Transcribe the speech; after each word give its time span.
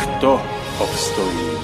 kto 0.00 0.40
obstojí. 0.78 1.59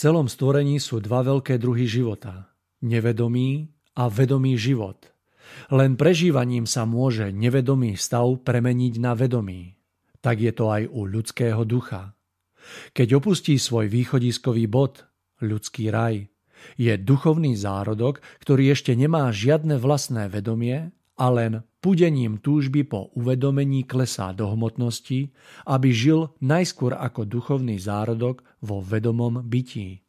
Celom 0.00 0.32
stvorení 0.32 0.80
sú 0.80 1.04
dva 1.04 1.20
veľké 1.20 1.60
druhy 1.60 1.84
života. 1.84 2.56
Nevedomý 2.80 3.68
a 4.00 4.08
vedomý 4.08 4.56
život. 4.56 5.12
Len 5.68 6.00
prežívaním 6.00 6.64
sa 6.64 6.88
môže 6.88 7.28
nevedomý 7.28 8.00
stav 8.00 8.40
premeniť 8.40 8.96
na 8.96 9.12
vedomý. 9.12 9.76
Tak 10.24 10.40
je 10.40 10.52
to 10.56 10.72
aj 10.72 10.88
u 10.88 11.04
ľudského 11.04 11.60
ducha. 11.68 12.16
Keď 12.96 13.20
opustí 13.20 13.60
svoj 13.60 13.92
východiskový 13.92 14.64
bod, 14.72 15.04
ľudský 15.44 15.92
raj, 15.92 16.32
je 16.80 16.96
duchovný 16.96 17.52
zárodok, 17.52 18.24
ktorý 18.40 18.72
ešte 18.72 18.96
nemá 18.96 19.28
žiadne 19.28 19.76
vlastné 19.76 20.32
vedomie 20.32 20.96
a 21.20 21.26
len 21.28 21.60
pudením 21.80 22.38
túžby 22.38 22.84
po 22.84 23.08
uvedomení 23.16 23.88
klesá 23.88 24.32
do 24.36 24.52
hmotnosti, 24.52 25.32
aby 25.66 25.88
žil 25.90 26.30
najskôr 26.44 26.94
ako 26.94 27.24
duchovný 27.24 27.80
zárodok 27.80 28.44
vo 28.60 28.84
vedomom 28.84 29.40
bytí. 29.44 30.04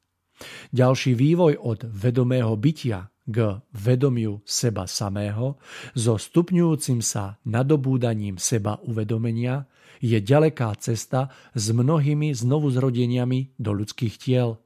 Ďalší 0.76 1.16
vývoj 1.16 1.58
od 1.58 1.88
vedomého 1.88 2.54
bytia 2.60 3.10
k 3.30 3.62
vedomiu 3.72 4.42
seba 4.44 4.90
samého 4.90 5.62
so 5.94 6.18
stupňujúcim 6.18 7.00
sa 7.00 7.38
nadobúdaním 7.46 8.42
seba 8.42 8.82
uvedomenia 8.84 9.70
je 10.02 10.18
ďaleká 10.18 10.74
cesta 10.82 11.30
s 11.54 11.70
mnohými 11.70 12.34
znovuzrodeniami 12.34 13.56
do 13.62 13.72
ľudských 13.78 14.16
tiel. 14.18 14.58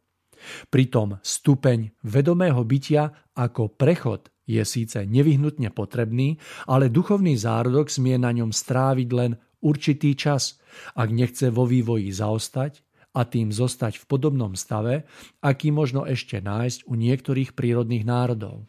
Pritom 0.71 1.19
stupeň 1.19 1.91
vedomého 2.07 2.63
bytia 2.63 3.11
ako 3.35 3.75
prechod 3.75 4.31
je 4.45 4.61
síce 4.61 4.97
nevyhnutne 5.05 5.73
potrebný, 5.73 6.37
ale 6.69 6.93
duchovný 6.93 7.35
zárodok 7.37 7.89
smie 7.89 8.21
na 8.21 8.29
ňom 8.31 8.53
stráviť 8.53 9.09
len 9.13 9.37
určitý 9.61 10.13
čas, 10.13 10.61
ak 10.93 11.09
nechce 11.09 11.49
vo 11.49 11.65
vývoji 11.65 12.13
zaostať 12.13 12.85
a 13.15 13.25
tým 13.25 13.49
zostať 13.49 13.97
v 13.97 14.05
podobnom 14.05 14.53
stave, 14.53 15.09
aký 15.41 15.73
možno 15.73 16.05
ešte 16.05 16.43
nájsť 16.43 16.85
u 16.85 16.93
niektorých 16.93 17.57
prírodných 17.57 18.05
národov. 18.05 18.67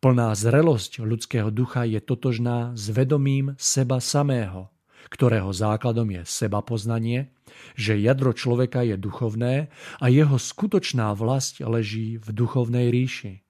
Plná 0.00 0.32
zrelosť 0.34 1.04
ľudského 1.04 1.52
ducha 1.52 1.84
je 1.84 2.00
totožná 2.00 2.72
s 2.74 2.88
vedomím 2.90 3.54
seba 3.60 4.00
samého, 4.00 4.72
ktorého 5.12 5.52
základom 5.52 6.08
je 6.10 6.22
seba 6.24 6.64
poznanie, 6.64 7.32
že 7.76 8.00
jadro 8.00 8.32
človeka 8.32 8.82
je 8.84 8.96
duchovné 8.96 9.68
a 10.00 10.06
jeho 10.08 10.36
skutočná 10.40 11.12
vlast 11.12 11.60
leží 11.60 12.16
v 12.16 12.28
duchovnej 12.32 12.88
ríši. 12.88 13.44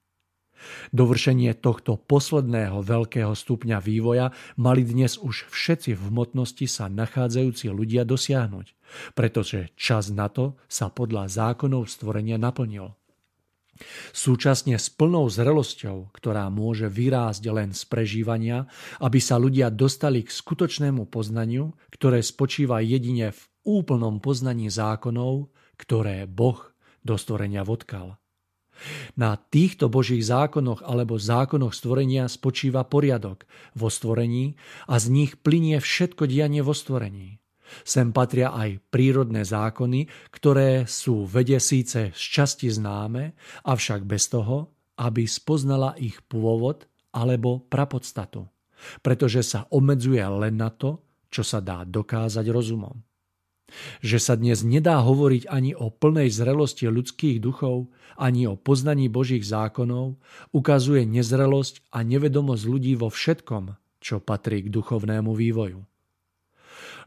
Dovršenie 0.91 1.57
tohto 1.59 1.97
posledného 1.97 2.85
veľkého 2.85 3.33
stupňa 3.33 3.79
vývoja 3.81 4.33
mali 4.57 4.83
dnes 4.85 5.17
už 5.17 5.49
všetci 5.51 5.97
v 5.97 6.03
hmotnosti 6.13 6.67
sa 6.69 6.87
nachádzajúci 6.91 7.73
ľudia 7.73 8.05
dosiahnuť, 8.05 8.67
pretože 9.15 9.73
čas 9.75 10.13
na 10.13 10.29
to 10.29 10.59
sa 10.67 10.93
podľa 10.93 11.31
zákonov 11.31 11.89
stvorenia 11.89 12.37
naplnil. 12.37 12.95
Súčasne 14.13 14.77
s 14.77 14.93
plnou 14.93 15.25
zrelosťou, 15.33 16.13
ktorá 16.13 16.53
môže 16.53 16.93
vyrásť 16.93 17.43
len 17.49 17.73
z 17.73 17.83
prežívania, 17.89 18.69
aby 19.01 19.19
sa 19.23 19.41
ľudia 19.41 19.73
dostali 19.73 20.21
k 20.21 20.29
skutočnému 20.29 21.09
poznaniu, 21.09 21.73
ktoré 21.89 22.21
spočíva 22.21 22.85
jedine 22.85 23.33
v 23.33 23.41
úplnom 23.65 24.21
poznaní 24.21 24.69
zákonov, 24.69 25.49
ktoré 25.81 26.29
Boh 26.29 26.61
do 27.01 27.17
stvorenia 27.17 27.65
vodkal. 27.65 28.21
Na 29.17 29.37
týchto 29.37 29.93
božích 29.93 30.25
zákonoch 30.25 30.85
alebo 30.85 31.21
zákonoch 31.21 31.77
stvorenia 31.77 32.27
spočíva 32.27 32.87
poriadok 32.87 33.45
vo 33.77 33.89
stvorení 33.93 34.57
a 34.89 34.97
z 34.97 35.07
nich 35.13 35.33
plinie 35.41 35.81
všetko 35.81 36.27
dianie 36.27 36.65
vo 36.65 36.73
stvorení. 36.73 37.41
Sem 37.87 38.11
patria 38.11 38.51
aj 38.51 38.83
prírodné 38.91 39.47
zákony, 39.47 40.11
ktoré 40.35 40.91
sú 40.91 41.23
vede 41.23 41.59
síce 41.63 42.11
z 42.11 42.23
časti 42.23 42.67
známe, 42.67 43.39
avšak 43.63 44.03
bez 44.03 44.27
toho, 44.27 44.75
aby 44.99 45.25
spoznala 45.25 45.95
ich 45.97 46.19
pôvod 46.27 46.85
alebo 47.15 47.63
prapodstatu, 47.63 48.47
pretože 49.01 49.47
sa 49.47 49.71
obmedzuje 49.71 50.21
len 50.21 50.59
na 50.59 50.71
to, 50.75 51.01
čo 51.31 51.47
sa 51.47 51.63
dá 51.63 51.87
dokázať 51.87 52.47
rozumom. 52.51 53.10
Že 54.05 54.19
sa 54.19 54.35
dnes 54.37 54.63
nedá 54.67 55.01
hovoriť 55.01 55.49
ani 55.49 55.73
o 55.75 55.89
plnej 55.91 56.31
zrelosti 56.31 56.91
ľudských 56.91 57.39
duchov, 57.41 57.91
ani 58.21 58.45
o 58.45 58.55
poznaní 58.59 59.09
Božích 59.09 59.43
zákonov, 59.47 60.21
ukazuje 60.53 61.09
nezrelosť 61.09 61.89
a 61.95 62.05
nevedomosť 62.05 62.65
ľudí 62.69 62.93
vo 62.99 63.09
všetkom, 63.09 63.77
čo 64.01 64.21
patrí 64.21 64.67
k 64.67 64.73
duchovnému 64.73 65.33
vývoju. 65.33 65.81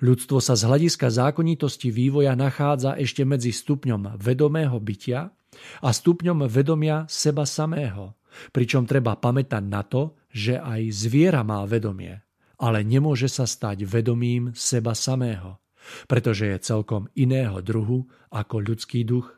Ľudstvo 0.04 0.44
sa 0.44 0.60
z 0.60 0.68
hľadiska 0.68 1.08
zákonitosti 1.08 1.88
vývoja 1.94 2.36
nachádza 2.36 3.00
ešte 3.00 3.24
medzi 3.24 3.56
stupňom 3.56 4.20
vedomého 4.20 4.76
bytia 4.82 5.32
a 5.80 5.90
stupňom 5.94 6.50
vedomia 6.50 7.06
seba 7.08 7.48
samého, 7.48 8.18
pričom 8.52 8.84
treba 8.84 9.16
pamätať 9.16 9.64
na 9.64 9.86
to, 9.86 10.18
že 10.34 10.58
aj 10.58 10.82
zviera 10.92 11.46
má 11.46 11.62
vedomie, 11.64 12.20
ale 12.58 12.82
nemôže 12.82 13.30
sa 13.30 13.46
stať 13.46 13.86
vedomím 13.86 14.52
seba 14.58 14.98
samého 14.98 15.63
pretože 16.08 16.50
je 16.50 16.58
celkom 16.64 17.12
iného 17.14 17.60
druhu 17.60 18.08
ako 18.30 18.64
ľudský 18.64 19.04
duch. 19.04 19.32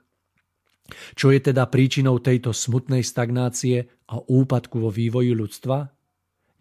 Čo 1.17 1.33
je 1.33 1.41
teda 1.41 1.65
príčinou 1.65 2.21
tejto 2.21 2.53
smutnej 2.53 3.01
stagnácie 3.01 3.89
a 4.05 4.15
úpadku 4.21 4.77
vo 4.85 4.93
vývoji 4.93 5.33
ľudstva? 5.33 5.89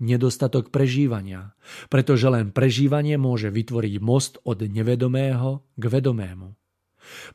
Nedostatok 0.01 0.75
prežívania, 0.75 1.55
pretože 1.87 2.27
len 2.27 2.51
prežívanie 2.51 3.15
môže 3.15 3.53
vytvoriť 3.53 3.95
most 4.03 4.43
od 4.43 4.65
nevedomého 4.65 5.63
k 5.79 5.85
vedomému. 5.87 6.57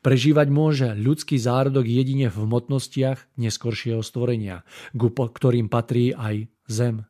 Prežívať 0.02 0.48
môže 0.50 0.88
ľudský 0.98 1.38
zárodok 1.38 1.86
jedine 1.86 2.26
v 2.26 2.42
hmotnostiach 2.42 3.38
neskoršieho 3.38 4.02
stvorenia, 4.02 4.66
ktorým 4.98 5.70
patrí 5.70 6.10
aj 6.10 6.50
zem. 6.66 7.09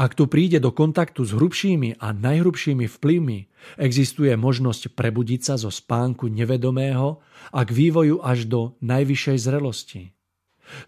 Ak 0.00 0.16
tu 0.16 0.24
príde 0.24 0.64
do 0.64 0.72
kontaktu 0.72 1.28
s 1.28 1.36
hrubšími 1.36 2.00
a 2.00 2.16
najhrubšími 2.16 2.88
vplyvmi, 2.88 3.52
existuje 3.76 4.32
možnosť 4.32 4.96
prebudiť 4.96 5.40
sa 5.44 5.54
zo 5.60 5.68
spánku 5.68 6.24
nevedomého 6.32 7.20
a 7.52 7.60
k 7.68 7.68
vývoju 7.68 8.24
až 8.24 8.48
do 8.48 8.80
najvyššej 8.80 9.38
zrelosti. 9.44 10.16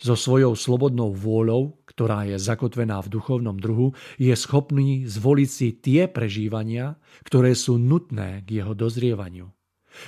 So 0.00 0.16
svojou 0.16 0.56
slobodnou 0.56 1.12
vôľou, 1.12 1.76
ktorá 1.84 2.24
je 2.24 2.40
zakotvená 2.40 3.04
v 3.04 3.12
duchovnom 3.12 3.60
druhu, 3.60 3.92
je 4.16 4.32
schopný 4.32 5.04
zvoliť 5.04 5.48
si 5.52 5.76
tie 5.76 6.08
prežívania, 6.08 6.96
ktoré 7.28 7.52
sú 7.52 7.76
nutné 7.76 8.40
k 8.48 8.64
jeho 8.64 8.72
dozrievaniu. 8.72 9.52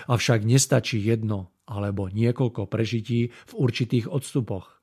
Avšak 0.08 0.48
nestačí 0.48 0.96
jedno 0.96 1.52
alebo 1.68 2.08
niekoľko 2.08 2.72
prežití 2.72 3.28
v 3.28 3.52
určitých 3.52 4.08
odstupoch 4.08 4.74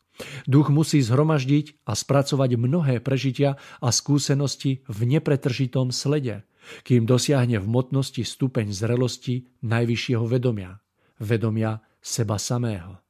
Duch 0.45 0.69
musí 0.69 1.01
zhromaždiť 1.01 1.87
a 1.87 1.95
spracovať 1.95 2.59
mnohé 2.59 2.99
prežitia 3.01 3.57
a 3.79 3.89
skúsenosti 3.89 4.83
v 4.85 4.99
nepretržitom 5.17 5.89
slede, 5.89 6.45
kým 6.85 7.09
dosiahne 7.09 7.57
v 7.57 7.67
motnosti 7.67 8.21
stupeň 8.21 8.69
zrelosti 8.69 9.49
najvyššieho 9.65 10.25
vedomia, 10.27 10.77
vedomia 11.17 11.81
seba 12.03 12.37
samého. 12.37 13.01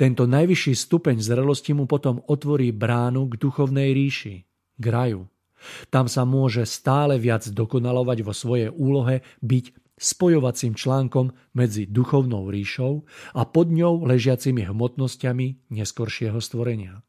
Tento 0.00 0.24
najvyšší 0.24 0.72
stupeň 0.72 1.20
zrelosti 1.20 1.76
mu 1.76 1.84
potom 1.84 2.24
otvorí 2.24 2.72
bránu 2.72 3.28
k 3.28 3.36
duchovnej 3.36 3.92
ríši, 3.92 4.48
k 4.80 4.84
raju. 4.88 5.28
Tam 5.90 6.06
sa 6.06 6.22
môže 6.22 6.64
stále 6.64 7.18
viac 7.18 7.44
dokonalovať 7.44 8.18
vo 8.22 8.32
svojej 8.32 8.70
úlohe 8.72 9.26
byť 9.42 9.64
spojovacím 9.98 10.78
článkom 10.78 11.34
medzi 11.58 11.84
duchovnou 11.84 12.48
ríšou 12.48 13.04
a 13.34 13.42
pod 13.44 13.68
ňou 13.74 14.06
ležiacimi 14.06 14.64
hmotnosťami 14.64 15.74
neskoršieho 15.74 16.38
stvorenia. 16.38 17.02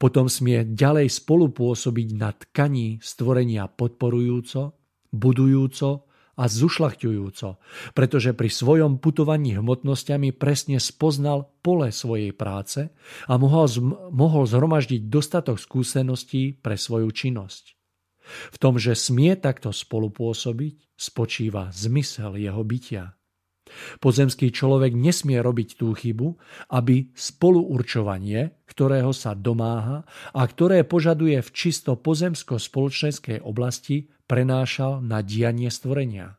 Potom 0.00 0.28
smie 0.28 0.64
ďalej 0.64 1.12
spolupôsobiť 1.20 2.08
na 2.16 2.32
tkaní 2.32 3.00
stvorenia 3.00 3.68
podporujúco, 3.68 4.76
budujúco 5.12 6.08
a 6.40 6.44
zušľachťujúco, 6.48 7.48
pretože 7.92 8.32
pri 8.32 8.48
svojom 8.48 8.96
putovaní 8.96 9.60
hmotnosťami 9.60 10.32
presne 10.32 10.80
spoznal 10.80 11.52
pole 11.60 11.92
svojej 11.92 12.32
práce 12.32 12.88
a 13.28 13.36
mohol, 13.36 13.68
mohol 14.08 14.48
zhromaždiť 14.48 15.12
dostatok 15.12 15.60
skúseností 15.60 16.56
pre 16.56 16.80
svoju 16.80 17.12
činnosť. 17.12 17.79
V 18.30 18.56
tom, 18.60 18.76
že 18.78 18.98
smie 18.98 19.34
takto 19.38 19.74
spolupôsobiť, 19.74 20.94
spočíva 20.94 21.72
zmysel 21.72 22.36
jeho 22.36 22.62
bytia. 22.62 23.16
Pozemský 24.02 24.50
človek 24.50 24.98
nesmie 24.98 25.38
robiť 25.38 25.78
tú 25.78 25.94
chybu, 25.94 26.34
aby 26.74 27.14
spoluurčovanie, 27.14 28.66
ktorého 28.66 29.14
sa 29.14 29.38
domáha 29.38 30.02
a 30.34 30.42
ktoré 30.42 30.82
požaduje 30.82 31.38
v 31.38 31.50
čisto 31.54 31.94
pozemsko-spoločenskej 31.94 33.38
oblasti, 33.46 34.10
prenášal 34.26 35.02
na 35.02 35.22
dianie 35.22 35.70
stvorenia. 35.70 36.38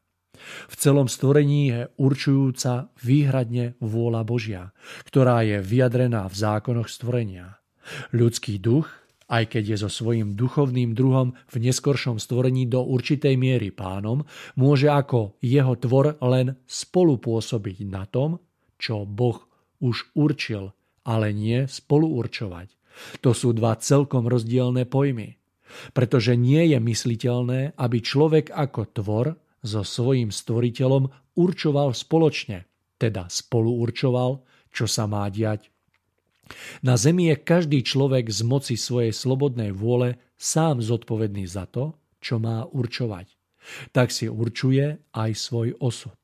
V 0.67 0.75
celom 0.75 1.05
stvorení 1.05 1.61
je 1.69 1.81
určujúca 2.01 2.89
výhradne 2.97 3.77
vôľa 3.77 4.21
Božia, 4.25 4.63
ktorá 5.05 5.45
je 5.45 5.61
vyjadrená 5.61 6.25
v 6.25 6.35
zákonoch 6.35 6.89
stvorenia. 6.89 7.61
Ľudský 8.13 8.57
duch 8.57 8.89
aj 9.31 9.55
keď 9.55 9.63
je 9.73 9.77
so 9.79 9.89
svojím 9.89 10.35
duchovným 10.35 10.91
druhom 10.91 11.31
v 11.47 11.55
neskoršom 11.63 12.19
stvorení 12.19 12.67
do 12.67 12.83
určitej 12.83 13.39
miery 13.39 13.71
pánom, 13.71 14.27
môže 14.59 14.91
ako 14.91 15.39
jeho 15.39 15.79
tvor 15.79 16.19
len 16.19 16.59
spolupôsobiť 16.67 17.87
na 17.87 18.03
tom, 18.03 18.43
čo 18.75 19.07
Boh 19.07 19.39
už 19.79 20.11
určil, 20.13 20.75
ale 21.07 21.31
nie 21.31 21.63
spoluurčovať. 21.65 22.75
To 23.23 23.31
sú 23.31 23.55
dva 23.55 23.79
celkom 23.79 24.27
rozdielne 24.27 24.83
pojmy. 24.83 25.39
Pretože 25.95 26.35
nie 26.35 26.75
je 26.75 26.83
mysliteľné, 26.83 27.79
aby 27.79 27.97
človek 28.03 28.51
ako 28.51 28.81
tvor 28.91 29.27
so 29.63 29.87
svojím 29.87 30.27
stvoriteľom 30.27 31.07
určoval 31.39 31.95
spoločne, 31.95 32.67
teda 32.99 33.31
spoluurčoval, 33.31 34.43
čo 34.75 34.85
sa 34.91 35.07
má 35.07 35.31
diať 35.31 35.70
na 36.81 36.95
zemi 36.95 37.29
je 37.31 37.35
každý 37.39 37.79
človek 37.85 38.31
z 38.31 38.41
moci 38.45 38.75
svojej 38.75 39.13
slobodnej 39.13 39.71
vôle 39.71 40.19
sám 40.39 40.81
zodpovedný 40.81 41.45
za 41.45 41.69
to, 41.69 41.95
čo 42.21 42.37
má 42.37 42.65
určovať. 42.69 43.37
Tak 43.93 44.09
si 44.09 44.25
určuje 44.25 44.97
aj 45.13 45.31
svoj 45.37 45.77
osud. 45.77 46.17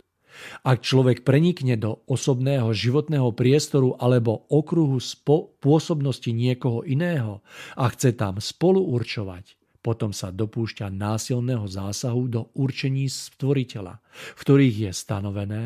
Ak 0.61 0.85
človek 0.85 1.25
prenikne 1.25 1.77
do 1.77 2.05
osobného 2.05 2.69
životného 2.69 3.33
priestoru 3.33 3.97
alebo 3.97 4.45
okruhu 4.53 5.01
spo- 5.01 5.57
pôsobnosti 5.57 6.29
niekoho 6.29 6.85
iného 6.85 7.41
a 7.73 7.89
chce 7.89 8.13
tam 8.13 8.37
spolu 8.37 8.85
určovať, 8.85 9.57
potom 9.81 10.11
sa 10.11 10.35
dopúšťa 10.35 10.91
násilného 10.91 11.63
zásahu 11.65 12.27
do 12.27 12.41
určení 12.53 13.07
stvoriteľa, 13.07 14.03
v 14.35 14.39
ktorých 14.43 14.75
je 14.89 14.91
stanovené, 14.91 15.65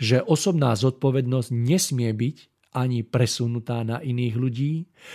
že 0.00 0.24
osobná 0.24 0.72
zodpovednosť 0.72 1.50
nesmie 1.52 2.10
byť 2.10 2.57
ani 2.74 3.04
presunutá 3.06 3.80
na 3.84 4.00
iných 4.02 4.34
ľudí, 4.36 4.72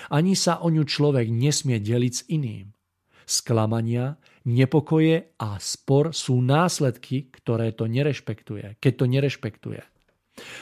ani 0.10 0.34
sa 0.34 0.62
o 0.62 0.74
ňu 0.74 0.84
človek 0.86 1.30
nesmie 1.30 1.78
deliť 1.78 2.14
s 2.14 2.26
iným. 2.30 2.74
Sklamania, 3.24 4.20
nepokoje 4.44 5.32
a 5.40 5.56
spor 5.62 6.12
sú 6.12 6.44
následky, 6.44 7.32
ktoré 7.32 7.72
to 7.72 7.88
nerešpektuje, 7.88 8.78
keď 8.84 8.94
to 9.00 9.06
nerešpektuje. 9.08 9.82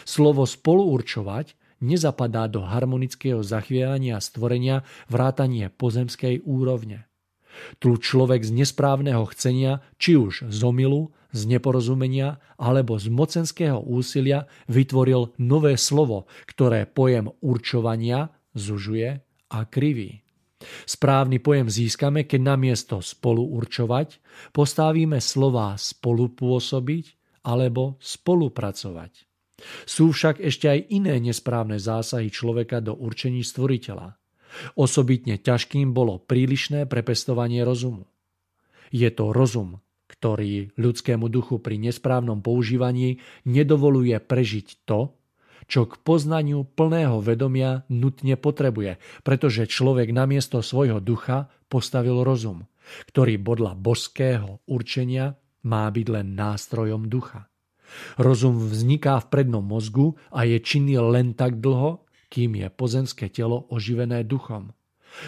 Slovo 0.06 0.46
spoluurčovať 0.46 1.58
nezapadá 1.82 2.46
do 2.46 2.62
harmonického 2.62 3.42
zachvievania 3.42 4.22
stvorenia 4.22 4.86
vrátanie 5.10 5.74
pozemskej 5.74 6.46
úrovne. 6.46 7.10
Tu 7.82 7.98
človek 7.98 8.46
z 8.46 8.64
nesprávneho 8.64 9.28
chcenia, 9.34 9.84
či 9.98 10.16
už 10.16 10.48
z 10.48 10.60
omilu, 10.64 11.12
z 11.32 11.42
neporozumenia 11.48 12.40
alebo 12.60 13.00
z 13.00 13.08
mocenského 13.12 13.80
úsilia 13.80 14.48
vytvoril 14.68 15.36
nové 15.40 15.80
slovo, 15.80 16.28
ktoré 16.48 16.88
pojem 16.88 17.32
určovania 17.42 18.32
zužuje 18.56 19.20
a 19.52 19.60
kriví. 19.68 20.22
Správny 20.86 21.42
pojem 21.42 21.68
získame, 21.68 22.30
keď 22.30 22.54
namiesto 22.54 23.02
spolu 23.02 23.42
určovať 23.58 24.22
postavíme 24.54 25.18
slová 25.18 25.74
spolupôsobiť 25.74 27.06
alebo 27.42 27.98
spolupracovať. 27.98 29.26
Sú 29.86 30.14
však 30.14 30.42
ešte 30.42 30.70
aj 30.70 30.80
iné 30.94 31.18
nesprávne 31.22 31.78
zásahy 31.78 32.30
človeka 32.34 32.82
do 32.82 32.98
určení 32.98 33.46
stvoriteľa. 33.46 34.18
Osobitne 34.78 35.38
ťažkým 35.40 35.94
bolo 35.96 36.22
prílišné 36.22 36.86
prepestovanie 36.90 37.64
rozumu. 37.64 38.10
Je 38.92 39.08
to 39.14 39.32
rozum, 39.32 39.80
ktorý 40.12 40.76
ľudskému 40.76 41.32
duchu 41.32 41.64
pri 41.64 41.80
nesprávnom 41.80 42.44
používaní 42.44 43.24
nedovoluje 43.48 44.20
prežiť 44.20 44.84
to, 44.84 45.16
čo 45.72 45.88
k 45.88 45.96
poznaniu 46.04 46.68
plného 46.68 47.24
vedomia 47.24 47.88
nutne 47.88 48.36
potrebuje, 48.36 49.00
pretože 49.24 49.72
človek 49.72 50.12
namiesto 50.12 50.60
svojho 50.60 51.00
ducha 51.00 51.48
postavil 51.72 52.28
rozum, 52.28 52.68
ktorý 53.08 53.40
bodla 53.40 53.72
božského 53.72 54.60
určenia 54.68 55.40
má 55.64 55.88
byť 55.88 56.08
len 56.12 56.36
nástrojom 56.36 57.08
ducha. 57.08 57.48
Rozum 58.20 58.60
vzniká 58.68 59.20
v 59.24 59.30
prednom 59.32 59.64
mozgu 59.64 60.20
a 60.32 60.44
je 60.48 60.60
činný 60.60 61.00
len 61.00 61.36
tak 61.36 61.64
dlho, 61.64 62.04
kým 62.32 62.56
je 62.56 62.68
pozemské 62.72 63.28
telo 63.28 63.68
oživené 63.68 64.24
duchom. 64.24 64.72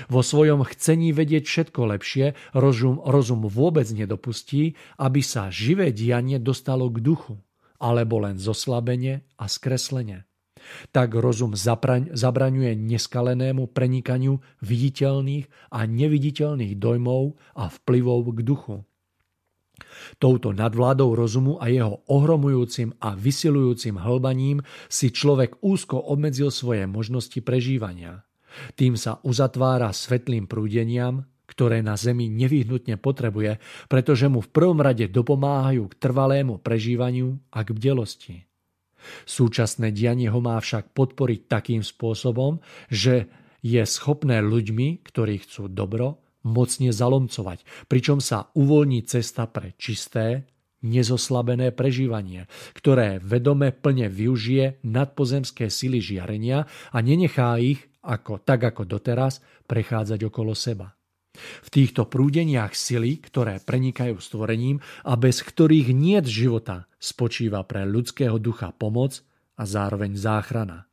Vo 0.07 0.21
svojom 0.23 0.63
chcení 0.67 1.11
vedieť 1.11 1.43
všetko 1.45 1.81
lepšie 1.95 2.25
rozum, 2.55 2.99
rozum 3.03 3.45
vôbec 3.47 3.87
nedopustí, 3.91 4.79
aby 4.99 5.19
sa 5.19 5.51
živé 5.51 5.91
dianie 5.91 6.39
dostalo 6.39 6.87
k 6.89 7.03
duchu, 7.03 7.35
alebo 7.79 8.23
len 8.23 8.39
zoslabenie 8.39 9.27
a 9.35 9.45
skreslenie. 9.51 10.23
Tak 10.95 11.11
rozum 11.19 11.59
zapraň, 11.59 12.15
zabraňuje 12.15 12.79
neskalenému 12.79 13.67
prenikaniu 13.75 14.39
viditeľných 14.63 15.51
a 15.75 15.83
neviditeľných 15.83 16.79
dojmov 16.79 17.35
a 17.59 17.67
vplyvov 17.67 18.19
k 18.31 18.39
duchu. 18.47 18.75
Touto 20.21 20.55
nadvládou 20.55 21.17
rozumu 21.17 21.59
a 21.59 21.67
jeho 21.67 22.05
ohromujúcim 22.07 22.95
a 23.03 23.17
vysilujúcim 23.17 23.99
hlbaním 23.99 24.63
si 24.87 25.11
človek 25.11 25.59
úzko 25.59 25.99
obmedzil 25.99 26.53
svoje 26.53 26.87
možnosti 26.87 27.41
prežívania. 27.43 28.23
Tým 28.77 28.97
sa 28.99 29.19
uzatvára 29.23 29.89
svetlým 29.93 30.49
prúdeniam, 30.49 31.25
ktoré 31.43 31.85
na 31.85 31.93
Zemi 31.99 32.31
nevyhnutne 32.31 32.97
potrebuje, 32.97 33.61
pretože 33.85 34.25
mu 34.31 34.41
v 34.41 34.49
prvom 34.49 34.79
rade 34.81 35.05
dopomáhajú 35.05 35.85
k 35.91 35.99
trvalému 35.99 36.57
prežívaniu 36.63 37.37
a 37.53 37.61
k 37.61 37.69
bdelosti. 37.75 38.35
Súčasné 39.27 39.91
dianie 39.91 40.31
ho 40.31 40.39
má 40.39 40.55
však 40.57 40.95
podporiť 40.95 41.39
takým 41.51 41.81
spôsobom, 41.83 42.63
že 42.87 43.27
je 43.59 43.83
schopné 43.83 44.39
ľuďmi, 44.39 45.03
ktorí 45.03 45.43
chcú 45.43 45.67
dobro, 45.67 46.23
mocne 46.43 46.91
zalomcovať, 46.91 47.87
pričom 47.87 48.19
sa 48.19 48.51
uvoľní 48.55 49.07
cesta 49.07 49.47
pre 49.47 49.75
čisté, 49.79 50.47
nezoslabené 50.83 51.71
prežívanie, 51.71 52.51
ktoré 52.75 53.23
vedome 53.23 53.71
plne 53.71 54.11
využije 54.11 54.83
nadpozemské 54.83 55.71
sily 55.71 56.03
žiarenia 56.03 56.67
a 56.91 56.97
nenechá 56.99 57.55
ich 57.55 57.87
ako, 58.03 58.43
tak 58.43 58.67
ako 58.75 58.83
doteraz, 58.83 59.39
prechádzať 59.65 60.27
okolo 60.27 60.51
seba. 60.53 60.91
V 61.65 61.69
týchto 61.73 62.05
prúdeniach 62.05 62.77
sily, 62.77 63.17
ktoré 63.17 63.57
prenikajú 63.57 64.21
stvorením 64.21 64.77
a 65.01 65.17
bez 65.17 65.41
ktorých 65.41 65.89
niet 65.89 66.29
života, 66.29 66.85
spočíva 67.01 67.65
pre 67.65 67.89
ľudského 67.89 68.37
ducha 68.37 68.69
pomoc 68.69 69.25
a 69.57 69.65
zároveň 69.65 70.13
záchrana. 70.13 70.85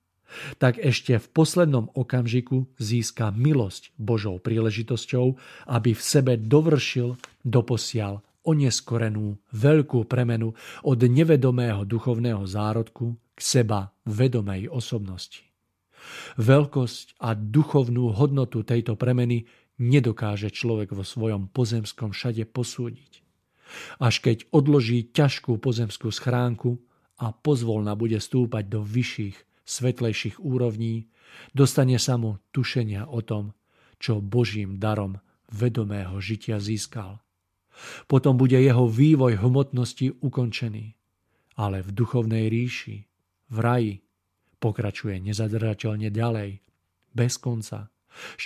Tak 0.62 0.78
ešte 0.78 1.18
v 1.18 1.26
poslednom 1.34 1.90
okamžiku 1.92 2.70
získa 2.78 3.34
milosť 3.34 3.90
Božou 3.98 4.38
príležitosťou, 4.38 5.26
aby 5.68 5.90
v 5.92 6.02
sebe 6.02 6.38
dovršil 6.38 7.18
doposiaľ 7.42 8.22
oneskorenú 8.46 9.36
veľkú 9.52 10.06
premenu 10.06 10.54
od 10.86 10.98
nevedomého 11.02 11.84
duchovného 11.84 12.46
zárodku 12.46 13.18
k 13.36 13.40
seba 13.42 13.92
vedomej 14.06 14.70
osobnosti. 14.70 15.49
Veľkosť 16.40 17.20
a 17.20 17.36
duchovnú 17.36 18.14
hodnotu 18.16 18.64
tejto 18.64 18.96
premeny 18.96 19.46
nedokáže 19.80 20.52
človek 20.52 20.92
vo 20.92 21.04
svojom 21.04 21.48
pozemskom 21.48 22.12
šade 22.12 22.44
posúdiť. 22.44 23.24
Až 24.02 24.14
keď 24.20 24.50
odloží 24.50 25.08
ťažkú 25.14 25.56
pozemskú 25.62 26.10
schránku 26.10 26.82
a 27.22 27.30
pozvolna 27.30 27.94
bude 27.94 28.18
stúpať 28.18 28.64
do 28.66 28.80
vyšších, 28.82 29.36
svetlejších 29.64 30.36
úrovní, 30.42 31.06
dostane 31.54 31.96
sa 31.96 32.18
mu 32.18 32.42
tušenia 32.50 33.06
o 33.06 33.22
tom, 33.22 33.54
čo 34.02 34.18
Božím 34.18 34.82
darom 34.82 35.22
vedomého 35.52 36.18
žitia 36.18 36.58
získal. 36.58 37.22
Potom 38.10 38.36
bude 38.36 38.58
jeho 38.58 38.90
vývoj 38.90 39.40
hmotnosti 39.40 40.20
ukončený. 40.20 40.98
Ale 41.60 41.84
v 41.84 41.90
duchovnej 41.92 42.48
ríši, 42.48 43.04
v 43.52 43.56
raji, 43.60 43.94
pokračuje 44.60 45.18
nezadržateľne 45.24 46.12
ďalej, 46.12 46.60
bez 47.16 47.40
konca, 47.40 47.90
s 48.36 48.44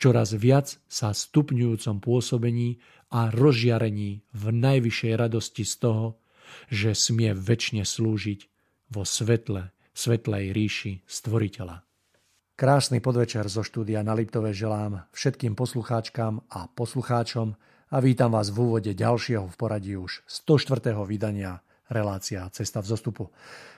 čoraz, 0.00 0.30
viac 0.34 0.80
sa 0.88 1.12
stupňujúcom 1.12 1.96
pôsobení 2.00 2.80
a 3.12 3.30
rozžiarení 3.32 4.24
v 4.32 4.44
najvyššej 4.52 5.12
radosti 5.16 5.64
z 5.64 5.74
toho, 5.80 6.06
že 6.72 6.96
smie 6.96 7.36
väčšine 7.36 7.84
slúžiť 7.84 8.40
vo 8.92 9.04
svetle, 9.04 9.72
svetlej 9.92 10.56
ríši 10.56 10.92
Stvoriteľa. 11.04 11.84
Krásny 12.58 12.98
podvečer 12.98 13.46
zo 13.46 13.62
štúdia 13.62 14.02
na 14.02 14.18
Liptove 14.18 14.50
želám 14.50 15.06
všetkým 15.14 15.54
poslucháčkam 15.54 16.42
a 16.50 16.66
poslucháčom 16.66 17.54
a 17.88 17.96
vítam 18.02 18.34
vás 18.34 18.50
v 18.50 18.58
úvode 18.66 18.92
ďalšieho 18.98 19.46
v 19.46 19.54
poradí 19.54 19.94
už 19.94 20.26
104. 20.26 20.96
vydania 21.06 21.62
relácia 21.88 22.48
Cesta 22.52 22.84
v 22.84 22.90
zostupu. 22.92 23.24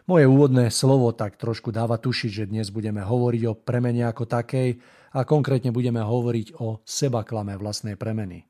Moje 0.06 0.26
úvodné 0.26 0.70
slovo 0.70 1.14
tak 1.14 1.38
trošku 1.38 1.70
dáva 1.70 1.98
tušiť, 1.98 2.30
že 2.30 2.50
dnes 2.50 2.68
budeme 2.74 3.02
hovoriť 3.02 3.42
o 3.46 3.54
premene 3.54 4.06
ako 4.06 4.26
takej 4.26 4.78
a 5.14 5.26
konkrétne 5.26 5.70
budeme 5.74 6.02
hovoriť 6.02 6.58
o 6.62 6.82
sebaklame 6.86 7.54
vlastnej 7.58 7.94
premeny. 7.94 8.46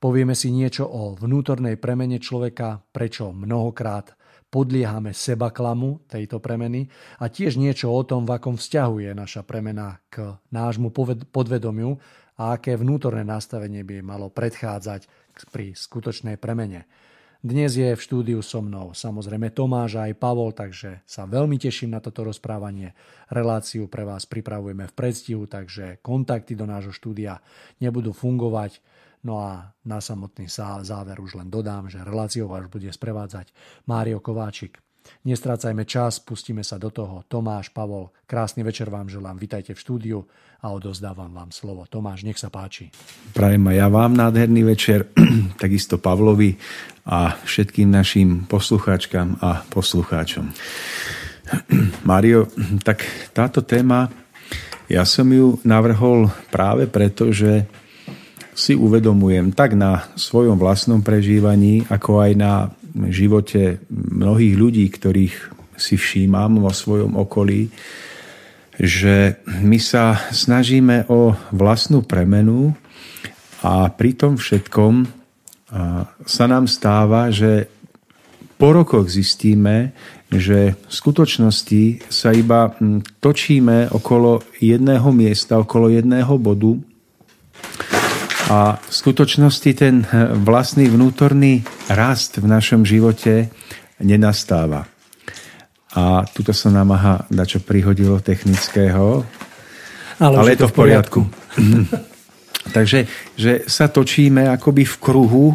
Povieme 0.00 0.32
si 0.32 0.48
niečo 0.48 0.88
o 0.88 1.12
vnútornej 1.12 1.76
premene 1.76 2.16
človeka, 2.16 2.80
prečo 2.88 3.36
mnohokrát 3.36 4.16
podliehame 4.48 5.12
seba 5.12 5.52
klamu 5.52 6.02
tejto 6.08 6.40
premeny 6.40 6.88
a 7.20 7.28
tiež 7.28 7.60
niečo 7.60 7.92
o 7.92 8.02
tom, 8.02 8.24
v 8.24 8.34
akom 8.34 8.56
vzťahu 8.56 8.96
je 9.04 9.12
naša 9.12 9.44
premena 9.44 10.00
k 10.08 10.40
nášmu 10.50 10.90
podvedomiu 11.30 12.00
a 12.40 12.56
aké 12.56 12.74
vnútorné 12.80 13.22
nastavenie 13.22 13.84
by 13.84 14.00
malo 14.00 14.32
predchádzať 14.32 15.06
pri 15.52 15.76
skutočnej 15.76 16.40
premene. 16.40 16.88
Dnes 17.40 17.72
je 17.72 17.96
v 17.96 18.04
štúdiu 18.04 18.44
so 18.44 18.60
mnou 18.60 18.92
samozrejme 18.92 19.48
Tomáš 19.56 19.96
aj 19.96 20.12
Pavol, 20.20 20.52
takže 20.52 21.00
sa 21.08 21.24
veľmi 21.24 21.56
teším 21.56 21.96
na 21.96 22.04
toto 22.04 22.20
rozprávanie. 22.20 22.92
Reláciu 23.32 23.88
pre 23.88 24.04
vás 24.04 24.28
pripravujeme 24.28 24.84
v 24.84 24.92
predstihu, 24.92 25.48
takže 25.48 26.04
kontakty 26.04 26.52
do 26.52 26.68
nášho 26.68 26.92
štúdia 26.92 27.40
nebudú 27.80 28.12
fungovať 28.12 28.84
No 29.20 29.36
a 29.44 29.76
na 29.84 30.00
samotný 30.00 30.48
záver 30.48 31.20
už 31.20 31.36
len 31.36 31.52
dodám, 31.52 31.92
že 31.92 32.00
reláciou 32.00 32.48
vás 32.48 32.64
bude 32.72 32.88
sprevádzať 32.88 33.52
Mário 33.84 34.16
Kováčik. 34.16 34.80
Nestrácajme 35.20 35.84
čas, 35.84 36.16
pustíme 36.20 36.64
sa 36.64 36.80
do 36.80 36.88
toho. 36.88 37.24
Tomáš, 37.28 37.68
Pavol, 37.70 38.08
krásny 38.24 38.64
večer 38.64 38.88
vám 38.88 39.08
želám, 39.12 39.36
vitajte 39.36 39.76
v 39.76 39.82
štúdiu 39.82 40.18
a 40.64 40.72
odozdávam 40.72 41.28
vám 41.32 41.52
slovo. 41.52 41.84
Tomáš, 41.88 42.24
nech 42.24 42.40
sa 42.40 42.48
páči. 42.48 42.88
Prajem 43.36 43.64
aj 43.68 43.76
ja 43.76 43.88
vám 43.88 44.12
nádherný 44.16 44.62
večer, 44.64 45.08
takisto 45.62 46.00
Pavlovi 46.00 46.56
a 47.08 47.36
všetkým 47.44 47.88
našim 47.88 48.48
poslucháčkam 48.48 49.40
a 49.44 49.64
poslucháčom. 49.68 50.52
Mário, 52.08 52.48
tak 52.84 53.04
táto 53.36 53.60
téma, 53.60 54.08
ja 54.90 55.06
som 55.06 55.28
ju 55.28 55.60
navrhol 55.62 56.32
práve 56.50 56.90
preto, 56.90 57.30
že 57.30 57.68
si 58.60 58.76
uvedomujem 58.76 59.56
tak 59.56 59.72
na 59.72 60.10
svojom 60.18 60.60
vlastnom 60.60 61.00
prežívaní, 61.00 61.86
ako 61.88 62.20
aj 62.20 62.32
na 62.36 62.52
živote 63.10 63.82
mnohých 63.90 64.54
ľudí, 64.58 64.86
ktorých 64.90 65.36
si 65.80 65.96
všímam 65.96 66.60
vo 66.60 66.72
svojom 66.74 67.16
okolí, 67.16 67.72
že 68.80 69.40
my 69.60 69.76
sa 69.76 70.16
snažíme 70.32 71.08
o 71.12 71.36
vlastnú 71.52 72.00
premenu 72.04 72.72
a 73.60 73.92
pri 73.92 74.16
tom 74.16 74.40
všetkom 74.40 75.04
sa 76.24 76.44
nám 76.48 76.64
stáva, 76.64 77.28
že 77.28 77.68
po 78.60 78.76
rokoch 78.76 79.08
zistíme, 79.08 79.96
že 80.28 80.76
v 80.76 80.92
skutočnosti 80.92 82.12
sa 82.12 82.30
iba 82.36 82.76
točíme 83.24 83.88
okolo 83.88 84.44
jedného 84.60 85.08
miesta, 85.16 85.60
okolo 85.60 85.88
jedného 85.88 86.36
bodu 86.36 86.76
a 88.50 88.82
v 88.82 88.90
skutočnosti 88.90 89.70
ten 89.78 90.02
eh, 90.02 90.34
vlastný 90.34 90.90
vnútorný 90.90 91.62
rast 91.86 92.42
v 92.42 92.50
našom 92.50 92.82
živote 92.82 93.46
nenastáva. 94.02 94.90
A 95.94 96.22
tuto 96.26 96.50
sa 96.50 96.70
námaha 96.70 97.26
dačo 97.30 97.62
prihodilo 97.62 98.18
technického, 98.18 99.26
ale, 100.18 100.36
ale 100.36 100.48
je 100.54 100.58
to 100.66 100.70
v 100.70 100.74
poriadku. 100.74 101.20
poriadku. 101.26 102.18
Takže 102.76 103.08
že 103.34 103.66
sa 103.66 103.88
točíme 103.88 104.46
akoby 104.46 104.84
v 104.86 104.96
kruhu 105.00 105.46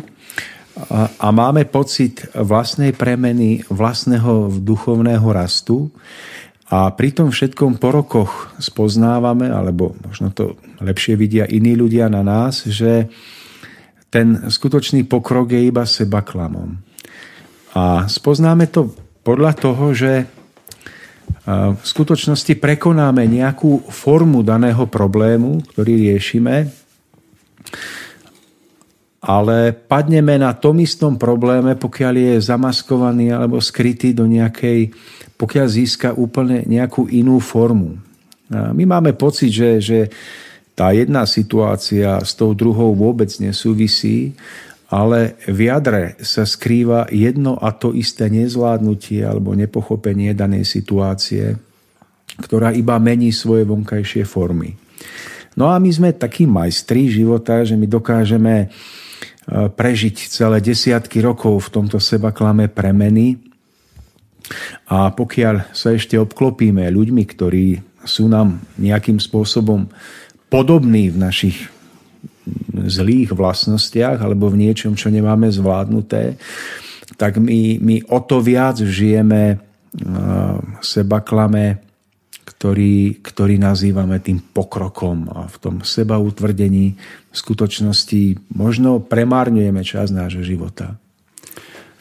a, 0.76 1.08
a 1.08 1.28
máme 1.32 1.64
pocit 1.70 2.28
vlastnej 2.36 2.92
premeny, 2.92 3.64
vlastného 3.72 4.52
duchovného 4.60 5.28
rastu, 5.32 5.88
a 6.66 6.90
pri 6.90 7.14
tom 7.14 7.30
všetkom 7.30 7.78
po 7.78 7.94
rokoch 7.94 8.32
spoznávame, 8.58 9.54
alebo 9.54 9.94
možno 10.02 10.34
to 10.34 10.58
lepšie 10.82 11.14
vidia 11.14 11.46
iní 11.46 11.78
ľudia 11.78 12.10
na 12.10 12.26
nás, 12.26 12.66
že 12.66 13.06
ten 14.10 14.50
skutočný 14.50 15.06
pokrok 15.06 15.54
je 15.54 15.62
iba 15.70 15.86
seba 15.86 16.26
klamom. 16.26 16.82
A 17.78 18.10
spoznáme 18.10 18.66
to 18.72 18.90
podľa 19.22 19.52
toho, 19.54 19.94
že 19.94 20.26
v 21.46 21.84
skutočnosti 21.86 22.58
prekonáme 22.58 23.30
nejakú 23.30 23.86
formu 23.94 24.42
daného 24.42 24.90
problému, 24.90 25.62
ktorý 25.70 26.10
riešime, 26.10 26.66
ale 29.26 29.74
padneme 29.74 30.38
na 30.42 30.54
tom 30.58 30.82
istom 30.82 31.18
probléme, 31.18 31.78
pokiaľ 31.78 32.14
je 32.14 32.34
zamaskovaný 32.42 33.34
alebo 33.34 33.62
skrytý 33.62 34.14
do 34.14 34.26
nejakej 34.26 34.94
pokiaľ 35.36 35.68
získa 35.68 36.10
úplne 36.16 36.64
nejakú 36.64 37.12
inú 37.12 37.44
formu. 37.44 38.00
My 38.52 38.84
máme 38.86 39.18
pocit, 39.18 39.52
že, 39.52 39.82
že 39.82 40.00
tá 40.76 40.92
jedna 40.92 41.24
situácia 41.26 42.20
s 42.22 42.36
tou 42.36 42.52
druhou 42.52 42.92
vôbec 42.94 43.32
nesúvisí, 43.40 44.36
ale 44.92 45.40
v 45.50 45.72
jadre 45.72 46.20
sa 46.22 46.46
skrýva 46.46 47.10
jedno 47.10 47.58
a 47.58 47.74
to 47.74 47.96
isté 47.96 48.30
nezvládnutie 48.30 49.26
alebo 49.26 49.58
nepochopenie 49.58 50.36
danej 50.38 50.70
situácie, 50.70 51.58
ktorá 52.38 52.70
iba 52.76 53.00
mení 53.02 53.34
svoje 53.34 53.66
vonkajšie 53.66 54.28
formy. 54.28 54.78
No 55.56 55.72
a 55.72 55.80
my 55.80 55.90
sme 55.90 56.12
takí 56.12 56.44
majstri 56.44 57.08
života, 57.08 57.64
že 57.64 57.80
my 57.80 57.88
dokážeme 57.88 58.56
e, 58.62 58.68
prežiť 59.72 60.16
celé 60.28 60.60
desiatky 60.60 61.24
rokov 61.24 61.72
v 61.72 61.82
tomto 61.82 61.98
seba 61.98 62.36
klame 62.36 62.68
premeny 62.68 63.40
a 64.86 65.10
pokiaľ 65.10 65.74
sa 65.74 65.94
ešte 65.94 66.18
obklopíme 66.18 66.86
ľuďmi, 66.86 67.24
ktorí 67.26 67.82
sú 68.06 68.30
nám 68.30 68.62
nejakým 68.78 69.18
spôsobom 69.18 69.90
podobní 70.50 71.10
v 71.10 71.18
našich 71.18 71.58
zlých 72.86 73.34
vlastnostiach 73.34 74.22
alebo 74.22 74.54
v 74.54 74.70
niečom, 74.70 74.94
čo 74.94 75.10
nemáme 75.10 75.50
zvládnuté, 75.50 76.38
tak 77.18 77.42
my, 77.42 77.82
my 77.82 77.96
o 78.14 78.20
to 78.22 78.38
viac 78.42 78.78
žijeme 78.78 79.58
seba 80.84 81.24
klame, 81.26 81.82
ktorý, 82.46 83.26
ktorý 83.26 83.56
nazývame 83.58 84.22
tým 84.22 84.38
pokrokom 84.38 85.26
a 85.34 85.40
v 85.50 85.58
tom 85.58 85.76
seba 85.82 86.22
utvrdení 86.22 86.94
v 87.32 87.36
skutočnosti 87.36 88.54
možno 88.54 89.02
premárňujeme 89.02 89.82
čas 89.82 90.14
nášho 90.14 90.46
života. 90.46 91.00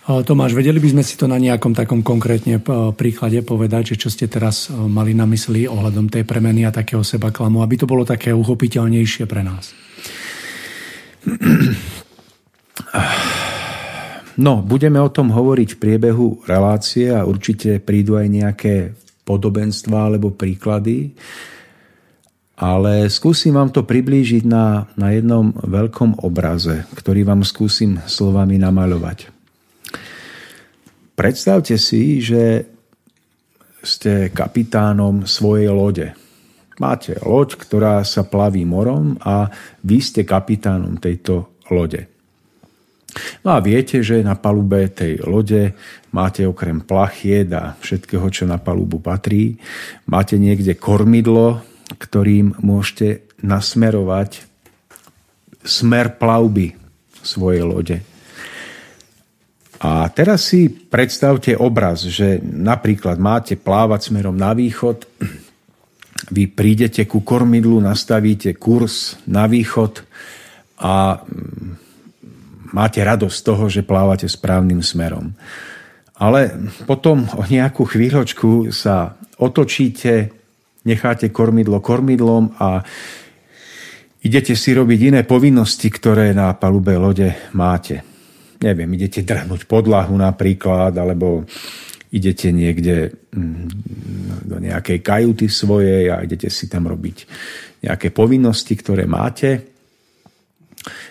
Tomáš, 0.05 0.53
vedeli 0.53 0.77
by 0.85 0.89
sme 0.93 1.01
si 1.01 1.17
to 1.17 1.25
na 1.25 1.41
nejakom 1.41 1.73
takom 1.73 2.05
konkrétne 2.05 2.61
príklade 2.93 3.41
povedať, 3.41 3.97
že 3.97 4.05
čo 4.05 4.13
ste 4.13 4.29
teraz 4.29 4.69
mali 4.69 5.17
na 5.17 5.25
mysli 5.25 5.65
ohľadom 5.65 6.13
tej 6.13 6.29
premeny 6.29 6.69
a 6.69 6.77
takého 6.77 7.01
seba 7.01 7.33
klamu, 7.33 7.65
aby 7.65 7.81
to 7.81 7.89
bolo 7.89 8.05
také 8.05 8.29
uchopiteľnejšie 8.37 9.25
pre 9.25 9.41
nás? 9.41 9.73
No, 14.35 14.67
budeme 14.67 14.99
o 14.99 15.07
tom 15.15 15.31
hovoriť 15.31 15.79
v 15.79 15.81
priebehu 15.81 16.43
relácie 16.51 17.07
a 17.07 17.23
určite 17.23 17.79
prídu 17.79 18.19
aj 18.19 18.27
nejaké 18.27 18.75
podobenstva 19.23 20.11
alebo 20.11 20.35
príklady, 20.35 21.15
ale 22.59 23.07
skúsim 23.15 23.55
vám 23.55 23.71
to 23.71 23.87
priblížiť 23.87 24.43
na, 24.43 24.91
na 24.99 25.15
jednom 25.15 25.55
veľkom 25.55 26.27
obraze, 26.27 26.83
ktorý 26.99 27.23
vám 27.23 27.47
skúsim 27.47 28.03
slovami 28.11 28.59
namaľovať. 28.59 29.34
Predstavte 31.15 31.79
si, 31.79 32.19
že 32.19 32.67
ste 33.85 34.35
kapitánom 34.35 35.29
svojej 35.29 35.71
lode. 35.71 36.11
Máte 36.83 37.15
loď, 37.23 37.55
ktorá 37.55 38.03
sa 38.03 38.27
plaví 38.27 38.67
morom 38.67 39.15
a 39.23 39.47
vy 39.87 40.03
ste 40.03 40.27
kapitánom 40.27 40.99
tejto 40.99 41.63
lode. 41.71 42.11
No 43.47 43.55
a 43.55 43.63
viete, 43.63 44.03
že 44.03 44.27
na 44.27 44.35
palube 44.35 44.91
tej 44.91 45.23
lode 45.23 45.71
máte 46.11 46.43
okrem 46.43 46.83
plachied 46.83 47.47
a 47.55 47.79
všetkého, 47.79 48.27
čo 48.35 48.43
na 48.51 48.59
palubu 48.59 48.99
patrí, 48.99 49.55
máte 50.11 50.35
niekde 50.35 50.75
kormidlo, 50.75 51.63
ktorým 51.95 52.59
môžete 52.59 53.39
nasmerovať 53.39 54.51
smer 55.63 56.19
plavby 56.19 56.75
svojej 57.23 57.63
lode. 57.63 57.97
A 59.85 60.09
teraz 60.09 60.49
si 60.49 60.73
predstavte 60.73 61.53
obraz, 61.61 62.09
že 62.09 62.41
napríklad 62.41 63.21
máte 63.21 63.53
plávať 63.53 64.09
smerom 64.09 64.33
na 64.33 64.57
východ, 64.57 65.05
vy 66.33 66.49
prídete 66.49 67.05
ku 67.05 67.21
kormidlu, 67.21 67.85
nastavíte 67.85 68.57
kurz 68.57 69.21
na 69.29 69.45
východ 69.45 70.01
a 70.81 71.21
mm, 71.21 72.73
máte 72.73 73.05
radosť 73.05 73.37
z 73.37 73.45
toho, 73.45 73.65
že 73.69 73.85
plávate 73.85 74.25
správnym 74.25 74.81
smerom. 74.81 75.37
Ale 76.17 76.49
potom 76.89 77.29
o 77.37 77.45
nejakú 77.45 77.85
chvíľočku 77.85 78.73
sa 78.73 79.21
otočíte, 79.37 80.33
necháte 80.89 81.29
kormidlo 81.29 81.85
kormidlom 81.85 82.57
a 82.57 82.81
idete 84.25 84.57
si 84.57 84.73
robiť 84.73 85.01
iné 85.13 85.21
povinnosti, 85.29 85.93
ktoré 85.93 86.33
na 86.33 86.57
palube 86.57 86.97
lode 86.97 87.37
máte. 87.53 88.14
Neviem, 88.65 88.97
idete 88.97 89.21
drhnúť 89.21 89.69
podlahu 89.69 90.17
napríklad, 90.17 90.97
alebo 90.97 91.45
idete 92.09 92.49
niekde 92.49 93.13
mm, 93.35 93.67
do 94.49 94.57
nejakej 94.57 95.05
kajuty 95.05 95.53
svojej 95.53 96.09
a 96.09 96.25
idete 96.25 96.49
si 96.49 96.71
tam 96.71 96.89
robiť 96.89 97.29
nejaké 97.85 98.09
povinnosti, 98.09 98.73
ktoré 98.73 99.05
máte. 99.05 99.75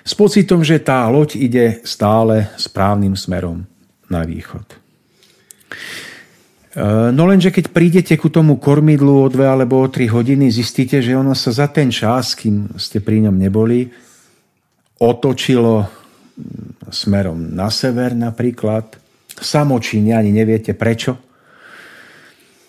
S 0.01 0.17
pocitom, 0.17 0.65
že 0.65 0.81
tá 0.81 1.05
loď 1.11 1.37
ide 1.37 1.65
stále 1.85 2.49
správnym 2.57 3.13
smerom 3.13 3.67
na 4.09 4.25
východ. 4.25 4.65
E, 4.65 4.77
no 7.13 7.23
lenže 7.29 7.53
keď 7.53 7.69
prídete 7.69 8.13
ku 8.17 8.33
tomu 8.33 8.57
kormidlu 8.57 9.21
o 9.21 9.27
dve 9.29 9.45
alebo 9.45 9.81
o 9.81 9.91
tri 9.93 10.09
hodiny, 10.09 10.49
zistíte, 10.49 11.01
že 11.05 11.13
ono 11.13 11.37
sa 11.37 11.53
za 11.53 11.69
ten 11.69 11.93
čas, 11.93 12.33
kým 12.33 12.77
ste 12.81 13.01
pri 13.01 13.29
ňom 13.29 13.35
neboli, 13.37 13.89
otočilo 14.97 16.02
smerom 16.89 17.53
na 17.53 17.69
sever 17.69 18.13
napríklad, 18.13 18.97
samočíne, 19.37 20.13
ani 20.13 20.29
neviete 20.29 20.77
prečo. 20.77 21.17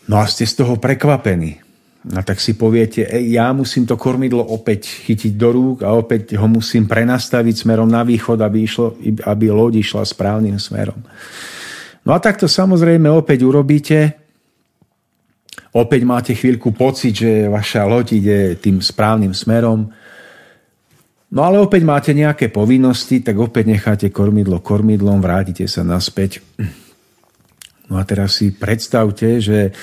No 0.08 0.20
a 0.20 0.28
ste 0.28 0.44
z 0.44 0.64
toho 0.64 0.76
prekvapení. 0.76 1.64
A 2.12 2.20
tak 2.20 2.36
si 2.36 2.52
poviete, 2.52 3.08
ej, 3.08 3.40
ja 3.40 3.48
musím 3.56 3.88
to 3.88 3.96
kormidlo 3.96 4.44
opäť 4.44 5.08
chytiť 5.08 5.32
do 5.40 5.48
rúk 5.56 5.88
a 5.88 5.96
opäť 5.96 6.36
ho 6.36 6.44
musím 6.44 6.84
prenastaviť 6.84 7.64
smerom 7.64 7.88
na 7.88 8.04
východ, 8.04 8.44
aby, 8.44 8.68
išlo, 8.68 9.00
aby 9.24 9.48
loď 9.48 9.80
išla 9.80 10.04
správnym 10.04 10.60
smerom. 10.60 11.00
No 12.04 12.12
a 12.12 12.20
takto 12.20 12.44
samozrejme 12.44 13.08
opäť 13.08 13.48
urobíte. 13.48 14.20
Opäť 15.72 16.04
máte 16.04 16.32
chvíľku 16.36 16.76
pocit, 16.76 17.24
že 17.24 17.48
vaša 17.48 17.88
loď 17.88 18.06
ide 18.20 18.38
tým 18.60 18.84
správnym 18.84 19.32
smerom. 19.32 19.88
No 21.34 21.42
ale 21.42 21.58
opäť 21.58 21.82
máte 21.82 22.14
nejaké 22.14 22.46
povinnosti, 22.46 23.18
tak 23.18 23.34
opäť 23.42 23.66
necháte 23.66 24.06
kormidlo 24.14 24.62
kormidlom, 24.62 25.18
vrátite 25.18 25.66
sa 25.66 25.82
naspäť. 25.82 26.38
No 27.90 27.98
a 27.98 28.06
teraz 28.06 28.38
si 28.38 28.54
predstavte, 28.54 29.42
že 29.42 29.74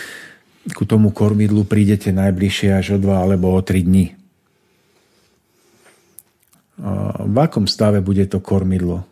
ku 0.71 0.87
tomu 0.87 1.11
kormidlu 1.11 1.67
prídete 1.67 2.15
najbližšie 2.15 2.69
až 2.71 2.95
o 2.95 2.97
dva 3.03 3.19
alebo 3.19 3.51
o 3.51 3.59
tri 3.59 3.83
dni. 3.83 4.15
A 6.81 7.19
v 7.27 7.37
akom 7.37 7.67
stave 7.67 7.99
bude 7.99 8.25
to 8.31 8.39
kormidlo? 8.39 9.10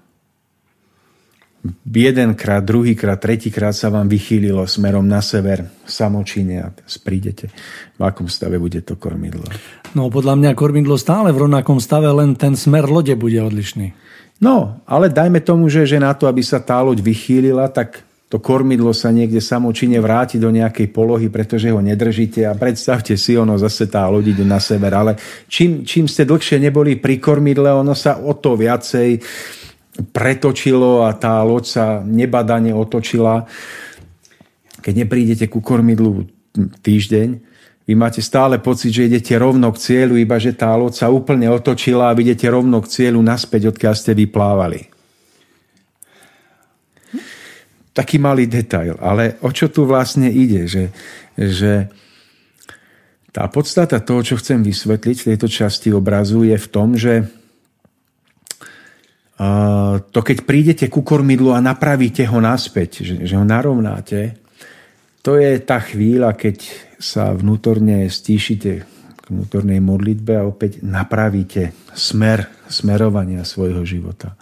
Jedenkrát, 1.85 2.63
druhýkrát, 2.63 3.19
tretíkrát 3.19 3.75
sa 3.75 3.91
vám 3.91 4.07
vychýlilo 4.07 4.63
smerom 4.63 5.03
na 5.03 5.19
sever, 5.19 5.67
samočine 5.83 6.55
a 6.63 6.67
prídete. 7.03 7.51
V 7.99 8.01
akom 8.03 8.31
stave 8.31 8.55
bude 8.59 8.79
to 8.83 8.95
kormidlo? 8.95 9.43
No 9.91 10.07
podľa 10.07 10.39
mňa 10.39 10.51
kormidlo 10.55 10.95
stále 10.95 11.35
v 11.35 11.49
rovnakom 11.49 11.83
stave, 11.83 12.07
len 12.11 12.37
ten 12.39 12.55
smer 12.55 12.87
lode 12.87 13.13
bude 13.19 13.39
odlišný. 13.43 13.91
No, 14.39 14.79
ale 14.87 15.11
dajme 15.11 15.43
tomu, 15.43 15.67
že, 15.67 15.83
že 15.83 15.99
na 15.99 16.15
to, 16.15 16.23
aby 16.31 16.39
sa 16.39 16.63
tá 16.63 16.79
loď 16.79 17.03
vychýlila, 17.03 17.67
tak 17.67 18.07
to 18.29 18.37
kormidlo 18.37 18.93
sa 18.93 19.09
niekde 19.09 19.41
samočine 19.41 19.97
vráti 19.97 20.37
do 20.37 20.53
nejakej 20.53 20.93
polohy, 20.93 21.33
pretože 21.33 21.73
ho 21.73 21.81
nedržíte 21.81 22.45
a 22.45 22.53
predstavte 22.53 23.17
si, 23.17 23.33
ono 23.33 23.57
zase 23.57 23.89
tá 23.89 24.05
loď 24.05 24.37
ide 24.37 24.45
na 24.45 24.61
sever. 24.61 24.93
Ale 24.93 25.17
čím, 25.49 25.81
čím 25.81 26.05
ste 26.05 26.29
dlhšie 26.29 26.61
neboli 26.61 27.01
pri 27.01 27.17
kormidle, 27.17 27.73
ono 27.73 27.97
sa 27.97 28.21
o 28.21 28.37
to 28.37 28.53
viacej 28.53 29.17
pretočilo 29.99 31.03
a 31.03 31.11
tá 31.15 31.43
loď 31.43 31.63
sa 31.67 31.85
nebadane 32.03 32.71
otočila. 32.71 33.43
Keď 34.79 34.93
neprídete 34.95 35.45
ku 35.51 35.59
kormidlu 35.59 36.27
týždeň, 36.83 37.49
vy 37.89 37.97
máte 37.97 38.21
stále 38.21 38.61
pocit, 38.61 38.93
že 38.93 39.09
idete 39.09 39.33
rovno 39.33 39.73
k 39.73 39.81
cieľu, 39.81 40.13
iba 40.21 40.37
že 40.37 40.53
tá 40.53 40.69
loď 40.77 40.93
sa 40.93 41.07
úplne 41.09 41.49
otočila 41.49 42.13
a 42.13 42.15
vy 42.15 42.21
idete 42.21 42.45
rovno 42.45 42.85
k 42.85 42.91
cieľu 42.91 43.17
naspäť, 43.25 43.73
odkiaľ 43.73 43.93
ste 43.97 44.13
vyplávali. 44.13 44.85
Taký 47.89 48.21
malý 48.21 48.45
detail, 48.45 48.93
ale 49.01 49.41
o 49.41 49.49
čo 49.49 49.73
tu 49.73 49.89
vlastne 49.89 50.29
ide? 50.29 50.69
Že, 50.69 50.85
že 51.33 51.73
tá 53.33 53.49
podstata 53.49 53.97
toho, 53.97 54.21
čo 54.21 54.37
chcem 54.37 54.61
vysvetliť 54.61 55.17
v 55.17 55.27
tejto 55.33 55.49
časti 55.49 55.89
obrazu, 55.89 56.45
je 56.45 56.57
v 56.61 56.67
tom, 56.69 56.93
že 56.93 57.25
to 60.11 60.19
keď 60.19 60.37
prídete 60.43 60.85
ku 60.91 60.99
kormidlu 60.99 61.55
a 61.55 61.63
napravíte 61.63 62.27
ho 62.27 62.43
naspäť, 62.43 63.07
že, 63.07 63.15
že 63.23 63.39
ho 63.39 63.47
narovnáte, 63.47 64.35
to 65.23 65.39
je 65.39 65.59
tá 65.63 65.79
chvíľa, 65.79 66.35
keď 66.35 66.67
sa 66.99 67.31
vnútorne 67.31 68.11
stíšite 68.11 68.71
k 69.15 69.21
vnútornej 69.31 69.79
modlitbe 69.79 70.35
a 70.35 70.47
opäť 70.47 70.83
napravíte 70.83 71.71
smer, 71.95 72.51
smerovania 72.67 73.47
svojho 73.47 73.87
života. 73.87 74.35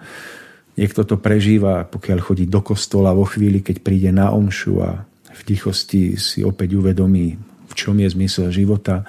Niekto 0.77 1.05
to 1.05 1.21
prežíva, 1.21 1.86
pokiaľ 1.86 2.19
chodí 2.21 2.45
do 2.49 2.62
kostola 2.62 3.13
vo 3.13 3.25
chvíli, 3.25 3.62
keď 3.62 3.77
príde 3.81 4.10
na 4.10 4.33
omšu 4.33 4.81
a 4.81 5.05
v 5.33 5.41
tichosti 5.45 6.17
si 6.17 6.41
opäť 6.41 6.77
uvedomí, 6.77 7.38
v 7.69 7.73
čom 7.77 7.97
je 8.01 8.10
zmysel 8.10 8.49
života 8.49 9.05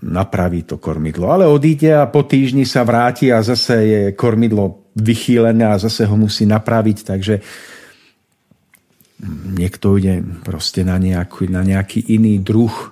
napraví 0.00 0.62
to 0.64 0.80
kormidlo. 0.80 1.28
Ale 1.28 1.44
odíde 1.46 1.92
a 1.92 2.08
po 2.08 2.24
týždni 2.24 2.64
sa 2.64 2.82
vráti 2.82 3.28
a 3.28 3.44
zase 3.44 3.74
je 3.84 4.02
kormidlo 4.16 4.92
vychýlené 4.96 5.64
a 5.68 5.80
zase 5.80 6.04
ho 6.04 6.16
musí 6.16 6.44
napraviť, 6.44 6.98
takže 7.04 7.34
niekto 9.54 9.96
ide 9.96 10.20
proste 10.42 10.82
na 10.82 10.98
nejaký, 10.98 11.46
na 11.48 11.62
nejaký 11.62 12.12
iný 12.12 12.42
druh 12.42 12.74
e, 12.74 12.86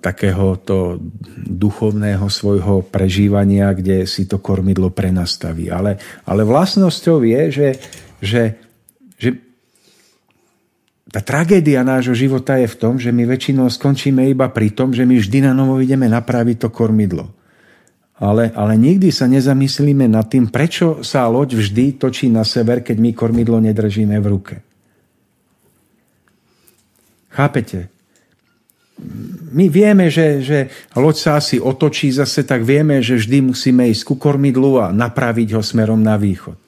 takéhoto 0.00 0.98
duchovného 1.36 2.24
svojho 2.26 2.82
prežívania, 2.88 3.76
kde 3.76 4.08
si 4.08 4.24
to 4.24 4.40
kormidlo 4.40 4.88
prenastaví. 4.88 5.68
Ale, 5.68 6.00
ale 6.24 6.42
vlastnosťou 6.48 7.20
je, 7.28 7.42
že, 7.52 7.68
že, 8.24 8.42
že 8.56 8.67
tá 11.08 11.24
tragédia 11.24 11.80
nášho 11.80 12.12
života 12.12 12.60
je 12.60 12.68
v 12.68 12.76
tom, 12.76 13.00
že 13.00 13.08
my 13.08 13.24
väčšinou 13.24 13.72
skončíme 13.72 14.28
iba 14.28 14.44
pri 14.52 14.68
tom, 14.76 14.92
že 14.92 15.08
my 15.08 15.16
vždy 15.16 15.40
na 15.40 15.56
novo 15.56 15.80
ideme 15.80 16.04
napraviť 16.04 16.56
to 16.60 16.68
kormidlo. 16.68 17.32
Ale, 18.18 18.50
ale 18.52 18.74
nikdy 18.76 19.08
sa 19.08 19.24
nezamyslíme 19.30 20.04
nad 20.10 20.28
tým, 20.28 20.50
prečo 20.52 21.00
sa 21.06 21.24
loď 21.30 21.54
vždy 21.54 21.96
točí 21.96 22.26
na 22.28 22.44
sever, 22.44 22.84
keď 22.84 22.96
my 22.98 23.10
kormidlo 23.14 23.56
nedržíme 23.62 24.18
v 24.20 24.26
ruke. 24.26 24.54
Chápete? 27.32 27.88
My 29.54 29.70
vieme, 29.70 30.10
že, 30.10 30.42
že 30.42 30.58
loď 30.98 31.16
sa 31.16 31.30
asi 31.38 31.62
otočí 31.62 32.10
zase, 32.10 32.42
tak 32.42 32.66
vieme, 32.66 32.98
že 32.98 33.16
vždy 33.16 33.54
musíme 33.54 33.86
ísť 33.86 34.02
ku 34.02 34.14
kormidlu 34.18 34.82
a 34.82 34.90
napraviť 34.90 35.54
ho 35.54 35.62
smerom 35.62 36.02
na 36.02 36.18
východ. 36.18 36.67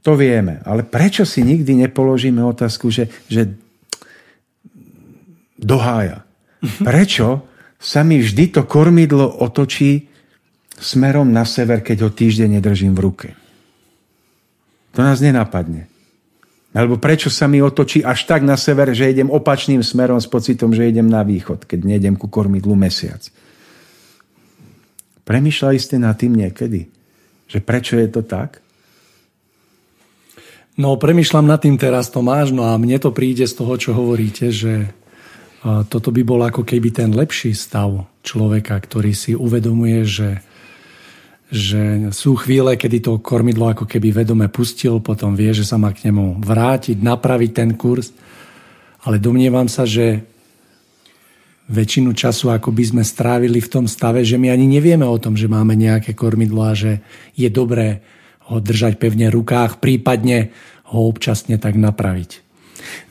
To 0.00 0.16
vieme. 0.16 0.64
Ale 0.64 0.80
prečo 0.82 1.28
si 1.28 1.44
nikdy 1.44 1.86
nepoložíme 1.86 2.40
otázku, 2.40 2.88
že, 2.88 3.12
že 3.28 3.52
dohája? 5.60 6.24
Prečo 6.80 7.44
sa 7.76 8.00
mi 8.04 8.20
vždy 8.20 8.60
to 8.60 8.62
kormidlo 8.64 9.28
otočí 9.40 10.08
smerom 10.80 11.28
na 11.28 11.44
sever, 11.44 11.84
keď 11.84 12.08
ho 12.08 12.10
týždeň 12.12 12.60
nedržím 12.60 12.96
v 12.96 13.04
ruke? 13.04 13.28
To 14.96 15.00
nás 15.04 15.20
nenapadne. 15.20 15.86
Alebo 16.70 17.02
prečo 17.02 17.28
sa 17.28 17.50
mi 17.50 17.58
otočí 17.58 18.00
až 18.00 18.30
tak 18.30 18.46
na 18.46 18.54
sever, 18.54 18.94
že 18.94 19.10
idem 19.10 19.26
opačným 19.26 19.82
smerom 19.82 20.22
s 20.22 20.30
pocitom, 20.30 20.70
že 20.70 20.86
idem 20.86 21.10
na 21.10 21.26
východ, 21.26 21.66
keď 21.66 21.82
nejdem 21.82 22.14
ku 22.14 22.30
kormidlu 22.30 22.78
mesiac. 22.78 23.26
Premýšľali 25.26 25.78
ste 25.82 25.98
nad 25.98 26.14
tým 26.14 26.38
niekedy? 26.38 26.86
Že 27.50 27.58
prečo 27.66 27.94
je 27.98 28.08
to 28.08 28.22
tak? 28.22 28.62
No, 30.80 30.96
premyšľam 30.96 31.44
nad 31.44 31.60
tým 31.60 31.76
teraz, 31.76 32.08
Tomáš, 32.08 32.56
no 32.56 32.64
a 32.64 32.80
mne 32.80 32.96
to 32.96 33.12
príde 33.12 33.44
z 33.44 33.52
toho, 33.52 33.76
čo 33.76 33.92
hovoríte, 33.92 34.48
že 34.48 34.88
toto 35.60 36.08
by 36.08 36.24
bol 36.24 36.40
ako 36.40 36.64
keby 36.64 36.88
ten 36.88 37.12
lepší 37.12 37.52
stav 37.52 38.08
človeka, 38.24 38.80
ktorý 38.80 39.12
si 39.12 39.36
uvedomuje, 39.36 40.08
že, 40.08 40.40
že 41.52 42.08
sú 42.16 42.32
chvíle, 42.40 42.80
kedy 42.80 43.04
to 43.04 43.20
kormidlo 43.20 43.68
ako 43.68 43.84
keby 43.84 44.24
vedome 44.24 44.48
pustil, 44.48 45.04
potom 45.04 45.36
vie, 45.36 45.52
že 45.52 45.68
sa 45.68 45.76
má 45.76 45.92
k 45.92 46.08
nemu 46.08 46.40
vrátiť, 46.40 46.96
napraviť 46.96 47.50
ten 47.52 47.76
kurz. 47.76 48.16
Ale 49.04 49.20
domnievam 49.20 49.68
sa, 49.68 49.84
že 49.84 50.24
väčšinu 51.68 52.16
času 52.16 52.56
ako 52.56 52.72
by 52.72 52.84
sme 52.88 53.02
strávili 53.04 53.60
v 53.60 53.68
tom 53.68 53.84
stave, 53.84 54.24
že 54.24 54.40
my 54.40 54.48
ani 54.48 54.64
nevieme 54.64 55.04
o 55.04 55.20
tom, 55.20 55.36
že 55.36 55.44
máme 55.44 55.76
nejaké 55.76 56.16
kormidlo 56.16 56.64
a 56.64 56.72
že 56.72 57.04
je 57.36 57.52
dobré 57.52 58.00
ho 58.50 58.58
držať 58.58 58.98
pevne 58.98 59.30
v 59.30 59.36
rukách, 59.38 59.78
prípadne 59.78 60.50
ho 60.90 61.00
občasne 61.06 61.56
tak 61.56 61.78
napraviť. 61.78 62.50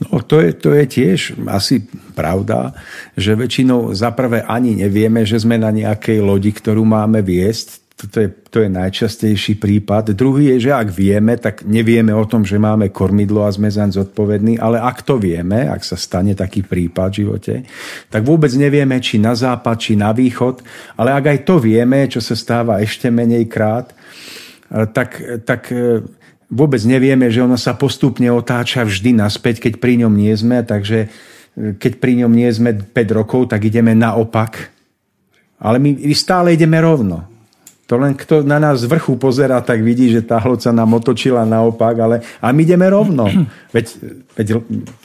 No 0.01 0.25
to 0.25 0.41
je, 0.41 0.51
to 0.57 0.73
je 0.73 0.85
tiež 0.89 1.19
asi 1.45 1.85
pravda, 2.17 2.73
že 3.13 3.37
väčšinou 3.37 3.93
zaprvé 3.93 4.43
ani 4.43 4.75
nevieme, 4.75 5.23
že 5.23 5.39
sme 5.39 5.61
na 5.61 5.69
nejakej 5.69 6.19
lodi, 6.19 6.51
ktorú 6.51 6.83
máme 6.83 7.21
viesť. 7.21 7.85
To 7.99 8.17
je, 8.23 8.29
to 8.31 8.57
je 8.63 8.69
najčastejší 8.71 9.59
prípad. 9.59 10.15
Druhý 10.15 10.55
je, 10.55 10.71
že 10.71 10.71
ak 10.71 10.87
vieme, 10.87 11.35
tak 11.35 11.67
nevieme 11.67 12.15
o 12.15 12.23
tom, 12.23 12.47
že 12.47 12.55
máme 12.55 12.95
kormidlo 12.95 13.43
a 13.43 13.51
sme 13.51 13.67
zaň 13.67 13.91
zodpovední, 13.91 14.55
ale 14.55 14.79
ak 14.79 15.03
to 15.03 15.19
vieme, 15.19 15.67
ak 15.67 15.83
sa 15.83 15.99
stane 15.99 16.31
taký 16.31 16.63
prípad 16.63 17.11
v 17.11 17.19
živote, 17.19 17.53
tak 18.07 18.23
vôbec 18.23 18.55
nevieme, 18.55 19.03
či 19.03 19.19
na 19.19 19.35
západ, 19.35 19.75
či 19.83 19.99
na 19.99 20.15
východ, 20.15 20.63
ale 20.95 21.11
ak 21.11 21.25
aj 21.27 21.39
to 21.43 21.59
vieme, 21.59 22.07
čo 22.07 22.23
sa 22.23 22.39
stáva 22.39 22.79
ešte 22.79 23.11
menej 23.11 23.51
krát, 23.51 23.91
tak, 24.95 25.43
tak 25.43 25.67
vôbec 26.49 26.81
nevieme, 26.83 27.29
že 27.29 27.45
ono 27.45 27.55
sa 27.55 27.77
postupne 27.77 28.27
otáča 28.33 28.83
vždy 28.83 29.15
naspäť, 29.15 29.69
keď 29.69 29.73
pri 29.77 30.01
ňom 30.05 30.13
nie 30.17 30.33
sme, 30.33 30.65
takže 30.65 31.05
e, 31.05 31.77
keď 31.77 32.01
pri 32.01 32.25
ňom 32.25 32.31
nie 32.33 32.49
sme 32.49 32.73
5 32.73 33.17
rokov, 33.17 33.53
tak 33.53 33.69
ideme 33.69 33.93
naopak. 33.93 34.73
Ale 35.61 35.77
my 35.77 35.95
stále 36.17 36.57
ideme 36.57 36.81
rovno. 36.81 37.29
To 37.89 37.97
len 37.97 38.13
kto 38.13 38.45
na 38.45 38.61
nás 38.61 38.85
z 38.85 38.89
vrchu 38.89 39.17
pozera, 39.17 39.65
tak 39.65 39.81
vidí, 39.81 40.13
že 40.13 40.21
tá 40.21 40.37
hloď 40.37 40.69
sa 40.69 40.71
nám 40.71 40.93
otočila 40.93 41.41
naopak, 41.41 41.95
ale 41.97 42.15
a 42.37 42.53
my 42.53 42.61
ideme 42.61 42.85
rovno. 42.85 43.25
Veď, 43.75 43.85
veď 44.37 44.47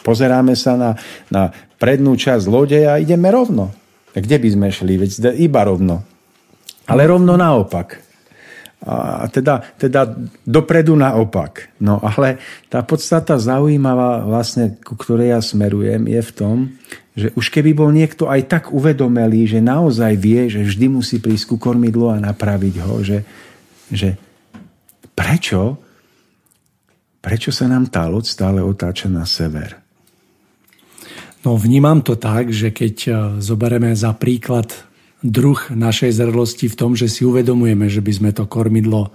pozeráme 0.04 0.52
sa 0.52 0.76
na, 0.76 0.90
na 1.32 1.48
prednú 1.80 2.12
časť 2.12 2.44
lode 2.44 2.80
a 2.84 3.00
ideme 3.00 3.32
rovno. 3.32 3.72
Kde 4.12 4.36
by 4.36 4.48
sme 4.52 4.68
šli? 4.68 5.00
Veď 5.00 5.32
iba 5.40 5.64
rovno. 5.64 6.04
Ale 6.84 7.08
rovno 7.08 7.40
naopak. 7.40 8.03
A 8.84 9.24
teda, 9.32 9.64
teda 9.80 10.12
dopredu 10.44 10.92
naopak. 10.92 11.72
No 11.80 12.04
ale 12.04 12.36
tá 12.68 12.84
podstata 12.84 13.40
zaujímavá, 13.40 14.28
vlastne, 14.28 14.76
ku 14.84 14.92
ktorej 14.92 15.32
ja 15.32 15.40
smerujem, 15.40 16.04
je 16.04 16.20
v 16.20 16.32
tom, 16.36 16.56
že 17.16 17.32
už 17.32 17.48
keby 17.48 17.72
bol 17.72 17.88
niekto 17.88 18.28
aj 18.28 18.44
tak 18.44 18.64
uvedomelý, 18.76 19.48
že 19.48 19.64
naozaj 19.64 20.12
vie, 20.20 20.52
že 20.52 20.66
vždy 20.66 20.86
musí 20.92 21.16
prísť 21.16 21.54
ku 21.54 21.56
kormidlu 21.56 22.12
a 22.12 22.20
napraviť 22.20 22.74
ho, 22.84 23.00
že, 23.00 23.24
že 23.88 24.20
prečo, 25.16 25.80
prečo 27.24 27.54
sa 27.54 27.64
nám 27.70 27.88
tá 27.88 28.04
loď 28.04 28.28
stále 28.28 28.60
otáča 28.60 29.08
na 29.08 29.24
sever? 29.24 29.80
No 31.46 31.56
vnímam 31.56 32.04
to 32.04 32.20
tak, 32.20 32.50
že 32.50 32.72
keď 32.72 32.96
e, 33.04 33.10
zoberieme 33.40 33.92
za 33.92 34.16
príklad 34.16 34.72
druh 35.24 35.56
našej 35.72 36.20
zrlosti 36.20 36.68
v 36.68 36.76
tom, 36.76 36.92
že 36.92 37.08
si 37.08 37.24
uvedomujeme, 37.24 37.88
že 37.88 38.04
by 38.04 38.12
sme 38.12 38.30
to 38.36 38.44
kormidlo 38.44 39.08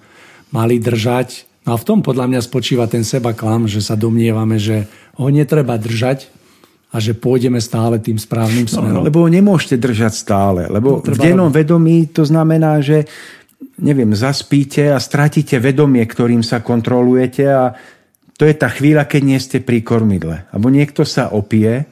mali 0.49 0.81
držať. 0.81 1.45
No 1.69 1.75
a 1.75 1.77
v 1.77 1.85
tom 1.85 2.01
podľa 2.01 2.25
mňa 2.25 2.41
spočíva 2.41 2.89
ten 2.89 3.05
seba 3.05 3.37
klam, 3.37 3.69
že 3.69 3.77
sa 3.77 3.93
domnievame, 3.93 4.57
že 4.57 4.89
ho 5.21 5.29
netreba 5.29 5.77
držať 5.77 6.33
a 6.89 6.97
že 6.97 7.13
pôjdeme 7.13 7.61
stále 7.61 8.01
tým 8.01 8.17
správnym 8.17 8.65
no, 8.65 8.73
smerom. 8.73 9.01
No, 9.01 9.05
lebo 9.05 9.21
ho 9.21 9.29
nemôžete 9.29 9.77
držať 9.77 10.13
stále, 10.17 10.65
lebo 10.65 10.97
no, 10.97 11.05
v 11.05 11.17
dennom 11.21 11.53
robiť. 11.53 11.59
vedomí 11.61 11.97
to 12.09 12.25
znamená, 12.25 12.81
že 12.81 13.05
neviem, 13.77 14.09
zaspíte 14.17 14.89
a 14.89 14.97
stratíte 14.97 15.61
vedomie, 15.61 16.01
ktorým 16.01 16.41
sa 16.41 16.65
kontrolujete 16.65 17.45
a 17.45 17.77
to 18.39 18.47
je 18.47 18.55
tá 18.55 18.71
chvíľa, 18.71 19.05
keď 19.05 19.21
nie 19.21 19.37
ste 19.37 19.57
pri 19.61 19.83
kormidle. 19.83 20.47
Alebo 20.49 20.71
niekto 20.71 21.03
sa 21.03 21.29
opie, 21.29 21.85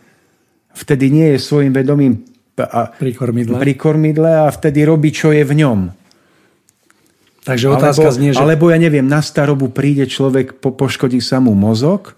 vtedy 0.73 1.11
nie 1.11 1.35
je 1.35 1.43
svojim 1.43 1.75
vedomím 1.75 2.23
a, 2.65 2.89
pri 2.89 3.13
kormidle. 3.13 3.61
Pri 3.61 3.73
kormidle 3.77 4.31
a 4.43 4.47
vtedy 4.49 4.81
robí, 4.81 5.13
čo 5.13 5.29
je 5.29 5.45
v 5.45 5.53
ňom. 5.61 5.79
Takže 7.45 7.65
otázka 7.71 8.09
alebo, 8.09 8.17
znie, 8.17 8.31
že... 8.33 8.41
Alebo 8.43 8.65
ja 8.73 8.77
neviem, 8.81 9.05
na 9.07 9.21
starobu 9.23 9.71
príde 9.71 10.09
človek, 10.09 10.59
po, 10.59 10.75
poškodí 10.75 11.21
sa 11.21 11.39
mu 11.39 11.55
mozog, 11.55 12.17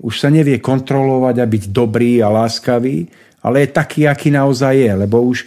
už 0.00 0.14
sa 0.16 0.32
nevie 0.32 0.56
kontrolovať 0.62 1.36
a 1.42 1.46
byť 1.46 1.62
dobrý 1.68 2.24
a 2.24 2.32
láskavý, 2.32 3.04
ale 3.44 3.66
je 3.66 3.68
taký, 3.74 4.08
aký 4.08 4.32
naozaj 4.32 4.72
je, 4.72 4.92
lebo 4.96 5.20
už 5.20 5.44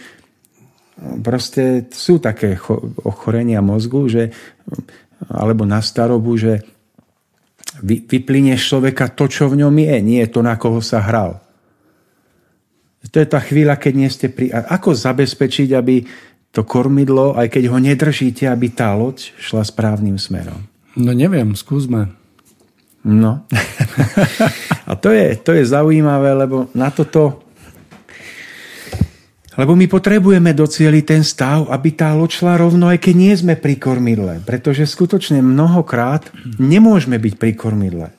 proste 1.20 1.88
sú 1.92 2.22
také 2.22 2.56
ochorenia 3.04 3.60
mozgu, 3.60 4.08
že, 4.08 4.24
alebo 5.28 5.66
na 5.66 5.82
starobu, 5.82 6.38
že 6.38 6.62
vy, 7.82 8.06
vyplynie 8.06 8.56
človeka 8.56 9.12
to, 9.12 9.28
čo 9.28 9.50
v 9.50 9.64
ňom 9.64 9.74
je, 9.74 9.96
nie 10.00 10.22
to, 10.30 10.40
na 10.40 10.56
koho 10.56 10.80
sa 10.80 11.02
hral. 11.02 11.42
To 13.12 13.16
je 13.22 13.26
tá 13.28 13.38
chvíľa, 13.38 13.78
keď 13.78 13.92
nie 13.94 14.10
ste 14.10 14.26
pri... 14.32 14.50
Ako 14.50 14.96
zabezpečiť, 14.96 15.68
aby 15.76 16.02
to 16.50 16.64
kormidlo, 16.64 17.36
aj 17.36 17.52
keď 17.52 17.68
ho 17.68 17.78
nedržíte, 17.78 18.48
aby 18.48 18.72
tá 18.72 18.96
loď 18.96 19.36
šla 19.36 19.60
správnym 19.60 20.16
smerom? 20.16 20.64
No 20.96 21.12
neviem, 21.12 21.52
skúsme. 21.52 22.08
No. 23.04 23.44
A 24.90 24.92
to 24.96 25.12
je, 25.12 25.36
to 25.36 25.52
je 25.52 25.68
zaujímavé, 25.68 26.32
lebo 26.32 26.72
na 26.72 26.88
toto... 26.88 27.44
Lebo 29.56 29.72
my 29.72 29.88
potrebujeme 29.88 30.52
docieliť 30.52 31.04
ten 31.04 31.24
stav, 31.24 31.64
aby 31.72 31.88
tá 31.96 32.12
loď 32.12 32.44
šla 32.44 32.60
rovno, 32.60 32.92
aj 32.92 33.00
keď 33.00 33.14
nie 33.16 33.32
sme 33.32 33.56
pri 33.56 33.80
kormidle. 33.80 34.44
Pretože 34.44 34.84
skutočne 34.84 35.40
mnohokrát 35.40 36.28
nemôžeme 36.60 37.16
byť 37.16 37.34
pri 37.40 37.52
kormidle 37.56 38.15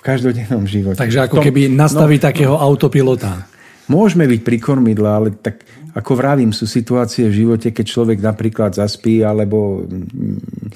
v 0.00 0.02
každodennom 0.02 0.64
živote. 0.64 0.96
Takže 0.96 1.28
ako 1.28 1.44
Tom, 1.44 1.44
keby 1.44 1.68
nastaviť 1.76 2.20
no, 2.24 2.26
takého 2.32 2.54
autopilota. 2.56 3.44
Môžeme 3.92 4.24
byť 4.24 4.40
pri 4.40 4.56
kormidle, 4.56 5.04
ale 5.04 5.28
tak 5.36 5.60
ako 5.92 6.16
vravím, 6.16 6.56
sú 6.56 6.64
situácie 6.64 7.28
v 7.28 7.44
živote, 7.44 7.68
keď 7.68 7.84
človek 7.84 8.18
napríklad 8.24 8.72
zaspí 8.72 9.20
alebo 9.20 9.84
mm, 9.84 10.72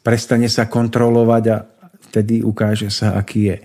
prestane 0.00 0.48
sa 0.48 0.64
kontrolovať 0.64 1.44
a 1.52 1.56
vtedy 2.08 2.40
ukáže 2.40 2.88
sa, 2.88 3.12
aký 3.12 3.52
je. 3.52 3.56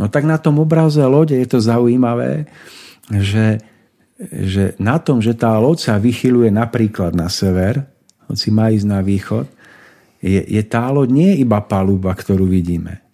No 0.00 0.08
tak 0.08 0.24
na 0.24 0.40
tom 0.40 0.64
obraze 0.64 1.04
lode 1.04 1.36
je 1.36 1.44
to 1.44 1.60
zaujímavé, 1.60 2.48
že, 3.12 3.60
že 4.32 4.72
na 4.80 4.96
tom, 4.96 5.20
že 5.20 5.36
tá 5.36 5.52
loď 5.60 5.92
sa 5.92 5.94
vychyluje 6.00 6.48
napríklad 6.48 7.12
na 7.12 7.28
sever, 7.28 7.84
hoci 8.32 8.48
má 8.48 8.72
ísť 8.72 8.86
na 8.88 9.04
východ, 9.04 9.44
je, 10.24 10.40
je 10.40 10.62
tá 10.64 10.88
loď 10.88 11.12
nie 11.12 11.30
iba 11.36 11.60
paluba, 11.60 12.16
ktorú 12.16 12.48
vidíme 12.48 13.05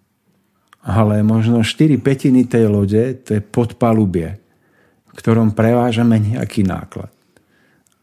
ale 0.83 1.23
možno 1.23 1.62
4 1.62 1.99
petiny 2.03 2.47
tej 2.51 2.66
lode 2.66 3.23
to 3.23 3.38
je 3.38 3.42
podpalubie, 3.42 4.35
v 5.09 5.12
ktorom 5.14 5.55
prevážame 5.55 6.18
nejaký 6.18 6.66
náklad. 6.66 7.11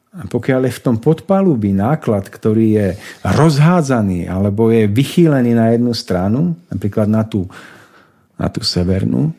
A 0.09 0.25
pokiaľ 0.25 0.65
je 0.65 0.77
v 0.79 0.83
tom 0.83 0.97
podpalubí 0.97 1.69
náklad, 1.69 2.25
ktorý 2.33 2.67
je 2.73 2.87
rozhádzaný 3.21 4.25
alebo 4.25 4.73
je 4.73 4.89
vychýlený 4.89 5.53
na 5.53 5.69
jednu 5.69 5.93
stranu, 5.93 6.57
napríklad 6.71 7.05
na 7.05 7.21
tú, 7.21 7.45
na 8.39 8.49
tú 8.49 8.65
severnú, 8.65 9.29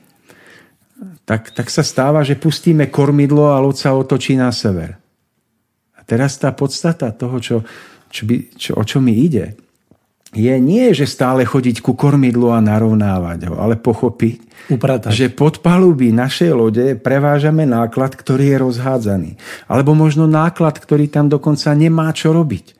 tak, 1.26 1.50
tak 1.50 1.66
sa 1.70 1.83
stáva, 1.83 2.22
že 2.22 2.38
pustíme 2.38 2.87
kormidlo 2.87 3.50
a 3.50 3.62
loď 3.62 3.76
sa 3.83 3.90
otočí 3.98 4.38
na 4.38 4.55
sever. 4.55 4.98
A 5.94 6.07
teraz 6.07 6.38
tá 6.38 6.55
podstata 6.55 7.11
toho, 7.14 7.38
čo, 7.42 7.57
čo 8.11 8.22
by, 8.26 8.37
čo, 8.55 8.70
o 8.79 8.83
čo 8.83 8.98
mi 9.03 9.14
ide, 9.14 9.55
je 10.31 10.55
nie, 10.62 10.95
že 10.95 11.11
stále 11.11 11.43
chodiť 11.43 11.83
ku 11.83 11.99
kormidlu 11.99 12.55
a 12.55 12.62
narovnávať 12.62 13.51
ho, 13.51 13.55
ale 13.59 13.75
pochopiť, 13.75 14.38
Upratať. 14.71 15.11
že 15.11 15.27
pod 15.27 15.59
palubí 15.59 16.14
našej 16.14 16.51
lode 16.55 16.87
prevážame 16.95 17.66
náklad, 17.66 18.14
ktorý 18.14 18.55
je 18.55 18.59
rozhádzaný. 18.62 19.31
Alebo 19.66 19.99
možno 19.99 20.31
náklad, 20.31 20.79
ktorý 20.79 21.11
tam 21.11 21.27
dokonca 21.27 21.75
nemá 21.75 22.14
čo 22.14 22.31
robiť. 22.31 22.79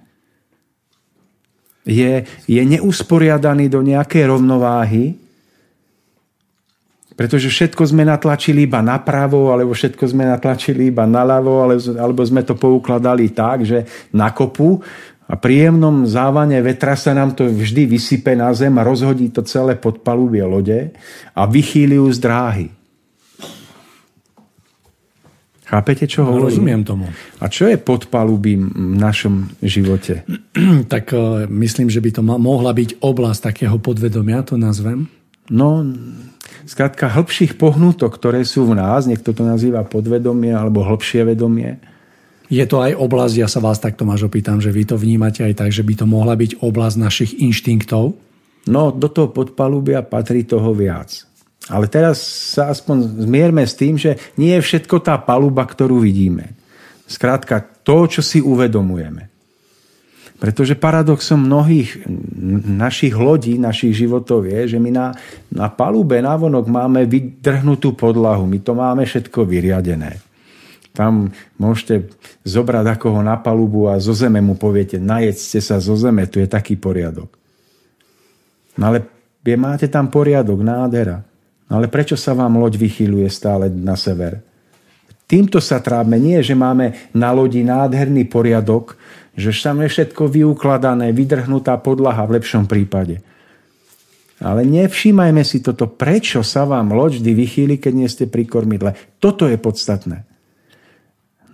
Je, 1.91 2.23
je 2.47 2.63
neusporiadaný 2.63 3.67
do 3.67 3.83
nejakej 3.83 4.31
rovnováhy, 4.31 5.19
pretože 7.19 7.51
všetko 7.51 7.83
sme 7.83 8.07
natlačili 8.07 8.65
iba 8.65 8.79
napravo, 8.81 9.51
alebo 9.51 9.75
všetko 9.75 10.07
sme 10.07 10.25
natlačili 10.25 10.89
iba 10.89 11.05
naľavo, 11.05 11.67
alebo 11.99 12.23
sme 12.23 12.47
to 12.47 12.55
poukladali 12.55 13.29
tak, 13.35 13.67
že 13.67 13.85
na 14.15 14.31
kopu 14.31 14.81
a 15.31 15.39
pri 15.39 15.71
jemnom 15.71 16.11
závane 16.11 16.59
vetra 16.59 16.99
sa 16.99 17.15
nám 17.15 17.39
to 17.39 17.47
vždy 17.47 17.87
vysype 17.87 18.35
na 18.35 18.51
zem 18.51 18.75
a 18.75 18.83
rozhodí 18.83 19.31
to 19.31 19.47
celé 19.47 19.79
pod 19.79 20.03
palubie 20.03 20.43
lode 20.43 20.91
a 21.39 21.43
vychýli 21.47 22.03
ju 22.03 22.11
z 22.11 22.19
dráhy. 22.19 22.67
Chápete, 25.71 26.11
čo 26.11 26.27
hovorím? 26.27 26.51
Rozumiem 26.51 26.83
tomu. 26.83 27.07
A 27.39 27.47
čo 27.47 27.71
je 27.71 27.79
podpalubím 27.79 28.75
v 28.75 28.99
našom 28.99 29.55
živote? 29.63 30.27
tak 30.93 31.15
myslím, 31.47 31.87
že 31.87 32.03
by 32.03 32.11
to 32.11 32.23
mohla 32.27 32.75
byť 32.75 32.99
oblasť 32.99 33.55
takého 33.55 33.79
podvedomia, 33.79 34.43
to 34.43 34.59
nazvem. 34.59 35.07
No, 35.47 35.87
skrátka 36.67 37.07
hĺbších 37.07 37.55
pohnutok, 37.55 38.19
ktoré 38.19 38.43
sú 38.43 38.67
v 38.67 38.83
nás, 38.83 39.07
niekto 39.07 39.31
to 39.31 39.47
nazýva 39.47 39.87
podvedomie 39.87 40.51
alebo 40.51 40.83
hĺbšie 40.83 41.23
vedomie. 41.23 41.79
Je 42.51 42.67
to 42.67 42.83
aj 42.83 42.99
oblasť, 42.99 43.35
ja 43.39 43.47
sa 43.47 43.63
vás 43.63 43.79
takto 43.79 44.03
máš 44.03 44.27
opýtam, 44.27 44.59
že 44.59 44.75
vy 44.75 44.83
to 44.83 44.99
vnímate 44.99 45.47
aj 45.47 45.55
tak, 45.55 45.71
že 45.71 45.87
by 45.87 45.95
to 46.03 46.07
mohla 46.11 46.35
byť 46.35 46.59
oblasť 46.59 46.97
našich 46.99 47.33
inštinktov? 47.39 48.19
No, 48.67 48.91
do 48.91 49.07
toho 49.07 49.31
podpalubia 49.31 50.03
patrí 50.03 50.43
toho 50.43 50.75
viac. 50.75 51.31
Ale 51.71 51.87
teraz 51.87 52.19
sa 52.59 52.75
aspoň 52.75 53.23
zmierme 53.23 53.63
s 53.63 53.79
tým, 53.79 53.95
že 53.95 54.19
nie 54.35 54.51
je 54.59 54.67
všetko 54.67 54.99
tá 54.99 55.15
paluba, 55.23 55.63
ktorú 55.63 56.03
vidíme. 56.03 56.59
Skrátka, 57.07 57.63
to, 57.87 58.11
čo 58.11 58.19
si 58.19 58.43
uvedomujeme. 58.43 59.31
Pretože 60.41 60.75
paradoxom 60.75 61.37
mnohých 61.37 62.03
našich 62.67 63.13
lodí, 63.13 63.61
našich 63.61 63.93
životov 63.93 64.49
je, 64.49 64.75
že 64.75 64.79
my 64.81 64.91
na, 64.91 65.07
na 65.53 65.69
palube 65.69 66.17
návonok 66.17 66.65
máme 66.65 67.05
vydrhnutú 67.05 67.93
podlahu. 67.93 68.49
My 68.49 68.59
to 68.59 68.73
máme 68.73 69.05
všetko 69.05 69.45
vyriadené. 69.45 70.30
Tam 70.91 71.31
môžete 71.55 72.11
zobrať 72.43 72.99
ako 72.99 73.07
ho 73.19 73.21
na 73.23 73.39
palubu 73.39 73.87
a 73.87 74.03
zo 74.03 74.11
zeme 74.11 74.43
mu 74.43 74.59
poviete, 74.59 74.99
najedzte 74.99 75.63
sa 75.63 75.79
zo 75.79 75.95
zeme, 75.95 76.27
tu 76.27 76.43
je 76.43 76.51
taký 76.51 76.75
poriadok. 76.75 77.31
No 78.75 78.91
ale 78.91 79.07
máte 79.55 79.87
tam 79.87 80.11
poriadok, 80.11 80.59
nádhera. 80.61 81.23
No 81.71 81.79
ale 81.79 81.87
prečo 81.87 82.19
sa 82.19 82.35
vám 82.35 82.59
loď 82.59 82.81
vychýľuje 82.83 83.29
stále 83.31 83.71
na 83.71 83.95
sever? 83.95 84.43
Týmto 85.31 85.63
sa 85.63 85.79
trápme. 85.79 86.19
Nie, 86.19 86.43
že 86.43 86.59
máme 86.59 87.15
na 87.15 87.31
lodi 87.31 87.63
nádherný 87.63 88.27
poriadok, 88.27 88.99
že 89.39 89.55
tam 89.55 89.79
je 89.87 89.87
všetko 89.87 90.27
vyukladané, 90.27 91.15
vydrhnutá 91.15 91.79
podlaha 91.79 92.27
v 92.27 92.43
lepšom 92.43 92.67
prípade. 92.67 93.23
Ale 94.43 94.67
nevšímajme 94.67 95.45
si 95.47 95.63
toto, 95.63 95.87
prečo 95.87 96.43
sa 96.43 96.67
vám 96.67 96.91
loď 96.91 97.23
vždy 97.23 97.33
vychýli, 97.37 97.75
keď 97.79 97.93
nie 97.95 98.09
ste 98.11 98.25
pri 98.27 98.49
kormidle. 98.49 98.97
Toto 99.23 99.47
je 99.47 99.55
podstatné. 99.55 100.27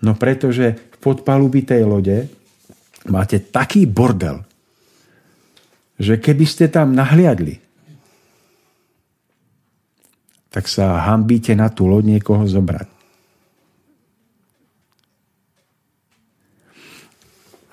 No 0.05 0.13
pretože 0.17 0.77
v 0.77 0.97
podpalubitej 1.01 1.83
lode 1.87 2.29
máte 3.09 3.41
taký 3.41 3.87
bordel, 3.87 4.43
že 5.97 6.21
keby 6.21 6.45
ste 6.45 6.69
tam 6.69 6.93
nahliadli, 6.93 7.63
tak 10.53 10.69
sa 10.73 11.05
hambíte 11.05 11.53
na 11.53 11.69
tú 11.69 11.85
loď 11.85 12.17
niekoho 12.17 12.49
zobrať. 12.49 12.89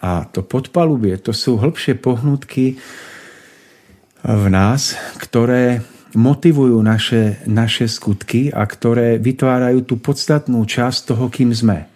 A 0.04 0.28
to 0.28 0.44
podpalubie, 0.44 1.16
to 1.16 1.32
sú 1.32 1.56
hĺbšie 1.56 1.96
pohnutky 1.96 2.76
v 4.20 4.46
nás, 4.52 5.00
ktoré 5.16 5.80
motivujú 6.12 6.76
naše, 6.84 7.40
naše 7.48 7.88
skutky 7.88 8.52
a 8.52 8.68
ktoré 8.68 9.16
vytvárajú 9.16 9.88
tú 9.88 9.96
podstatnú 10.04 10.68
časť 10.68 11.16
toho, 11.16 11.32
kým 11.32 11.56
sme. 11.56 11.93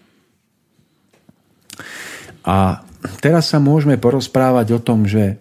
A 2.47 2.79
teraz 3.19 3.51
sa 3.51 3.59
môžeme 3.59 3.99
porozprávať 3.99 4.71
o 4.71 4.79
tom, 4.79 5.03
že 5.03 5.35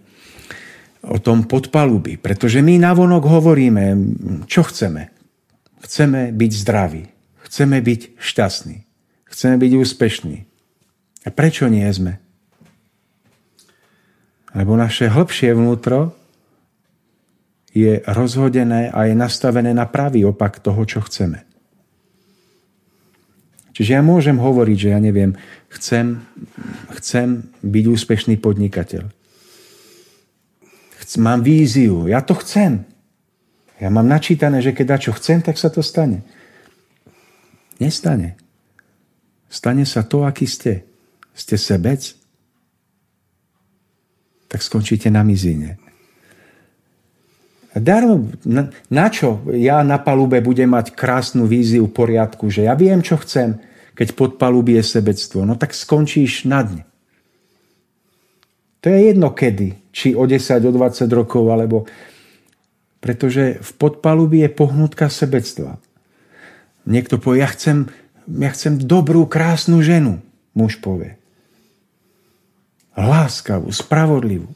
o 1.07 1.23
tom 1.23 1.47
podpalubi, 1.47 2.19
pretože 2.19 2.59
my 2.59 2.83
navonok 2.83 3.23
hovoríme, 3.23 3.95
čo 4.51 4.66
chceme. 4.66 5.14
Chceme 5.87 6.35
byť 6.35 6.53
zdraví, 6.66 7.07
chceme 7.47 7.79
byť 7.79 8.19
šťastní, 8.19 8.83
chceme 9.31 9.55
byť 9.55 9.73
úspešní. 9.79 10.37
A 11.23 11.29
prečo 11.31 11.71
nie 11.71 11.87
sme? 11.95 12.19
Lebo 14.51 14.75
naše 14.75 15.07
hĺbšie 15.07 15.55
vnútro 15.55 16.11
je 17.71 18.03
rozhodené 18.03 18.90
a 18.90 19.07
je 19.07 19.14
nastavené 19.14 19.71
na 19.71 19.87
pravý 19.87 20.27
opak 20.27 20.59
toho, 20.59 20.83
čo 20.83 21.07
chceme. 21.07 21.45
Čiže 23.76 23.92
ja 23.92 24.00
môžem 24.00 24.40
hovoriť, 24.40 24.88
že 24.88 24.88
ja 24.88 24.96
neviem, 24.96 25.36
chcem, 25.68 26.24
chcem 26.96 27.44
byť 27.60 27.84
úspešný 27.92 28.40
podnikateľ. 28.40 29.04
Chc, 30.96 31.10
mám 31.20 31.44
víziu, 31.44 32.08
ja 32.08 32.24
to 32.24 32.32
chcem. 32.40 32.88
Ja 33.76 33.92
mám 33.92 34.08
načítané, 34.08 34.64
že 34.64 34.72
keď 34.72 34.96
čo 34.96 35.12
chcem, 35.12 35.44
tak 35.44 35.60
sa 35.60 35.68
to 35.68 35.84
stane. 35.84 36.24
Nestane. 37.76 38.40
Stane 39.52 39.84
sa 39.84 40.00
to, 40.08 40.24
aký 40.24 40.48
ste. 40.48 40.88
Ste 41.36 41.60
sebec, 41.60 42.00
tak 44.48 44.64
skončíte 44.64 45.12
na 45.12 45.20
mizine. 45.20 45.76
Darmo, 47.76 48.32
na, 48.48 48.72
na 48.88 49.06
čo 49.12 49.44
ja 49.52 49.84
na 49.84 50.00
palube 50.00 50.40
budem 50.40 50.72
mať 50.72 50.96
krásnu 50.96 51.44
víziu 51.44 51.84
poriadku, 51.92 52.48
že 52.48 52.64
ja 52.64 52.72
viem, 52.72 53.04
čo 53.04 53.20
chcem, 53.20 53.60
keď 53.92 54.16
pod 54.16 54.30
palubie 54.40 54.80
je 54.80 54.96
sebectvo. 54.96 55.44
No 55.44 55.60
tak 55.60 55.76
skončíš 55.76 56.48
na 56.48 56.64
dne. 56.64 56.82
To 58.80 58.88
je 58.88 59.12
jedno 59.12 59.34
kedy, 59.34 59.92
či 59.92 60.16
o 60.16 60.24
10, 60.24 60.62
o 60.64 60.72
20 60.72 61.06
rokov, 61.12 61.44
alebo... 61.52 61.84
Pretože 62.96 63.60
v 63.60 63.70
podpalubí 63.76 64.42
je 64.42 64.50
pohnutka 64.50 65.06
sebectva. 65.12 65.78
Niekto 66.88 67.20
povie, 67.20 67.44
ja 67.44 67.48
chcem, 67.52 67.92
ja 68.26 68.50
chcem 68.50 68.82
dobrú, 68.82 69.28
krásnu 69.28 69.84
ženu, 69.84 70.18
muž 70.56 70.80
povie 70.80 71.20
láskavú, 72.96 73.68
spravodlivú. 73.70 74.48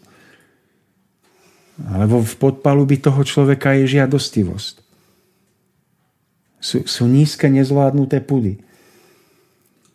Alebo 1.89 2.21
v 2.21 2.35
podpalubi 2.37 3.01
toho 3.01 3.25
človeka 3.25 3.73
je 3.73 3.89
žiadostivosť. 3.89 4.75
Sú, 6.61 6.85
sú 6.85 7.09
nízke, 7.09 7.49
nezvládnuté 7.49 8.21
pudy. 8.21 8.61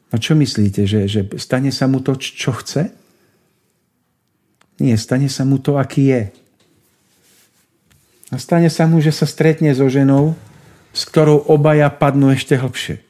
A 0.09 0.17
čo 0.17 0.33
myslíte, 0.33 0.89
že, 0.89 1.05
že 1.05 1.21
stane 1.37 1.69
sa 1.69 1.85
mu 1.85 2.01
to, 2.01 2.17
čo 2.17 2.55
chce? 2.57 2.89
Nie, 4.81 4.97
stane 4.97 5.29
sa 5.29 5.45
mu 5.45 5.61
to, 5.61 5.77
aký 5.77 6.09
je. 6.09 6.23
A 8.33 8.41
stane 8.41 8.73
sa 8.73 8.89
mu, 8.89 8.97
že 8.97 9.13
sa 9.13 9.29
stretne 9.29 9.69
so 9.77 9.85
ženou, 9.85 10.33
s 10.95 11.05
ktorou 11.05 11.45
obaja 11.51 11.91
padnú 11.93 12.33
ešte 12.33 12.57
hlbšie. 12.57 13.05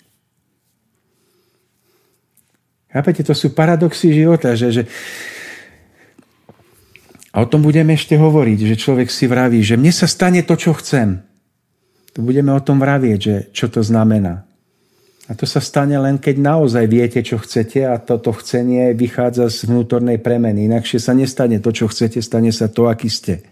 Chápete, 2.91 3.23
to 3.27 3.35
sú 3.35 3.51
paradoxy 3.51 4.11
života, 4.11 4.55
že, 4.55 4.71
že 4.71 4.83
a 7.35 7.43
o 7.43 7.49
tom 7.51 7.67
budeme 7.67 7.99
ešte 7.99 8.15
hovoriť, 8.15 8.59
že 8.63 8.79
človek 8.79 9.11
si 9.11 9.27
vraví, 9.27 9.59
že 9.59 9.75
mne 9.75 9.91
sa 9.91 10.07
stane 10.07 10.39
to, 10.47 10.55
čo 10.55 10.71
chcem. 10.71 11.19
To 12.15 12.23
budeme 12.23 12.55
o 12.55 12.63
tom 12.63 12.79
vravieť, 12.79 13.19
že 13.19 13.35
čo 13.51 13.67
to 13.67 13.83
znamená. 13.83 14.47
A 15.27 15.35
to 15.35 15.43
sa 15.43 15.59
stane 15.59 15.99
len, 15.99 16.15
keď 16.15 16.39
naozaj 16.39 16.87
viete, 16.87 17.19
čo 17.19 17.35
chcete 17.35 17.83
a 17.83 17.99
toto 17.99 18.31
chcenie 18.31 18.95
vychádza 18.95 19.51
z 19.51 19.67
vnútornej 19.67 20.15
premeny. 20.23 20.63
Inakšie 20.71 21.03
sa 21.03 21.11
nestane 21.11 21.59
to, 21.59 21.75
čo 21.75 21.91
chcete, 21.91 22.23
stane 22.23 22.55
sa 22.55 22.71
to, 22.71 22.87
aký 22.87 23.11
ste. 23.11 23.43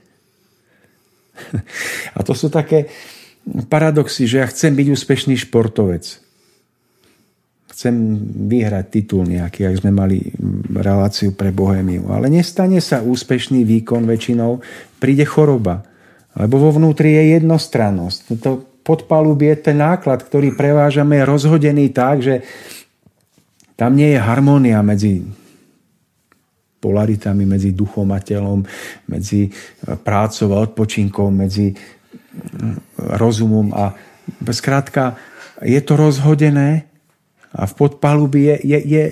A 2.18 2.24
to 2.24 2.38
sú 2.38 2.48
také 2.48 2.88
paradoxy, 3.68 4.30
že 4.30 4.40
ja 4.40 4.48
chcem 4.48 4.72
byť 4.80 4.88
úspešný 4.96 5.36
športovec 5.44 6.24
chcem 7.74 8.22
vyhrať 8.48 8.86
titul 8.94 9.26
nejaký, 9.26 9.66
ak 9.66 9.82
sme 9.82 9.90
mali 9.90 10.22
reláciu 10.74 11.36
pre 11.36 11.54
Bohémiu. 11.54 12.10
Ale 12.10 12.30
nestane 12.30 12.82
sa 12.82 13.06
úspešný 13.06 13.62
výkon 13.62 14.06
väčšinou, 14.10 14.62
príde 14.98 15.26
choroba. 15.28 15.86
Lebo 16.34 16.58
vo 16.58 16.74
vnútri 16.74 17.14
je 17.14 17.38
jednostrannosť. 17.38 18.20
To 18.42 18.52
podpalubie, 18.84 19.56
ten 19.62 19.80
náklad, 19.80 20.26
ktorý 20.26 20.58
prevážame, 20.58 21.22
je 21.22 21.30
rozhodený 21.30 21.86
tak, 21.94 22.20
že 22.20 22.44
tam 23.80 23.96
nie 23.96 24.14
je 24.14 24.20
harmónia 24.20 24.84
medzi 24.84 25.24
polaritami, 26.84 27.48
medzi 27.48 27.72
duchom 27.72 28.12
a 28.12 28.20
telom, 28.20 28.60
medzi 29.08 29.48
prácou 30.04 30.52
a 30.52 30.62
odpočinkom, 30.68 31.32
medzi 31.32 31.72
rozumom 33.00 33.72
a 33.72 33.96
skrátka 34.52 35.16
je 35.64 35.80
to 35.80 35.96
rozhodené 35.96 36.93
a 37.54 37.70
v 37.70 37.74
podpalubi 37.78 38.50
je, 38.50 38.56
je, 38.66 38.80
je 38.82 39.04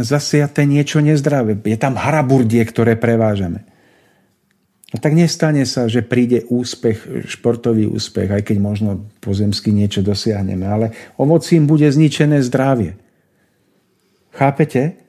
zasiaté 0.00 0.64
niečo 0.64 1.04
nezdravé. 1.04 1.52
Je 1.60 1.76
tam 1.76 2.00
haraburdie, 2.00 2.64
ktoré 2.64 2.96
prevážame. 2.96 3.68
No 4.94 5.02
tak 5.02 5.12
nestane 5.12 5.66
sa, 5.68 5.90
že 5.90 6.06
príde 6.06 6.48
úspech, 6.48 7.26
športový 7.28 7.84
úspech, 7.90 8.30
aj 8.30 8.42
keď 8.46 8.56
možno 8.62 8.90
pozemsky 9.20 9.74
niečo 9.74 10.00
dosiahneme, 10.00 10.64
ale 10.64 10.86
ovocím 11.18 11.66
bude 11.66 11.90
zničené 11.90 12.40
zdravie. 12.46 12.96
Chápete? 14.30 15.04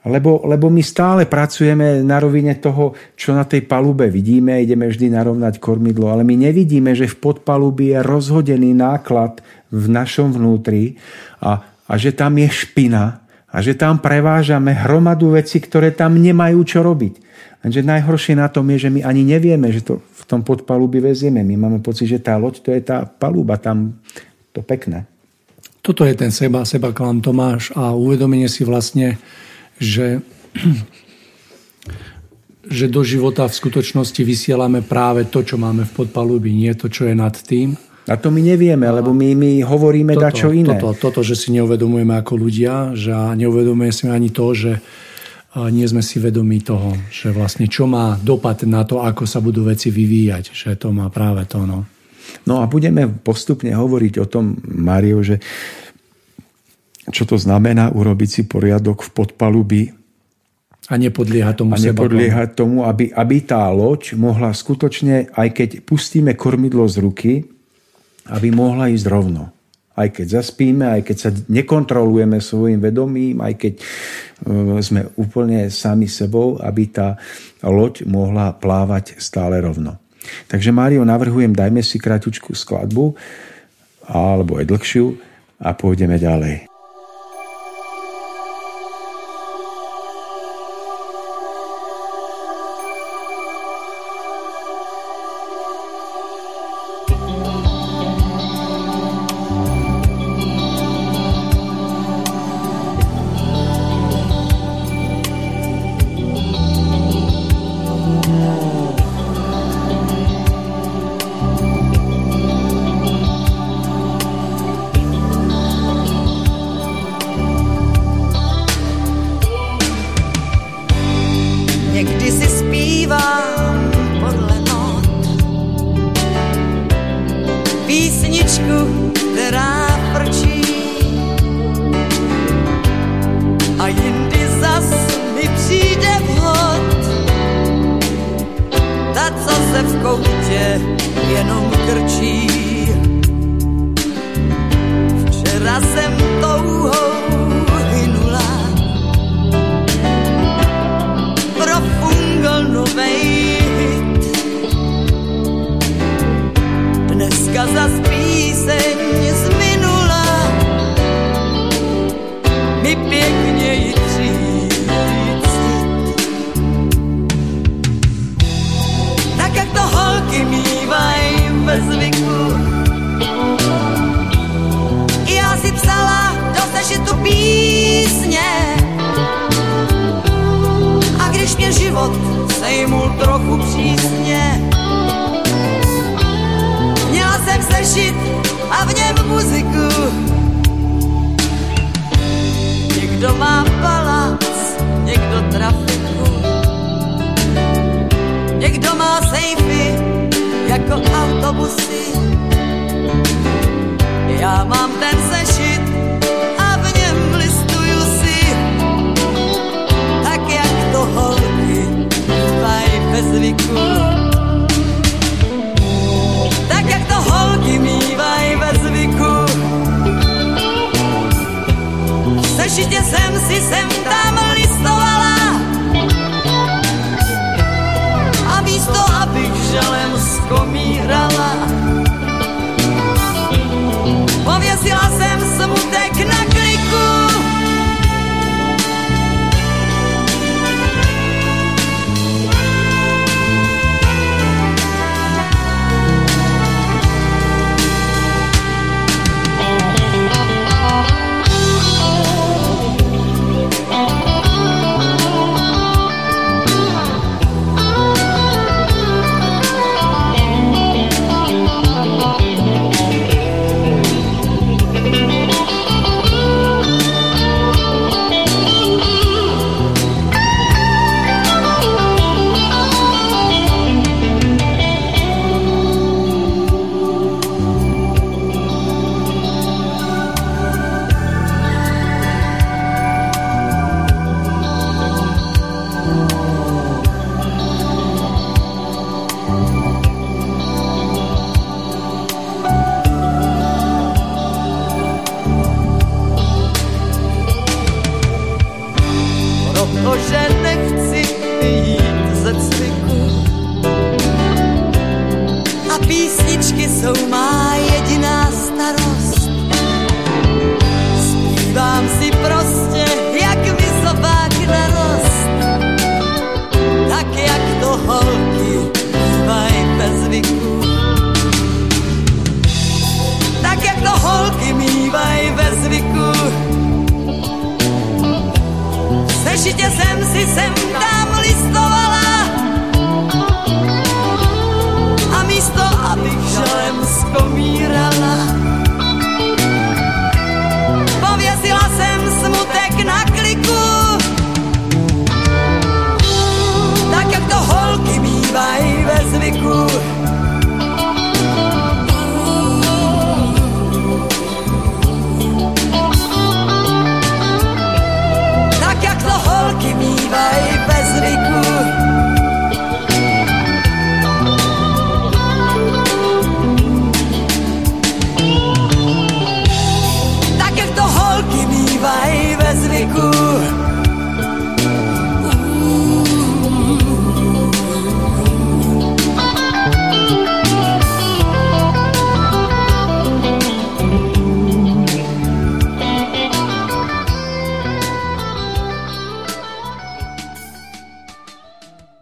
Lebo, 0.00 0.40
lebo 0.48 0.72
my 0.72 0.80
stále 0.80 1.28
pracujeme 1.28 2.00
na 2.00 2.16
rovine 2.16 2.56
toho, 2.56 2.96
čo 3.12 3.36
na 3.36 3.44
tej 3.44 3.68
palube 3.68 4.08
vidíme, 4.08 4.56
ideme 4.56 4.88
vždy 4.88 5.12
narovnať 5.12 5.60
kormidlo, 5.60 6.08
ale 6.08 6.24
my 6.24 6.40
nevidíme, 6.48 6.96
že 6.96 7.04
v 7.04 7.20
podpalubi 7.20 7.92
je 7.92 8.00
rozhodený 8.00 8.72
náklad 8.72 9.44
v 9.70 9.86
našom 9.86 10.34
vnútri 10.34 10.98
a, 11.38 11.62
a 11.86 11.92
že 11.94 12.14
tam 12.14 12.36
je 12.36 12.50
špina 12.50 13.22
a 13.50 13.56
že 13.58 13.74
tam 13.74 13.98
prevážame 13.98 14.70
hromadu 14.74 15.34
veci, 15.34 15.58
ktoré 15.58 15.90
tam 15.90 16.18
nemajú 16.18 16.60
čo 16.62 16.86
robiť. 16.86 17.14
Lenže 17.60 17.82
najhoršie 17.84 18.34
na 18.38 18.48
tom 18.48 18.64
je, 18.72 18.88
že 18.88 18.90
my 18.90 19.04
ani 19.04 19.26
nevieme, 19.26 19.68
že 19.68 19.84
to 19.84 20.00
v 20.00 20.24
tom 20.24 20.40
podpalubi 20.40 21.02
vezieme. 21.02 21.44
My 21.44 21.58
máme 21.58 21.78
pocit, 21.84 22.08
že 22.08 22.22
tá 22.22 22.38
loď 22.38 22.62
to 22.62 22.70
je 22.72 22.80
tá 22.80 23.04
palúba, 23.04 23.60
tam 23.60 24.00
to 24.54 24.64
pekné. 24.64 25.04
Toto 25.80 26.04
je 26.04 26.14
ten 26.16 26.32
seba, 26.32 26.64
seba 26.64 26.92
klam 26.92 27.20
Tomáš 27.20 27.72
a 27.72 27.92
uvedomenie 27.96 28.48
si 28.48 28.64
vlastne, 28.64 29.16
že, 29.76 30.24
že 32.80 32.86
do 32.88 33.00
života 33.04 33.44
v 33.48 33.58
skutočnosti 33.58 34.20
vysielame 34.24 34.80
práve 34.80 35.28
to, 35.28 35.44
čo 35.44 35.56
máme 35.60 35.84
v 35.84 35.92
podpalubi, 36.04 36.52
nie 36.52 36.72
to, 36.76 36.88
čo 36.88 37.08
je 37.08 37.16
nad 37.16 37.32
tým. 37.32 37.76
A 38.10 38.18
to 38.18 38.34
my 38.34 38.42
nevieme, 38.42 38.90
lebo 38.90 39.14
my, 39.14 39.38
my 39.38 39.52
hovoríme 39.62 40.18
toto, 40.18 40.24
dačo 40.26 40.48
iné. 40.50 40.74
Toto, 40.74 40.98
toto, 40.98 41.20
že 41.22 41.38
si 41.38 41.54
neuvedomujeme 41.54 42.18
ako 42.18 42.34
ľudia, 42.34 42.98
že 42.98 43.14
neuvedomujeme 43.14 43.94
si 43.94 44.10
ani 44.10 44.34
to, 44.34 44.50
že 44.50 44.82
nie 45.70 45.86
sme 45.86 46.02
si 46.02 46.18
vedomí 46.18 46.58
toho, 46.62 46.94
že 47.10 47.30
vlastne 47.30 47.70
čo 47.70 47.86
má 47.86 48.18
dopad 48.18 48.66
na 48.66 48.82
to, 48.82 49.02
ako 49.02 49.26
sa 49.30 49.38
budú 49.38 49.66
veci 49.66 49.94
vyvíjať, 49.94 50.44
že 50.50 50.74
to 50.74 50.90
má 50.90 51.06
práve 51.10 51.46
to. 51.46 51.62
No, 51.62 51.86
no 52.46 52.54
a 52.62 52.66
budeme 52.66 53.06
postupne 53.06 53.70
hovoriť 53.70 54.14
o 54.22 54.26
tom, 54.26 54.58
Mario, 54.66 55.22
že 55.22 55.38
čo 57.10 57.26
to 57.26 57.38
znamená 57.38 57.90
urobiť 57.90 58.28
si 58.30 58.42
poriadok 58.46 59.06
v 59.06 59.10
podpalubi 59.10 59.82
a 60.90 60.98
nepodlieha 60.98 61.54
tomu 61.54 61.70
a 61.74 61.78
nepodlieha 61.78 62.50
tomu, 62.50 62.82
aby, 62.82 63.14
aby 63.14 63.36
tá 63.46 63.70
loď 63.70 64.18
mohla 64.18 64.50
skutočne, 64.50 65.30
aj 65.38 65.48
keď 65.54 65.68
pustíme 65.86 66.34
kormidlo 66.34 66.82
z 66.90 66.96
ruky, 66.98 67.32
aby 68.28 68.52
mohla 68.52 68.92
ísť 68.92 69.06
rovno 69.08 69.54
aj 70.00 70.08
keď 70.16 70.26
zaspíme, 70.40 70.84
aj 70.86 71.02
keď 71.04 71.16
sa 71.18 71.30
nekontrolujeme 71.50 72.40
svojim 72.40 72.80
vedomím, 72.80 73.44
aj 73.44 73.54
keď 73.58 73.74
e, 73.76 73.82
sme 74.80 75.00
úplne 75.20 75.68
sami 75.68 76.08
sebou, 76.08 76.56
aby 76.56 76.88
tá 76.88 77.20
loď 77.60 78.08
mohla 78.08 78.56
plávať 78.56 79.20
stále 79.20 79.60
rovno. 79.60 80.00
Takže 80.48 80.72
Mário, 80.72 81.04
navrhujem, 81.04 81.52
dajme 81.52 81.84
si 81.84 82.00
kratučku 82.00 82.56
skladbu, 82.56 83.12
alebo 84.08 84.56
aj 84.62 84.68
dlhšiu 84.68 85.06
a 85.60 85.74
pôjdeme 85.76 86.16
ďalej. 86.16 86.69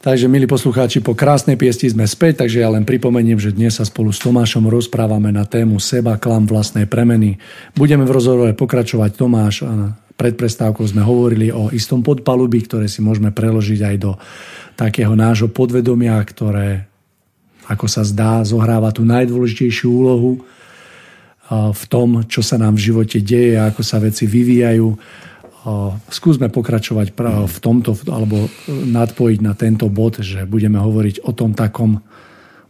Takže, 0.09 0.25
milí 0.25 0.49
poslucháči, 0.49 1.05
po 1.05 1.13
krásnej 1.13 1.61
piesti 1.61 1.85
sme 1.85 2.09
späť, 2.09 2.41
takže 2.41 2.65
ja 2.65 2.73
len 2.73 2.89
pripomeniem, 2.89 3.37
že 3.37 3.53
dnes 3.53 3.77
sa 3.77 3.85
spolu 3.85 4.09
s 4.09 4.17
Tomášom 4.25 4.65
rozprávame 4.65 5.29
na 5.29 5.45
tému 5.45 5.77
seba, 5.77 6.17
klam 6.17 6.49
vlastnej 6.49 6.89
premeny. 6.89 7.37
Budeme 7.77 8.09
v 8.09 8.17
rozhovore 8.17 8.57
pokračovať. 8.57 9.11
Tomáš, 9.13 9.69
pred 10.17 10.33
prestávkou 10.33 10.81
sme 10.89 11.05
hovorili 11.05 11.53
o 11.53 11.69
istom 11.77 12.01
podpalubí, 12.01 12.65
ktoré 12.65 12.89
si 12.89 13.05
môžeme 13.05 13.37
preložiť 13.37 13.81
aj 13.85 13.97
do 14.01 14.17
takého 14.81 15.13
nášho 15.13 15.53
podvedomia, 15.53 16.17
ktoré, 16.25 16.89
ako 17.69 17.85
sa 17.85 18.01
zdá, 18.01 18.41
zohráva 18.49 18.89
tú 18.97 19.05
najdôležitejšiu 19.05 19.89
úlohu 19.93 20.41
v 21.53 21.85
tom, 21.93 22.25
čo 22.25 22.41
sa 22.41 22.57
nám 22.57 22.81
v 22.81 22.85
živote 22.89 23.21
deje, 23.21 23.61
ako 23.61 23.85
sa 23.85 24.01
veci 24.01 24.25
vyvíjajú 24.25 24.89
skúsme 26.09 26.49
pokračovať 26.53 27.15
v 27.47 27.59
tomto, 27.63 27.95
alebo 28.09 28.49
nadpojiť 28.69 29.41
na 29.43 29.55
tento 29.55 29.87
bod, 29.89 30.21
že 30.21 30.49
budeme 30.49 30.79
hovoriť 30.81 31.25
o 31.25 31.33
tom 31.33 31.53
takom 31.57 32.03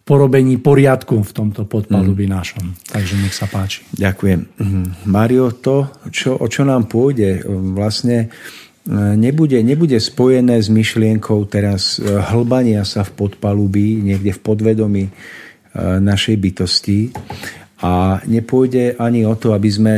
porobení 0.09 0.57
poriadku 0.57 1.21
v 1.21 1.33
tomto 1.37 1.69
podpalubí 1.69 2.25
mm. 2.25 2.33
našom. 2.33 2.65
Takže 2.89 3.15
nech 3.21 3.37
sa 3.37 3.45
páči. 3.45 3.85
Ďakujem. 3.93 4.41
Mhm. 4.57 4.83
Mario, 5.05 5.53
to, 5.53 5.93
čo, 6.09 6.41
o 6.41 6.49
čo 6.49 6.65
nám 6.65 6.89
pôjde, 6.89 7.45
vlastne 7.77 8.17
e, 8.25 8.29
nebude, 9.21 9.61
nebude 9.61 10.01
spojené 10.01 10.65
s 10.65 10.73
myšlienkou 10.73 11.45
teraz 11.53 12.01
e, 12.01 12.09
hlbania 12.09 12.89
sa 12.89 13.05
v 13.05 13.29
podpalubí, 13.29 14.01
niekde 14.01 14.33
v 14.33 14.41
podvedomí 14.41 15.05
e, 15.05 15.13
našej 16.01 16.37
bytosti, 16.41 17.13
a 17.79 18.19
nepôjde 18.27 18.99
ani 18.99 19.23
o 19.23 19.39
to, 19.39 19.55
aby 19.55 19.71
sme 19.71 19.95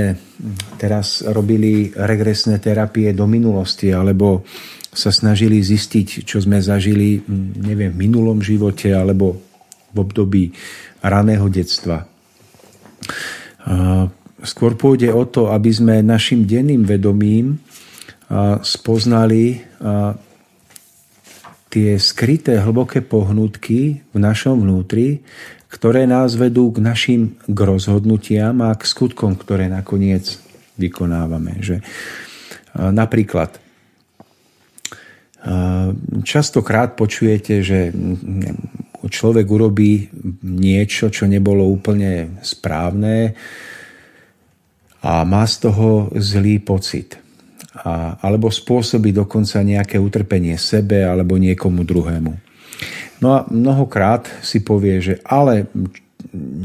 teraz 0.76 1.24
robili 1.24 1.92
regresné 1.96 2.60
terapie 2.60 3.12
do 3.16 3.24
minulosti, 3.24 3.88
alebo 3.92 4.44
sa 4.90 5.08
snažili 5.14 5.62
zistiť, 5.62 6.26
čo 6.26 6.42
sme 6.42 6.60
zažili, 6.60 7.22
neviem, 7.62 7.94
v 7.94 8.00
minulom 8.10 8.42
živote, 8.42 8.90
alebo 8.92 9.38
v 9.90 9.96
období 9.96 10.50
raného 11.00 11.46
detstva. 11.48 12.04
Skôr 14.40 14.72
pôjde 14.76 15.12
o 15.12 15.24
to, 15.28 15.52
aby 15.52 15.70
sme 15.72 16.04
našim 16.04 16.44
denným 16.44 16.84
vedomím 16.84 17.60
spoznali 18.60 19.62
tie 21.70 21.90
skryté 22.02 22.58
hlboké 22.58 22.98
pohnutky 23.04 24.02
v 24.10 24.18
našom 24.18 24.58
vnútri, 24.58 25.22
ktoré 25.70 26.02
nás 26.04 26.34
vedú 26.34 26.74
k 26.74 26.82
našim 26.82 27.38
k 27.46 27.58
rozhodnutiam 27.62 28.58
a 28.66 28.74
k 28.74 28.82
skutkom, 28.82 29.38
ktoré 29.38 29.70
nakoniec 29.70 30.42
vykonávame. 30.74 31.62
Že, 31.62 31.76
napríklad, 32.74 33.54
častokrát 36.26 36.98
počujete, 36.98 37.62
že 37.62 37.94
človek 39.00 39.46
urobí 39.48 40.10
niečo, 40.44 41.08
čo 41.08 41.24
nebolo 41.24 41.64
úplne 41.64 42.42
správne 42.44 43.32
a 45.00 45.24
má 45.24 45.48
z 45.48 45.70
toho 45.70 46.12
zlý 46.18 46.60
pocit. 46.60 47.16
A, 47.80 48.20
alebo 48.20 48.52
spôsobí 48.52 49.14
dokonca 49.14 49.62
nejaké 49.64 49.96
utrpenie 49.96 50.58
sebe 50.60 51.06
alebo 51.06 51.40
niekomu 51.40 51.86
druhému. 51.86 52.49
No 53.20 53.28
a 53.36 53.38
mnohokrát 53.48 54.24
si 54.40 54.64
povie, 54.64 55.00
že 55.04 55.14
ale 55.28 55.68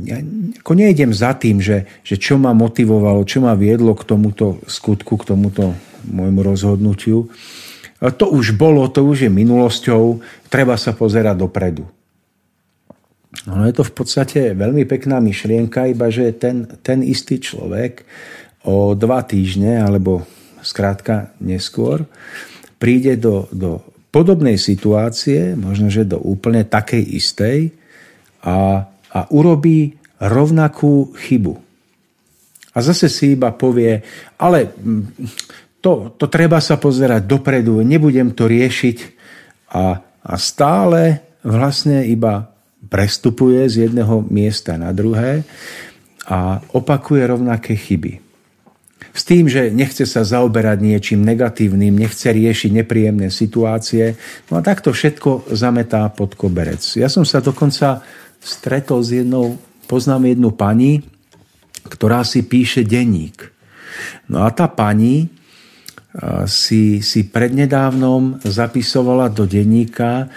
ja 0.03 0.19
ako 0.61 0.71
nejdem 0.75 1.11
za 1.15 1.35
tým, 1.35 1.59
že, 1.63 1.87
že 2.03 2.15
čo 2.19 2.35
ma 2.39 2.51
motivovalo, 2.51 3.23
čo 3.27 3.43
ma 3.43 3.55
viedlo 3.55 3.95
k 3.95 4.07
tomuto 4.07 4.59
skutku, 4.67 5.19
k 5.19 5.35
tomuto 5.35 5.75
môjmu 6.07 6.41
rozhodnutiu. 6.43 7.27
To 7.99 8.25
už 8.29 8.59
bolo, 8.59 8.85
to 8.91 9.01
už 9.01 9.25
je 9.25 9.31
minulosťou, 9.31 10.21
treba 10.51 10.75
sa 10.75 10.91
pozerať 10.93 11.35
dopredu. 11.39 11.87
No 13.45 13.67
je 13.67 13.73
to 13.75 13.83
v 13.83 13.93
podstate 13.93 14.39
veľmi 14.55 14.87
pekná 14.87 15.19
myšlienka, 15.19 15.91
iba 15.91 16.07
že 16.07 16.31
ten, 16.35 16.67
ten 16.83 17.03
istý 17.03 17.39
človek 17.39 18.07
o 18.65 18.93
dva 18.97 19.21
týždne, 19.21 19.81
alebo 19.81 20.25
skrátka 20.65 21.35
neskôr, 21.39 22.05
príde 22.81 23.15
do, 23.17 23.45
do 23.53 23.81
podobnej 24.15 24.55
situácie, 24.55 25.59
možno 25.59 25.91
že 25.91 26.07
do 26.07 26.15
úplne 26.15 26.63
takej 26.63 27.03
istej 27.03 27.75
a, 28.39 28.87
a 29.11 29.19
urobí 29.27 29.99
rovnakú 30.23 31.11
chybu. 31.19 31.59
A 32.71 32.77
zase 32.79 33.11
si 33.11 33.35
iba 33.35 33.51
povie, 33.51 33.99
ale 34.39 34.71
mm, 34.71 35.03
to, 35.83 36.15
to 36.15 36.31
treba 36.31 36.63
sa 36.63 36.79
pozerať 36.79 37.27
dopredu, 37.27 37.83
nebudem 37.83 38.31
to 38.31 38.47
riešiť 38.47 38.97
a, 39.75 39.99
a 40.23 40.33
stále 40.39 41.19
vlastne 41.43 42.07
iba 42.07 42.47
prestupuje 42.87 43.67
z 43.67 43.91
jedného 43.91 44.23
miesta 44.31 44.79
na 44.79 44.95
druhé 44.95 45.43
a 46.23 46.63
opakuje 46.71 47.19
rovnaké 47.27 47.75
chyby 47.75 48.24
s 49.15 49.23
tým, 49.23 49.47
že 49.47 49.71
nechce 49.71 50.03
sa 50.03 50.27
zaoberať 50.27 50.83
niečím 50.83 51.23
negatívnym, 51.23 51.95
nechce 51.95 52.27
riešiť 52.35 52.83
nepríjemné 52.83 53.31
situácie. 53.31 54.19
No 54.51 54.59
a 54.59 54.61
takto 54.61 54.91
všetko 54.91 55.55
zametá 55.55 56.03
pod 56.11 56.35
koberec. 56.35 56.83
Ja 56.99 57.07
som 57.07 57.23
sa 57.23 57.39
dokonca 57.39 58.03
stretol 58.43 58.99
s 58.99 59.15
jednou, 59.15 59.55
poznám 59.87 60.35
jednu 60.35 60.51
pani, 60.51 60.99
ktorá 61.87 62.27
si 62.27 62.43
píše 62.43 62.83
denník. 62.83 63.55
No 64.27 64.43
a 64.43 64.51
tá 64.51 64.67
pani 64.67 65.31
si, 66.43 66.99
si 66.99 67.23
prednedávnom 67.23 68.43
zapisovala 68.43 69.31
do 69.31 69.47
denníka 69.47 70.27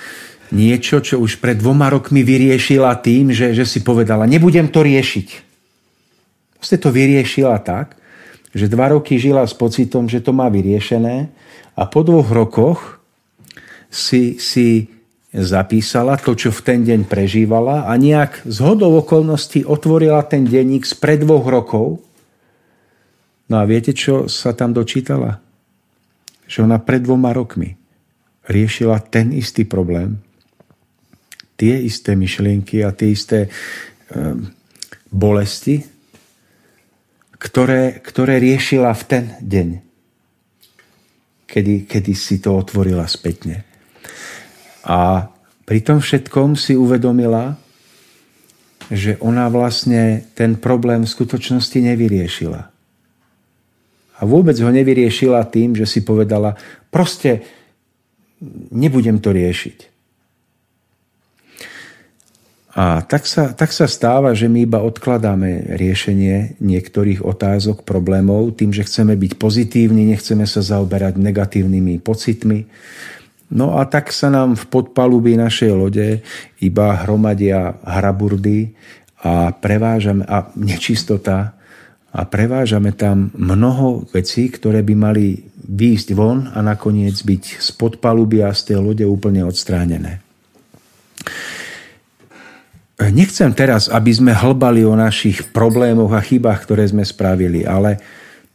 niečo, 0.54 1.02
čo 1.02 1.18
už 1.18 1.42
pred 1.42 1.58
dvoma 1.58 1.90
rokmi 1.90 2.22
vyriešila 2.22 2.94
tým, 3.02 3.34
že, 3.34 3.52
že 3.52 3.66
si 3.66 3.82
povedala, 3.82 4.24
nebudem 4.24 4.70
to 4.70 4.86
riešiť. 4.86 5.28
Ste 6.62 6.76
to 6.78 6.94
vyriešila 6.94 7.58
tak, 7.62 7.97
že 8.52 8.70
dva 8.70 8.96
roky 8.96 9.20
žila 9.20 9.44
s 9.44 9.52
pocitom, 9.52 10.08
že 10.08 10.24
to 10.24 10.32
má 10.32 10.48
vyriešené 10.48 11.28
a 11.76 11.82
po 11.86 12.00
dvoch 12.02 12.28
rokoch 12.32 12.98
si, 13.92 14.40
si 14.40 14.88
zapísala 15.32 16.16
to, 16.16 16.32
čo 16.32 16.48
v 16.48 16.60
ten 16.64 16.80
deň 16.84 17.04
prežívala 17.04 17.84
a 17.84 17.92
nejak 17.94 18.48
z 18.48 18.58
hodou 18.64 18.96
okolností 19.04 19.64
otvorila 19.64 20.24
ten 20.24 20.48
denník 20.48 20.88
z 20.88 20.96
pred 20.96 21.20
dvoch 21.20 21.44
rokov. 21.44 22.00
No 23.48 23.54
a 23.60 23.64
viete, 23.64 23.92
čo 23.92 24.28
sa 24.28 24.52
tam 24.52 24.72
dočítala? 24.72 25.40
Že 26.48 26.64
ona 26.68 26.80
pred 26.80 27.04
dvoma 27.04 27.32
rokmi 27.32 27.76
riešila 28.48 29.04
ten 29.12 29.36
istý 29.36 29.68
problém, 29.68 30.16
tie 31.60 31.76
isté 31.84 32.16
myšlienky 32.16 32.80
a 32.80 32.96
tie 32.96 33.12
isté 33.12 33.52
um, 34.16 34.48
bolesti, 35.12 35.84
ktoré, 37.38 38.02
ktoré 38.02 38.42
riešila 38.42 38.90
v 38.94 39.02
ten 39.06 39.24
deň, 39.40 39.68
kedy, 41.46 41.86
kedy 41.86 42.12
si 42.12 42.42
to 42.42 42.58
otvorila 42.58 43.06
spätne. 43.06 43.62
A 44.82 45.30
pri 45.62 45.80
tom 45.82 46.02
všetkom 46.02 46.58
si 46.58 46.74
uvedomila, 46.74 47.54
že 48.88 49.20
ona 49.20 49.46
vlastne 49.52 50.26
ten 50.32 50.56
problém 50.56 51.04
v 51.04 51.12
skutočnosti 51.12 51.78
nevyriešila. 51.78 52.62
A 54.18 54.20
vôbec 54.26 54.58
ho 54.58 54.70
nevyriešila 54.72 55.46
tým, 55.46 55.78
že 55.78 55.86
si 55.86 56.02
povedala, 56.02 56.58
proste 56.90 57.46
nebudem 58.74 59.22
to 59.22 59.30
riešiť. 59.30 59.97
A 62.78 63.02
tak 63.02 63.26
sa, 63.26 63.50
tak 63.50 63.74
sa 63.74 63.90
stáva, 63.90 64.38
že 64.38 64.46
my 64.46 64.62
iba 64.62 64.78
odkladáme 64.78 65.74
riešenie 65.74 66.62
niektorých 66.62 67.26
otázok, 67.26 67.82
problémov 67.82 68.54
tým, 68.54 68.70
že 68.70 68.86
chceme 68.86 69.18
byť 69.18 69.34
pozitívni, 69.34 70.06
nechceme 70.06 70.46
sa 70.46 70.62
zaoberať 70.62 71.18
negatívnymi 71.18 71.98
pocitmi. 71.98 72.70
No 73.50 73.82
a 73.82 73.82
tak 73.82 74.14
sa 74.14 74.30
nám 74.30 74.54
v 74.54 74.64
podpalubí 74.70 75.34
našej 75.34 75.72
lode 75.74 76.22
iba 76.62 77.02
hromadia 77.02 77.74
hraburdy 77.82 78.70
a 79.26 79.50
prevážame, 79.50 80.22
a 80.22 80.46
nečistota 80.54 81.58
a 82.14 82.20
prevážame 82.30 82.94
tam 82.94 83.34
mnoho 83.34 84.06
vecí, 84.14 84.46
ktoré 84.54 84.86
by 84.86 84.94
mali 84.94 85.34
výjsť 85.66 86.08
von 86.14 86.46
a 86.54 86.62
nakoniec 86.62 87.18
byť 87.26 87.58
z 87.58 87.68
podpaluby 87.74 88.46
a 88.46 88.54
z 88.54 88.70
tej 88.70 88.78
lode 88.78 89.02
úplne 89.02 89.42
odstránené. 89.42 90.27
Nechcem 92.98 93.54
teraz, 93.54 93.86
aby 93.86 94.10
sme 94.10 94.34
hlbali 94.34 94.82
o 94.82 94.98
našich 94.98 95.54
problémoch 95.54 96.10
a 96.10 96.18
chybách, 96.18 96.66
ktoré 96.66 96.82
sme 96.90 97.06
spravili, 97.06 97.62
ale, 97.62 98.02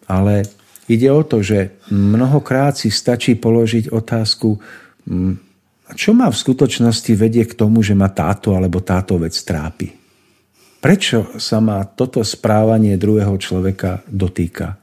ale 0.04 0.44
ide 0.92 1.08
o 1.08 1.24
to, 1.24 1.40
že 1.40 1.80
mnohokrát 1.88 2.76
si 2.76 2.92
stačí 2.92 3.40
položiť 3.40 3.88
otázku, 3.88 4.60
hm, 5.08 5.34
čo 5.96 6.12
ma 6.12 6.28
v 6.28 6.36
skutočnosti 6.36 7.12
vedie 7.16 7.48
k 7.48 7.56
tomu, 7.56 7.80
že 7.80 7.96
ma 7.96 8.12
táto 8.12 8.52
alebo 8.52 8.84
táto 8.84 9.16
vec 9.16 9.32
trápi. 9.32 9.88
Prečo 10.84 11.40
sa 11.40 11.64
ma 11.64 11.88
toto 11.88 12.20
správanie 12.28 13.00
druhého 13.00 13.40
človeka 13.40 14.04
dotýka? 14.04 14.76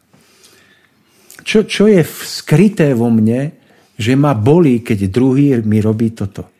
Čo, 1.44 1.68
čo 1.68 1.84
je 1.84 2.00
skryté 2.24 2.96
vo 2.96 3.12
mne, 3.12 3.52
že 4.00 4.16
ma 4.16 4.32
bolí, 4.32 4.80
keď 4.80 4.98
druhý 5.12 5.60
mi 5.60 5.84
robí 5.84 6.16
toto? 6.16 6.59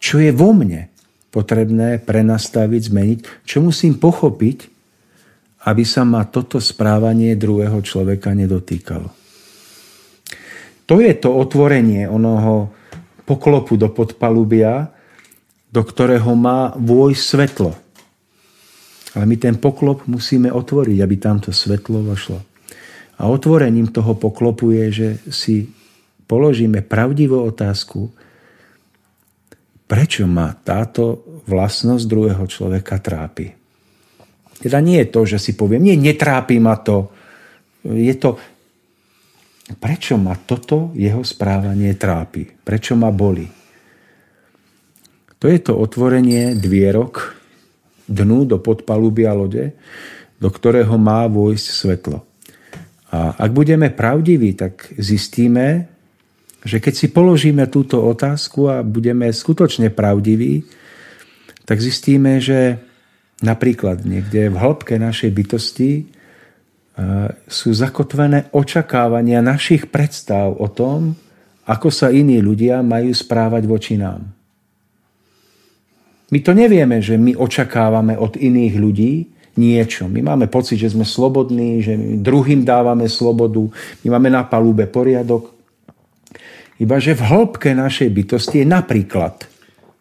Čo 0.00 0.16
je 0.18 0.32
vo 0.32 0.56
mne 0.56 0.88
potrebné 1.30 2.02
prenastaviť, 2.02 2.82
zmeniť, 2.90 3.18
čo 3.46 3.62
musím 3.62 4.00
pochopiť, 4.00 4.58
aby 5.70 5.84
sa 5.84 6.08
ma 6.08 6.24
toto 6.26 6.56
správanie 6.58 7.36
druhého 7.36 7.78
človeka 7.84 8.32
nedotýkalo. 8.32 9.12
To 10.88 10.98
je 10.98 11.12
to 11.14 11.30
otvorenie 11.30 12.10
onoho 12.10 12.72
poklopu 13.22 13.78
do 13.78 13.92
podpalubia, 13.92 14.90
do 15.70 15.86
ktorého 15.86 16.34
má 16.34 16.74
vôj 16.74 17.14
svetlo. 17.14 17.78
Ale 19.14 19.24
my 19.26 19.36
ten 19.38 19.54
poklop 19.54 20.10
musíme 20.10 20.50
otvoriť, 20.50 20.98
aby 20.98 21.14
tamto 21.14 21.54
svetlo 21.54 22.02
vošlo. 22.02 22.42
A 23.20 23.28
otvorením 23.30 23.92
toho 23.94 24.18
poklopu 24.18 24.74
je, 24.74 24.86
že 24.90 25.08
si 25.30 25.70
položíme 26.26 26.82
pravdivú 26.82 27.38
otázku, 27.46 28.10
prečo 29.90 30.22
ma 30.30 30.54
táto 30.54 31.26
vlastnosť 31.50 32.04
druhého 32.06 32.46
človeka 32.46 33.02
trápi. 33.02 33.50
Teda 34.62 34.78
nie 34.78 35.02
je 35.02 35.10
to, 35.10 35.20
že 35.26 35.42
si 35.42 35.58
poviem, 35.58 35.82
nie, 35.82 35.98
netrápi 35.98 36.62
ma 36.62 36.78
to. 36.78 37.10
Je 37.82 38.14
to, 38.14 38.38
prečo 39.82 40.14
ma 40.14 40.38
toto 40.38 40.94
jeho 40.94 41.26
správanie 41.26 41.98
trápi? 41.98 42.46
Prečo 42.46 42.94
ma 42.94 43.10
boli? 43.10 43.50
To 45.40 45.48
je 45.50 45.58
to 45.58 45.74
otvorenie 45.74 46.54
dvierok 46.54 47.34
dnu 48.06 48.46
do 48.46 48.62
podpalubia 48.62 49.34
lode, 49.34 49.74
do 50.38 50.48
ktorého 50.52 50.94
má 51.02 51.26
vojsť 51.26 51.66
svetlo. 51.66 52.18
A 53.10 53.34
ak 53.42 53.50
budeme 53.50 53.90
pravdiví, 53.90 54.54
tak 54.54 54.92
zistíme, 54.94 55.90
že 56.64 56.76
keď 56.78 56.94
si 56.96 57.06
položíme 57.08 57.64
túto 57.72 58.04
otázku 58.04 58.68
a 58.68 58.84
budeme 58.84 59.32
skutočne 59.32 59.88
pravdiví, 59.88 60.64
tak 61.64 61.80
zistíme, 61.80 62.42
že 62.42 62.76
napríklad 63.40 64.04
niekde 64.04 64.52
v 64.52 64.56
hĺbke 64.60 65.00
našej 65.00 65.30
bytosti 65.32 65.90
e, 65.96 66.02
sú 67.48 67.72
zakotvené 67.72 68.52
očakávania 68.52 69.40
našich 69.40 69.88
predstav 69.88 70.52
o 70.60 70.68
tom, 70.68 71.16
ako 71.64 71.88
sa 71.88 72.12
iní 72.12 72.42
ľudia 72.44 72.84
majú 72.84 73.14
správať 73.14 73.62
voči 73.64 73.94
nám. 73.96 74.20
My 76.30 76.38
to 76.44 76.52
nevieme, 76.54 77.02
že 77.02 77.18
my 77.18 77.34
očakávame 77.34 78.14
od 78.14 78.38
iných 78.38 78.74
ľudí 78.78 79.12
niečo. 79.58 80.06
My 80.06 80.22
máme 80.22 80.46
pocit, 80.46 80.78
že 80.78 80.94
sme 80.94 81.02
slobodní, 81.02 81.82
že 81.82 81.98
my 81.98 82.22
druhým 82.22 82.62
dávame 82.62 83.10
slobodu, 83.10 83.66
my 84.06 84.08
máme 84.14 84.30
na 84.30 84.46
palube 84.46 84.86
poriadok, 84.86 85.59
iba 86.80 86.96
že 86.96 87.12
v 87.12 87.22
hĺbke 87.28 87.76
našej 87.76 88.08
bytosti 88.08 88.64
je 88.64 88.66
napríklad 88.66 89.44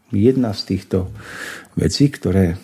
jedna 0.10 0.56
z 0.56 0.62
týchto 0.76 1.12
vecí, 1.76 2.08
ktoré 2.10 2.58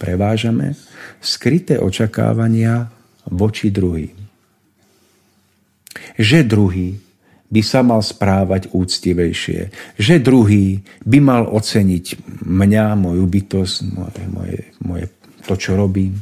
prevážame, 0.00 0.74
skryté 1.22 1.78
očakávania 1.78 2.90
voči 3.30 3.70
druhým. 3.70 4.16
Že 6.18 6.38
druhý 6.44 6.98
by 7.54 7.62
sa 7.62 7.86
mal 7.86 8.02
správať 8.02 8.74
úctivejšie. 8.74 9.70
Že 9.94 10.14
druhý 10.18 10.82
by 11.06 11.18
mal 11.22 11.46
oceniť 11.46 12.06
mňa, 12.42 12.86
moju 12.98 13.24
bytosť, 13.30 13.74
moje, 13.94 14.22
moje, 14.26 14.60
moje, 14.82 15.04
to, 15.46 15.54
čo 15.54 15.78
robím. 15.78 16.18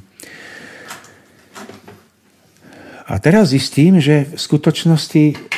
A 3.08 3.16
teraz 3.20 3.52
zistím, 3.52 4.00
že 4.00 4.28
v 4.28 4.40
skutočnosti 4.40 5.51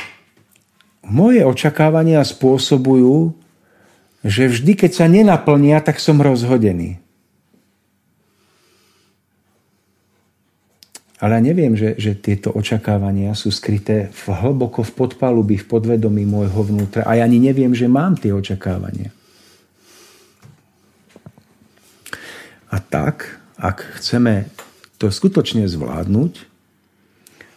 moje 1.08 1.44
očakávania 1.44 2.24
spôsobujú, 2.24 3.36
že 4.24 4.48
vždy, 4.48 4.72
keď 4.72 4.90
sa 4.92 5.06
nenaplnia, 5.06 5.84
tak 5.84 6.00
som 6.00 6.16
rozhodený. 6.20 7.04
Ale 11.24 11.40
ja 11.40 11.42
neviem, 11.44 11.72
že, 11.72 11.96
že 11.96 12.12
tieto 12.18 12.52
očakávania 12.52 13.32
sú 13.32 13.48
skryté 13.48 14.12
v 14.12 14.24
hlboko 14.28 14.84
v 14.84 14.92
podpalubí, 14.92 15.56
v 15.56 15.68
podvedomí 15.68 16.28
môjho 16.28 16.60
vnútra. 16.68 17.08
A 17.08 17.16
ja 17.16 17.24
ani 17.24 17.40
neviem, 17.40 17.72
že 17.72 17.88
mám 17.88 18.20
tie 18.20 18.34
očakávania. 18.34 19.08
A 22.68 22.76
tak, 22.82 23.40
ak 23.56 24.02
chceme 24.02 24.50
to 25.00 25.08
skutočne 25.08 25.64
zvládnuť, 25.64 26.32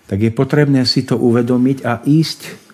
tak 0.08 0.20
je 0.24 0.32
potrebné 0.32 0.88
si 0.88 1.04
to 1.04 1.20
uvedomiť 1.20 1.78
a 1.84 2.00
ísť 2.08 2.67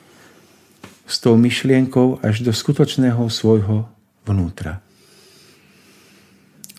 s 1.03 1.15
tou 1.19 1.35
myšlienkou 1.35 2.23
až 2.23 2.43
do 2.43 2.51
skutočného 2.55 3.27
svojho 3.27 3.87
vnútra. 4.23 4.79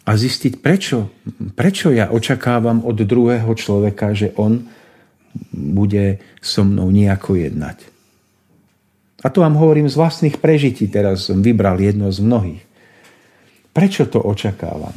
A 0.04 0.10
zistiť, 0.20 0.60
prečo, 0.60 1.08
prečo 1.56 1.88
ja 1.88 2.12
očakávam 2.12 2.84
od 2.84 3.00
druhého 3.04 3.48
človeka, 3.56 4.12
že 4.12 4.36
on 4.36 4.68
bude 5.52 6.20
so 6.44 6.60
mnou 6.62 6.92
nejako 6.92 7.40
jednať. 7.40 7.78
A 9.24 9.32
to 9.32 9.40
vám 9.40 9.56
hovorím 9.56 9.88
z 9.88 9.96
vlastných 9.96 10.36
prežití, 10.36 10.84
teraz 10.92 11.32
som 11.32 11.40
vybral 11.40 11.80
jedno 11.80 12.12
z 12.12 12.20
mnohých. 12.20 12.62
Prečo 13.72 14.04
to 14.04 14.20
očakávam? 14.20 14.92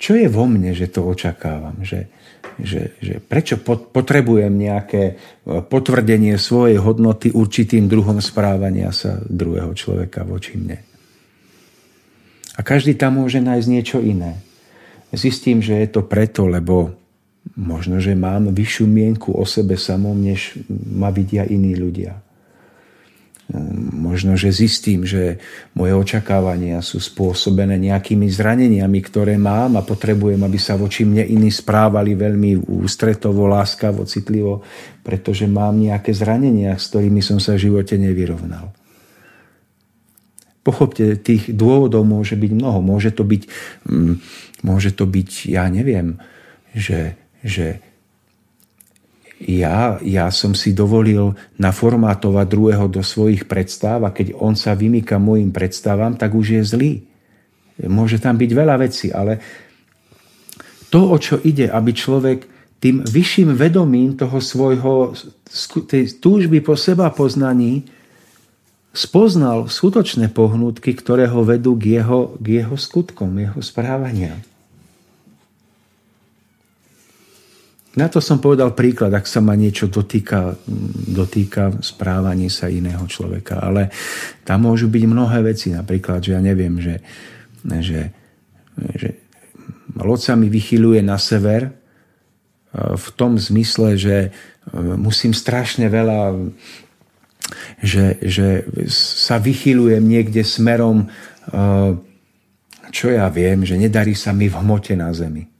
Čo 0.00 0.16
je 0.16 0.32
vo 0.32 0.48
mne, 0.48 0.72
že 0.72 0.88
to 0.88 1.04
očakávam? 1.04 1.84
Že, 1.84 2.08
že, 2.58 2.98
že 2.98 3.22
prečo 3.22 3.60
potrebujem 3.64 4.50
nejaké 4.50 5.02
e, 5.04 5.14
potvrdenie 5.62 6.34
svojej 6.40 6.80
hodnoty 6.82 7.30
určitým 7.30 7.86
druhom 7.86 8.18
správania 8.18 8.90
sa 8.90 9.22
druhého 9.22 9.70
človeka 9.76 10.26
voči 10.26 10.58
mne. 10.58 10.78
A 12.56 12.60
každý 12.66 12.98
tam 12.98 13.22
môže 13.22 13.38
nájsť 13.38 13.66
niečo 13.70 13.98
iné. 14.02 14.40
Zistím, 15.14 15.62
že 15.62 15.78
je 15.78 15.88
to 15.90 16.02
preto, 16.06 16.46
lebo 16.46 16.92
možno, 17.56 18.02
že 18.02 18.18
mám 18.18 18.52
vyššiu 18.52 18.86
mienku 18.86 19.30
o 19.32 19.44
sebe 19.48 19.78
samom, 19.78 20.16
než 20.16 20.58
ma 20.70 21.12
vidia 21.14 21.44
iní 21.44 21.76
ľudia 21.76 22.29
Možno, 23.90 24.38
že 24.38 24.54
zistím, 24.54 25.02
že 25.02 25.42
moje 25.74 25.90
očakávania 25.90 26.78
sú 26.86 27.02
spôsobené 27.02 27.82
nejakými 27.82 28.30
zraneniami, 28.30 29.02
ktoré 29.02 29.34
mám 29.42 29.74
a 29.74 29.82
potrebujem, 29.82 30.38
aby 30.38 30.54
sa 30.54 30.78
voči 30.78 31.02
mne 31.02 31.26
iní 31.26 31.50
správali 31.50 32.14
veľmi 32.14 32.70
ústretovo, 32.70 33.50
láskavo, 33.50 34.06
citlivo, 34.06 34.62
pretože 35.02 35.50
mám 35.50 35.74
nejaké 35.82 36.14
zranenia, 36.14 36.78
s 36.78 36.94
ktorými 36.94 37.18
som 37.18 37.42
sa 37.42 37.58
v 37.58 37.66
živote 37.66 37.98
nevyrovnal. 37.98 38.70
Pochopte, 40.62 41.18
tých 41.18 41.50
dôvodov 41.50 42.06
môže 42.06 42.38
byť 42.38 42.50
mnoho. 42.54 42.78
Môže 42.78 43.10
to 43.10 43.26
byť, 43.26 43.42
mm, 43.90 44.14
môže 44.62 44.94
to 44.94 45.10
byť 45.10 45.50
ja 45.50 45.66
neviem, 45.66 46.22
že, 46.70 47.18
že 47.42 47.82
ja, 49.40 49.96
ja 50.04 50.28
som 50.28 50.52
si 50.52 50.76
dovolil 50.76 51.32
naformátovať 51.56 52.46
druhého 52.46 52.86
do 52.92 53.00
svojich 53.00 53.48
predstav 53.48 54.04
a 54.04 54.12
keď 54.12 54.36
on 54.36 54.52
sa 54.52 54.76
vymýka 54.76 55.16
môjim 55.16 55.48
predstavám, 55.48 56.20
tak 56.20 56.36
už 56.36 56.60
je 56.60 56.62
zlý. 56.62 56.92
Môže 57.88 58.20
tam 58.20 58.36
byť 58.36 58.50
veľa 58.52 58.76
vecí, 58.76 59.08
ale 59.08 59.40
to, 60.92 61.08
o 61.08 61.16
čo 61.16 61.40
ide, 61.40 61.72
aby 61.72 61.90
človek 61.96 62.38
tým 62.84 63.00
vyšším 63.00 63.56
vedomím 63.56 64.20
toho 64.20 64.44
svojho, 64.44 65.16
tej 65.88 66.20
túžby 66.20 66.60
po 66.60 66.76
seba 66.76 67.08
poznaní 67.08 67.88
spoznal 68.92 69.72
skutočné 69.72 70.28
pohnutky, 70.28 70.92
ktoré 70.92 71.30
ho 71.32 71.46
vedú 71.46 71.80
k 71.80 72.00
jeho, 72.00 72.36
k 72.36 72.60
jeho 72.60 72.76
skutkom, 72.76 73.32
jeho 73.40 73.60
správania. 73.64 74.36
Na 77.98 78.06
to 78.06 78.22
som 78.22 78.38
povedal 78.38 78.70
príklad, 78.78 79.10
ak 79.10 79.26
sa 79.26 79.42
ma 79.42 79.58
niečo 79.58 79.90
dotýka, 79.90 80.54
dotýka 81.10 81.74
správanie 81.82 82.46
sa 82.46 82.70
iného 82.70 83.02
človeka. 83.10 83.58
Ale 83.58 83.90
tam 84.46 84.70
môžu 84.70 84.86
byť 84.86 85.04
mnohé 85.10 85.42
veci. 85.42 85.74
Napríklad, 85.74 86.22
že 86.22 86.38
ja 86.38 86.40
neviem, 86.40 86.78
že, 86.78 87.02
že, 87.66 88.14
že 88.94 89.08
loď 89.98 90.20
sa 90.22 90.34
mi 90.38 90.46
vychyluje 90.46 91.02
na 91.02 91.18
sever 91.18 91.66
e, 91.66 91.72
v 92.94 93.06
tom 93.18 93.34
zmysle, 93.42 93.98
že 93.98 94.16
e, 94.22 94.30
musím 94.94 95.34
strašne 95.34 95.90
veľa 95.90 96.38
že, 97.82 98.22
že 98.22 98.70
sa 98.86 99.42
vychylujem 99.42 100.06
niekde 100.06 100.46
smerom, 100.46 101.02
e, 101.02 101.06
čo 102.94 103.10
ja 103.10 103.26
viem, 103.26 103.66
že 103.66 103.74
nedarí 103.74 104.14
sa 104.14 104.30
mi 104.30 104.46
v 104.46 104.54
hmote 104.62 104.94
na 104.94 105.10
zemi 105.10 105.50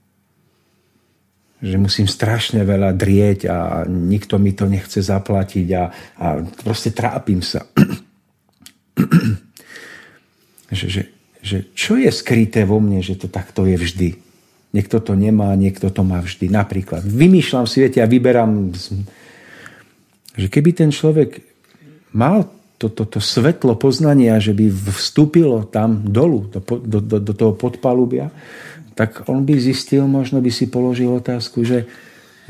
že 1.60 1.76
musím 1.76 2.08
strašne 2.08 2.64
veľa 2.64 2.96
drieť 2.96 3.40
a 3.48 3.84
nikto 3.84 4.40
mi 4.40 4.56
to 4.56 4.64
nechce 4.64 4.96
zaplatiť 4.96 5.66
a, 5.76 5.84
a 6.16 6.26
proste 6.64 6.96
trápim 6.96 7.44
sa. 7.44 7.68
že, 10.72 10.86
že, 10.88 11.02
že 11.44 11.56
čo 11.76 12.00
je 12.00 12.08
skryté 12.08 12.64
vo 12.64 12.80
mne, 12.80 13.04
že 13.04 13.20
to 13.20 13.28
takto 13.28 13.68
je 13.68 13.76
vždy. 13.76 14.10
Niekto 14.72 15.02
to 15.04 15.12
nemá, 15.18 15.52
niekto 15.58 15.92
to 15.92 16.00
má 16.00 16.24
vždy. 16.24 16.48
Napríklad 16.48 17.04
vymýšľam 17.04 17.68
svete 17.68 18.00
a 18.00 18.08
vyberám, 18.08 18.72
že 20.38 20.46
keby 20.46 20.70
ten 20.72 20.90
človek 20.94 21.44
mal 22.16 22.48
toto 22.80 23.04
to, 23.04 23.18
to 23.18 23.20
svetlo 23.20 23.76
poznania, 23.76 24.40
že 24.40 24.56
by 24.56 24.72
vstúpilo 24.72 25.68
tam 25.68 26.00
dolu, 26.08 26.48
do, 26.48 26.64
do, 26.64 26.98
do, 27.04 27.16
do 27.20 27.32
toho 27.36 27.52
podpalubia, 27.52 28.32
tak 28.94 29.26
on 29.30 29.46
by 29.46 29.56
zistil, 29.56 30.06
možno 30.06 30.42
by 30.42 30.50
si 30.52 30.66
položil 30.66 31.10
otázku, 31.12 31.62
že, 31.62 31.86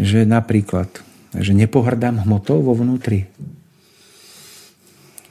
že 0.01 0.25
napríklad, 0.25 0.89
že 1.37 1.53
nepohrdám 1.55 2.25
hmotou 2.27 2.63
vo 2.65 2.75
vnútri. 2.75 3.31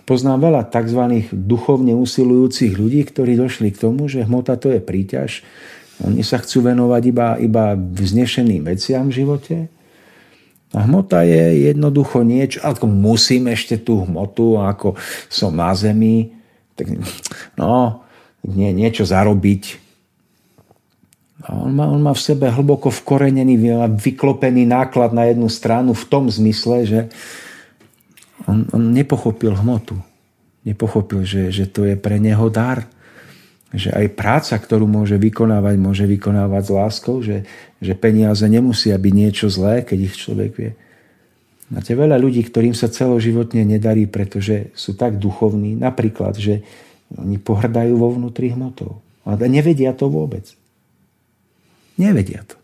Poznám 0.09 0.49
veľa 0.49 0.73
tzv. 0.73 1.29
duchovne 1.29 1.93
usilujúcich 1.93 2.73
ľudí, 2.73 3.05
ktorí 3.05 3.37
došli 3.37 3.69
k 3.69 3.81
tomu, 3.85 4.09
že 4.09 4.25
hmota 4.25 4.57
to 4.57 4.73
je 4.73 4.81
príťaž. 4.81 5.45
Oni 6.01 6.25
sa 6.25 6.41
chcú 6.41 6.65
venovať 6.65 7.03
iba, 7.05 7.27
iba 7.37 7.77
vznešeným 7.77 8.65
veciam 8.65 9.13
v 9.13 9.21
živote. 9.21 9.55
A 10.73 10.85
hmota 10.85 11.21
je 11.25 11.69
jednoducho 11.69 12.25
niečo, 12.25 12.61
ako 12.61 12.89
musím 12.89 13.53
ešte 13.53 13.77
tú 13.77 14.05
hmotu, 14.05 14.57
ako 14.57 14.97
som 15.29 15.53
na 15.53 15.73
zemi, 15.77 16.33
tak 16.73 16.93
no, 17.57 18.05
nie, 18.45 18.73
niečo 18.73 19.05
zarobiť, 19.05 19.88
a 21.49 21.65
on 21.65 21.73
má, 21.73 21.89
on 21.89 21.97
má 21.97 22.13
v 22.13 22.21
sebe 22.21 22.45
hlboko 22.45 22.93
vkorenený, 22.93 23.57
vyklopený 23.97 24.69
náklad 24.69 25.17
na 25.17 25.25
jednu 25.25 25.49
stranu 25.49 25.97
v 25.97 26.05
tom 26.05 26.29
zmysle, 26.29 26.85
že 26.85 26.99
on, 28.45 28.69
on 28.69 28.93
nepochopil 28.93 29.57
hmotu. 29.57 29.97
Nepochopil, 30.61 31.25
že, 31.25 31.49
že 31.49 31.65
to 31.65 31.89
je 31.89 31.97
pre 31.97 32.21
neho 32.21 32.53
dar. 32.53 32.85
Že 33.73 33.97
aj 33.97 34.05
práca, 34.13 34.53
ktorú 34.61 34.85
môže 34.85 35.17
vykonávať, 35.17 35.75
môže 35.81 36.05
vykonávať 36.05 36.63
s 36.69 36.71
láskou, 36.73 37.15
že, 37.25 37.49
že 37.81 37.97
peniaze 37.97 38.45
nemusia 38.45 38.93
byť 38.93 39.13
niečo 39.17 39.49
zlé, 39.49 39.81
keď 39.81 39.97
ich 40.05 40.15
človek 40.21 40.51
vie. 40.53 40.71
Máte 41.73 41.97
veľa 41.97 42.17
ľudí, 42.21 42.45
ktorým 42.45 42.77
sa 42.77 42.93
celoživotne 42.93 43.65
nedarí, 43.65 44.05
pretože 44.05 44.69
sú 44.77 44.93
tak 44.93 45.17
duchovní, 45.17 45.73
napríklad, 45.77 46.37
že 46.37 46.61
oni 47.13 47.41
pohrdajú 47.41 47.93
vo 47.97 48.13
vnútri 48.13 48.53
hmotou. 48.53 49.01
Ale 49.25 49.49
nevedia 49.49 49.97
to 49.97 50.09
vôbec. 50.09 50.58
Nevedia 51.99 52.47
to. 52.47 52.55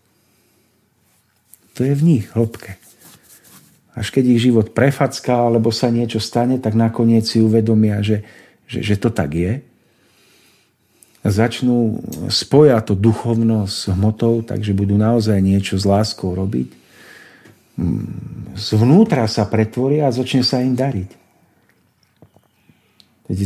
To 1.75 1.83
je 1.83 1.91
v 1.91 2.03
nich 2.07 2.25
hĺbke. 2.31 2.79
Až 3.95 4.11
keď 4.11 4.23
ich 4.31 4.47
život 4.47 4.71
prefacká, 4.71 5.43
alebo 5.43 5.75
sa 5.75 5.91
niečo 5.91 6.23
stane, 6.23 6.55
tak 6.59 6.71
nakoniec 6.75 7.27
si 7.27 7.43
uvedomia, 7.43 7.99
že, 7.99 8.23
že, 8.63 8.79
že 8.79 8.95
to 8.95 9.11
tak 9.11 9.35
je. 9.35 9.59
A 11.23 11.27
začnú 11.27 11.99
spojať 12.31 12.91
to 12.91 12.95
duchovno 12.95 13.67
s 13.67 13.91
hmotou, 13.91 14.39
takže 14.39 14.71
budú 14.71 14.95
naozaj 14.95 15.39
niečo 15.43 15.75
s 15.75 15.83
láskou 15.83 16.31
robiť. 16.31 16.71
Mm, 17.75 18.55
zvnútra 18.55 19.27
sa 19.27 19.43
pretvoria 19.43 20.07
a 20.07 20.15
začne 20.15 20.47
sa 20.47 20.63
im 20.63 20.79
dariť. 20.79 21.27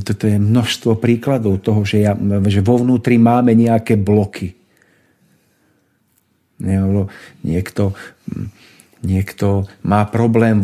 Toto 0.05 0.27
je 0.27 0.37
množstvo 0.37 0.99
príkladov 0.99 1.63
toho, 1.63 1.81
že, 1.87 2.03
ja, 2.03 2.13
že 2.45 2.59
vo 2.59 2.83
vnútri 2.83 3.15
máme 3.15 3.55
nejaké 3.55 3.95
bloky 3.95 4.58
niekto, 6.59 7.95
niekto 8.99 9.65
má 9.81 10.03
problém, 10.07 10.59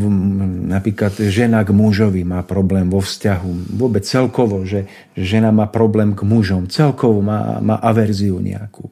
napríklad 0.68 1.16
žena 1.32 1.64
k 1.64 1.72
mužovi 1.72 2.28
má 2.28 2.44
problém 2.44 2.92
vo 2.92 3.00
vzťahu. 3.00 3.80
Vôbec 3.80 4.04
celkovo, 4.04 4.68
že 4.68 4.86
žena 5.16 5.56
má 5.56 5.72
problém 5.72 6.12
k 6.12 6.22
mužom. 6.28 6.68
Celkovo 6.68 7.24
má, 7.24 7.64
má 7.64 7.80
averziu 7.80 8.38
nejakú. 8.44 8.92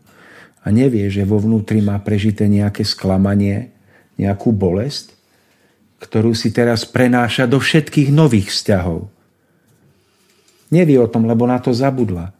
A 0.64 0.72
nevie, 0.72 1.12
že 1.12 1.28
vo 1.28 1.43
vnútri 1.43 1.84
má 1.84 1.99
prežité 1.99 2.47
nejaké 2.47 2.88
sklamanie, 2.88 3.76
nejakú 4.16 4.56
bolesť, 4.56 5.12
ktorú 5.99 6.32
si 6.32 6.51
teraz 6.56 6.88
prenáša 6.88 7.47
do 7.47 7.60
všetkých 7.60 8.12
nových 8.12 8.51
vzťahov. 8.51 9.12
Nevie 10.72 10.97
o 10.99 11.08
tom, 11.08 11.28
lebo 11.28 11.43
na 11.45 11.60
to 11.60 11.76
zabudla. 11.76 12.32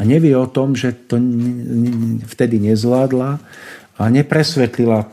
A 0.00 0.08
nevie 0.08 0.32
o 0.32 0.48
tom, 0.48 0.72
že 0.72 0.96
to 0.96 1.20
vtedy 2.24 2.56
nezvládla 2.62 3.40
a 4.00 4.02
nepresvetlila 4.08 5.12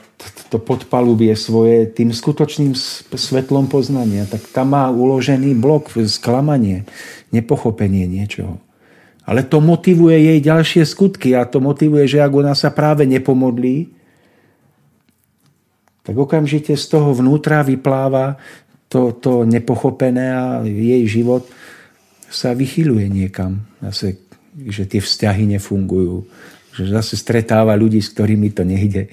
to 0.50 0.58
podpalubie 0.58 1.36
svoje 1.36 1.88
tým 1.92 2.16
skutočným 2.16 2.74
svetlom 3.14 3.68
poznania, 3.68 4.26
tak 4.26 4.44
tam 4.50 4.74
má 4.74 4.88
uložený 4.90 5.56
blok, 5.56 5.94
sklamanie, 6.08 6.88
nepochopenie 7.30 8.08
niečoho. 8.08 8.58
Ale 9.30 9.46
to 9.46 9.62
motivuje 9.62 10.18
jej 10.18 10.40
ďalšie 10.42 10.84
skutky 10.90 11.38
a 11.38 11.46
to 11.46 11.62
motivuje, 11.62 12.10
že 12.10 12.24
ak 12.24 12.34
ona 12.34 12.58
sa 12.58 12.74
práve 12.74 13.06
nepomodlí, 13.06 13.94
tak 16.02 16.16
okamžite 16.18 16.74
z 16.74 16.86
toho 16.90 17.14
vnútra 17.14 17.62
vypláva 17.62 18.42
to, 18.90 19.14
to 19.14 19.46
nepochopené 19.46 20.34
a 20.34 20.46
jej 20.66 21.06
život 21.06 21.46
sa 22.26 22.58
vychyluje 22.58 23.06
niekam. 23.06 23.70
Zase 23.86 24.29
že 24.68 24.84
tie 24.84 25.00
vzťahy 25.00 25.48
nefungujú, 25.56 26.28
že 26.76 26.92
zase 26.92 27.16
stretáva 27.16 27.78
ľudí, 27.80 28.04
s 28.04 28.12
ktorými 28.12 28.52
to 28.52 28.68
nejde. 28.68 29.08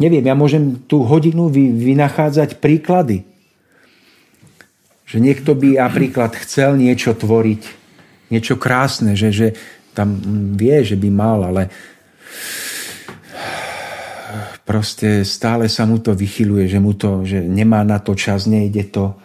Neviem, 0.00 0.24
ja 0.24 0.32
môžem 0.32 0.80
tú 0.88 1.04
hodinu 1.04 1.52
vy, 1.52 1.68
vynachádzať 1.76 2.56
príklady. 2.56 3.28
Že 5.04 5.18
niekto 5.20 5.52
by 5.52 5.76
napríklad 5.76 6.32
chcel 6.40 6.80
niečo 6.80 7.12
tvoriť, 7.12 7.62
niečo 8.32 8.56
krásne, 8.56 9.12
že, 9.18 9.28
že 9.28 9.48
tam 9.92 10.16
vie, 10.56 10.80
že 10.86 10.96
by 10.96 11.08
mal, 11.12 11.44
ale 11.44 11.68
proste 14.62 15.26
stále 15.26 15.66
sa 15.66 15.82
mu 15.82 15.98
to 15.98 16.14
vychyluje, 16.14 16.70
že, 16.70 16.78
mu 16.78 16.94
to, 16.94 17.26
že 17.26 17.42
nemá 17.42 17.82
na 17.82 17.98
to 17.98 18.14
čas, 18.14 18.46
nejde 18.46 18.86
to. 18.88 19.18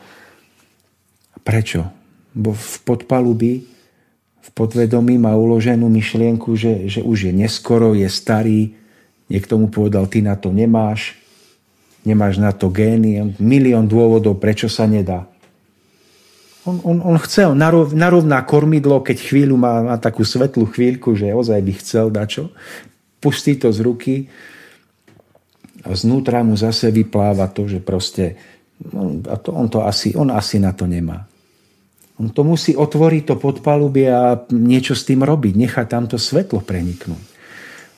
Prečo? 1.45 1.85
Bo 2.33 2.57
v 2.57 2.75
podpalubi 2.81 3.74
v 4.45 4.49
podvedomí 4.53 5.17
má 5.17 5.33
uloženú 5.33 5.89
myšlienku, 5.89 6.53
že, 6.53 6.85
že 6.85 7.01
už 7.01 7.29
je 7.29 7.33
neskoro, 7.33 7.97
je 7.97 8.05
starý, 8.05 8.77
niekto 9.25 9.57
mu 9.57 9.73
povedal, 9.73 10.05
ty 10.05 10.21
na 10.21 10.37
to 10.37 10.53
nemáš, 10.53 11.17
nemáš 12.05 12.37
na 12.37 12.53
to 12.53 12.69
gény, 12.69 13.33
milión 13.41 13.89
dôvodov, 13.89 14.37
prečo 14.37 14.69
sa 14.69 14.85
nedá. 14.85 15.25
On, 16.65 16.81
on, 16.81 16.97
on 17.01 17.17
chcel, 17.21 17.53
narov, 17.53 17.93
narovná 17.93 18.41
kormidlo, 18.41 19.01
keď 19.01 19.17
chvíľu 19.21 19.57
má, 19.57 19.81
má 19.81 19.95
takú 19.97 20.25
svetlú 20.25 20.65
chvíľku, 20.69 21.13
že 21.17 21.33
ozaj 21.33 21.61
by 21.61 21.73
chcel 21.81 22.09
dačo, 22.09 22.53
pustí 23.21 23.57
to 23.57 23.73
z 23.73 23.79
ruky 23.81 24.15
a 25.85 25.93
znútra 25.93 26.41
mu 26.41 26.57
zase 26.57 26.89
vypláva 26.89 27.49
to, 27.49 27.69
že 27.69 27.81
proste 27.81 28.37
on, 28.93 29.21
on, 29.29 29.67
to 29.69 29.85
asi, 29.85 30.17
on 30.17 30.33
asi 30.33 30.57
na 30.57 30.73
to 30.73 30.89
nemá. 30.89 31.29
On 32.15 32.31
to 32.31 32.47
musí 32.47 32.75
otvoriť 32.75 33.23
to 33.27 33.35
podpalubie 33.35 34.07
a 34.07 34.39
niečo 34.51 34.95
s 34.95 35.03
tým 35.03 35.23
robiť, 35.23 35.53
nechať 35.59 35.85
tam 35.91 36.07
to 36.07 36.15
svetlo 36.15 36.63
preniknúť. 36.63 37.25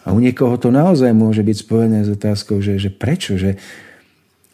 A 0.07 0.15
u 0.15 0.23
niekoho 0.23 0.57
to 0.57 0.73
naozaj 0.73 1.13
môže 1.13 1.43
byť 1.45 1.57
spojené 1.61 1.99
s 2.01 2.09
otázkou, 2.09 2.63
že, 2.63 2.81
že 2.81 2.89
prečo, 2.89 3.37
že 3.37 3.61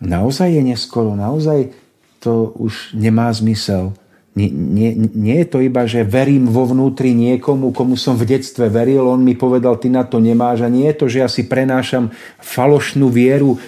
naozaj 0.03 0.51
je 0.51 0.61
neskoro, 0.65 1.15
naozaj 1.15 1.71
to 2.19 2.51
už 2.59 2.91
nemá 2.97 3.31
zmysel, 3.31 3.95
Nie, 4.33 4.49
nie, 4.49 4.97
nie 5.13 5.45
je 5.45 5.47
to 5.47 5.61
iba, 5.61 5.85
že 5.85 6.01
verím 6.01 6.49
vo 6.49 6.65
vnútri 6.65 7.13
niekomu, 7.13 7.69
komu 7.69 7.93
som 7.93 8.17
v 8.17 8.25
detstve 8.25 8.65
veril, 8.65 9.05
on 9.05 9.21
mi 9.21 9.37
povedal, 9.37 9.77
ty 9.77 9.93
na 9.93 10.01
to 10.01 10.17
nemáš. 10.17 10.65
A 10.65 10.73
nie 10.73 10.89
je 10.89 10.97
to, 10.97 11.05
že 11.05 11.21
ja 11.21 11.29
si 11.29 11.45
prenášam 11.45 12.09
falošnú 12.41 13.13
vieru 13.13 13.61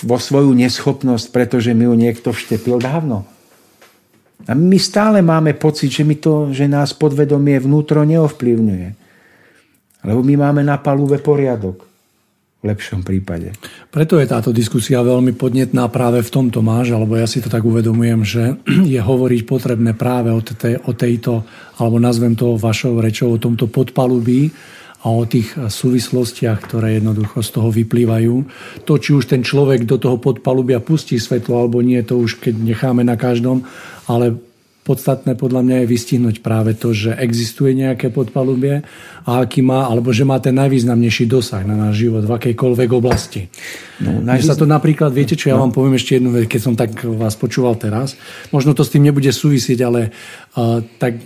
vo 0.00 0.16
svoju 0.16 0.56
neschopnosť, 0.56 1.28
pretože 1.28 1.76
mi 1.76 1.84
ju 1.84 1.92
niekto 1.92 2.32
vštepil 2.32 2.80
dávno. 2.80 3.28
A 4.44 4.52
my 4.52 4.76
stále 4.76 5.24
máme 5.24 5.56
pocit, 5.56 5.88
že, 5.88 6.04
my 6.04 6.20
to, 6.20 6.52
že 6.52 6.68
nás 6.68 6.92
podvedomie 6.92 7.56
vnútro 7.56 8.04
neovplyvňuje. 8.04 8.88
Lebo 10.06 10.20
my 10.22 10.34
máme 10.36 10.62
na 10.62 10.76
palube 10.76 11.18
poriadok 11.18 11.86
lepšom 12.66 13.06
prípade. 13.06 13.54
Preto 13.94 14.18
je 14.18 14.26
táto 14.26 14.50
diskusia 14.50 14.98
veľmi 15.06 15.38
podnetná 15.38 15.86
práve 15.86 16.18
v 16.20 16.32
tomto 16.34 16.60
máš, 16.66 16.90
alebo 16.90 17.14
ja 17.14 17.30
si 17.30 17.38
to 17.38 17.46
tak 17.46 17.62
uvedomujem, 17.62 18.20
že 18.26 18.42
je 18.94 18.98
hovoriť 18.98 19.40
potrebné 19.46 19.94
práve 19.94 20.34
o, 20.34 20.42
tej, 20.42 20.82
o 20.82 20.92
tejto, 20.92 21.46
alebo 21.78 22.02
nazvem 22.02 22.34
to 22.34 22.58
vašou 22.58 22.98
rečou, 22.98 23.30
o 23.30 23.42
tomto 23.42 23.70
podpalubí 23.70 24.50
a 25.06 25.12
o 25.12 25.22
tých 25.22 25.54
súvislostiach, 25.54 26.66
ktoré 26.66 26.98
jednoducho 26.98 27.38
z 27.38 27.50
toho 27.54 27.70
vyplývajú. 27.70 28.34
To, 28.88 28.92
či 28.98 29.14
už 29.14 29.30
ten 29.30 29.46
človek 29.46 29.86
do 29.86 30.02
toho 30.02 30.18
podpalubia 30.18 30.82
pustí 30.82 31.14
svetlo 31.20 31.62
alebo 31.62 31.78
nie, 31.78 32.02
to 32.02 32.18
už 32.18 32.42
keď 32.42 32.58
necháme 32.58 33.06
na 33.06 33.14
každom, 33.14 33.62
ale 34.06 34.38
Podstatné 34.86 35.34
podľa 35.34 35.66
mňa 35.66 35.76
je 35.82 35.90
vystihnúť 35.90 36.46
práve 36.46 36.78
to, 36.78 36.94
že 36.94 37.10
existuje 37.18 37.74
nejaké 37.74 38.06
podpalubie 38.14 38.86
a 39.26 39.42
aký 39.42 39.58
má, 39.58 39.90
alebo 39.90 40.14
že 40.14 40.22
má 40.22 40.38
ten 40.38 40.54
najvýznamnejší 40.54 41.26
dosah 41.26 41.66
na 41.66 41.74
náš 41.74 42.06
život 42.06 42.22
v 42.22 42.30
akejkoľvek 42.30 42.90
oblasti. 42.94 43.50
No, 43.98 44.22
najvýznam... 44.22 44.46
sa 44.46 44.54
to 44.54 44.62
napríklad, 44.62 45.10
viete 45.10 45.34
čo, 45.34 45.50
ja 45.50 45.58
no. 45.58 45.66
vám 45.66 45.74
poviem 45.74 45.98
ešte 45.98 46.22
jednu 46.22 46.30
vec, 46.30 46.46
keď 46.46 46.60
som 46.62 46.78
tak 46.78 47.02
vás 47.02 47.34
počúval 47.34 47.74
teraz. 47.74 48.14
Možno 48.54 48.78
to 48.78 48.86
s 48.86 48.94
tým 48.94 49.02
nebude 49.02 49.26
súvisieť, 49.26 49.82
ale 49.82 50.14
uh, 50.54 50.78
tak, 51.02 51.18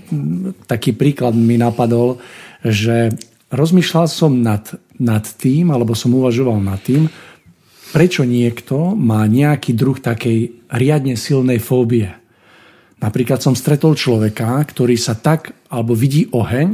taký 0.64 0.96
príklad 0.96 1.36
mi 1.36 1.60
napadol, 1.60 2.16
že 2.64 3.12
rozmýšľal 3.52 4.08
som 4.08 4.40
nad, 4.40 4.72
nad 4.96 5.28
tým, 5.36 5.68
alebo 5.68 5.92
som 5.92 6.16
uvažoval 6.16 6.64
nad 6.64 6.80
tým, 6.80 7.12
prečo 7.92 8.24
niekto 8.24 8.96
má 8.96 9.28
nejaký 9.28 9.76
druh 9.76 10.00
takej 10.00 10.64
riadne 10.72 11.20
silnej 11.20 11.60
fóbie. 11.60 12.19
Napríklad 13.00 13.40
som 13.40 13.56
stretol 13.56 13.96
človeka, 13.96 14.60
ktorý 14.68 14.94
sa 15.00 15.16
tak, 15.16 15.56
alebo 15.72 15.96
vidí 15.96 16.28
oheň, 16.28 16.68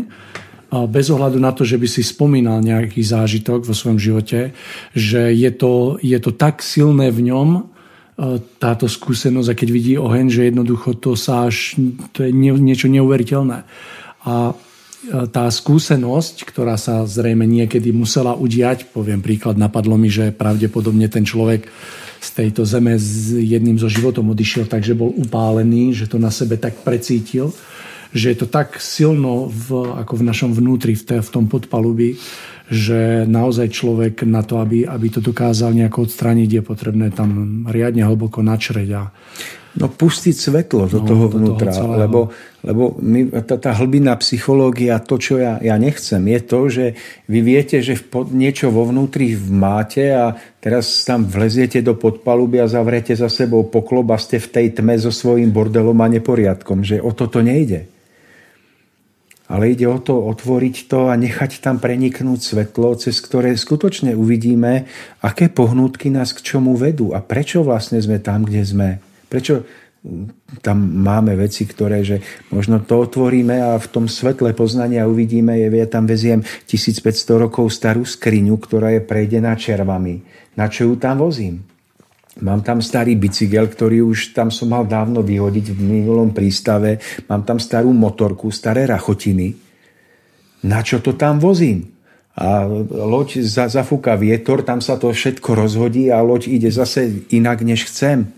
bez 0.90 1.06
ohľadu 1.14 1.38
na 1.38 1.54
to, 1.54 1.62
že 1.62 1.78
by 1.78 1.86
si 1.86 2.02
spomínal 2.02 2.58
nejaký 2.58 2.98
zážitok 2.98 3.62
vo 3.62 3.74
svojom 3.74 4.02
živote, 4.02 4.50
že 4.90 5.30
je 5.30 5.50
to, 5.54 6.02
je 6.02 6.18
to 6.18 6.34
tak 6.34 6.58
silné 6.58 7.14
v 7.14 7.30
ňom, 7.30 7.48
e, 7.54 7.62
táto 8.58 8.90
skúsenosť, 8.90 9.48
a 9.54 9.58
keď 9.58 9.68
vidí 9.70 9.94
oheň, 9.94 10.26
že 10.26 10.50
jednoducho 10.50 10.98
to 10.98 11.14
sa 11.14 11.46
až, 11.46 11.78
to 12.10 12.26
je 12.26 12.34
niečo 12.34 12.90
neuveriteľné. 12.90 13.62
A 14.26 14.58
tá 15.30 15.46
skúsenosť, 15.46 16.46
ktorá 16.46 16.74
sa 16.74 17.06
zrejme 17.06 17.46
niekedy 17.46 17.94
musela 17.94 18.34
udiať, 18.34 18.90
poviem 18.90 19.22
príklad, 19.22 19.54
napadlo 19.54 19.94
mi, 19.94 20.10
že 20.10 20.34
pravdepodobne 20.34 21.06
ten 21.06 21.22
človek 21.22 21.70
z 22.20 22.28
tejto 22.32 22.66
zeme 22.66 22.98
s 22.98 23.30
jedným 23.30 23.78
zo 23.78 23.86
životom 23.86 24.32
odišiel, 24.32 24.66
takže 24.66 24.98
bol 24.98 25.14
upálený, 25.14 25.94
že 25.94 26.10
to 26.10 26.18
na 26.18 26.32
sebe 26.34 26.58
tak 26.58 26.82
precítil, 26.82 27.54
že 28.10 28.32
je 28.32 28.36
to 28.40 28.48
tak 28.48 28.80
silno 28.80 29.46
v, 29.46 29.94
ako 30.00 30.22
v 30.22 30.26
našom 30.26 30.50
vnútri, 30.56 30.96
v, 30.96 31.02
te, 31.04 31.16
v 31.20 31.30
tom 31.30 31.46
podpalubí, 31.46 32.16
že 32.66 33.28
naozaj 33.28 33.70
človek 33.70 34.26
na 34.26 34.42
to, 34.42 34.58
aby, 34.58 34.88
aby 34.88 35.06
to 35.12 35.22
dokázal 35.22 35.70
nejako 35.70 36.10
odstrániť, 36.10 36.50
je 36.50 36.62
potrebné 36.64 37.14
tam 37.14 37.62
riadne 37.70 38.02
hlboko 38.02 38.42
načreť 38.42 38.88
a 38.96 39.02
No 39.76 39.92
pustiť 39.92 40.32
svetlo 40.32 40.88
do 40.88 41.04
no, 41.04 41.06
toho 41.06 41.24
vnútra, 41.28 41.68
do 41.68 41.76
toho 41.76 41.92
lebo, 42.00 42.20
lebo 42.64 42.96
my, 42.96 43.44
tá, 43.44 43.60
tá 43.60 43.76
hlbina 43.76 44.16
psychológia, 44.16 44.96
to, 45.04 45.20
čo 45.20 45.36
ja, 45.36 45.60
ja 45.60 45.76
nechcem, 45.76 46.24
je 46.32 46.40
to, 46.40 46.60
že 46.72 46.84
vy 47.28 47.44
viete, 47.44 47.84
že 47.84 47.92
v, 47.92 48.24
niečo 48.32 48.72
vo 48.72 48.88
vnútri 48.88 49.36
máte 49.36 50.08
a 50.16 50.32
teraz 50.64 51.04
tam 51.04 51.28
vleziete 51.28 51.84
do 51.84 51.92
podpaluby 51.92 52.64
a 52.64 52.72
zavrete 52.72 53.12
za 53.12 53.28
sebou 53.28 53.68
poklob 53.68 54.16
a 54.16 54.18
ste 54.18 54.40
v 54.40 54.48
tej 54.48 54.66
tme 54.80 54.96
so 54.96 55.12
svojím 55.12 55.52
bordelom 55.52 56.00
a 56.00 56.08
neporiadkom, 56.08 56.80
že 56.80 56.96
o 56.96 57.12
toto 57.12 57.44
nejde. 57.44 57.84
Ale 59.46 59.70
ide 59.70 59.86
o 59.86 60.00
to 60.00 60.26
otvoriť 60.26 60.90
to 60.90 61.06
a 61.06 61.14
nechať 61.14 61.62
tam 61.62 61.78
preniknúť 61.78 62.40
svetlo, 62.42 62.98
cez 62.98 63.20
ktoré 63.22 63.54
skutočne 63.54 64.16
uvidíme, 64.16 64.90
aké 65.22 65.52
pohnútky 65.52 66.10
nás 66.10 66.34
k 66.34 66.42
čomu 66.42 66.74
vedú 66.74 67.14
a 67.14 67.22
prečo 67.22 67.62
vlastne 67.62 68.00
sme 68.02 68.18
tam, 68.18 68.42
kde 68.42 68.62
sme. 68.66 68.90
Prečo 69.26 69.66
tam 70.62 70.78
máme 71.02 71.34
veci, 71.34 71.66
ktoré, 71.66 72.06
že 72.06 72.22
možno 72.54 72.78
to 72.78 73.02
otvoríme 73.02 73.58
a 73.58 73.74
v 73.74 73.88
tom 73.90 74.06
svetle 74.06 74.54
poznania 74.54 75.10
uvidíme, 75.10 75.58
je, 75.58 75.66
ja 75.66 75.88
tam 75.90 76.06
veziem 76.06 76.46
1500 76.46 77.42
rokov 77.42 77.74
starú 77.74 78.06
skriňu, 78.06 78.54
ktorá 78.54 78.94
je 78.94 79.02
prejdená 79.02 79.58
červami. 79.58 80.22
Na 80.54 80.70
čo 80.70 80.86
ju 80.86 80.94
tam 80.94 81.18
vozím? 81.18 81.66
Mám 82.36 82.62
tam 82.62 82.84
starý 82.84 83.16
bicykel, 83.16 83.64
ktorý 83.64 84.04
už 84.04 84.36
tam 84.36 84.52
som 84.52 84.68
mal 84.68 84.84
dávno 84.84 85.24
vyhodiť 85.24 85.72
v 85.72 85.80
minulom 85.80 86.36
prístave. 86.36 87.00
Mám 87.32 87.48
tam 87.48 87.56
starú 87.56 87.96
motorku, 87.96 88.52
staré 88.52 88.84
rachotiny. 88.84 89.56
Na 90.68 90.84
čo 90.84 91.00
to 91.00 91.16
tam 91.16 91.40
vozím? 91.40 91.96
A 92.36 92.68
loď 92.92 93.40
zafúka 93.48 94.12
vietor, 94.20 94.60
tam 94.60 94.84
sa 94.84 95.00
to 95.00 95.08
všetko 95.08 95.56
rozhodí 95.56 96.12
a 96.12 96.20
loď 96.20 96.52
ide 96.52 96.68
zase 96.68 97.24
inak, 97.32 97.64
než 97.64 97.88
chcem. 97.88 98.28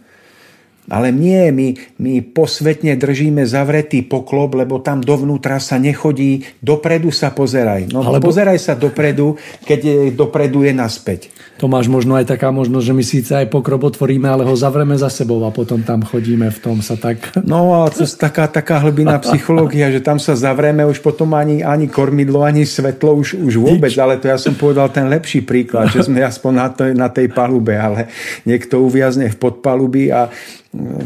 Ale 0.89 1.12
nie, 1.12 1.53
my, 1.53 1.68
my 2.01 2.12
posvetne 2.24 2.97
držíme 2.97 3.45
zavretý 3.45 4.01
poklop, 4.01 4.57
lebo 4.57 4.80
tam 4.80 5.05
dovnútra 5.05 5.61
sa 5.61 5.76
nechodí, 5.76 6.49
dopredu 6.64 7.12
sa 7.12 7.28
pozeraj. 7.30 7.93
No 7.93 8.01
Alebo... 8.01 8.32
pozeraj 8.32 8.57
sa 8.57 8.72
dopredu, 8.72 9.36
keď 9.68 9.80
je, 9.84 9.97
dopredu 10.16 10.64
je 10.64 10.72
naspäť. 10.72 11.28
To 11.59 11.66
máš 11.66 11.91
možno 11.91 12.14
aj 12.14 12.30
taká 12.30 12.55
možnosť, 12.55 12.86
že 12.86 12.95
my 12.95 13.05
síce 13.05 13.30
aj 13.34 13.51
pokrop 13.51 13.82
otvoríme, 13.91 14.30
ale 14.30 14.47
ho 14.47 14.55
zavreme 14.55 14.95
za 14.95 15.11
sebou 15.11 15.43
a 15.43 15.51
potom 15.51 15.82
tam 15.82 16.07
chodíme 16.07 16.49
v 16.55 16.59
tom 16.62 16.78
sa 16.80 16.95
tak... 16.95 17.34
No 17.43 17.82
a 17.82 17.91
to 17.91 18.07
je 18.07 18.14
taká, 18.14 18.47
taká 18.47 18.78
hlbina 18.78 19.18
psychológia, 19.18 19.91
že 19.91 19.99
tam 19.99 20.22
sa 20.22 20.39
zavreme, 20.39 20.86
už 20.86 21.03
potom 21.03 21.34
ani, 21.34 21.66
ani 21.66 21.91
kormidlo, 21.91 22.47
ani 22.47 22.62
svetlo, 22.62 23.18
už, 23.18 23.43
už 23.43 23.59
vôbec, 23.59 23.91
ale 23.99 24.22
to 24.22 24.30
ja 24.30 24.39
som 24.39 24.55
povedal 24.55 24.86
ten 24.95 25.11
lepší 25.11 25.43
príklad, 25.43 25.91
že 25.91 26.07
sme 26.07 26.22
aspoň 26.22 26.53
na, 26.55 26.68
to, 26.70 26.82
na 26.95 27.09
tej 27.11 27.26
palube, 27.28 27.74
ale 27.74 28.07
niekto 28.47 28.78
uviazne 28.78 29.26
v 29.26 29.36
podpalubi 29.36 30.14
a 30.14 30.30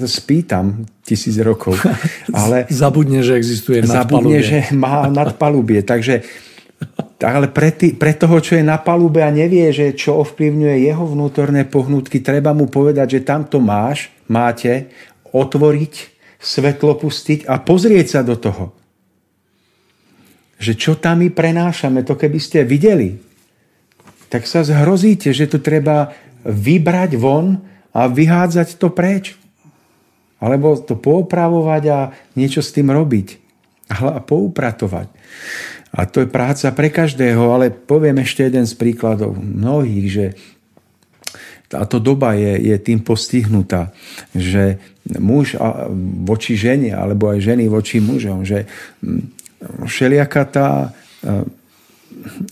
spí 0.08 0.42
tam 0.42 0.86
tisíc 1.06 1.38
rokov. 1.38 1.78
Ale 2.34 2.66
zabudne, 2.68 3.22
že 3.22 3.38
existuje 3.38 3.82
Zabudne, 3.86 4.42
že 4.42 4.70
má 4.74 5.06
nadpalubie. 5.06 5.86
Takže 5.86 6.22
ale 7.22 7.46
pre, 7.46 7.70
tý, 7.70 7.94
pre 7.94 8.10
toho, 8.18 8.42
čo 8.42 8.58
je 8.58 8.64
na 8.66 8.74
palube 8.74 9.22
a 9.22 9.30
nevie, 9.30 9.70
že 9.70 9.94
čo 9.94 10.18
ovplyvňuje 10.26 10.82
jeho 10.82 11.04
vnútorné 11.06 11.62
pohnutky, 11.62 12.18
treba 12.18 12.50
mu 12.50 12.66
povedať, 12.66 13.18
že 13.18 13.26
tamto 13.26 13.62
máš, 13.62 14.10
máte, 14.26 14.90
otvoriť, 15.30 15.94
svetlo 16.42 16.98
pustiť 16.98 17.46
a 17.46 17.62
pozrieť 17.62 18.06
sa 18.18 18.20
do 18.26 18.34
toho. 18.34 18.74
Že 20.58 20.72
čo 20.74 20.92
tam 20.98 21.22
my 21.22 21.30
prenášame, 21.30 22.02
to 22.02 22.18
keby 22.18 22.38
ste 22.42 22.66
videli, 22.66 23.14
tak 24.26 24.48
sa 24.50 24.66
zhrozíte, 24.66 25.30
že 25.30 25.46
to 25.46 25.62
treba 25.62 26.10
vybrať 26.42 27.14
von 27.14 27.62
a 27.94 28.10
vyhádzať 28.10 28.68
to 28.80 28.90
preč. 28.90 29.38
Alebo 30.42 30.74
to 30.74 30.98
poopravovať 30.98 31.82
a 31.88 31.98
niečo 32.34 32.58
s 32.58 32.74
tým 32.74 32.90
robiť. 32.90 33.38
A 33.94 34.18
poupratovať. 34.18 35.08
A 35.92 36.08
to 36.08 36.24
je 36.24 36.28
práca 36.28 36.72
pre 36.72 36.88
každého, 36.88 37.52
ale 37.52 37.68
poviem 37.68 38.24
ešte 38.24 38.48
jeden 38.48 38.64
z 38.64 38.74
príkladov 38.74 39.36
mnohých, 39.36 40.06
že 40.08 40.26
táto 41.68 42.00
doba 42.00 42.36
je, 42.36 42.68
je 42.68 42.76
tým 42.80 43.00
postihnutá, 43.00 43.92
že 44.36 44.76
muž 45.16 45.56
voči 46.24 46.52
žene, 46.52 46.92
alebo 46.92 47.32
aj 47.32 47.40
ženy 47.40 47.64
voči 47.68 47.96
mužom, 48.00 48.44
že 48.44 48.68
mm, 49.00 49.22
všelijaká 49.88 50.42
tá 50.52 50.68
e, 50.88 50.88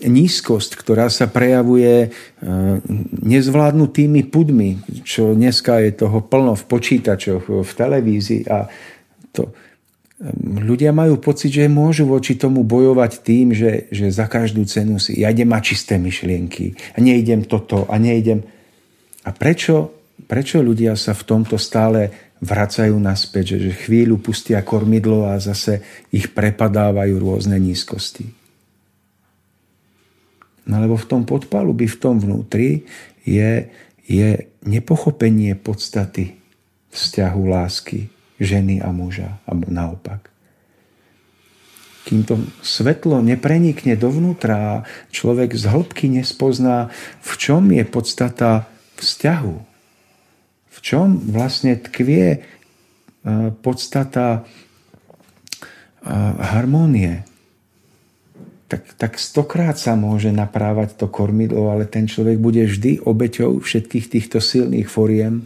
nízkosť, 0.03 0.71
ktorá 0.77 1.07
sa 1.07 1.31
prejavuje 1.31 2.07
e, 2.07 2.09
nezvládnutými 3.23 4.27
pudmi, 4.27 4.83
čo 5.07 5.33
dneska 5.33 5.79
je 5.81 5.91
toho 5.95 6.19
plno 6.23 6.53
v 6.55 6.63
počítačoch, 6.67 7.65
v 7.65 7.71
televízii 7.71 8.47
a 8.51 8.67
to, 9.31 9.51
ľudia 10.41 10.93
majú 10.93 11.17
pocit, 11.17 11.49
že 11.49 11.65
môžu 11.65 12.05
voči 12.05 12.37
tomu 12.37 12.61
bojovať 12.61 13.11
tým, 13.25 13.57
že, 13.57 13.89
že 13.89 14.13
za 14.13 14.29
každú 14.29 14.61
cenu 14.69 15.01
si 15.01 15.25
ja 15.25 15.33
idem 15.33 15.49
mať 15.49 15.63
čisté 15.73 15.97
myšlienky 15.97 16.77
a 16.93 16.97
neidem 17.01 17.41
toto 17.45 17.89
a 17.89 17.97
neidem. 17.97 18.45
A 19.25 19.29
prečo, 19.33 19.93
prečo 20.29 20.61
ľudia 20.61 20.93
sa 20.93 21.17
v 21.17 21.25
tomto 21.25 21.57
stále 21.57 22.33
vracajú 22.41 22.97
naspäť, 22.97 23.57
že, 23.57 23.69
že 23.69 23.81
chvíľu 23.85 24.17
pustia 24.21 24.61
kormidlo 24.65 25.29
a 25.29 25.37
zase 25.37 25.81
ich 26.09 26.33
prepadávajú 26.33 27.17
rôzne 27.21 27.57
nízkosti? 27.57 28.40
No 30.69 30.77
lebo 30.77 30.93
v 30.93 31.09
tom 31.09 31.21
podpalubi, 31.25 31.89
v 31.89 31.97
tom 31.97 32.21
vnútri 32.21 32.85
je, 33.25 33.69
je 34.05 34.45
nepochopenie 34.65 35.57
podstaty 35.57 36.37
vzťahu 36.91 37.41
lásky, 37.47 38.11
ženy 38.37 38.83
a 38.83 38.93
muža, 38.93 39.41
alebo 39.47 39.71
naopak. 39.71 40.29
Kým 42.01 42.25
to 42.25 42.41
svetlo 42.65 43.21
neprenikne 43.21 43.93
dovnútra, 43.93 44.83
človek 45.13 45.53
z 45.53 45.69
hĺbky 45.69 46.09
nespozná, 46.09 46.89
v 47.21 47.31
čom 47.37 47.69
je 47.69 47.85
podstata 47.85 48.65
vzťahu. 48.97 49.55
V 50.71 50.77
čom 50.81 51.21
vlastne 51.29 51.77
tkvie 51.77 52.25
e, 52.33 52.39
podstata 53.61 54.41
e, 54.41 56.13
harmónie. 56.41 57.21
Tak, 58.71 58.95
tak 58.95 59.19
stokrát 59.19 59.75
sa 59.75 59.99
môže 59.99 60.31
naprávať 60.31 60.95
to 60.95 61.11
kormidlo, 61.11 61.75
ale 61.75 61.83
ten 61.83 62.07
človek 62.07 62.39
bude 62.39 62.63
vždy 62.63 63.03
obeťou 63.03 63.59
všetkých 63.59 64.07
týchto 64.07 64.39
silných 64.39 64.87
foriem 64.87 65.43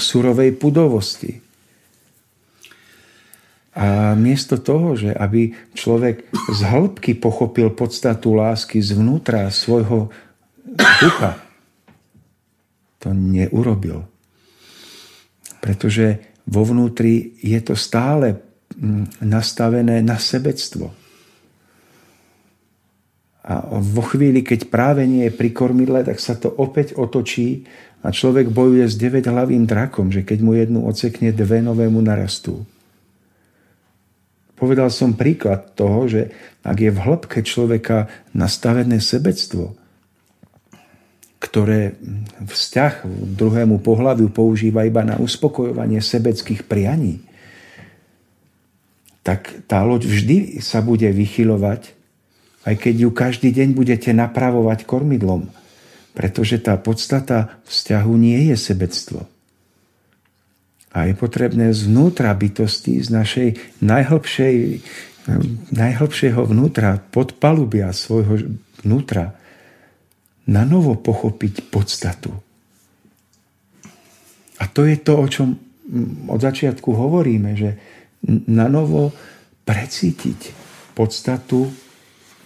surovej 0.00 0.56
pudovosti. 0.56 1.44
A 3.76 4.16
miesto 4.16 4.56
toho, 4.56 4.96
že 4.96 5.12
aby 5.12 5.52
človek 5.76 6.28
z 6.32 6.60
hĺbky 6.64 7.20
pochopil 7.20 7.68
podstatu 7.72 8.32
lásky 8.32 8.80
zvnútra 8.80 9.52
svojho 9.52 10.08
ducha, 11.04 11.36
to 12.96 13.12
neurobil. 13.12 14.08
Pretože 15.60 16.36
vo 16.48 16.64
vnútri 16.64 17.36
je 17.44 17.60
to 17.60 17.76
stále 17.76 18.40
mm, 18.72 19.20
nastavené 19.20 20.00
na 20.00 20.16
sebectvo. 20.16 21.01
A 23.42 23.74
vo 23.82 24.06
chvíli, 24.06 24.46
keď 24.46 24.70
práve 24.70 25.02
nie 25.02 25.26
je 25.26 25.34
pri 25.34 25.50
kormidle, 25.50 26.06
tak 26.06 26.22
sa 26.22 26.38
to 26.38 26.46
opäť 26.46 26.94
otočí 26.94 27.66
a 28.06 28.14
človek 28.14 28.54
bojuje 28.54 28.86
s 28.86 28.94
deväťhlavým 28.94 29.66
drakom, 29.66 30.14
že 30.14 30.22
keď 30.22 30.38
mu 30.42 30.54
jednu 30.54 30.86
ocekne, 30.86 31.34
dve 31.34 31.58
nové 31.58 31.90
mu 31.90 31.98
narastú. 31.98 32.62
Povedal 34.54 34.94
som 34.94 35.18
príklad 35.18 35.74
toho, 35.74 36.06
že 36.06 36.30
ak 36.62 36.78
je 36.78 36.90
v 36.94 37.02
hĺbke 37.02 37.42
človeka 37.42 38.06
nastavené 38.30 39.02
sebectvo, 39.02 39.74
ktoré 41.42 41.98
vzťah 42.46 43.02
druhému 43.34 43.82
pohľaviu 43.82 44.30
používa 44.30 44.86
iba 44.86 45.02
na 45.02 45.18
uspokojovanie 45.18 45.98
sebeckých 45.98 46.62
prianí, 46.70 47.26
tak 49.26 49.66
tá 49.66 49.82
loď 49.82 50.06
vždy 50.06 50.62
sa 50.62 50.78
bude 50.78 51.10
vychylovať, 51.10 52.01
aj 52.62 52.74
keď 52.78 52.94
ju 53.06 53.10
každý 53.10 53.50
deň 53.50 53.74
budete 53.74 54.10
napravovať 54.14 54.86
kormidlom, 54.86 55.50
pretože 56.14 56.62
tá 56.62 56.78
podstata 56.78 57.58
vzťahu 57.66 58.12
nie 58.14 58.52
je 58.52 58.56
sebectvo. 58.56 59.26
A 60.92 61.08
je 61.08 61.16
potrebné 61.16 61.72
zvnútra 61.72 62.36
bytosti, 62.36 63.00
z 63.00 63.08
našej 63.08 63.48
najhlbšej, 63.80 64.56
najhlbšieho 65.72 66.42
vnútra, 66.44 67.00
podpalubia 67.00 67.88
svojho 67.96 68.60
vnútra, 68.84 69.34
na 70.42 70.66
novo 70.66 70.98
pochopiť 70.98 71.70
podstatu. 71.70 72.34
A 74.58 74.68
to 74.68 74.86
je 74.86 74.98
to, 75.00 75.14
o 75.18 75.26
čom 75.26 75.48
od 76.30 76.40
začiatku 76.42 76.92
hovoríme, 76.94 77.58
že 77.58 77.70
na 78.46 78.70
novo 78.70 79.10
precítiť 79.66 80.54
podstatu 80.94 81.66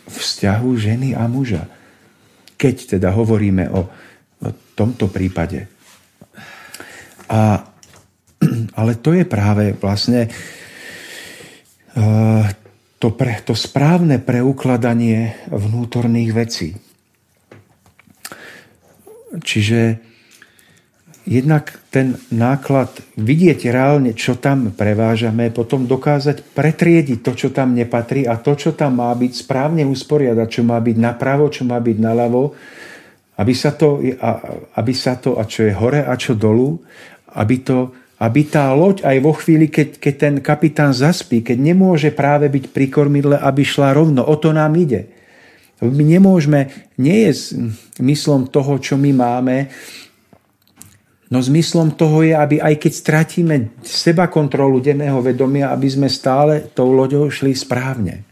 vzťahu 0.06 0.68
ženy 0.78 1.08
a 1.18 1.26
muža. 1.26 1.66
Keď 2.56 2.98
teda 2.98 3.12
hovoríme 3.12 3.68
o, 3.70 3.80
o 4.42 4.48
tomto 4.74 5.10
prípade. 5.12 5.68
A 7.26 7.66
ale 8.78 8.92
to 9.00 9.12
je 9.12 9.24
práve 9.24 9.72
vlastne 9.76 10.28
eh, 11.96 12.44
to, 12.96 13.08
pre, 13.12 13.40
to 13.44 13.54
správne 13.54 14.18
preukladanie 14.20 15.36
vnútorných 15.52 16.30
vecí. 16.32 16.68
Čiže 19.36 20.00
jednak 21.26 21.82
ten 21.90 22.14
náklad, 22.30 23.02
vidieť 23.18 23.66
reálne, 23.74 24.14
čo 24.14 24.38
tam 24.38 24.70
prevážame, 24.70 25.50
potom 25.50 25.90
dokázať 25.90 26.54
pretriediť 26.54 27.18
to, 27.20 27.34
čo 27.34 27.48
tam 27.50 27.74
nepatrí 27.74 28.24
a 28.30 28.38
to, 28.38 28.54
čo 28.54 28.78
tam 28.78 29.02
má 29.02 29.10
byť, 29.10 29.32
správne 29.34 29.82
usporiadať, 29.82 30.48
čo 30.48 30.62
má 30.62 30.78
byť 30.78 30.96
napravo, 30.96 31.50
čo 31.50 31.66
má 31.66 31.82
byť 31.82 31.98
naľavo, 31.98 32.54
aby 33.36 33.52
sa 33.52 33.74
to, 33.74 34.00
aby 34.78 34.92
sa 34.94 35.18
to 35.18 35.36
a 35.36 35.44
čo 35.44 35.66
je 35.66 35.74
hore 35.74 36.00
a 36.00 36.14
čo 36.14 36.38
dolu, 36.38 36.78
aby 37.36 37.56
to 37.60 37.78
aby 38.16 38.48
tá 38.48 38.72
loď 38.72 39.04
aj 39.04 39.16
vo 39.20 39.36
chvíli, 39.36 39.68
keď, 39.68 40.00
keď 40.00 40.14
ten 40.16 40.34
kapitán 40.40 40.96
zaspí, 40.96 41.44
keď 41.44 41.60
nemôže 41.60 42.08
práve 42.16 42.48
byť 42.48 42.72
pri 42.72 42.88
kormidle, 42.88 43.36
aby 43.36 43.60
šla 43.60 43.92
rovno. 43.92 44.24
O 44.24 44.40
to 44.40 44.56
nám 44.56 44.72
ide. 44.72 45.12
My 45.84 46.00
nemôžeme, 46.00 46.72
nie 46.96 47.28
je 47.28 47.60
zmyslom 48.00 48.48
toho, 48.48 48.80
čo 48.80 48.96
my 48.96 49.12
máme, 49.12 49.68
no 51.30 51.38
zmyslom 51.42 51.94
toho 51.98 52.22
je, 52.22 52.34
aby 52.34 52.62
aj 52.62 52.74
keď 52.78 52.92
stratíme 52.92 53.56
seba 53.82 54.30
kontrolu 54.30 54.78
denného 54.78 55.18
vedomia, 55.18 55.74
aby 55.74 55.88
sme 55.90 56.06
stále 56.06 56.70
tou 56.70 56.94
loďou 56.94 57.26
šli 57.30 57.54
správne. 57.54 58.22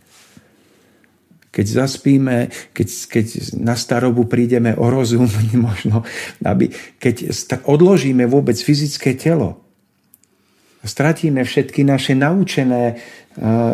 Keď 1.54 1.66
zaspíme, 1.70 2.50
keď, 2.74 2.88
keď 3.06 3.26
na 3.62 3.78
starobu 3.78 4.26
prídeme 4.26 4.74
o 4.74 4.90
rozum, 4.90 5.26
možno, 5.66 6.02
aby, 6.42 6.70
keď 6.98 7.34
odložíme 7.66 8.26
vôbec 8.26 8.58
fyzické 8.58 9.14
telo, 9.14 9.64
stratíme 10.84 11.40
všetky 11.42 11.82
naše 11.82 12.12
naučené 12.12 12.82
e, 12.90 12.94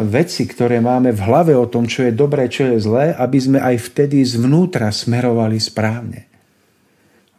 veci, 0.07 0.47
ktoré 0.47 0.79
máme 0.79 1.11
v 1.11 1.21
hlave 1.27 1.53
o 1.59 1.67
tom, 1.67 1.91
čo 1.91 2.07
je 2.07 2.15
dobré, 2.15 2.47
čo 2.47 2.71
je 2.71 2.79
zlé, 2.79 3.13
aby 3.19 3.39
sme 3.41 3.59
aj 3.59 3.77
vtedy 3.91 4.23
zvnútra 4.23 4.95
smerovali 4.95 5.59
správne. 5.59 6.31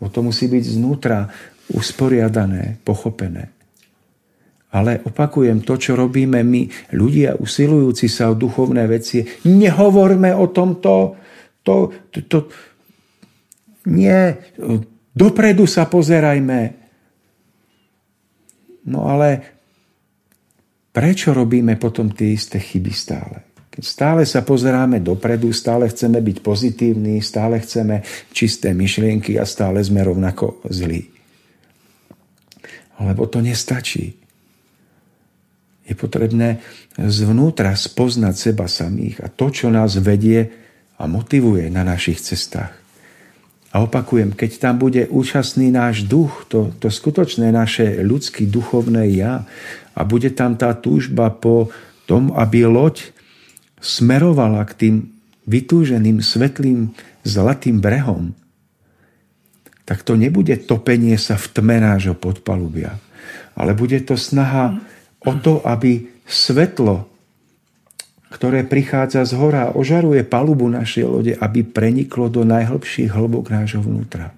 O 0.02 0.10
to 0.10 0.26
musí 0.26 0.50
byť 0.50 0.66
znútra 0.82 1.30
usporiadané, 1.74 2.80
pochopené. 2.84 3.52
Ale 4.72 5.04
opakujem, 5.04 5.68
to, 5.68 5.76
čo 5.76 6.00
robíme 6.00 6.40
my, 6.48 6.96
ľudia 6.96 7.36
usilujúci 7.36 8.08
sa 8.08 8.32
o 8.32 8.40
duchovné 8.40 8.88
veci, 8.88 9.24
nehovorme 9.44 10.32
o 10.32 10.48
tomto, 10.48 11.20
to, 11.60 11.76
to, 12.08 12.20
to, 12.32 12.40
nie, 13.92 14.32
dopredu 15.12 15.68
sa 15.68 15.92
pozerajme. 15.92 16.60
No 18.88 19.12
ale 19.12 19.30
Prečo 20.92 21.32
robíme 21.32 21.80
potom 21.80 22.12
tie 22.12 22.36
isté 22.36 22.60
chyby 22.60 22.92
stále? 22.92 23.48
Keď 23.72 23.84
stále 23.88 24.22
sa 24.28 24.44
pozeráme 24.44 25.00
dopredu, 25.00 25.56
stále 25.56 25.88
chceme 25.88 26.20
byť 26.20 26.38
pozitívni, 26.44 27.24
stále 27.24 27.64
chceme 27.64 28.04
čisté 28.36 28.76
myšlienky 28.76 29.40
a 29.40 29.48
stále 29.48 29.80
sme 29.80 30.04
rovnako 30.04 30.60
zlí. 30.68 31.08
Lebo 33.02 33.26
to 33.26 33.42
nestačí. 33.42 34.14
Je 35.82 35.94
potrebné 35.98 36.62
zvnútra 36.96 37.74
spoznať 37.74 38.36
seba 38.38 38.70
samých 38.70 39.26
a 39.26 39.28
to, 39.28 39.50
čo 39.50 39.68
nás 39.74 39.98
vedie 39.98 40.54
a 41.02 41.10
motivuje 41.10 41.68
na 41.74 41.82
našich 41.82 42.22
cestách. 42.22 42.72
A 43.72 43.80
opakujem, 43.82 44.36
keď 44.36 44.52
tam 44.60 44.76
bude 44.84 45.08
účastný 45.08 45.72
náš 45.72 46.04
duch, 46.04 46.46
to, 46.52 46.76
to 46.78 46.92
skutočné 46.92 47.56
naše 47.56 48.04
ľudské 48.04 48.44
duchovné 48.44 49.08
ja, 49.16 49.48
a 49.96 50.02
bude 50.04 50.32
tam 50.32 50.60
tá 50.60 50.76
túžba 50.76 51.32
po 51.32 51.72
tom, 52.04 52.36
aby 52.36 52.68
loď 52.68 53.12
smerovala 53.80 54.64
k 54.68 54.74
tým 54.76 54.96
vytúženým 55.48 56.20
svetlým 56.20 56.92
zlatým 57.24 57.80
brehom, 57.80 58.36
tak 59.92 60.08
to 60.08 60.16
nebude 60.16 60.56
topenie 60.64 61.20
sa 61.20 61.36
v 61.36 61.52
tme 61.52 61.84
nášho 61.84 62.16
podpalubia, 62.16 62.96
ale 63.60 63.76
bude 63.76 64.00
to 64.08 64.16
snaha 64.16 64.80
o 65.20 65.36
to, 65.36 65.60
aby 65.68 66.08
svetlo, 66.24 67.12
ktoré 68.32 68.64
prichádza 68.64 69.28
z 69.28 69.36
hora 69.36 69.76
ožaruje 69.76 70.24
palubu 70.24 70.72
našej 70.72 71.04
lode, 71.04 71.34
aby 71.36 71.68
preniklo 71.68 72.32
do 72.32 72.48
najhlbších 72.48 73.12
hlbok 73.12 73.52
nášho 73.52 73.84
vnútra. 73.84 74.32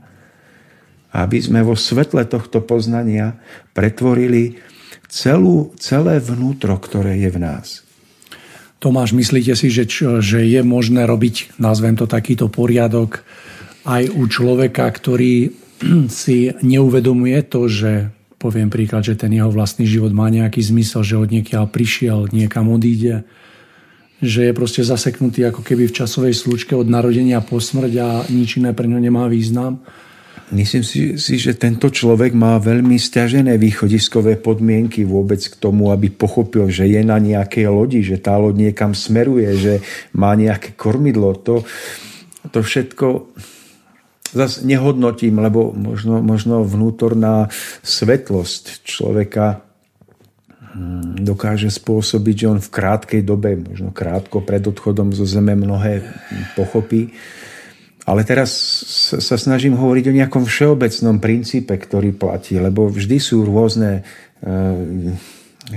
Aby 1.14 1.45
sme 1.45 1.62
vo 1.62 1.78
svetle 1.78 2.26
tohto 2.26 2.58
poznania 2.66 3.38
pretvorili 3.78 4.58
celú, 5.06 5.70
celé 5.78 6.18
vnútro, 6.18 6.82
ktoré 6.82 7.22
je 7.22 7.30
v 7.30 7.38
nás. 7.38 7.86
Tomáš, 8.82 9.14
myslíte 9.14 9.54
si, 9.54 9.70
že, 9.70 9.86
že 10.18 10.49
je 10.49 10.66
možné 10.66 11.06
robiť, 11.06 11.62
nazvem 11.62 11.93
to 11.93 12.10
takýto 12.10 12.49
poriadok, 12.49 13.22
aj 13.84 14.11
u 14.15 14.23
človeka, 14.27 14.88
ktorý 14.88 15.51
si 16.23 16.51
neuvedomuje 16.63 17.39
to, 17.47 17.67
že 17.67 18.11
poviem 18.43 18.67
príklad, 18.67 19.07
že 19.07 19.15
ten 19.15 19.31
jeho 19.31 19.47
vlastný 19.47 19.88
život 19.88 20.11
má 20.11 20.27
nejaký 20.27 20.59
zmysel, 20.59 21.07
že 21.07 21.15
od 21.15 21.31
niekiaľ 21.31 21.71
prišiel, 21.71 22.27
niekam 22.36 22.67
odíde, 22.67 23.23
že 24.19 24.51
je 24.51 24.53
proste 24.55 24.84
zaseknutý 24.84 25.47
ako 25.47 25.63
keby 25.63 25.88
v 25.88 25.95
časovej 25.95 26.36
slučke 26.36 26.75
od 26.75 26.91
narodenia 26.91 27.39
po 27.39 27.63
smrť 27.63 27.93
a 28.03 28.07
nič 28.27 28.59
iné 28.59 28.75
pre 28.75 28.88
ňo 28.88 28.99
nemá 28.99 29.31
význam. 29.31 29.79
myslím 30.51 30.84
si, 30.84 31.15
si, 31.15 31.39
že 31.39 31.55
tento 31.55 31.88
človek 31.88 32.36
má 32.36 32.59
veľmi 32.59 32.99
stiažené 32.99 33.55
východiskové 33.55 34.36
podmienky 34.39 35.07
vôbec 35.07 35.39
k 35.39 35.55
tomu, 35.55 35.95
aby 35.95 36.11
pochopil, 36.11 36.67
že 36.67 36.88
je 36.88 36.99
na 36.99 37.19
nejakej 37.19 37.67
lodi, 37.71 38.03
že 38.03 38.19
tá 38.19 38.36
loď 38.36 38.71
niekam 38.71 38.91
smeruje, 38.91 39.55
že 39.55 39.73
má 40.11 40.36
nejaké 40.36 40.75
kormidlo. 40.75 41.36
To, 41.47 41.63
to 42.51 42.59
všetko 42.59 43.36
zase 44.34 44.65
nehodnotím, 44.65 45.39
lebo 45.39 45.71
možno, 45.71 46.19
možno 46.19 46.65
vnútorná 46.65 47.53
svetlosť 47.86 48.84
človeka 48.84 49.61
hm, 50.73 51.21
dokáže 51.21 51.69
spôsobiť, 51.69 52.36
že 52.36 52.49
on 52.49 52.59
v 52.59 52.73
krátkej 52.73 53.21
dobe, 53.21 53.55
možno 53.55 53.93
krátko 53.93 54.41
pred 54.41 54.65
odchodom 54.65 55.13
zo 55.13 55.23
zeme 55.29 55.53
mnohé 55.53 56.01
pochopí, 56.57 57.13
ale 58.03 58.27
teraz 58.27 58.51
sa 59.15 59.39
snažím 59.39 59.79
hovoriť 59.79 60.11
o 60.11 60.17
nejakom 60.19 60.43
všeobecnom 60.43 61.23
princípe, 61.23 61.71
ktorý 61.71 62.11
platí, 62.11 62.59
lebo 62.59 62.91
vždy 62.91 63.15
sú 63.15 63.47
rôzne 63.47 64.03
e, 64.43 65.15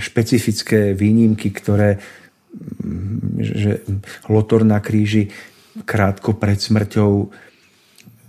špecifické 0.03 0.91
výnimky, 0.91 1.55
ktoré 1.55 2.03
že 3.37 3.85
Lotor 4.33 4.65
na 4.65 4.81
kríži 4.81 5.29
krátko 5.85 6.41
pred 6.41 6.57
smrťou 6.57 7.29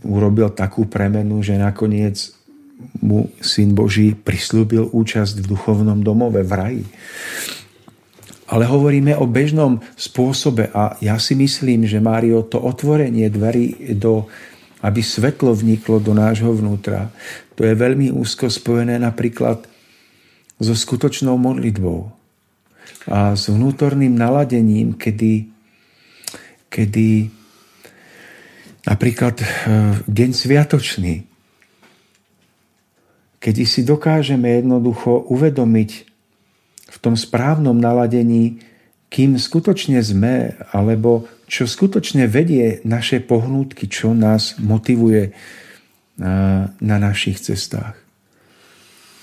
urobil 0.06 0.54
takú 0.54 0.86
premenu, 0.86 1.42
že 1.42 1.58
nakoniec 1.58 2.34
mu 3.02 3.30
Syn 3.42 3.74
Boží 3.74 4.14
prislúbil 4.14 4.90
účasť 4.94 5.42
v 5.42 5.50
duchovnom 5.50 6.02
domove 6.06 6.42
v 6.46 6.52
raji 6.54 6.86
ale 8.48 8.64
hovoríme 8.64 9.12
o 9.20 9.28
bežnom 9.28 9.84
spôsobe 10.00 10.72
a 10.72 10.96
ja 11.04 11.20
si 11.20 11.36
myslím, 11.36 11.84
že 11.84 12.00
Mário, 12.00 12.48
to 12.48 12.64
otvorenie 12.64 13.28
dverí 13.28 13.92
do 14.00 14.24
aby 14.78 15.02
svetlo 15.02 15.58
vniklo 15.58 15.98
do 15.98 16.14
nášho 16.14 16.54
vnútra. 16.54 17.10
To 17.58 17.66
je 17.66 17.74
veľmi 17.74 18.14
úzko 18.14 18.48
spojené 18.48 19.02
napríklad 19.02 19.66
so 20.62 20.74
skutočnou 20.74 21.34
modlitbou 21.38 22.14
a 23.10 23.34
s 23.34 23.50
vnútorným 23.50 24.14
naladením, 24.14 24.94
kedy, 24.94 25.50
kedy 26.70 27.34
napríklad 28.88 29.36
e, 29.44 29.46
deň 30.08 30.30
sviatočný, 30.32 31.28
kedy 33.44 33.64
si 33.68 33.84
dokážeme 33.84 34.64
jednoducho 34.64 35.28
uvedomiť 35.28 35.92
v 36.88 36.98
tom 37.04 37.20
správnom 37.20 37.76
naladení, 37.76 38.64
kým 39.12 39.36
skutočne 39.36 40.00
sme, 40.00 40.56
alebo 40.72 41.28
čo 41.48 41.68
skutočne 41.68 42.28
vedie 42.28 42.80
naše 42.88 43.24
pohnútky, 43.24 43.88
čo 43.88 44.16
nás 44.16 44.60
motivuje 44.60 45.32
na, 46.20 46.72
na 46.80 46.98
našich 47.00 47.40
cestách. 47.40 47.96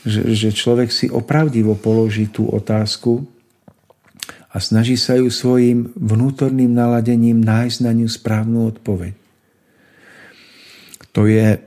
Že, 0.05 0.37
že 0.37 0.49
človek 0.53 0.93
si 0.93 1.09
opravdivo 1.09 1.77
položí 1.77 2.29
tú 2.29 2.49
otázku 2.49 3.25
a 4.53 4.57
snaží 4.61 5.01
sa 5.01 5.17
ju 5.17 5.33
svojim 5.33 5.93
vnútorným 5.97 6.71
naladením 6.73 7.41
nájsť 7.41 7.79
na 7.85 7.93
ňu 7.97 8.09
správnu 8.09 8.69
odpoveď. 8.69 9.24
To 11.15 11.31
je 11.31 11.59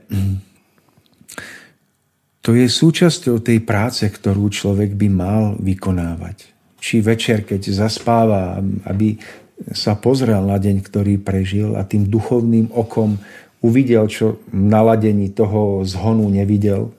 to 2.48 2.56
je 2.56 2.64
súčasťou 2.64 3.44
tej 3.44 3.60
práce, 3.60 4.00
ktorú 4.08 4.48
človek 4.48 4.96
by 4.96 5.08
mal 5.12 5.42
vykonávať. 5.60 6.48
Či 6.80 7.04
večer, 7.04 7.44
keď 7.44 7.60
zaspáva, 7.68 8.56
aby 8.88 9.20
sa 9.76 9.98
pozrel 9.98 10.40
na 10.46 10.56
deň, 10.56 10.80
ktorý 10.80 11.20
prežil 11.20 11.76
a 11.76 11.84
tým 11.84 12.08
duchovným 12.08 12.72
okom 12.72 13.20
uvidel, 13.60 14.08
čo 14.08 14.40
v 14.48 14.64
naladení 14.64 15.34
toho 15.34 15.82
zhonu 15.84 16.24
nevidel. 16.30 16.94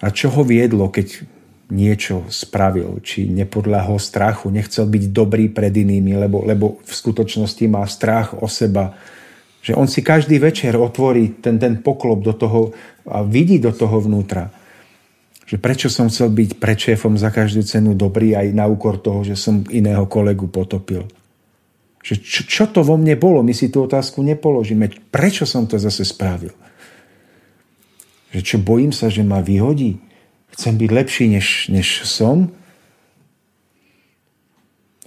A 0.00 0.08
čo 0.08 0.32
ho 0.32 0.40
viedlo, 0.40 0.88
keď 0.88 1.26
niečo 1.68 2.24
spravil, 2.32 2.98
či 3.04 3.28
nepodľahol 3.28 4.00
strachu, 4.00 4.48
nechcel 4.48 4.88
byť 4.88 5.04
dobrý 5.12 5.52
pred 5.52 5.70
inými, 5.70 6.16
lebo, 6.16 6.42
lebo 6.48 6.80
v 6.80 6.92
skutočnosti 6.96 7.64
má 7.68 7.84
strach 7.84 8.34
o 8.40 8.48
seba, 8.48 8.96
že 9.60 9.76
on 9.76 9.84
si 9.84 10.00
každý 10.00 10.40
večer 10.40 10.72
otvorí 10.76 11.36
ten, 11.40 11.60
ten 11.60 11.84
poklop 11.84 12.24
do 12.24 12.32
toho 12.32 12.72
a 13.04 13.20
vidí 13.20 13.60
do 13.60 13.72
toho 13.72 14.00
vnútra. 14.00 14.48
Že 15.44 15.56
prečo 15.60 15.88
som 15.92 16.08
chcel 16.08 16.32
byť 16.32 16.50
pred 16.56 16.78
šéfom 16.78 17.18
za 17.20 17.28
každú 17.28 17.60
cenu 17.66 17.92
dobrý 17.92 18.32
aj 18.38 18.56
na 18.56 18.64
úkor 18.70 18.96
toho, 18.96 19.20
že 19.26 19.36
som 19.36 19.66
iného 19.68 20.06
kolegu 20.08 20.48
potopil. 20.48 21.04
Že 22.00 22.14
čo, 22.24 22.40
čo 22.48 22.64
to 22.72 22.80
vo 22.80 22.96
mne 22.96 23.18
bolo? 23.20 23.44
My 23.44 23.52
si 23.52 23.68
tú 23.68 23.84
otázku 23.84 24.24
nepoložíme. 24.24 24.88
Prečo 25.12 25.44
som 25.44 25.68
to 25.68 25.76
zase 25.76 26.08
spravil? 26.08 26.56
Že 28.30 28.40
čo 28.40 28.56
bojím 28.62 28.94
sa, 28.94 29.12
že 29.12 29.26
ma 29.26 29.44
vyhodí? 29.44 30.00
Chcem 30.54 30.78
byť 30.80 30.90
lepší, 30.90 31.24
než, 31.28 31.68
než 31.68 32.06
som? 32.08 32.54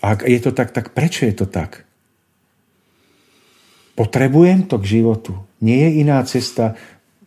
A 0.03 0.19
ak 0.19 0.27
je 0.27 0.39
to 0.43 0.51
tak, 0.51 0.75
tak 0.75 0.91
prečo 0.91 1.23
je 1.23 1.33
to 1.33 1.47
tak? 1.47 1.87
Potrebujem 3.93 4.65
to 4.65 4.81
k 4.81 4.99
životu. 4.99 5.37
Nie 5.61 5.87
je 5.87 5.91
iná 6.01 6.19
cesta, 6.25 6.73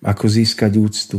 ako 0.03 0.27
získať 0.27 0.73
úctu. 0.77 1.19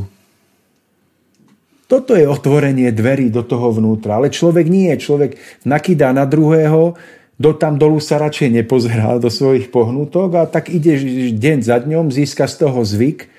Toto 1.87 2.19
je 2.19 2.27
otvorenie 2.27 2.91
dverí 2.91 3.31
do 3.31 3.47
toho 3.47 3.71
vnútra. 3.71 4.19
Ale 4.19 4.27
človek 4.27 4.67
nie. 4.67 4.91
Človek 4.91 5.39
nakydá 5.63 6.11
na 6.11 6.27
druhého, 6.27 6.99
do 7.37 7.51
tam 7.53 7.77
dolu 7.77 8.01
sa 8.01 8.17
radšej 8.17 8.49
nepozerá 8.49 9.15
do 9.21 9.29
svojich 9.29 9.69
pohnutok 9.69 10.29
a 10.35 10.43
tak 10.49 10.73
ide 10.73 10.97
deň 11.31 11.57
za 11.63 11.77
dňom, 11.79 12.09
získa 12.09 12.49
z 12.49 12.65
toho 12.65 12.81
zvyk 12.81 13.29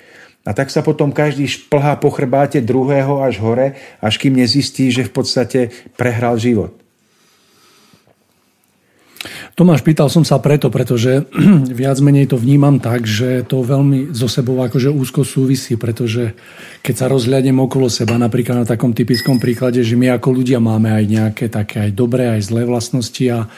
a 0.47 0.55
tak 0.55 0.71
sa 0.71 0.87
potom 0.87 1.11
každý 1.11 1.51
šplhá 1.51 1.99
po 1.99 2.09
chrbáte 2.15 2.63
druhého 2.63 3.21
až 3.21 3.43
hore, 3.43 3.77
až 3.99 4.15
kým 4.23 4.39
nezistí, 4.39 4.89
že 4.95 5.05
v 5.05 5.13
podstate 5.13 5.61
prehral 5.99 6.39
život. 6.39 6.73
Tomáš, 9.59 9.83
pýtal 9.83 10.07
som 10.07 10.23
sa 10.23 10.39
preto, 10.39 10.71
pretože 10.71 11.27
viac 11.83 11.99
menej 11.99 12.31
to 12.31 12.39
vnímam 12.39 12.79
tak, 12.79 13.03
že 13.03 13.43
to 13.43 13.67
veľmi 13.67 14.15
so 14.15 14.31
sebou 14.31 14.55
akože 14.63 14.87
úzko 14.87 15.27
súvisí, 15.27 15.75
pretože 15.75 16.39
keď 16.79 16.95
sa 16.95 17.11
rozhľadnem 17.11 17.59
okolo 17.59 17.91
seba, 17.91 18.15
napríklad 18.23 18.63
na 18.63 18.67
takom 18.71 18.95
typickom 18.95 19.43
príklade, 19.43 19.83
že 19.83 19.99
my 19.99 20.15
ako 20.15 20.31
ľudia 20.31 20.63
máme 20.63 20.95
aj 20.95 21.05
nejaké 21.11 21.51
také 21.51 21.91
aj 21.91 21.93
dobré, 21.99 22.39
aj 22.39 22.55
zlé 22.55 22.63
vlastnosti 22.71 23.25
a 23.35 23.51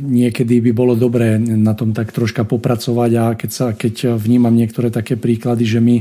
niekedy 0.00 0.64
by 0.64 0.72
bolo 0.72 0.96
dobré 0.96 1.36
na 1.36 1.76
tom 1.76 1.92
tak 1.92 2.08
troška 2.08 2.48
popracovať 2.48 3.10
a 3.20 3.24
keď, 3.36 3.50
sa, 3.52 3.66
keď 3.76 4.16
vnímam 4.16 4.52
niektoré 4.56 4.88
také 4.88 5.20
príklady, 5.20 5.68
že 5.68 5.80
my 5.84 5.96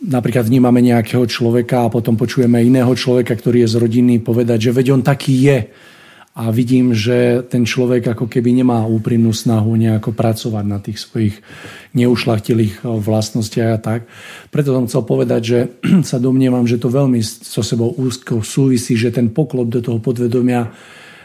napríklad 0.00 0.48
vnímame 0.48 0.80
nejakého 0.80 1.28
človeka 1.28 1.84
a 1.84 1.92
potom 1.92 2.16
počujeme 2.16 2.60
iného 2.64 2.92
človeka, 2.96 3.36
ktorý 3.36 3.68
je 3.68 3.72
z 3.72 3.76
rodiny, 3.80 4.14
povedať, 4.24 4.68
že 4.68 4.72
veď 4.72 4.86
on 4.96 5.02
taký 5.04 5.44
je 5.44 5.58
a 6.36 6.52
vidím, 6.52 6.92
že 6.92 7.40
ten 7.48 7.64
človek 7.64 8.12
ako 8.12 8.28
keby 8.28 8.60
nemá 8.60 8.84
úprimnú 8.84 9.32
snahu 9.32 9.72
nejako 9.72 10.12
pracovať 10.12 10.64
na 10.68 10.76
tých 10.84 11.00
svojich 11.00 11.40
neušlachtilých 11.96 12.84
eh, 12.84 13.00
vlastnostiach 13.00 13.70
a 13.72 13.80
tak. 13.80 14.00
Preto 14.52 14.76
som 14.76 14.84
chcel 14.84 15.02
povedať, 15.08 15.40
že 15.40 15.58
sa 16.10 16.20
domnievam, 16.20 16.68
že 16.68 16.76
to 16.76 16.92
veľmi 16.92 17.24
so 17.24 17.64
sebou 17.64 17.96
úzko 17.96 18.44
súvisí, 18.44 19.00
že 19.00 19.08
ten 19.08 19.32
poklop 19.32 19.72
do 19.72 19.80
toho 19.80 19.96
podvedomia 19.96 20.76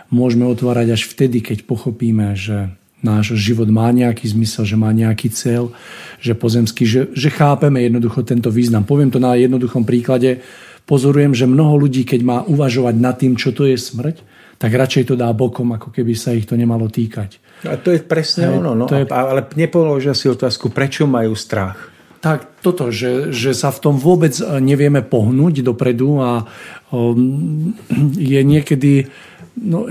môžeme 0.07 0.47
otvárať 0.47 0.95
až 0.95 1.01
vtedy, 1.12 1.43
keď 1.43 1.68
pochopíme, 1.68 2.32
že 2.39 2.72
náš 3.03 3.36
život 3.36 3.68
má 3.68 3.91
nejaký 3.91 4.32
zmysel, 4.32 4.64
že 4.64 4.80
má 4.80 4.95
nejaký 4.95 5.28
cieľ, 5.34 5.76
že 6.24 6.38
pozemský, 6.38 6.88
že, 6.88 7.01
že 7.12 7.34
chápeme 7.34 7.84
jednoducho 7.84 8.24
tento 8.24 8.47
význam. 8.47 8.88
Poviem 8.88 9.12
to 9.12 9.20
na 9.20 9.36
jednoduchom 9.36 9.84
príklade. 9.84 10.39
Pozorujem, 10.86 11.36
že 11.36 11.49
mnoho 11.49 11.88
ľudí, 11.88 12.07
keď 12.07 12.22
má 12.24 12.38
uvažovať 12.47 12.95
nad 12.95 13.16
tým, 13.18 13.36
čo 13.36 13.51
to 13.51 13.66
je 13.68 13.76
smrť, 13.76 14.30
tak 14.62 14.78
radšej 14.78 15.09
to 15.09 15.16
dá 15.18 15.34
bokom, 15.34 15.74
ako 15.74 15.89
keby 15.89 16.14
sa 16.14 16.38
ich 16.38 16.45
to 16.45 16.53
nemalo 16.53 16.86
týkať. 16.86 17.41
A 17.66 17.82
to 17.82 17.97
je 17.97 18.05
presne 18.05 18.45
Hej, 18.45 18.62
ono. 18.62 18.78
No. 18.78 18.86
To 18.86 18.93
je... 18.93 19.09
Ale 19.09 19.49
nepoložia 19.57 20.14
si 20.14 20.30
otázku, 20.30 20.70
prečo 20.70 21.09
majú 21.09 21.34
strach. 21.34 21.89
Tak 22.22 22.62
toto, 22.62 22.93
že, 22.93 23.34
že 23.34 23.57
sa 23.57 23.74
v 23.74 23.82
tom 23.82 23.97
vôbec 23.97 24.38
e, 24.38 24.62
nevieme 24.62 25.01
pohnúť 25.01 25.66
dopredu 25.66 26.22
a 26.22 26.45
um, 26.93 27.74
je 28.14 28.41
niekedy... 28.45 29.09
No, 29.57 29.89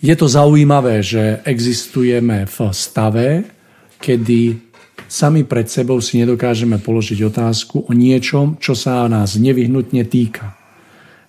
je 0.00 0.14
to 0.16 0.24
zaujímavé, 0.24 1.04
že 1.04 1.44
existujeme 1.44 2.48
v 2.48 2.58
stave, 2.72 3.44
kedy 4.00 4.56
sami 5.04 5.44
pred 5.44 5.68
sebou 5.68 6.00
si 6.00 6.16
nedokážeme 6.16 6.80
položiť 6.80 7.20
otázku 7.28 7.84
o 7.84 7.92
niečom, 7.92 8.56
čo 8.56 8.72
sa 8.72 9.04
nás 9.04 9.36
nevyhnutne 9.36 10.08
týka. 10.08 10.56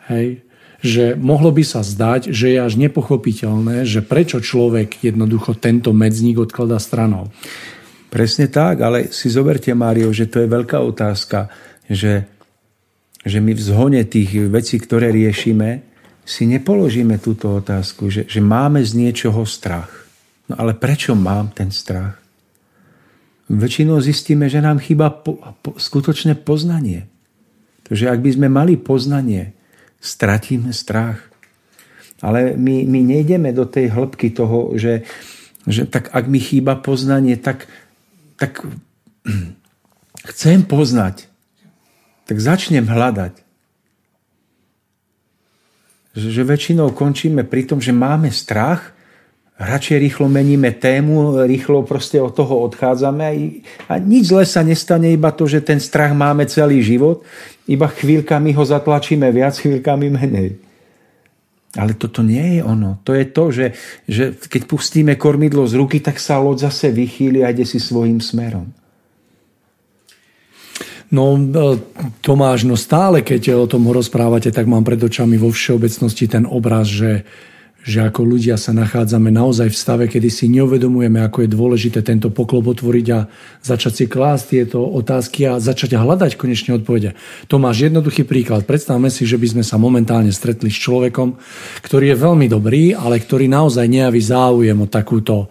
Hej 0.08 0.48
že 0.82 1.14
mohlo 1.14 1.54
by 1.54 1.64
sa 1.64 1.86
zdať, 1.86 2.34
že 2.34 2.58
je 2.58 2.60
až 2.60 2.74
nepochopiteľné, 2.78 3.86
že 3.86 4.02
prečo 4.02 4.42
človek 4.42 5.02
jednoducho 5.06 5.54
tento 5.58 5.94
medzník 5.94 6.42
odkladá 6.42 6.82
stranou. 6.82 7.30
Presne 8.12 8.52
tak, 8.52 8.84
ale 8.84 9.14
si 9.14 9.32
zoberte, 9.32 9.72
Mário, 9.72 10.12
že 10.12 10.28
to 10.28 10.44
je 10.44 10.50
veľká 10.50 10.82
otázka, 10.84 11.48
že, 11.88 12.28
že 13.24 13.38
my 13.40 13.56
v 13.56 13.62
zhone 13.62 14.02
tých 14.04 14.52
vecí, 14.52 14.82
ktoré 14.82 15.14
riešime, 15.16 15.88
si 16.28 16.44
nepoložíme 16.50 17.22
túto 17.24 17.56
otázku, 17.56 18.12
že, 18.12 18.28
že 18.28 18.44
máme 18.44 18.84
z 18.84 18.98
niečoho 18.98 19.48
strach. 19.48 20.10
No 20.52 20.60
ale 20.60 20.76
prečo 20.76 21.16
mám 21.16 21.56
ten 21.56 21.72
strach? 21.72 22.22
väčšinou 23.52 24.00
zistíme, 24.00 24.48
že 24.48 24.64
nám 24.64 24.80
chýba 24.80 25.12
po, 25.12 25.36
po, 25.60 25.76
skutočné 25.76 26.40
poznanie. 26.40 27.12
Takže 27.84 28.08
ak 28.08 28.20
by 28.24 28.30
sme 28.32 28.48
mali 28.48 28.80
poznanie, 28.80 29.52
stratíme 30.02 30.74
strach. 30.74 31.22
Ale 32.22 32.58
my, 32.58 32.86
my 32.86 33.00
nejdeme 33.02 33.54
do 33.54 33.66
tej 33.66 33.94
hĺbky 33.94 34.34
toho, 34.34 34.74
že, 34.78 35.06
že 35.66 35.86
tak 35.86 36.10
ak 36.14 36.26
mi 36.26 36.42
chýba 36.42 36.78
poznanie, 36.78 37.38
tak, 37.38 37.70
tak 38.38 38.62
chcem 40.34 40.66
poznať. 40.66 41.30
Tak 42.26 42.38
začnem 42.38 42.86
hľadať. 42.86 43.34
Že, 46.12 46.28
že 46.30 46.44
väčšinou 46.44 46.92
končíme 46.92 47.48
pri 47.48 47.64
tom, 47.66 47.80
že 47.80 47.96
máme 47.96 48.30
strach, 48.30 48.94
radšej 49.62 49.98
rýchlo 50.02 50.26
meníme 50.26 50.74
tému, 50.74 51.38
rýchlo 51.46 51.86
proste 51.86 52.18
od 52.18 52.34
toho 52.34 52.66
odchádzame 52.66 53.26
a 53.86 53.94
nič 54.02 54.34
zle 54.34 54.44
sa 54.50 54.66
nestane, 54.66 55.14
iba 55.14 55.30
to, 55.30 55.46
že 55.46 55.62
ten 55.62 55.78
strach 55.78 56.18
máme 56.18 56.50
celý 56.50 56.82
život, 56.82 57.22
iba 57.70 57.86
chvíľkami 57.86 58.58
ho 58.58 58.64
zatlačíme 58.66 59.30
viac, 59.30 59.54
chvíľkami 59.54 60.08
menej. 60.10 60.58
Ale 61.78 61.96
toto 61.96 62.20
nie 62.20 62.60
je 62.60 62.62
ono. 62.68 63.00
To 63.08 63.16
je 63.16 63.26
to, 63.32 63.44
že, 63.48 63.68
že 64.04 64.36
keď 64.36 64.62
pustíme 64.68 65.14
kormidlo 65.16 65.64
z 65.64 65.80
ruky, 65.80 66.04
tak 66.04 66.20
sa 66.20 66.36
loď 66.36 66.68
zase 66.68 66.92
vychýli 66.92 67.48
a 67.48 67.54
ide 67.56 67.64
si 67.64 67.80
svojim 67.80 68.20
smerom. 68.20 68.68
No 71.12 71.36
e, 71.36 71.80
Tomáš, 72.20 72.68
no 72.68 72.76
stále 72.76 73.24
keď 73.24 73.56
o 73.56 73.68
tom 73.72 73.88
rozprávate, 73.88 74.52
tak 74.52 74.68
mám 74.68 74.84
pred 74.84 75.00
očami 75.00 75.40
vo 75.40 75.52
všeobecnosti 75.52 76.28
ten 76.28 76.44
obraz, 76.44 76.92
že 76.92 77.24
že 77.82 78.06
ako 78.06 78.22
ľudia 78.38 78.62
sa 78.62 78.78
nachádzame 78.78 79.34
naozaj 79.34 79.74
v 79.74 79.78
stave, 79.78 80.06
kedy 80.06 80.30
si 80.30 80.46
neuvedomujeme, 80.54 81.18
ako 81.26 81.46
je 81.46 81.50
dôležité 81.50 82.00
tento 82.06 82.30
poklop 82.30 82.78
otvoriť 82.78 83.08
a 83.18 83.26
začať 83.66 83.94
si 83.94 84.06
klásť 84.06 84.44
tieto 84.46 84.86
otázky 84.86 85.50
a 85.50 85.58
začať 85.58 85.98
hľadať 85.98 86.38
konečne 86.38 86.78
odpovede. 86.78 87.18
To 87.50 87.58
máš 87.58 87.90
jednoduchý 87.90 88.22
príklad. 88.26 88.70
Predstavme 88.70 89.10
si, 89.10 89.26
že 89.26 89.42
by 89.42 89.58
sme 89.58 89.64
sa 89.66 89.82
momentálne 89.82 90.30
stretli 90.30 90.70
s 90.70 90.78
človekom, 90.78 91.42
ktorý 91.82 92.14
je 92.14 92.22
veľmi 92.22 92.46
dobrý, 92.46 92.94
ale 92.94 93.18
ktorý 93.18 93.50
naozaj 93.50 93.90
nejaví 93.90 94.22
záujem 94.22 94.78
o 94.78 94.86
takúto 94.86 95.50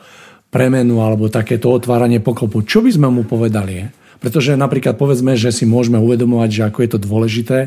premenu 0.50 1.02
alebo 1.02 1.30
takéto 1.30 1.70
otváranie 1.70 2.22
poklopu. 2.22 2.62
Čo 2.62 2.82
by 2.82 2.90
sme 2.94 3.08
mu 3.10 3.22
povedali? 3.26 3.86
Pretože 4.20 4.52
napríklad 4.52 5.00
povedzme, 5.00 5.32
že 5.32 5.48
si 5.48 5.64
môžeme 5.64 5.96
uvedomovať, 5.96 6.50
že 6.52 6.62
ako 6.68 6.78
je 6.84 6.90
to 6.92 7.00
dôležité, 7.00 7.58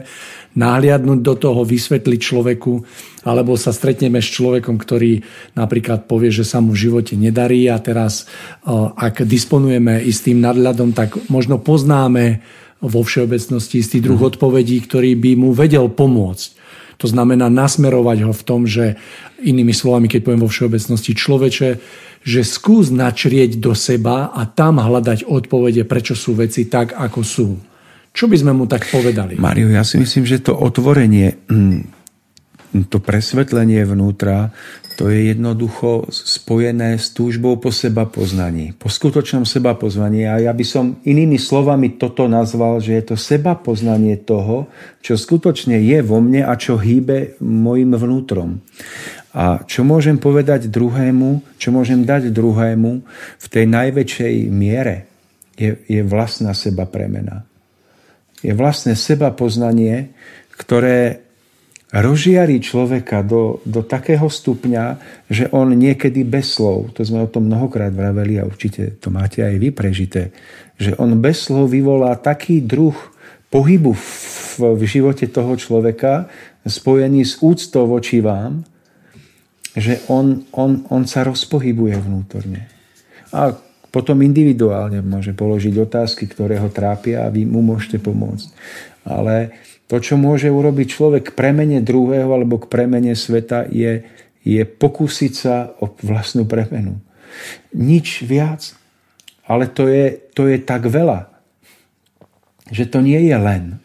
nahliadnúť 0.54 1.20
do 1.26 1.34
toho, 1.34 1.66
vysvetliť 1.66 2.20
človeku, 2.22 2.74
alebo 3.26 3.58
sa 3.58 3.74
stretneme 3.74 4.22
s 4.22 4.30
človekom, 4.30 4.78
ktorý 4.78 5.26
napríklad 5.58 6.06
povie, 6.06 6.30
že 6.30 6.46
sa 6.46 6.62
mu 6.62 6.78
v 6.78 6.82
živote 6.90 7.18
nedarí 7.18 7.66
a 7.74 7.82
teraz, 7.82 8.30
ak 8.94 9.26
disponujeme 9.26 9.98
istým 10.06 10.38
nadhľadom, 10.46 10.94
tak 10.94 11.18
možno 11.34 11.58
poznáme 11.58 12.46
vo 12.84 13.02
všeobecnosti 13.02 13.82
istý 13.82 13.98
druh 14.04 14.22
mhm. 14.22 14.38
odpovedí, 14.38 14.78
ktorý 14.86 15.18
by 15.18 15.32
mu 15.34 15.50
vedel 15.58 15.90
pomôcť. 15.90 16.62
To 17.02 17.10
znamená 17.10 17.50
nasmerovať 17.50 18.30
ho 18.30 18.32
v 18.32 18.46
tom, 18.46 18.70
že 18.70 18.96
inými 19.42 19.74
slovami, 19.74 20.08
keď 20.08 20.24
poviem 20.24 20.46
vo 20.46 20.52
všeobecnosti 20.52 21.18
človeče, 21.18 21.70
že 22.24 22.42
skús 22.48 22.88
načrieť 22.90 23.60
do 23.60 23.76
seba 23.76 24.32
a 24.32 24.48
tam 24.48 24.80
hľadať 24.80 25.28
odpovede, 25.28 25.84
prečo 25.84 26.16
sú 26.16 26.40
veci 26.40 26.72
tak, 26.72 26.96
ako 26.96 27.20
sú. 27.22 27.50
Čo 28.14 28.32
by 28.32 28.36
sme 28.40 28.52
mu 28.56 28.66
tak 28.70 28.88
povedali? 28.88 29.36
Mario, 29.36 29.68
ja 29.74 29.84
si 29.84 30.00
myslím, 30.00 30.24
že 30.24 30.40
to 30.40 30.56
otvorenie, 30.56 31.36
mm, 31.50 32.88
to 32.88 32.98
presvetlenie 33.04 33.84
vnútra, 33.84 34.54
to 34.94 35.10
je 35.10 35.34
jednoducho 35.34 36.06
spojené 36.14 37.02
s 37.02 37.10
túžbou 37.18 37.58
po 37.58 37.74
seba 37.74 38.06
poznaní, 38.06 38.78
po 38.78 38.94
skutočnom 38.94 39.42
seba 39.42 39.74
poznaní. 39.74 40.30
A 40.30 40.38
ja 40.38 40.54
by 40.54 40.62
som 40.62 41.02
inými 41.02 41.42
slovami 41.42 41.98
toto 41.98 42.30
nazval, 42.30 42.78
že 42.78 43.02
je 43.02 43.04
to 43.14 43.16
seba 43.18 43.58
poznanie 43.58 44.22
toho, 44.22 44.70
čo 45.02 45.18
skutočne 45.18 45.82
je 45.82 46.00
vo 46.06 46.22
mne 46.22 46.46
a 46.46 46.54
čo 46.54 46.78
hýbe 46.78 47.42
mojim 47.42 47.98
vnútrom. 47.98 48.62
A 49.34 49.66
čo 49.66 49.82
môžem 49.82 50.22
povedať 50.22 50.70
druhému, 50.70 51.58
čo 51.58 51.74
môžem 51.74 52.06
dať 52.06 52.30
druhému 52.30 52.92
v 53.42 53.46
tej 53.50 53.66
najväčšej 53.66 54.36
miere, 54.54 55.10
je, 55.58 55.74
je 55.90 56.02
vlastná 56.06 56.54
seba 56.54 56.86
premena. 56.86 57.46
Je 58.46 58.54
vlastné 58.54 58.94
seba 58.94 59.34
poznanie, 59.34 60.14
ktoré 60.54 61.24
rozžiarí 61.94 62.58
človeka 62.58 63.22
do, 63.22 63.62
do 63.70 63.86
takého 63.86 64.26
stupňa, 64.26 64.98
že 65.30 65.46
on 65.54 65.70
niekedy 65.78 66.26
bez 66.26 66.58
slov, 66.58 66.94
to 66.98 67.06
sme 67.06 67.22
o 67.22 67.30
tom 67.30 67.46
mnohokrát 67.46 67.94
vraveli 67.94 68.42
a 68.42 68.50
určite 68.50 68.98
to 68.98 69.14
máte 69.14 69.46
aj 69.46 69.56
vy 69.62 69.70
prežité, 69.70 70.34
že 70.82 70.98
on 70.98 71.14
bez 71.22 71.46
slov 71.46 71.70
vyvolá 71.70 72.18
taký 72.18 72.66
druh 72.66 72.98
pohybu 73.54 73.94
v, 73.94 74.06
v 74.74 74.84
živote 74.90 75.30
toho 75.30 75.54
človeka, 75.54 76.26
spojený 76.66 77.22
s 77.30 77.38
úctou 77.46 77.86
voči 77.86 78.26
vám, 78.26 78.66
že 79.74 80.02
on, 80.10 80.46
on, 80.54 80.86
on 80.90 81.04
sa 81.10 81.26
rozpohybuje 81.26 81.98
vnútorne. 81.98 82.70
A 83.34 83.58
potom 83.94 84.26
individuálne 84.26 85.06
môže 85.06 85.38
položiť 85.38 85.74
otázky, 85.78 86.26
ktoré 86.26 86.58
ho 86.58 86.70
trápia 86.70 87.26
a 87.26 87.34
vy 87.34 87.46
mu 87.46 87.62
môžete 87.62 88.02
pomôcť. 88.02 88.50
Ale 89.06 89.54
to, 89.86 90.02
čo 90.02 90.18
môže 90.18 90.50
urobiť 90.50 90.88
človek 90.90 91.24
k 91.30 91.36
premene 91.38 91.78
druhého 91.82 92.26
alebo 92.26 92.58
k 92.58 92.70
premene 92.70 93.14
sveta, 93.14 93.70
je, 93.70 94.02
je 94.42 94.62
pokúsiť 94.66 95.34
sa 95.34 95.70
o 95.78 95.90
vlastnú 96.02 96.50
premenu. 96.50 96.98
Nič 97.74 98.26
viac. 98.26 98.74
Ale 99.44 99.68
to 99.68 99.92
je, 99.92 100.24
to 100.32 100.48
je 100.48 100.58
tak 100.58 100.88
veľa, 100.88 101.28
že 102.72 102.88
to 102.88 103.04
nie 103.04 103.20
je 103.28 103.36
len. 103.36 103.78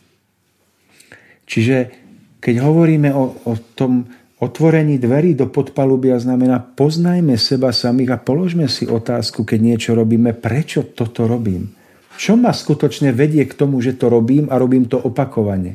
Čiže 1.51 1.91
keď 2.39 2.63
hovoríme 2.63 3.11
o, 3.11 3.35
o 3.43 3.53
tom 3.75 4.07
Otvorení 4.39 5.03
dverí 5.03 5.35
do 5.35 5.51
podpalubia 5.51 6.15
znamená 6.15 6.63
poznajme 6.63 7.35
seba 7.35 7.75
samých 7.75 8.15
a 8.15 8.23
položme 8.23 8.71
si 8.71 8.87
otázku, 8.87 9.43
keď 9.43 9.59
niečo 9.59 9.91
robíme, 9.99 10.31
prečo 10.31 10.87
toto 10.95 11.27
robím. 11.27 11.75
Čo 12.15 12.39
ma 12.39 12.55
skutočne 12.55 13.11
vedie 13.11 13.43
k 13.51 13.55
tomu, 13.59 13.83
že 13.83 13.99
to 13.99 14.07
robím 14.07 14.47
a 14.47 14.55
robím 14.55 14.87
to 14.87 14.95
opakovane. 14.95 15.75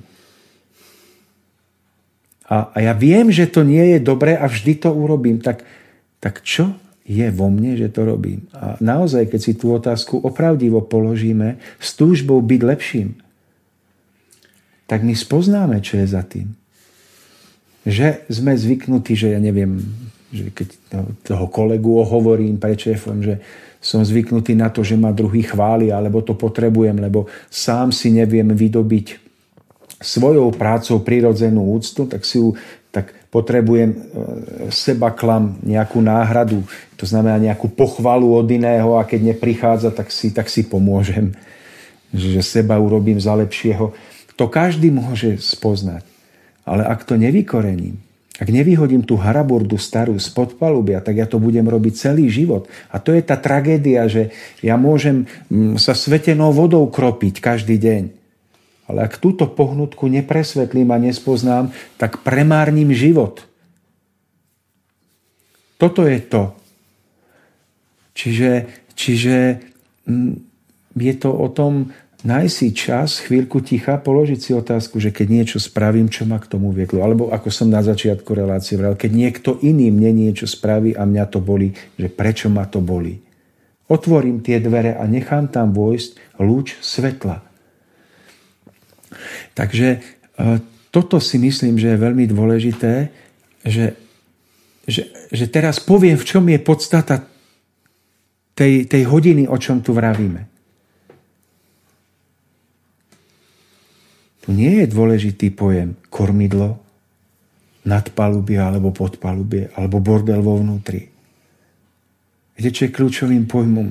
A, 2.48 2.72
a 2.72 2.78
ja 2.80 2.96
viem, 2.96 3.36
že 3.36 3.52
to 3.52 3.68
nie 3.68 3.96
je 3.96 4.00
dobré 4.00 4.40
a 4.40 4.48
vždy 4.48 4.80
to 4.80 4.96
urobím. 4.96 5.44
Tak, 5.44 5.68
tak 6.24 6.40
čo 6.40 6.72
je 7.04 7.28
vo 7.36 7.52
mne, 7.52 7.76
že 7.76 7.92
to 7.92 8.08
robím? 8.08 8.48
A 8.56 8.80
naozaj, 8.80 9.28
keď 9.28 9.40
si 9.44 9.60
tú 9.60 9.76
otázku 9.76 10.24
opravdivo 10.24 10.80
položíme 10.88 11.60
s 11.84 12.00
túžbou 12.00 12.40
byť 12.40 12.62
lepším, 12.64 13.20
tak 14.88 15.04
my 15.04 15.12
spoznáme, 15.12 15.84
čo 15.84 16.00
je 16.00 16.08
za 16.08 16.24
tým 16.24 16.63
že 17.84 18.24
sme 18.32 18.56
zvyknutí, 18.56 19.14
že 19.16 19.36
ja 19.36 19.40
neviem, 19.44 19.84
že 20.32 20.50
keď 20.50 20.68
toho 21.24 21.46
kolegu 21.52 22.00
ohovorím 22.00 22.56
pre 22.58 22.80
šéfom, 22.80 23.20
že 23.20 23.44
som 23.84 24.00
zvyknutý 24.00 24.56
na 24.56 24.72
to, 24.72 24.80
že 24.80 24.96
ma 24.96 25.12
druhý 25.12 25.44
chváli, 25.44 25.92
alebo 25.92 26.24
to 26.24 26.32
potrebujem, 26.34 26.96
lebo 27.04 27.28
sám 27.52 27.92
si 27.92 28.16
neviem 28.16 28.48
vydobiť 28.48 29.20
svojou 30.00 30.56
prácou 30.56 31.04
prirodzenú 31.04 31.76
úctu, 31.76 32.08
tak 32.08 32.24
si 32.24 32.40
ju 32.40 32.56
tak 32.94 33.10
potrebujem 33.34 33.90
e, 33.90 33.98
seba 34.70 35.10
klam, 35.10 35.58
nejakú 35.66 35.98
náhradu, 35.98 36.62
to 36.94 37.10
znamená 37.10 37.42
nejakú 37.42 37.66
pochvalu 37.66 38.38
od 38.38 38.46
iného 38.46 39.02
a 39.02 39.02
keď 39.02 39.34
neprichádza, 39.34 39.90
tak 39.90 40.14
si, 40.14 40.30
tak 40.30 40.46
si 40.46 40.62
pomôžem, 40.62 41.34
že 42.14 42.46
seba 42.46 42.78
urobím 42.78 43.18
za 43.18 43.34
lepšieho. 43.34 43.98
To 44.38 44.46
každý 44.46 44.94
môže 44.94 45.42
spoznať. 45.42 46.13
Ale 46.64 46.88
ak 46.88 47.04
to 47.04 47.20
nevykorením, 47.20 48.00
ak 48.34 48.50
nevyhodím 48.50 49.06
tú 49.06 49.14
haraburdu 49.22 49.78
starú 49.78 50.18
z 50.18 50.26
podpalubia, 50.34 51.06
tak 51.06 51.22
ja 51.22 51.30
to 51.30 51.38
budem 51.38 51.70
robiť 51.70 51.94
celý 51.94 52.34
život. 52.34 52.66
A 52.90 52.98
to 52.98 53.14
je 53.14 53.22
tá 53.22 53.38
tragédia, 53.38 54.10
že 54.10 54.34
ja 54.66 54.74
môžem 54.74 55.30
mm, 55.54 55.78
sa 55.78 55.94
svetenou 55.94 56.50
vodou 56.50 56.90
kropiť 56.90 57.38
každý 57.38 57.78
deň. 57.78 58.04
Ale 58.90 59.06
ak 59.06 59.22
túto 59.22 59.46
pohnutku 59.46 60.10
nepresvetlím 60.10 60.90
a 60.92 60.98
nespoznám, 60.98 61.72
tak 62.02 62.26
premárnim 62.26 62.90
život. 62.90 63.46
Toto 65.78 66.04
je 66.10 66.20
to. 66.20 66.58
Čiže, 68.18 68.52
čiže 68.98 69.62
mm, 70.10 70.34
je 70.98 71.14
to 71.22 71.30
o 71.30 71.48
tom 71.54 71.94
nájsť 72.24 72.54
si 72.56 72.68
čas, 72.72 73.20
chvíľku 73.20 73.60
ticha, 73.60 74.00
položiť 74.00 74.40
si 74.40 74.52
otázku, 74.56 74.98
že 74.98 75.12
keď 75.12 75.28
niečo 75.28 75.58
spravím, 75.60 76.08
čo 76.08 76.24
ma 76.24 76.40
k 76.40 76.48
tomu 76.48 76.72
viedlo. 76.72 77.04
Alebo 77.04 77.30
ako 77.30 77.52
som 77.52 77.68
na 77.68 77.84
začiatku 77.84 78.32
relácie 78.32 78.80
vral, 78.80 78.96
keď 78.96 79.12
niekto 79.12 79.60
iný 79.60 79.92
mne 79.92 80.28
niečo 80.28 80.48
spraví 80.48 80.96
a 80.96 81.04
mňa 81.04 81.26
to 81.28 81.44
boli, 81.44 81.76
že 82.00 82.08
prečo 82.08 82.48
ma 82.48 82.64
to 82.64 82.80
boli. 82.80 83.20
Otvorím 83.92 84.40
tie 84.40 84.64
dvere 84.64 84.96
a 84.96 85.04
nechám 85.04 85.52
tam 85.52 85.76
vojsť 85.76 86.40
lúč 86.40 86.80
svetla. 86.80 87.44
Takže 89.54 89.88
e, 89.94 90.00
toto 90.90 91.20
si 91.20 91.36
myslím, 91.38 91.76
že 91.76 91.94
je 91.94 92.04
veľmi 92.08 92.26
dôležité, 92.32 93.12
že, 93.68 94.00
že, 94.88 95.12
že 95.28 95.46
teraz 95.52 95.84
poviem, 95.84 96.16
v 96.16 96.26
čom 96.26 96.48
je 96.48 96.60
podstata 96.64 97.28
tej, 98.56 98.88
tej 98.88 99.04
hodiny, 99.10 99.44
o 99.50 99.58
čom 99.60 99.84
tu 99.84 99.92
vravíme. 99.92 100.53
Tu 104.44 104.52
nie 104.52 104.84
je 104.84 104.92
dôležitý 104.92 105.56
pojem 105.56 105.96
kormidlo, 106.12 106.84
nadpalubie 107.88 108.60
alebo 108.60 108.92
podpalubie, 108.92 109.72
alebo 109.72 110.04
bordel 110.04 110.44
vo 110.44 110.60
vnútri. 110.60 111.08
Viete, 112.60 112.76
čo 112.76 112.84
je 112.88 112.96
kľúčovým 112.96 113.48
pojmom, 113.48 113.88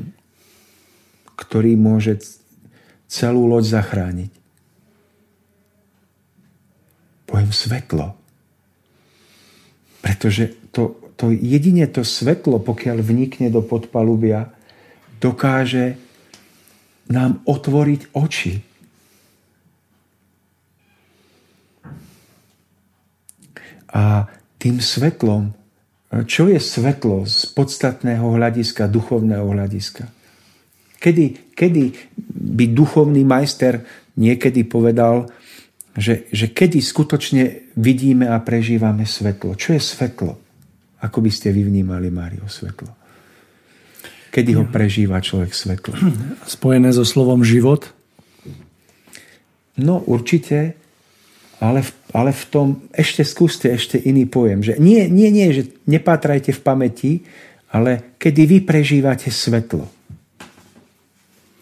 ktorý 1.40 1.72
môže 1.80 2.20
celú 3.08 3.48
loď 3.48 3.80
zachrániť? 3.80 4.32
Pojem 7.24 7.48
svetlo. 7.48 8.12
Pretože 10.04 10.52
to, 10.68 11.00
to 11.16 11.32
jedine 11.32 11.88
to 11.88 12.04
svetlo, 12.04 12.60
pokiaľ 12.60 13.00
vnikne 13.00 13.48
do 13.48 13.64
podpalubia, 13.64 14.52
dokáže 15.16 15.96
nám 17.08 17.40
otvoriť 17.48 18.12
oči 18.12 18.71
A 23.92 24.26
tým 24.56 24.80
svetlom, 24.80 25.52
čo 26.28 26.48
je 26.48 26.60
svetlo 26.60 27.24
z 27.24 27.48
podstatného 27.52 28.24
hľadiska, 28.24 28.88
duchovného 28.88 29.48
hľadiska? 29.48 30.08
Kedy, 31.02 31.56
kedy 31.56 31.84
by 32.56 32.64
duchovný 32.72 33.24
majster 33.24 33.82
niekedy 34.16 34.64
povedal, 34.64 35.28
že, 35.92 36.28
že 36.32 36.48
kedy 36.52 36.80
skutočne 36.80 37.74
vidíme 37.76 38.28
a 38.28 38.40
prežívame 38.40 39.04
svetlo? 39.04 39.56
Čo 39.56 39.76
je 39.76 39.80
svetlo? 39.82 40.32
Ako 41.02 41.18
by 41.20 41.30
ste 41.32 41.50
vy 41.50 41.68
vnímali, 41.68 42.08
Mário, 42.08 42.46
svetlo? 42.48 42.88
Kedy 44.32 44.56
ho 44.56 44.64
prežíva 44.64 45.20
človek 45.20 45.52
svetlo? 45.52 45.92
Spojené 46.48 46.94
so 46.96 47.04
slovom 47.04 47.44
život? 47.44 47.92
No 49.76 50.00
určite 50.04 50.80
ale 51.62 51.86
v, 51.86 51.90
ale 52.10 52.34
v 52.34 52.44
tom 52.50 52.68
ešte 52.90 53.22
skúste 53.22 53.70
ešte 53.70 53.94
iný 53.94 54.26
pojem. 54.26 54.66
Že 54.66 54.82
nie, 54.82 55.06
nie, 55.06 55.30
nie, 55.30 55.46
že 55.54 55.70
nepátrajte 55.86 56.50
v 56.50 56.60
pamäti, 56.60 57.12
ale 57.70 58.18
kedy 58.18 58.42
vy 58.50 58.58
prežívate 58.66 59.30
svetlo. 59.30 59.86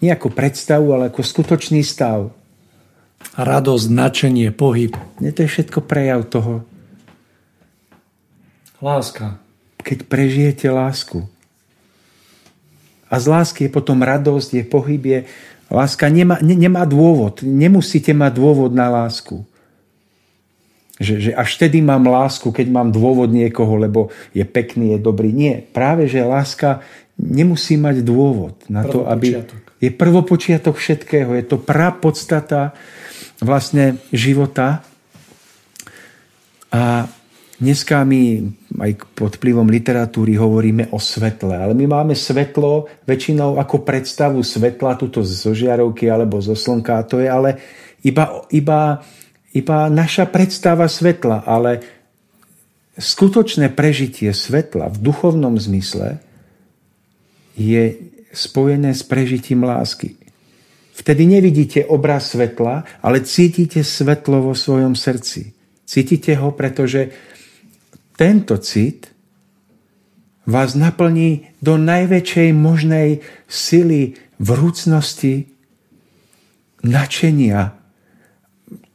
Nie 0.01 0.17
ako 0.17 0.33
predstavu, 0.33 0.97
ale 0.97 1.13
ako 1.13 1.21
skutočný 1.21 1.85
stav. 1.85 2.33
Radosť, 3.37 3.85
značenie, 3.93 4.49
pohyb. 4.49 4.97
Nie, 5.21 5.37
to 5.37 5.45
je 5.45 5.53
všetko 5.53 5.85
prejav 5.85 6.25
toho. 6.25 6.65
Láska. 8.81 9.37
Keď 9.85 10.09
prežijete 10.09 10.73
lásku. 10.73 11.29
A 13.13 13.21
z 13.21 13.27
lásky 13.29 13.69
je 13.69 13.75
potom 13.77 14.01
radosť, 14.01 14.49
je 14.57 14.65
pohyb, 14.65 15.03
je... 15.05 15.21
Láska 15.69 16.09
nemá, 16.09 16.41
ne, 16.41 16.57
nemá 16.57 16.89
dôvod. 16.89 17.45
Nemusíte 17.45 18.17
mať 18.17 18.41
dôvod 18.41 18.73
na 18.73 18.89
lásku. 18.89 19.45
Že, 21.01 21.15
že 21.17 21.31
až 21.33 21.57
vtedy 21.57 21.81
mám 21.81 22.05
lásku, 22.05 22.53
keď 22.53 22.69
mám 22.69 22.93
dôvod 22.93 23.33
niekoho, 23.33 23.81
lebo 23.81 24.13
je 24.37 24.45
pekný, 24.45 24.95
je 24.95 24.99
dobrý. 25.01 25.33
Nie, 25.33 25.65
práve 25.65 26.05
že 26.05 26.21
láska 26.21 26.85
nemusí 27.17 27.81
mať 27.81 28.05
dôvod 28.05 28.61
na 28.69 28.85
to, 28.85 29.09
aby... 29.09 29.41
Je 29.81 29.89
prvopočiatok 29.89 30.77
všetkého, 30.77 31.33
je 31.41 31.45
to 31.49 31.57
podstata 32.05 32.77
vlastne 33.41 33.97
života. 34.13 34.85
A 36.69 37.09
dneska 37.57 38.05
my 38.05 38.45
aj 38.85 38.93
pod 39.17 39.41
vplyvom 39.41 39.73
literatúry 39.73 40.37
hovoríme 40.37 40.93
o 40.93 41.01
svetle, 41.01 41.57
ale 41.57 41.73
my 41.73 41.89
máme 41.89 42.13
svetlo 42.13 42.93
väčšinou 43.09 43.57
ako 43.57 43.81
predstavu 43.89 44.45
svetla, 44.45 45.01
tuto 45.01 45.25
zo 45.25 45.57
žiarovky 45.57 46.13
alebo 46.13 46.45
zo 46.45 46.53
slnka, 46.53 47.09
to 47.09 47.25
je 47.25 47.29
ale 47.33 47.57
iba, 48.05 48.45
iba 48.53 49.01
iba 49.51 49.91
naša 49.91 50.31
predstava 50.31 50.87
svetla, 50.87 51.43
ale 51.43 51.83
skutočné 52.95 53.73
prežitie 53.75 54.31
svetla 54.31 54.93
v 54.93 54.97
duchovnom 55.01 55.59
zmysle 55.59 56.23
je 57.59 57.99
spojené 58.31 58.95
s 58.95 59.03
prežitím 59.03 59.67
lásky. 59.67 60.15
Vtedy 60.95 61.27
nevidíte 61.27 61.89
obraz 61.89 62.37
svetla, 62.37 62.85
ale 63.01 63.25
cítite 63.25 63.81
svetlo 63.81 64.53
vo 64.53 64.55
svojom 64.55 64.93
srdci. 64.93 65.57
Cítite 65.89 66.37
ho, 66.39 66.53
pretože 66.53 67.11
tento 68.15 68.61
cit 68.61 69.09
vás 70.45 70.77
naplní 70.77 71.57
do 71.65 71.81
najväčšej 71.81 72.49
možnej 72.53 73.25
sily 73.49 74.15
vrúcnosti, 74.37 75.49
načenia, 76.85 77.80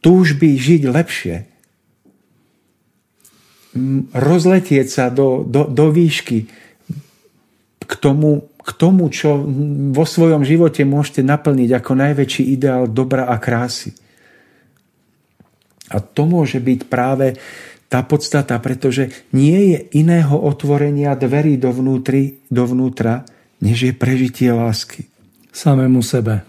túžby 0.06 0.54
žiť 0.54 0.82
lepšie, 0.86 1.36
rozletieť 4.14 4.88
sa 4.88 5.10
do, 5.10 5.42
do, 5.42 5.66
do 5.66 5.90
výšky 5.90 6.46
k 7.82 7.94
tomu, 7.98 8.54
k 8.62 8.70
tomu, 8.78 9.10
čo 9.10 9.42
vo 9.92 10.06
svojom 10.06 10.46
živote 10.46 10.86
môžete 10.86 11.26
naplniť 11.26 11.70
ako 11.74 11.92
najväčší 11.98 12.44
ideál 12.54 12.86
dobra 12.86 13.26
a 13.34 13.42
krásy. 13.42 13.98
A 15.90 15.98
to 16.02 16.30
môže 16.30 16.62
byť 16.62 16.80
práve 16.86 17.38
tá 17.90 18.02
podstata, 18.02 18.58
pretože 18.62 19.10
nie 19.34 19.74
je 19.74 19.78
iného 20.02 20.38
otvorenia 20.38 21.14
dverí 21.18 21.58
dovnútri, 21.58 22.46
dovnútra, 22.50 23.26
než 23.62 23.90
je 23.90 23.94
prežitie 23.94 24.50
lásky. 24.50 25.06
Samému 25.50 26.02
sebe. 26.02 26.46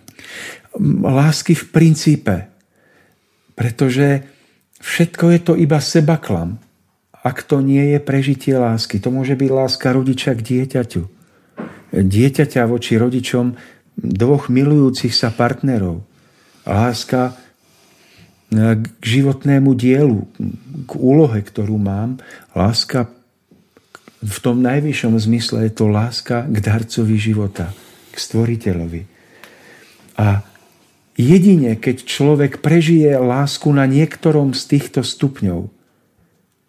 Lásky 1.04 1.52
v 1.56 1.64
princípe. 1.72 2.55
Pretože 3.56 4.22
všetko 4.84 5.24
je 5.32 5.40
to 5.40 5.52
iba 5.56 5.80
sebaklam. 5.80 6.60
Ak 7.26 7.42
to 7.42 7.58
nie 7.64 7.96
je 7.96 7.98
prežitie 7.98 8.54
lásky, 8.54 9.02
to 9.02 9.10
môže 9.10 9.34
byť 9.34 9.50
láska 9.50 9.90
rodiča 9.90 10.36
k 10.38 10.44
dieťaťu. 10.44 11.02
Dieťaťa 11.96 12.62
voči 12.68 13.00
rodičom 13.00 13.56
dvoch 13.96 14.52
milujúcich 14.52 15.10
sa 15.10 15.32
partnerov. 15.32 16.04
Láska 16.68 17.34
k 18.52 18.84
životnému 19.02 19.74
dielu, 19.74 20.22
k 20.86 20.92
úlohe, 20.94 21.42
ktorú 21.42 21.80
mám. 21.82 22.22
Láska 22.54 23.10
v 24.22 24.36
tom 24.38 24.62
najvyššom 24.62 25.18
zmysle 25.18 25.66
je 25.66 25.72
to 25.74 25.90
láska 25.90 26.46
k 26.46 26.56
darcovi 26.62 27.18
života, 27.18 27.74
k 28.10 28.16
stvoriteľovi. 28.16 29.02
A 30.22 30.46
Jedine, 31.16 31.80
keď 31.80 32.04
človek 32.04 32.60
prežije 32.60 33.16
lásku 33.16 33.72
na 33.72 33.88
niektorom 33.88 34.52
z 34.52 34.62
týchto 34.76 35.00
stupňov, 35.00 35.72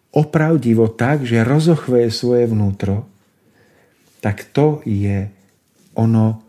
opravdivo 0.08 0.88
tak, 0.88 1.28
že 1.28 1.44
rozochveje 1.44 2.08
svoje 2.08 2.44
vnútro, 2.48 3.04
tak 4.24 4.48
to 4.50 4.80
je 4.88 5.28
ono 5.92 6.40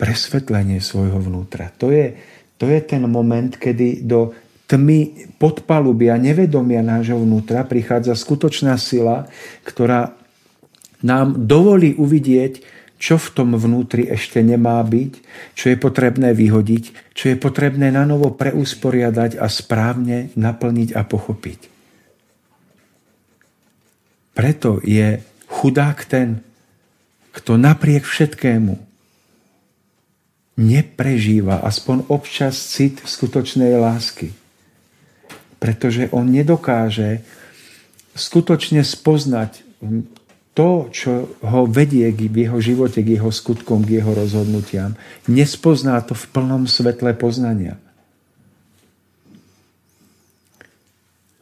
presvetlenie 0.00 0.80
svojho 0.80 1.20
vnútra. 1.20 1.68
To 1.76 1.92
je, 1.92 2.16
to 2.56 2.64
je 2.64 2.80
ten 2.80 3.04
moment, 3.04 3.52
kedy 3.52 4.00
do 4.08 4.32
tmy 4.64 5.28
podpalubia, 5.36 6.16
nevedomia 6.16 6.80
nášho 6.80 7.20
vnútra 7.20 7.68
prichádza 7.68 8.16
skutočná 8.16 8.80
sila, 8.80 9.28
ktorá 9.68 10.16
nám 11.04 11.44
dovolí 11.44 11.92
uvidieť, 12.00 12.64
čo 13.00 13.16
v 13.16 13.28
tom 13.32 13.56
vnútri 13.56 14.04
ešte 14.04 14.44
nemá 14.44 14.84
byť, 14.84 15.12
čo 15.56 15.72
je 15.72 15.76
potrebné 15.80 16.36
vyhodiť, 16.36 17.16
čo 17.16 17.32
je 17.32 17.36
potrebné 17.40 17.88
na 17.88 18.04
novo 18.04 18.28
preusporiadať 18.36 19.40
a 19.40 19.48
správne 19.48 20.28
naplniť 20.36 20.92
a 20.92 21.02
pochopiť. 21.08 21.60
Preto 24.36 24.84
je 24.84 25.24
chudák 25.48 25.98
ten, 26.04 26.44
kto 27.32 27.56
napriek 27.56 28.04
všetkému 28.04 28.76
neprežíva 30.60 31.64
aspoň 31.64 32.04
občas 32.12 32.60
cit 32.60 33.00
skutočnej 33.00 33.80
lásky. 33.80 34.36
Pretože 35.56 36.12
on 36.12 36.28
nedokáže 36.28 37.24
skutočne 38.12 38.84
spoznať 38.84 39.64
to, 40.60 40.92
čo 40.92 41.40
ho 41.40 41.64
vedie 41.64 42.12
v 42.12 42.44
jeho 42.44 42.60
živote, 42.60 43.00
k 43.00 43.16
jeho 43.16 43.32
skutkom, 43.32 43.80
k 43.80 44.04
jeho 44.04 44.12
rozhodnutiam, 44.12 44.92
nespozná 45.24 45.96
to 46.04 46.12
v 46.12 46.28
plnom 46.36 46.68
svetle 46.68 47.16
poznania. 47.16 47.80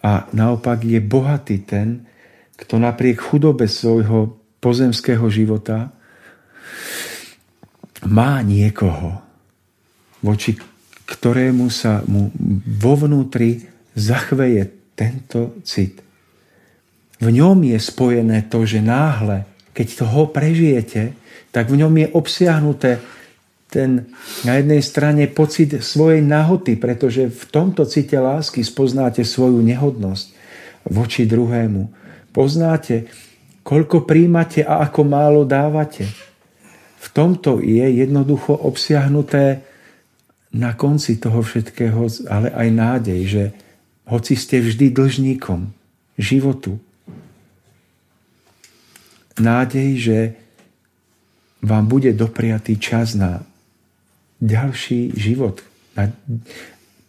A 0.06 0.30
naopak 0.30 0.86
je 0.86 1.02
bohatý 1.02 1.66
ten, 1.66 2.06
kto 2.54 2.78
napriek 2.78 3.18
chudobe 3.18 3.66
svojho 3.66 4.38
pozemského 4.62 5.26
života 5.26 5.90
má 8.06 8.38
niekoho, 8.46 9.18
voči 10.22 10.54
ktorému 11.10 11.66
sa 11.74 12.06
mu 12.06 12.30
vo 12.78 12.94
vnútri 12.94 13.66
zachveje 13.98 14.94
tento 14.94 15.58
cit 15.66 16.06
v 17.18 17.28
ňom 17.34 17.66
je 17.66 17.78
spojené 17.78 18.46
to, 18.46 18.62
že 18.62 18.78
náhle, 18.78 19.42
keď 19.74 19.86
toho 20.06 20.30
prežijete, 20.30 21.14
tak 21.50 21.70
v 21.70 21.82
ňom 21.82 21.94
je 21.98 22.06
obsiahnuté 22.14 22.90
ten 23.68 24.08
na 24.48 24.56
jednej 24.56 24.80
strane 24.80 25.28
pocit 25.28 25.76
svojej 25.84 26.24
nahoty, 26.24 26.80
pretože 26.80 27.28
v 27.28 27.42
tomto 27.52 27.84
cite 27.84 28.16
lásky 28.16 28.64
spoznáte 28.64 29.26
svoju 29.26 29.60
nehodnosť 29.60 30.26
voči 30.88 31.28
druhému. 31.28 31.92
Poznáte, 32.32 33.12
koľko 33.60 34.08
príjmate 34.08 34.64
a 34.64 34.80
ako 34.88 35.00
málo 35.04 35.42
dávate. 35.44 36.08
V 36.98 37.06
tomto 37.12 37.60
je 37.60 37.84
jednoducho 37.84 38.56
obsiahnuté 38.56 39.60
na 40.56 40.72
konci 40.72 41.20
toho 41.20 41.44
všetkého, 41.44 42.08
ale 42.32 42.48
aj 42.48 42.68
nádej, 42.72 43.20
že 43.28 43.44
hoci 44.08 44.32
ste 44.32 44.64
vždy 44.64 44.96
dlžníkom 44.96 45.68
životu, 46.16 46.80
nádej, 49.43 49.89
že 49.98 50.19
vám 51.62 51.90
bude 51.90 52.15
dopriatý 52.15 52.78
čas 52.78 53.19
na 53.19 53.43
ďalší 54.39 55.15
život. 55.19 55.62
Na 55.98 56.10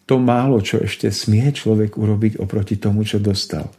to 0.10 0.18
málo, 0.18 0.58
čo 0.66 0.82
ešte 0.82 1.14
smie 1.14 1.54
človek 1.54 1.94
urobiť 1.94 2.42
oproti 2.42 2.82
tomu, 2.82 3.06
čo 3.06 3.22
dostal. 3.22 3.70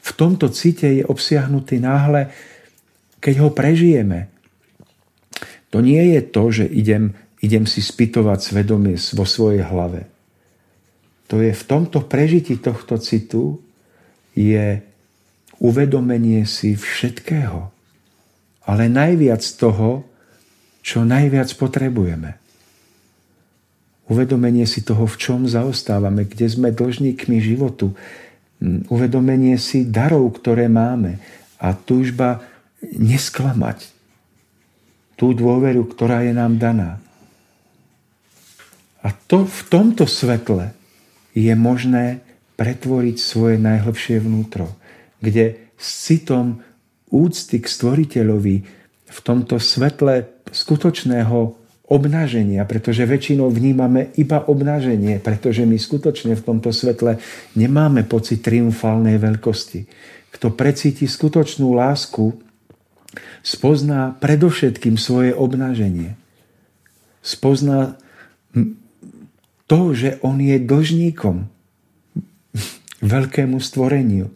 V 0.00 0.10
tomto 0.16 0.48
cite 0.48 0.88
je 0.88 1.04
obsiahnutý 1.04 1.76
náhle, 1.76 2.32
keď 3.20 3.34
ho 3.44 3.48
prežijeme. 3.52 4.32
To 5.68 5.84
nie 5.84 6.16
je 6.16 6.20
to, 6.24 6.42
že 6.48 6.64
idem, 6.64 7.12
idem 7.44 7.68
si 7.68 7.84
spytovať 7.84 8.38
svedomie 8.40 8.96
vo 8.96 9.28
svojej 9.28 9.60
hlave. 9.60 10.08
To 11.28 11.38
je 11.38 11.52
v 11.52 11.64
tomto 11.68 12.02
prežití 12.08 12.58
tohto 12.58 12.96
citu 12.98 13.60
je 14.34 14.82
uvedomenie 15.60 16.48
si 16.48 16.74
všetkého. 16.74 17.68
Ale 18.64 18.88
najviac 18.88 19.44
toho, 19.60 20.08
čo 20.80 21.04
najviac 21.04 21.52
potrebujeme. 21.60 22.40
Uvedomenie 24.10 24.66
si 24.66 24.82
toho, 24.82 25.06
v 25.06 25.16
čom 25.20 25.46
zaostávame, 25.46 26.26
kde 26.26 26.50
sme 26.50 26.74
dlžníkmi 26.74 27.38
životu. 27.38 27.94
Mm, 28.58 28.90
uvedomenie 28.90 29.54
si 29.60 29.86
darov, 29.86 30.34
ktoré 30.40 30.66
máme 30.66 31.22
a 31.62 31.76
túžba 31.76 32.42
nesklamať 32.82 33.92
tú 35.14 35.36
dôveru, 35.36 35.84
ktorá 35.84 36.24
je 36.24 36.32
nám 36.32 36.56
daná. 36.56 36.96
A 39.04 39.12
to 39.28 39.44
v 39.44 39.60
tomto 39.68 40.08
svetle 40.08 40.72
je 41.36 41.52
možné 41.52 42.24
pretvoriť 42.56 43.16
svoje 43.20 43.56
najhlbšie 43.60 44.20
vnútro, 44.20 44.68
kde 45.20 45.72
s 45.76 46.08
citom 46.08 46.64
úcty 47.12 47.60
k 47.60 47.66
stvoriteľovi 47.66 48.56
v 49.10 49.18
tomto 49.22 49.58
svetle 49.58 50.28
skutočného 50.50 51.60
obnaženia, 51.90 52.62
pretože 52.64 53.02
väčšinou 53.02 53.50
vnímame 53.50 54.14
iba 54.14 54.46
obnaženie, 54.46 55.18
pretože 55.18 55.66
my 55.66 55.74
skutočne 55.74 56.38
v 56.38 56.44
tomto 56.46 56.70
svetle 56.70 57.18
nemáme 57.58 58.06
pocit 58.06 58.46
triumfálnej 58.46 59.18
veľkosti. 59.18 59.90
Kto 60.30 60.54
precíti 60.54 61.10
skutočnú 61.10 61.74
lásku, 61.74 62.38
spozná 63.42 64.14
predovšetkým 64.22 64.94
svoje 64.94 65.34
obnaženie. 65.34 66.14
Spozná 67.26 67.98
to, 69.66 69.80
že 69.90 70.22
on 70.22 70.38
je 70.38 70.62
dlžníkom 70.62 71.50
veľkému 73.02 73.58
stvoreniu 73.58 74.30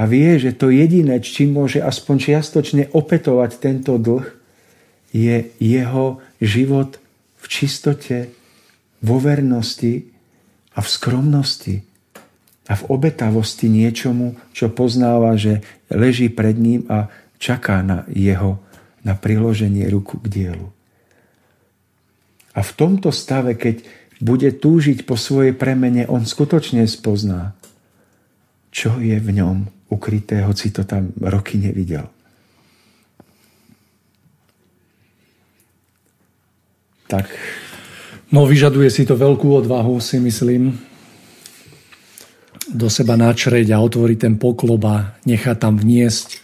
a 0.00 0.08
vie, 0.08 0.40
že 0.40 0.56
to 0.56 0.72
jediné, 0.72 1.20
čím 1.20 1.60
môže 1.60 1.84
aspoň 1.84 2.16
čiastočne 2.16 2.88
opetovať 2.96 3.50
tento 3.60 4.00
dlh, 4.00 4.24
je 5.12 5.52
jeho 5.60 6.24
život 6.40 6.96
v 7.36 7.44
čistote, 7.44 8.32
vo 9.04 9.20
vernosti 9.20 10.08
a 10.72 10.80
v 10.80 10.88
skromnosti 10.88 11.84
a 12.64 12.72
v 12.80 12.82
obetavosti 12.88 13.68
niečomu, 13.68 14.40
čo 14.56 14.72
poznáva, 14.72 15.36
že 15.36 15.60
leží 15.92 16.32
pred 16.32 16.56
ním 16.56 16.88
a 16.88 17.12
čaká 17.36 17.84
na 17.84 18.08
jeho, 18.08 18.56
na 19.04 19.12
priloženie 19.12 19.84
ruku 19.92 20.16
k 20.16 20.32
dielu. 20.32 20.68
A 22.56 22.64
v 22.64 22.72
tomto 22.72 23.12
stave, 23.12 23.52
keď 23.52 23.84
bude 24.16 24.48
túžiť 24.48 25.04
po 25.04 25.20
svojej 25.20 25.52
premene, 25.52 26.08
on 26.08 26.24
skutočne 26.24 26.88
spozná, 26.88 27.52
čo 28.72 28.96
je 28.96 29.20
v 29.20 29.28
ňom 29.36 29.79
ukryté, 29.90 30.46
hoci 30.46 30.70
to 30.70 30.86
tam 30.86 31.10
roky 31.20 31.58
nevidel. 31.58 32.06
Tak. 37.10 37.26
No, 38.30 38.46
vyžaduje 38.46 38.86
si 38.86 39.02
to 39.02 39.18
veľkú 39.18 39.50
odvahu, 39.50 39.98
si 39.98 40.22
myslím, 40.22 40.78
do 42.70 42.86
seba 42.86 43.18
načreť 43.18 43.74
a 43.74 43.82
otvoriť 43.82 44.18
ten 44.30 44.34
poklop 44.38 44.82
a 44.86 44.96
nechať 45.26 45.56
tam 45.58 45.74
vniesť 45.74 46.38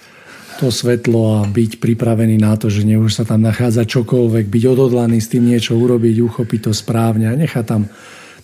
to 0.58 0.74
svetlo 0.74 1.38
a 1.38 1.46
byť 1.46 1.78
pripravený 1.78 2.40
na 2.40 2.58
to, 2.58 2.66
že 2.66 2.82
už 2.82 3.12
sa 3.12 3.22
tam 3.28 3.44
nachádza 3.44 3.86
čokoľvek, 3.86 4.50
byť 4.50 4.64
odhodlaný 4.66 5.22
s 5.22 5.30
tým 5.30 5.46
niečo 5.46 5.78
urobiť, 5.78 6.16
uchopiť 6.18 6.60
to 6.66 6.72
správne 6.74 7.30
a 7.30 7.38
nechať 7.38 7.64
tam 7.64 7.86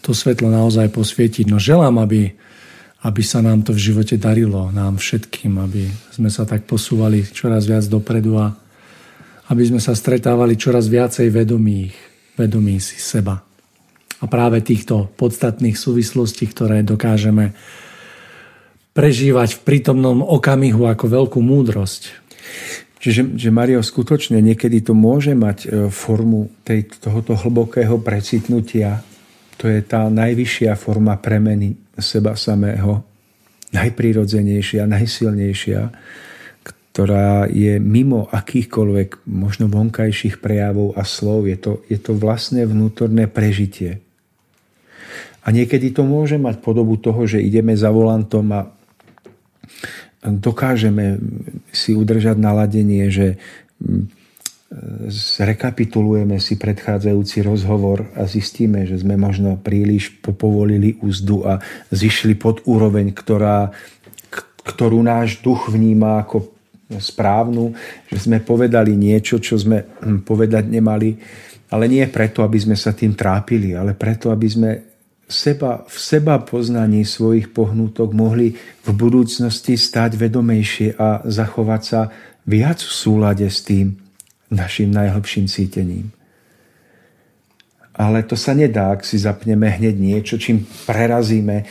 to 0.05 0.15
svetlo 0.15 0.53
naozaj 0.53 0.93
posvietiť. 0.93 1.51
No 1.51 1.59
želám, 1.59 1.99
aby 1.99 2.37
aby 3.03 3.23
sa 3.27 3.43
nám 3.43 3.66
to 3.66 3.74
v 3.74 3.83
živote 3.91 4.15
darilo, 4.15 4.70
nám 4.70 5.03
všetkým, 5.03 5.59
aby 5.59 5.91
sme 6.15 6.31
sa 6.31 6.47
tak 6.47 6.70
posúvali 6.70 7.27
čoraz 7.27 7.66
viac 7.66 7.83
dopredu 7.91 8.39
a 8.39 8.55
aby 9.51 9.62
sme 9.66 9.83
sa 9.83 9.99
stretávali 9.99 10.55
čoraz 10.55 10.87
viacej 10.87 11.27
vedomých, 11.35 11.95
vedomí 12.39 12.79
si 12.79 13.03
seba. 13.03 13.43
A 14.23 14.24
práve 14.31 14.62
týchto 14.62 15.11
podstatných 15.19 15.74
súvislostí, 15.74 16.47
ktoré 16.47 16.87
dokážeme 16.87 17.59
prežívať 18.95 19.59
v 19.59 19.61
prítomnom 19.66 20.23
okamihu 20.23 20.87
ako 20.87 21.05
veľkú 21.11 21.41
múdrosť. 21.43 22.23
Čiže 23.03 23.35
že 23.35 23.51
Mario, 23.51 23.83
skutočne 23.83 24.39
niekedy 24.39 24.79
to 24.79 24.95
môže 24.95 25.35
mať 25.35 25.59
e, 25.66 25.69
formu 25.91 26.55
tej, 26.62 26.87
tohoto 27.03 27.35
hlbokého 27.35 27.99
precitnutia. 27.99 29.03
To 29.59 29.66
je 29.66 29.83
tá 29.83 30.07
najvyššia 30.07 30.79
forma 30.79 31.19
premeny 31.19 31.82
seba 31.98 32.39
samého, 32.39 33.05
najprirodzenejšia, 33.73 34.89
najsilnejšia, 34.89 35.81
ktorá 36.93 37.48
je 37.48 37.81
mimo 37.81 38.28
akýchkoľvek 38.28 39.24
možno 39.24 39.64
vonkajších 39.73 40.44
prejavov 40.44 40.93
a 40.93 41.09
slov. 41.09 41.48
Je 41.48 41.56
to, 41.56 41.81
je 41.89 41.97
to 41.97 42.12
vlastné 42.12 42.69
vnútorné 42.69 43.32
prežitie. 43.32 44.05
A 45.43 45.51
niekedy 45.51 45.90
to 45.90 46.05
môže 46.05 46.36
mať 46.36 46.60
podobu 46.60 47.01
toho, 47.01 47.24
že 47.24 47.43
ideme 47.43 47.74
za 47.74 47.89
volantom 47.89 48.47
a 48.52 48.60
dokážeme 50.23 51.19
si 51.74 51.97
udržať 51.97 52.39
naladenie, 52.39 53.10
že 53.10 53.40
zrekapitulujeme 55.12 56.40
si 56.40 56.57
predchádzajúci 56.57 57.44
rozhovor 57.44 58.09
a 58.16 58.24
zistíme, 58.24 58.89
že 58.89 58.97
sme 58.97 59.20
možno 59.20 59.61
príliš 59.61 60.16
popovolili 60.24 60.97
úzdu 61.05 61.44
a 61.44 61.61
zišli 61.93 62.32
pod 62.40 62.65
úroveň, 62.65 63.12
ktorá, 63.12 63.69
ktorú 64.65 65.05
náš 65.05 65.44
duch 65.44 65.69
vníma 65.69 66.24
ako 66.24 66.49
správnu, 66.97 67.77
že 68.09 68.28
sme 68.28 68.40
povedali 68.40 68.97
niečo, 68.97 69.40
čo 69.40 69.61
sme 69.61 69.85
hm, 69.85 70.24
povedať 70.24 70.65
nemali, 70.69 71.20
ale 71.73 71.85
nie 71.89 72.05
preto, 72.09 72.44
aby 72.44 72.57
sme 72.61 72.77
sa 72.77 72.97
tým 72.97 73.12
trápili, 73.12 73.77
ale 73.77 73.93
preto, 73.97 74.32
aby 74.32 74.49
sme 74.49 74.70
seba, 75.28 75.85
v 75.89 75.97
seba 75.97 76.40
poznaní 76.40 77.05
svojich 77.05 77.53
pohnutok 77.53 78.12
mohli 78.12 78.57
v 78.85 78.90
budúcnosti 78.93 79.77
stať 79.77 80.16
vedomejšie 80.16 80.97
a 80.97 81.24
zachovať 81.24 81.82
sa 81.85 82.01
viac 82.44 82.81
v 82.81 82.93
súlade 82.93 83.49
s 83.49 83.65
tým, 83.65 84.02
našim 84.53 84.93
najhlbším 84.93 85.49
cítením. 85.49 86.12
Ale 87.93 88.24
to 88.24 88.41
sa 88.41 88.57
nedá, 88.57 88.97
ak 88.97 89.05
si 89.05 89.20
zapneme 89.20 89.69
hneď 89.69 89.97
niečo, 90.01 90.41
čím 90.41 90.65
prerazíme 90.89 91.57
e, 91.61 91.65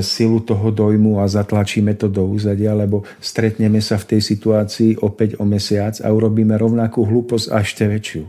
silu 0.00 0.40
toho 0.40 0.72
dojmu 0.72 1.20
a 1.20 1.28
zatlačíme 1.28 1.92
to 2.00 2.08
do 2.08 2.24
úzadia, 2.24 2.72
lebo 2.72 3.04
stretneme 3.20 3.84
sa 3.84 4.00
v 4.00 4.16
tej 4.16 4.20
situácii 4.24 5.04
opäť 5.04 5.36
o 5.36 5.44
mesiac 5.44 6.00
a 6.00 6.08
urobíme 6.08 6.56
rovnakú 6.56 7.04
hlúposť 7.04 7.46
a 7.52 7.60
ešte 7.60 7.84
väčšiu. 7.84 8.24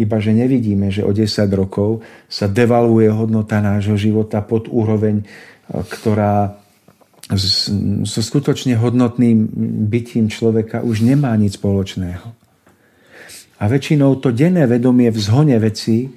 Iba, 0.00 0.16
že 0.16 0.32
nevidíme, 0.32 0.88
že 0.88 1.04
o 1.04 1.12
10 1.12 1.28
rokov 1.52 2.00
sa 2.24 2.48
devaluje 2.48 3.12
hodnota 3.12 3.60
nášho 3.60 4.00
života 4.00 4.40
pod 4.40 4.72
úroveň, 4.72 5.20
e, 5.20 5.24
ktorá 5.76 6.56
so 8.02 8.20
skutočne 8.20 8.76
hodnotným 8.76 9.48
bytím 9.88 10.32
človeka 10.32 10.80
už 10.80 11.04
nemá 11.04 11.32
nič 11.36 11.56
spoločného. 11.56 12.41
A 13.62 13.70
väčšinou 13.70 14.18
to 14.18 14.34
denné 14.34 14.66
vedomie 14.66 15.06
v 15.14 15.18
zhone 15.22 15.54
veci 15.62 16.10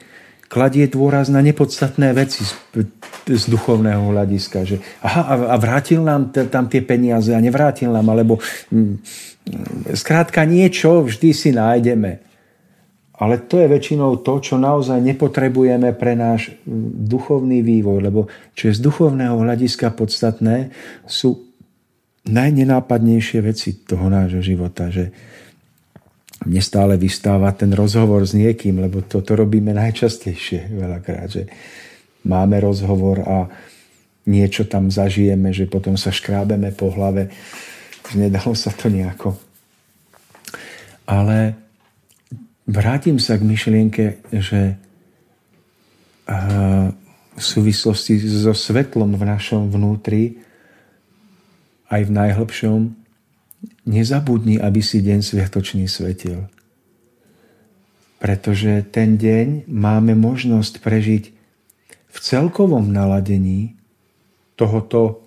kladie 0.50 0.90
dôraz 0.90 1.30
na 1.30 1.42
nepodstatné 1.46 2.14
veci 2.14 2.42
z, 2.46 2.54
z 3.30 3.44
duchovného 3.50 4.14
hľadiska. 4.14 4.66
Že 4.66 4.78
aha, 5.06 5.54
a 5.54 5.56
vrátil 5.58 6.02
nám 6.02 6.34
t- 6.34 6.46
tam 6.50 6.70
tie 6.70 6.82
peniaze 6.82 7.34
a 7.34 7.42
nevrátil 7.42 7.94
nám, 7.94 8.06
alebo 8.10 8.42
mm, 8.70 8.94
skrátka 9.94 10.46
niečo 10.46 11.06
vždy 11.06 11.30
si 11.34 11.50
nájdeme. 11.54 12.22
ale 13.16 13.40
to 13.48 13.64
je 13.64 13.72
väčšinou 13.72 14.20
to, 14.28 14.44
čo 14.44 14.60
naozaj 14.60 15.00
nepotrebujeme 15.00 15.96
pre 15.96 16.20
náš 16.20 16.52
duchovný 17.08 17.64
vývoj, 17.64 18.04
lebo 18.04 18.28
čo 18.52 18.68
je 18.70 18.78
z 18.78 18.82
duchovného 18.84 19.40
hľadiska 19.40 19.96
podstatné, 19.96 20.76
sú 21.08 21.48
najnenápadnejšie 22.28 23.40
veci 23.40 23.86
toho 23.86 24.12
nášho 24.12 24.44
života, 24.44 24.92
že 24.92 25.16
mne 26.46 26.62
stále 26.62 26.94
vystáva 26.96 27.50
ten 27.58 27.74
rozhovor 27.74 28.22
s 28.22 28.38
niekým, 28.38 28.78
lebo 28.78 29.02
to 29.02 29.22
robíme 29.22 29.74
najčastejšie 29.74 30.70
veľakrát, 30.72 31.30
že 31.30 31.44
máme 32.26 32.62
rozhovor 32.62 33.22
a 33.26 33.38
niečo 34.26 34.66
tam 34.66 34.90
zažijeme, 34.90 35.54
že 35.54 35.70
potom 35.70 35.98
sa 35.98 36.14
škrábeme 36.14 36.74
po 36.74 36.90
hlave, 36.94 37.34
nedalo 38.14 38.54
sa 38.54 38.70
to 38.74 38.90
nejako. 38.90 39.38
Ale 41.06 41.54
vrátim 42.66 43.22
sa 43.22 43.38
k 43.38 43.46
myšlienke, 43.46 44.06
že 44.34 44.78
v 47.36 47.42
súvislosti 47.42 48.18
so 48.18 48.54
svetlom 48.58 49.14
v 49.14 49.24
našom 49.30 49.70
vnútri, 49.70 50.42
aj 51.86 52.02
v 52.10 52.12
najhlbšom, 52.18 53.05
nezabudni, 53.86 54.58
aby 54.58 54.82
si 54.82 55.02
deň 55.02 55.22
sviatočný 55.22 55.86
svetil. 55.86 56.50
Pretože 58.18 58.82
ten 58.90 59.16
deň 59.22 59.70
máme 59.70 60.18
možnosť 60.18 60.82
prežiť 60.82 61.24
v 62.10 62.18
celkovom 62.18 62.90
naladení 62.90 63.78
tohoto 64.58 65.22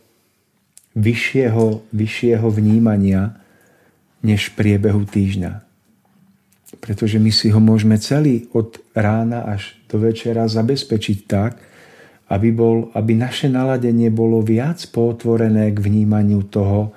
vyššieho, 0.98 1.86
vyššieho 1.94 2.48
vnímania 2.50 3.38
než 4.26 4.50
v 4.50 4.56
priebehu 4.58 5.06
týždňa. 5.06 5.62
Pretože 6.82 7.22
my 7.22 7.30
si 7.30 7.54
ho 7.54 7.60
môžeme 7.62 7.96
celý 8.02 8.50
od 8.50 8.82
rána 8.92 9.46
až 9.46 9.78
do 9.86 10.02
večera 10.02 10.50
zabezpečiť 10.50 11.18
tak, 11.24 11.62
aby, 12.28 12.52
bol, 12.52 12.92
aby 12.92 13.16
naše 13.16 13.48
naladenie 13.48 14.12
bolo 14.12 14.44
viac 14.44 14.82
potvorené 14.92 15.72
k 15.72 15.78
vnímaniu 15.80 16.44
toho, 16.44 16.92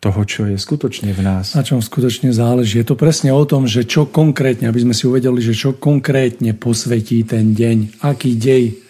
toho, 0.00 0.20
čo 0.24 0.48
je 0.48 0.56
skutočne 0.56 1.12
v 1.12 1.20
nás. 1.20 1.52
Na 1.52 1.60
čom 1.60 1.84
skutočne 1.84 2.32
záleží. 2.32 2.80
Je 2.80 2.88
to 2.88 2.96
presne 2.96 3.30
o 3.36 3.44
tom, 3.44 3.68
že 3.68 3.84
čo 3.84 4.08
konkrétne, 4.08 4.66
aby 4.66 4.80
sme 4.80 4.96
si 4.96 5.04
uvedeli, 5.04 5.44
že 5.44 5.52
čo 5.52 5.76
konkrétne 5.76 6.56
posvetí 6.56 7.20
ten 7.28 7.52
deň, 7.52 8.00
aký 8.00 8.34
dej, 8.40 8.80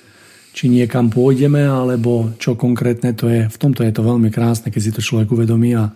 či 0.55 0.65
niekam 0.71 1.11
pôjdeme, 1.11 1.67
alebo 1.67 2.35
čo 2.39 2.55
konkrétne 2.55 3.11
to 3.19 3.27
je. 3.27 3.51
V 3.51 3.59
tomto 3.59 3.83
je 3.83 3.91
to 3.91 4.07
veľmi 4.07 4.31
krásne, 4.31 4.71
keď 4.71 4.83
si 4.83 4.95
to 4.95 5.03
človek 5.03 5.35
uvedomí 5.35 5.75
a 5.75 5.91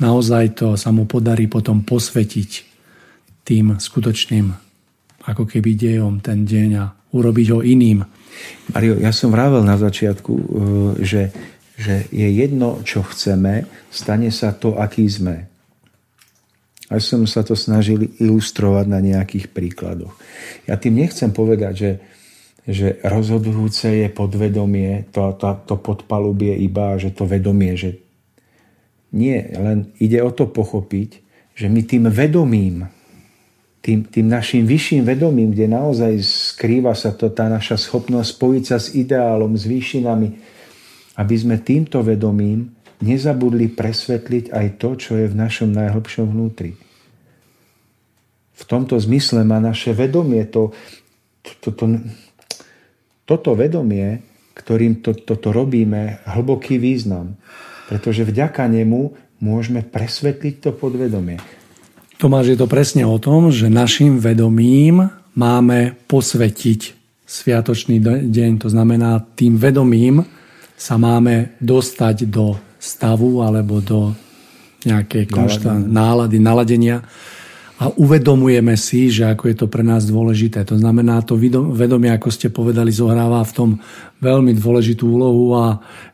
naozaj 0.00 0.56
to 0.56 0.68
sa 0.80 0.88
mu 0.88 1.04
podarí 1.04 1.48
potom 1.52 1.84
posvetiť 1.84 2.50
tým 3.44 3.76
skutočným 3.76 4.66
ako 5.26 5.44
keby 5.44 5.74
dejom 5.74 6.22
ten 6.22 6.46
deň 6.46 6.70
a 6.80 6.84
urobiť 7.12 7.46
ho 7.52 7.60
iným. 7.60 8.06
Mario, 8.70 9.00
ja 9.00 9.10
som 9.10 9.32
vravel 9.32 9.64
na 9.64 9.80
začiatku, 9.80 10.32
e, 10.32 10.44
že, 11.02 11.22
že 11.76 12.08
je 12.08 12.28
jedno, 12.32 12.80
čo 12.82 13.04
chceme, 13.04 13.68
stane 13.92 14.32
sa 14.32 14.56
to, 14.56 14.80
aký 14.80 15.04
sme. 15.04 15.44
A 16.88 17.02
som 17.02 17.28
sa 17.28 17.44
to 17.44 17.52
snažil 17.52 18.08
ilustrovať 18.16 18.86
na 18.88 19.02
nejakých 19.02 19.52
príkladoch. 19.52 20.14
Ja 20.64 20.80
tým 20.80 21.02
nechcem 21.02 21.34
povedať, 21.34 21.74
že, 21.76 21.90
že 22.64 22.86
rozhodujúce 23.04 23.92
je 23.92 24.08
podvedomie, 24.08 25.04
to, 25.12 25.36
to, 25.36 25.48
to 25.68 25.74
podpalubie 25.76 26.56
iba, 26.56 26.96
že 26.96 27.12
to 27.12 27.28
vedomie, 27.28 27.76
že 27.76 28.00
nie, 29.12 29.36
len 29.52 29.92
ide 30.00 30.22
o 30.24 30.30
to 30.32 30.48
pochopiť, 30.48 31.10
že 31.58 31.66
my 31.68 31.80
tým 31.84 32.08
vedomím, 32.08 32.86
tým, 33.84 34.02
tým 34.02 34.26
našim 34.26 34.66
vyšším 34.66 35.06
vedomím, 35.06 35.54
kde 35.54 35.70
naozaj 35.70 36.12
skrýva 36.22 36.94
sa 36.94 37.14
to 37.14 37.30
tá 37.30 37.46
naša 37.46 37.78
schopnosť 37.78 38.28
spojiť 38.34 38.64
sa 38.66 38.76
s 38.82 38.98
ideálom, 38.98 39.54
s 39.54 39.62
výšinami, 39.62 40.55
aby 41.16 41.34
sme 41.36 41.56
týmto 41.60 42.04
vedomím 42.04 42.76
nezabudli 43.00 43.72
presvetliť 43.72 44.52
aj 44.52 44.66
to, 44.80 44.88
čo 44.96 45.12
je 45.20 45.26
v 45.28 45.36
našom 45.36 45.72
najhlbšom 45.72 46.26
vnútri. 46.32 46.76
V 48.56 48.62
tomto 48.64 48.96
zmysle 48.96 49.44
má 49.44 49.60
naše 49.60 49.92
vedomie 49.92 50.48
to, 50.48 50.72
to, 51.44 51.52
to, 51.60 51.70
to, 51.76 51.84
toto 53.28 53.52
vedomie, 53.52 54.24
ktorým 54.56 55.04
to, 55.04 55.12
toto 55.12 55.52
robíme, 55.52 56.24
hlboký 56.24 56.80
význam. 56.80 57.36
Pretože 57.92 58.24
vďaka 58.24 58.64
nemu 58.64 59.12
môžeme 59.44 59.84
presvetliť 59.84 60.54
to 60.64 60.70
podvedomie. 60.72 61.36
Tomáš, 62.16 62.56
je 62.56 62.58
to 62.58 62.64
presne 62.64 63.04
o 63.04 63.20
tom, 63.20 63.52
že 63.52 63.68
našim 63.68 64.16
vedomím 64.16 65.12
máme 65.36 66.00
posvetiť 66.08 66.96
sviatočný 67.28 68.00
deň. 68.32 68.50
To 68.64 68.72
znamená, 68.72 69.20
tým 69.36 69.60
vedomím 69.60 70.24
sa 70.76 71.00
máme 71.00 71.56
dostať 71.58 72.28
do 72.28 72.60
stavu 72.76 73.40
alebo 73.40 73.80
do 73.80 74.12
nejakej 74.86 75.32
nálady, 75.88 76.38
naladenia 76.38 77.02
a 77.76 77.92
uvedomujeme 77.92 78.72
si, 78.80 79.12
že 79.12 79.28
ako 79.28 79.52
je 79.52 79.56
to 79.56 79.66
pre 79.68 79.84
nás 79.84 80.08
dôležité. 80.08 80.64
To 80.64 80.80
znamená, 80.80 81.20
to 81.20 81.36
vedomie, 81.36 82.08
ako 82.08 82.32
ste 82.32 82.48
povedali, 82.48 82.88
zohráva 82.88 83.44
v 83.44 83.52
tom 83.52 83.70
veľmi 84.24 84.56
dôležitú 84.56 85.04
úlohu 85.04 85.52
a 85.60 85.66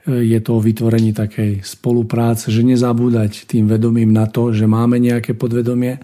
e, 0.02 0.26
je 0.26 0.40
to 0.42 0.58
o 0.58 0.64
vytvorení 0.64 1.14
takej 1.14 1.62
spolupráce, 1.62 2.50
že 2.50 2.66
nezabúdať 2.66 3.46
tým 3.46 3.70
vedomím 3.70 4.10
na 4.10 4.26
to, 4.26 4.50
že 4.50 4.66
máme 4.66 4.98
nejaké 4.98 5.38
podvedomie 5.38 6.02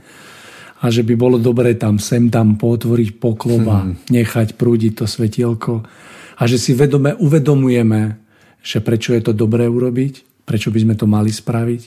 a 0.79 0.85
že 0.95 1.03
by 1.03 1.19
bolo 1.19 1.43
dobre 1.43 1.75
tam 1.75 1.99
sem 1.99 2.31
tam 2.31 2.55
potvoriť 2.55 3.19
poklop 3.19 3.65
a 3.67 3.79
hmm. 3.83 4.15
nechať 4.15 4.55
prúdiť 4.55 5.03
to 5.03 5.05
svetielko 5.11 5.83
a 6.39 6.43
že 6.47 6.55
si 6.55 6.71
vedome 6.71 7.19
uvedomujeme, 7.19 8.28
že 8.69 8.85
prečo 8.85 9.17
je 9.17 9.25
to 9.25 9.33
dobré 9.33 9.65
urobiť, 9.65 10.45
prečo 10.45 10.69
by 10.69 10.85
sme 10.85 10.95
to 11.01 11.09
mali 11.09 11.33
spraviť 11.33 11.83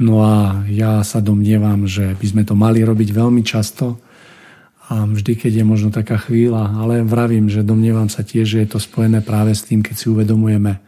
No 0.00 0.24
a 0.24 0.64
ja 0.72 1.04
sa 1.04 1.20
domnievam, 1.20 1.84
že 1.84 2.16
by 2.16 2.26
sme 2.26 2.42
to 2.48 2.56
mali 2.56 2.80
robiť 2.80 3.12
veľmi 3.12 3.44
často 3.44 4.00
a 4.88 5.04
vždy, 5.04 5.36
keď 5.36 5.60
je 5.60 5.64
možno 5.66 5.92
taká 5.92 6.16
chvíľa, 6.16 6.72
ale 6.72 7.04
vravím, 7.04 7.52
že 7.52 7.60
domnievam 7.60 8.08
sa 8.08 8.24
tiež, 8.24 8.48
že 8.48 8.60
je 8.64 8.68
to 8.72 8.80
spojené 8.80 9.20
práve 9.20 9.52
s 9.52 9.62
tým, 9.62 9.84
keď 9.84 9.94
si 9.94 10.06
uvedomujeme, 10.08 10.80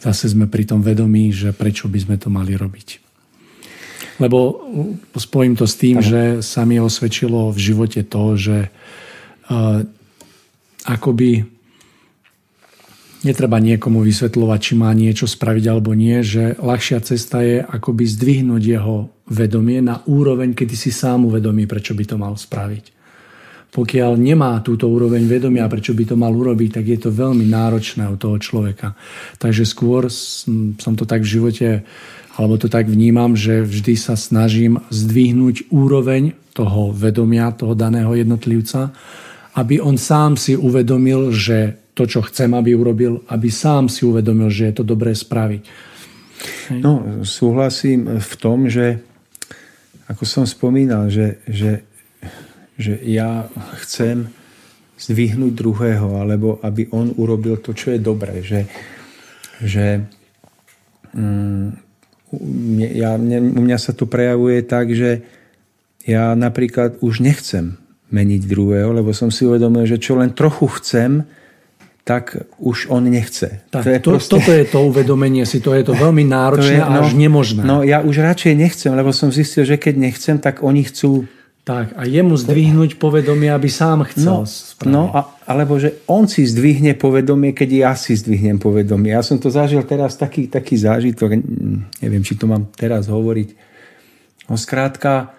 zase 0.00 0.32
sme 0.32 0.48
pri 0.48 0.64
tom 0.64 0.80
vedomí, 0.80 1.28
že 1.28 1.52
prečo 1.52 1.92
by 1.92 1.98
sme 2.00 2.16
to 2.16 2.32
mali 2.32 2.56
robiť. 2.56 3.04
Lebo 4.16 4.64
spojím 5.12 5.54
to 5.54 5.68
s 5.68 5.76
tým, 5.76 6.00
Aha. 6.00 6.08
že 6.08 6.22
sa 6.40 6.64
mi 6.64 6.80
osvedčilo 6.80 7.52
v 7.52 7.58
živote 7.60 8.00
to, 8.00 8.24
že 8.34 8.58
uh, 8.66 9.84
akoby 10.88 11.46
Netreba 13.22 13.62
niekomu 13.62 14.02
vysvetľovať, 14.02 14.58
či 14.58 14.74
má 14.74 14.90
niečo 14.90 15.30
spraviť 15.30 15.64
alebo 15.70 15.94
nie, 15.94 16.26
že 16.26 16.58
ľahšia 16.58 16.98
cesta 17.06 17.38
je 17.38 17.62
akoby 17.62 18.02
zdvihnúť 18.02 18.62
jeho 18.66 19.14
vedomie 19.30 19.78
na 19.78 20.02
úroveň, 20.10 20.58
kedy 20.58 20.74
si 20.74 20.90
sám 20.90 21.30
uvedomí, 21.30 21.70
prečo 21.70 21.94
by 21.94 22.02
to 22.02 22.16
mal 22.18 22.34
spraviť. 22.34 22.84
Pokiaľ 23.72 24.20
nemá 24.20 24.58
túto 24.60 24.90
úroveň 24.90 25.24
vedomia, 25.24 25.70
prečo 25.70 25.94
by 25.94 26.12
to 26.12 26.16
mal 26.18 26.34
urobiť, 26.34 26.82
tak 26.82 26.84
je 26.84 26.98
to 26.98 27.14
veľmi 27.14 27.46
náročné 27.46 28.04
u 28.10 28.18
toho 28.18 28.36
človeka. 28.42 28.98
Takže 29.38 29.64
skôr 29.64 30.10
som 30.10 30.92
to 30.98 31.06
tak 31.06 31.22
v 31.22 31.32
živote, 31.38 31.68
alebo 32.36 32.58
to 32.58 32.68
tak 32.68 32.90
vnímam, 32.90 33.38
že 33.38 33.64
vždy 33.64 33.94
sa 33.96 34.18
snažím 34.18 34.82
zdvihnúť 34.90 35.70
úroveň 35.70 36.36
toho 36.52 36.92
vedomia, 36.92 37.54
toho 37.54 37.72
daného 37.72 38.12
jednotlivca, 38.12 38.92
aby 39.56 39.80
on 39.80 39.96
sám 39.96 40.36
si 40.36 40.52
uvedomil, 40.52 41.32
že 41.32 41.81
to, 41.92 42.08
čo 42.08 42.24
chcem, 42.24 42.52
aby 42.56 42.72
urobil, 42.72 43.20
aby 43.28 43.48
sám 43.52 43.92
si 43.92 44.08
uvedomil, 44.08 44.48
že 44.48 44.72
je 44.72 44.74
to 44.80 44.84
dobré 44.84 45.12
spraviť. 45.12 45.62
No, 46.80 47.22
súhlasím 47.22 48.18
v 48.18 48.34
tom, 48.40 48.66
že 48.66 49.04
ako 50.08 50.24
som 50.24 50.44
spomínal, 50.48 51.12
že, 51.12 51.38
že, 51.46 51.84
že 52.80 52.98
ja 53.06 53.46
chcem 53.84 54.32
zdvihnúť 54.98 55.52
druhého, 55.52 56.18
alebo 56.18 56.58
aby 56.62 56.88
on 56.94 57.12
urobil 57.18 57.58
to, 57.58 57.74
čo 57.74 57.94
je 57.94 58.00
dobré. 58.00 58.42
Že, 58.42 58.60
že 59.62 59.86
mm, 61.14 61.68
ja, 62.96 63.14
mne, 63.18 63.38
u 63.58 63.60
mňa 63.62 63.78
sa 63.78 63.92
to 63.92 64.08
prejavuje 64.08 64.64
tak, 64.64 64.94
že 64.94 65.22
ja 66.02 66.34
napríklad 66.34 66.98
už 67.04 67.22
nechcem 67.22 67.78
meniť 68.12 68.42
druhého, 68.44 68.92
lebo 68.92 69.14
som 69.14 69.32
si 69.32 69.46
uvedomil, 69.48 69.88
že 69.88 70.02
čo 70.02 70.18
len 70.18 70.34
trochu 70.34 70.68
chcem, 70.80 71.24
tak 72.02 72.34
už 72.58 72.90
on 72.90 73.06
nechce. 73.06 73.62
Tak, 73.70 73.86
to 73.86 73.90
je 73.90 74.00
to, 74.02 74.10
proste... 74.18 74.32
Toto 74.34 74.50
je 74.50 74.66
to 74.66 74.78
uvedomenie 74.90 75.46
si, 75.46 75.62
to 75.62 75.70
je 75.70 75.86
to 75.86 75.94
veľmi 75.94 76.26
náročné 76.26 76.82
to 76.82 76.90
je, 76.90 76.94
no, 76.98 77.02
až 77.06 77.10
nemožné. 77.14 77.62
No 77.62 77.86
ja 77.86 78.02
už 78.02 78.18
radšej 78.18 78.54
nechcem, 78.58 78.90
lebo 78.90 79.14
som 79.14 79.30
zistil, 79.30 79.62
že 79.62 79.78
keď 79.78 79.94
nechcem, 80.10 80.36
tak 80.42 80.66
oni 80.66 80.82
chcú... 80.82 81.30
Tak 81.62 81.94
a 81.94 82.02
jemu 82.02 82.34
zdvihnúť 82.34 82.98
povedomie, 82.98 83.46
aby 83.46 83.70
sám 83.70 84.02
chcel. 84.10 84.42
No, 84.82 84.90
no 84.90 85.02
a, 85.14 85.30
alebo 85.46 85.78
že 85.78 86.02
on 86.10 86.26
si 86.26 86.42
zdvihne 86.42 86.98
povedomie, 86.98 87.54
keď 87.54 87.70
ja 87.70 87.92
si 87.94 88.18
zdvihnem 88.18 88.58
povedomie. 88.58 89.14
Ja 89.14 89.22
som 89.22 89.38
to 89.38 89.46
zažil 89.46 89.86
teraz 89.86 90.18
taký, 90.18 90.50
taký 90.50 90.74
zážitok, 90.74 91.38
neviem, 92.02 92.26
či 92.26 92.34
to 92.34 92.50
mám 92.50 92.66
teraz 92.74 93.06
hovoriť. 93.06 93.54
No 94.50 94.58
skrátka, 94.58 95.38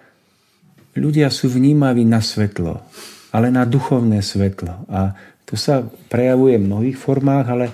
ľudia 0.96 1.28
sú 1.28 1.52
vnímaví 1.52 2.08
na 2.08 2.24
svetlo, 2.24 2.80
ale 3.28 3.52
na 3.52 3.68
duchovné 3.68 4.24
svetlo. 4.24 4.88
A 4.88 5.12
to 5.44 5.54
sa 5.60 5.84
prejavuje 6.08 6.56
v 6.56 6.66
mnohých 6.66 6.98
formách, 6.98 7.46
ale 7.48 7.66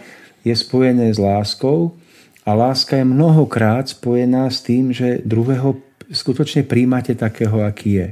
je 0.42 0.54
spojené 0.56 1.14
s 1.14 1.18
láskou 1.20 1.94
a 2.42 2.50
láska 2.56 2.98
je 2.98 3.06
mnohokrát 3.06 3.86
spojená 3.86 4.50
s 4.50 4.64
tým, 4.64 4.90
že 4.90 5.22
druhého 5.22 5.78
skutočne 6.10 6.66
príjmate 6.66 7.14
takého, 7.14 7.62
aký 7.62 7.90
je. 8.02 8.08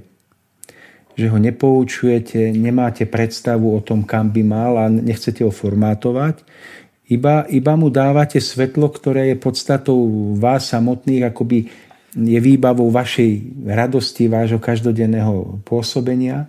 Že 1.19 1.27
ho 1.35 1.39
nepoučujete, 1.43 2.55
nemáte 2.55 3.03
predstavu 3.11 3.75
o 3.75 3.81
tom, 3.83 4.07
kam 4.07 4.31
by 4.31 4.43
mal 4.47 4.73
a 4.79 4.87
nechcete 4.87 5.43
ho 5.43 5.51
formátovať. 5.51 6.47
Iba, 7.09 7.49
iba 7.51 7.73
mu 7.75 7.89
dávate 7.89 8.39
svetlo, 8.39 8.93
ktoré 8.93 9.33
je 9.33 9.37
podstatou 9.41 9.99
vás 10.37 10.71
samotných, 10.71 11.33
akoby 11.33 11.67
je 12.15 12.39
výbavou 12.39 12.93
vašej 12.93 13.65
radosti, 13.65 14.29
vášho 14.29 14.61
každodenného 14.61 15.65
pôsobenia. 15.65 16.47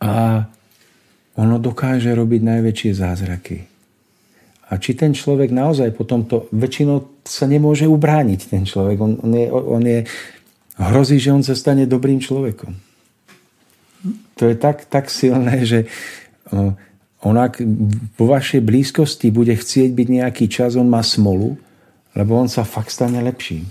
A 0.00 0.46
ono 1.36 1.56
dokáže 1.60 2.12
robiť 2.16 2.40
najväčšie 2.42 2.90
zázraky. 2.96 3.58
A 4.66 4.82
či 4.82 4.98
ten 4.98 5.14
človek 5.14 5.54
naozaj 5.54 5.94
potom 5.94 6.26
to, 6.26 6.50
väčšinou 6.50 7.22
sa 7.22 7.46
nemôže 7.46 7.86
ubrániť 7.86 8.40
ten 8.50 8.66
človek. 8.66 8.98
On, 8.98 9.12
on, 9.22 9.32
je, 9.32 9.46
on 9.52 9.82
je, 9.84 10.00
hrozí, 10.80 11.22
že 11.22 11.30
on 11.30 11.44
sa 11.46 11.54
stane 11.54 11.86
dobrým 11.86 12.18
človekom. 12.18 12.74
To 14.36 14.42
je 14.42 14.56
tak, 14.58 14.90
tak 14.90 15.06
silné, 15.06 15.62
že 15.62 15.86
on 17.22 17.34
ak 17.38 17.62
vo 18.18 18.26
vašej 18.26 18.62
blízkosti 18.62 19.30
bude 19.30 19.54
chcieť 19.54 19.90
byť 19.94 20.08
nejaký 20.08 20.46
čas, 20.46 20.74
on 20.74 20.86
má 20.86 21.00
smolu, 21.02 21.58
lebo 22.14 22.38
on 22.38 22.50
sa 22.50 22.62
fakt 22.66 22.90
stane 22.90 23.18
lepším. 23.22 23.66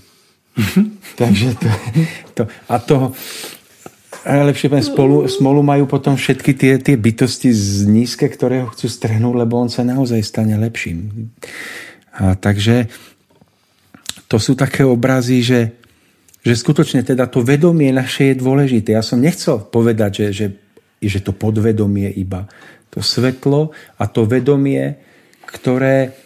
Takže 1.19 1.49
to, 1.59 1.69
to, 2.33 2.41
a 2.71 2.75
to, 2.79 2.97
najlepšie 4.25 4.67
poviem, 4.73 4.85
spolu, 4.85 5.15
smolu 5.29 5.61
majú 5.61 5.85
potom 5.85 6.17
všetky 6.17 6.51
tie, 6.57 6.73
tie 6.81 6.97
bytosti 6.97 7.53
z 7.53 7.85
nízke, 7.85 8.25
ktoré 8.25 8.65
ho 8.65 8.73
chcú 8.73 8.89
strhnúť, 8.89 9.35
lebo 9.45 9.61
on 9.61 9.69
sa 9.69 9.85
naozaj 9.85 10.19
stane 10.25 10.57
lepším. 10.57 11.29
A 12.17 12.33
takže 12.33 12.89
to 14.25 14.41
sú 14.41 14.57
také 14.57 14.81
obrazy, 14.81 15.45
že, 15.45 15.61
že 16.41 16.53
skutočne 16.57 17.05
teda 17.05 17.29
to 17.29 17.45
vedomie 17.45 17.93
naše 17.93 18.33
je 18.33 18.41
dôležité. 18.41 18.97
Ja 18.97 19.05
som 19.05 19.21
nechcel 19.21 19.61
povedať, 19.61 20.25
že, 20.25 20.27
že, 20.33 20.47
že 20.99 21.19
to 21.21 21.31
podvedomie 21.31 22.09
iba. 22.09 22.49
To 22.91 23.05
svetlo 23.05 23.71
a 24.01 24.03
to 24.09 24.25
vedomie, 24.25 24.97
ktoré 25.45 26.17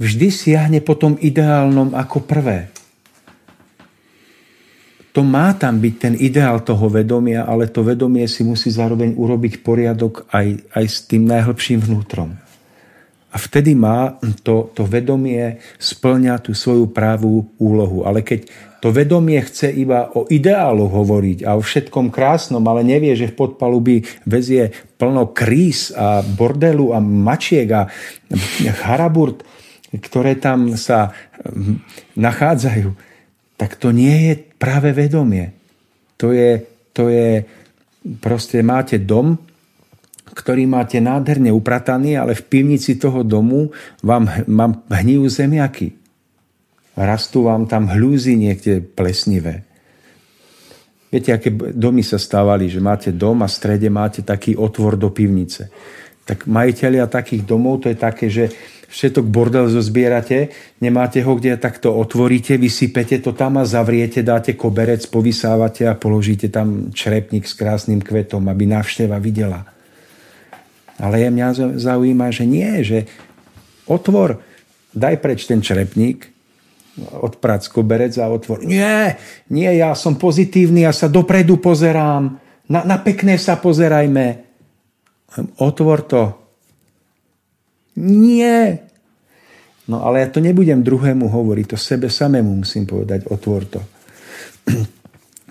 vždy 0.00 0.28
siahne 0.32 0.80
po 0.82 0.98
tom 0.98 1.14
ideálnom 1.20 1.94
ako 1.94 2.26
prvé 2.26 2.73
to 5.14 5.22
má 5.22 5.54
tam 5.54 5.78
byť 5.78 5.94
ten 5.94 6.14
ideál 6.18 6.66
toho 6.66 6.90
vedomia, 6.90 7.46
ale 7.46 7.70
to 7.70 7.86
vedomie 7.86 8.26
si 8.26 8.42
musí 8.42 8.74
zároveň 8.74 9.14
urobiť 9.14 9.62
poriadok 9.62 10.26
aj, 10.34 10.74
aj 10.74 10.84
s 10.90 11.06
tým 11.06 11.30
najhlbším 11.30 11.78
vnútrom. 11.86 12.34
A 13.30 13.36
vtedy 13.38 13.78
má 13.78 14.18
to, 14.42 14.74
to 14.74 14.82
vedomie 14.86 15.62
splňať 15.78 16.50
tú 16.50 16.52
svoju 16.54 16.90
právú 16.90 17.46
úlohu. 17.62 18.02
Ale 18.06 18.26
keď 18.26 18.46
to 18.82 18.90
vedomie 18.94 19.38
chce 19.42 19.70
iba 19.74 20.10
o 20.18 20.26
ideálu 20.30 20.90
hovoriť 20.90 21.46
a 21.46 21.58
o 21.58 21.62
všetkom 21.62 22.10
krásnom, 22.10 22.62
ale 22.66 22.82
nevie, 22.86 23.14
že 23.14 23.30
v 23.30 23.38
podpalubí 23.38 24.06
vezie 24.26 24.70
plno 24.98 25.30
kríz 25.30 25.94
a 25.94 26.26
bordelu 26.26 26.94
a 26.94 26.98
mačiek 26.98 27.70
a 27.70 27.86
haraburt, 28.82 29.46
ktoré 29.94 30.38
tam 30.38 30.74
sa 30.74 31.14
nachádzajú, 32.18 33.14
tak 33.54 33.78
to 33.78 33.94
nie 33.94 34.30
je 34.30 34.34
práve 34.64 34.96
vedomie. 34.96 35.52
To 36.16 36.32
je, 36.32 36.64
to 36.96 37.12
je 37.12 37.44
proste 38.24 38.64
máte 38.64 38.96
dom, 38.96 39.36
ktorý 40.32 40.64
máte 40.64 41.04
nádherne 41.04 41.52
uprataný, 41.52 42.16
ale 42.16 42.32
v 42.32 42.48
pivnici 42.48 42.96
toho 42.96 43.20
domu 43.20 43.68
vám, 44.00 44.24
vám 44.48 44.80
hníjú 44.88 45.28
zemiaky. 45.28 45.92
Rastú 46.96 47.44
vám 47.44 47.68
tam 47.68 47.92
hľúzy 47.92 48.40
niekde 48.40 48.80
plesnivé. 48.80 49.68
Viete, 51.12 51.30
aké 51.36 51.52
domy 51.52 52.00
sa 52.00 52.16
stávali, 52.16 52.72
že 52.72 52.80
máte 52.80 53.12
dom 53.12 53.44
a 53.44 53.50
v 53.50 53.54
strede 53.54 53.92
máte 53.92 54.24
taký 54.24 54.56
otvor 54.56 54.96
do 54.96 55.12
pivnice. 55.12 55.68
Tak 56.24 56.48
majiteľia 56.48 57.04
takých 57.06 57.44
domov, 57.44 57.84
to 57.84 57.92
je 57.92 57.98
také, 58.00 58.26
že 58.32 58.48
všetok 58.88 59.26
bordel 59.26 59.68
zozbierate, 59.72 60.52
nemáte 60.80 61.24
ho 61.24 61.32
kde, 61.34 61.56
tak 61.56 61.80
to 61.80 61.92
otvoríte, 61.92 62.60
vysypete 62.60 63.18
to 63.18 63.32
tam 63.32 63.58
a 63.60 63.64
zavriete, 63.64 64.22
dáte 64.22 64.54
koberec, 64.54 65.04
povysávate 65.08 65.88
a 65.88 65.98
položíte 65.98 66.52
tam 66.52 66.92
črepník 66.94 67.48
s 67.48 67.54
krásnym 67.56 68.04
kvetom, 68.04 68.46
aby 68.48 68.64
návšteva 68.68 69.16
videla. 69.18 69.66
Ale 71.00 71.26
je 71.26 71.28
mňa 71.30 71.48
zaujíma, 71.80 72.30
že 72.30 72.44
nie, 72.46 72.70
že 72.86 72.98
otvor, 73.90 74.38
daj 74.94 75.18
preč 75.18 75.50
ten 75.50 75.58
črepník, 75.58 76.30
odprac 77.18 77.66
koberec 77.66 78.14
a 78.22 78.30
otvor. 78.30 78.62
Nie, 78.62 79.18
nie, 79.50 79.66
ja 79.74 79.98
som 79.98 80.14
pozitívny, 80.14 80.86
ja 80.86 80.94
sa 80.94 81.10
dopredu 81.10 81.58
pozerám, 81.58 82.38
na, 82.70 82.80
na 82.86 82.96
pekné 83.02 83.36
sa 83.36 83.60
pozerajme. 83.60 84.46
Otvor 85.58 86.06
to, 86.06 86.22
nie. 87.98 88.78
No 89.84 90.00
ale 90.00 90.24
ja 90.24 90.28
to 90.32 90.40
nebudem 90.40 90.80
druhému 90.80 91.28
hovoriť, 91.28 91.76
to 91.76 91.78
sebe 91.78 92.08
samému 92.08 92.64
musím 92.64 92.88
povedať, 92.88 93.28
otvor 93.28 93.62
to. 93.68 93.80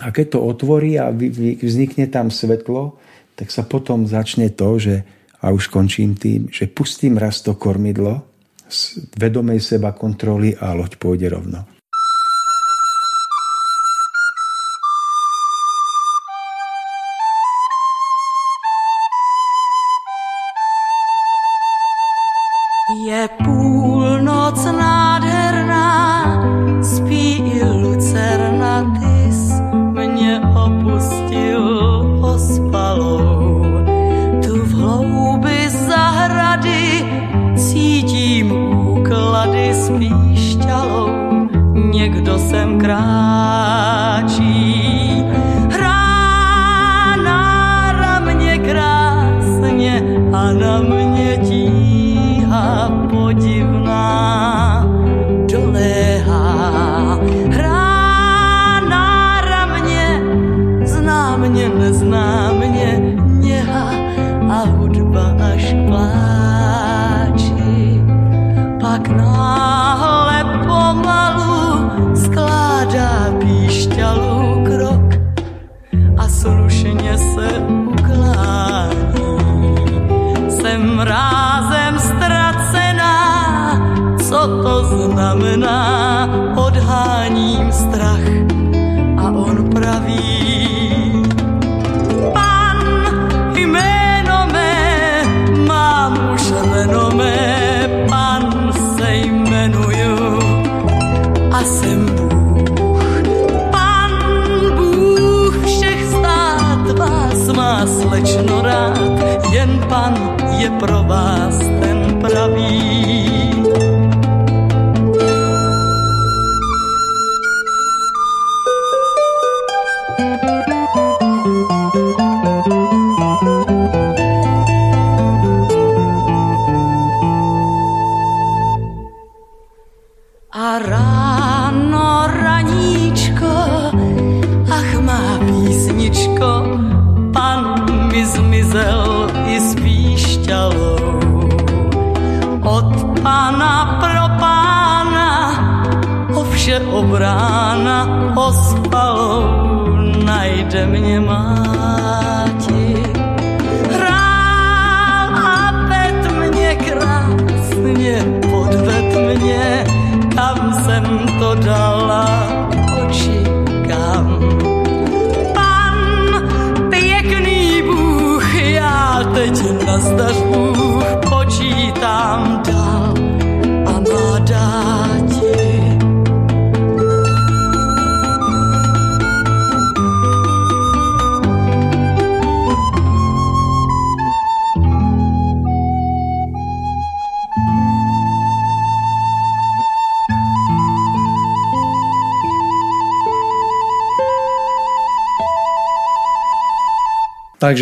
A 0.03 0.09
keď 0.09 0.35
to 0.35 0.39
otvorí 0.41 0.97
a 0.97 1.13
vznikne 1.13 2.09
tam 2.09 2.33
svetlo, 2.33 2.97
tak 3.37 3.53
sa 3.53 3.63
potom 3.63 4.09
začne 4.09 4.49
to, 4.51 4.75
že, 4.81 4.95
a 5.39 5.53
už 5.53 5.69
končím 5.69 6.17
tým, 6.17 6.49
že 6.49 6.67
pustím 6.67 7.15
raz 7.15 7.39
to 7.45 7.55
kormidlo 7.55 8.25
z 8.67 9.05
vedomej 9.15 9.61
seba 9.61 9.93
kontroly 9.93 10.57
a 10.57 10.73
loď 10.73 10.97
pôjde 10.97 11.29
rovno. 11.29 11.72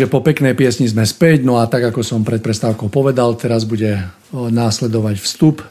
Takže 0.02 0.18
po 0.18 0.26
peknej 0.26 0.58
piesni 0.58 0.90
sme 0.90 1.06
späť, 1.06 1.46
no 1.46 1.62
a 1.62 1.70
tak 1.70 1.94
ako 1.94 2.02
som 2.02 2.26
pred 2.26 2.42
prestávkou 2.42 2.90
povedal, 2.90 3.38
teraz 3.38 3.62
bude 3.62 4.02
o, 4.34 4.50
následovať 4.50 5.14
vstup 5.22 5.62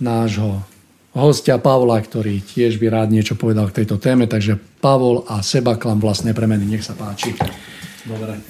nášho 0.00 0.64
hostia 1.12 1.60
Pavla, 1.60 2.00
ktorý 2.00 2.40
tiež 2.40 2.80
by 2.80 2.88
rád 2.88 3.12
niečo 3.12 3.36
povedal 3.36 3.68
k 3.68 3.84
tejto 3.84 4.00
téme, 4.00 4.24
takže 4.24 4.56
Pavol 4.56 5.20
a 5.28 5.44
seba 5.44 5.76
klam 5.76 6.00
vlastné 6.00 6.32
premeny, 6.32 6.64
nech 6.64 6.80
sa 6.80 6.96
páči. 6.96 7.36
Dobre. 8.08 8.40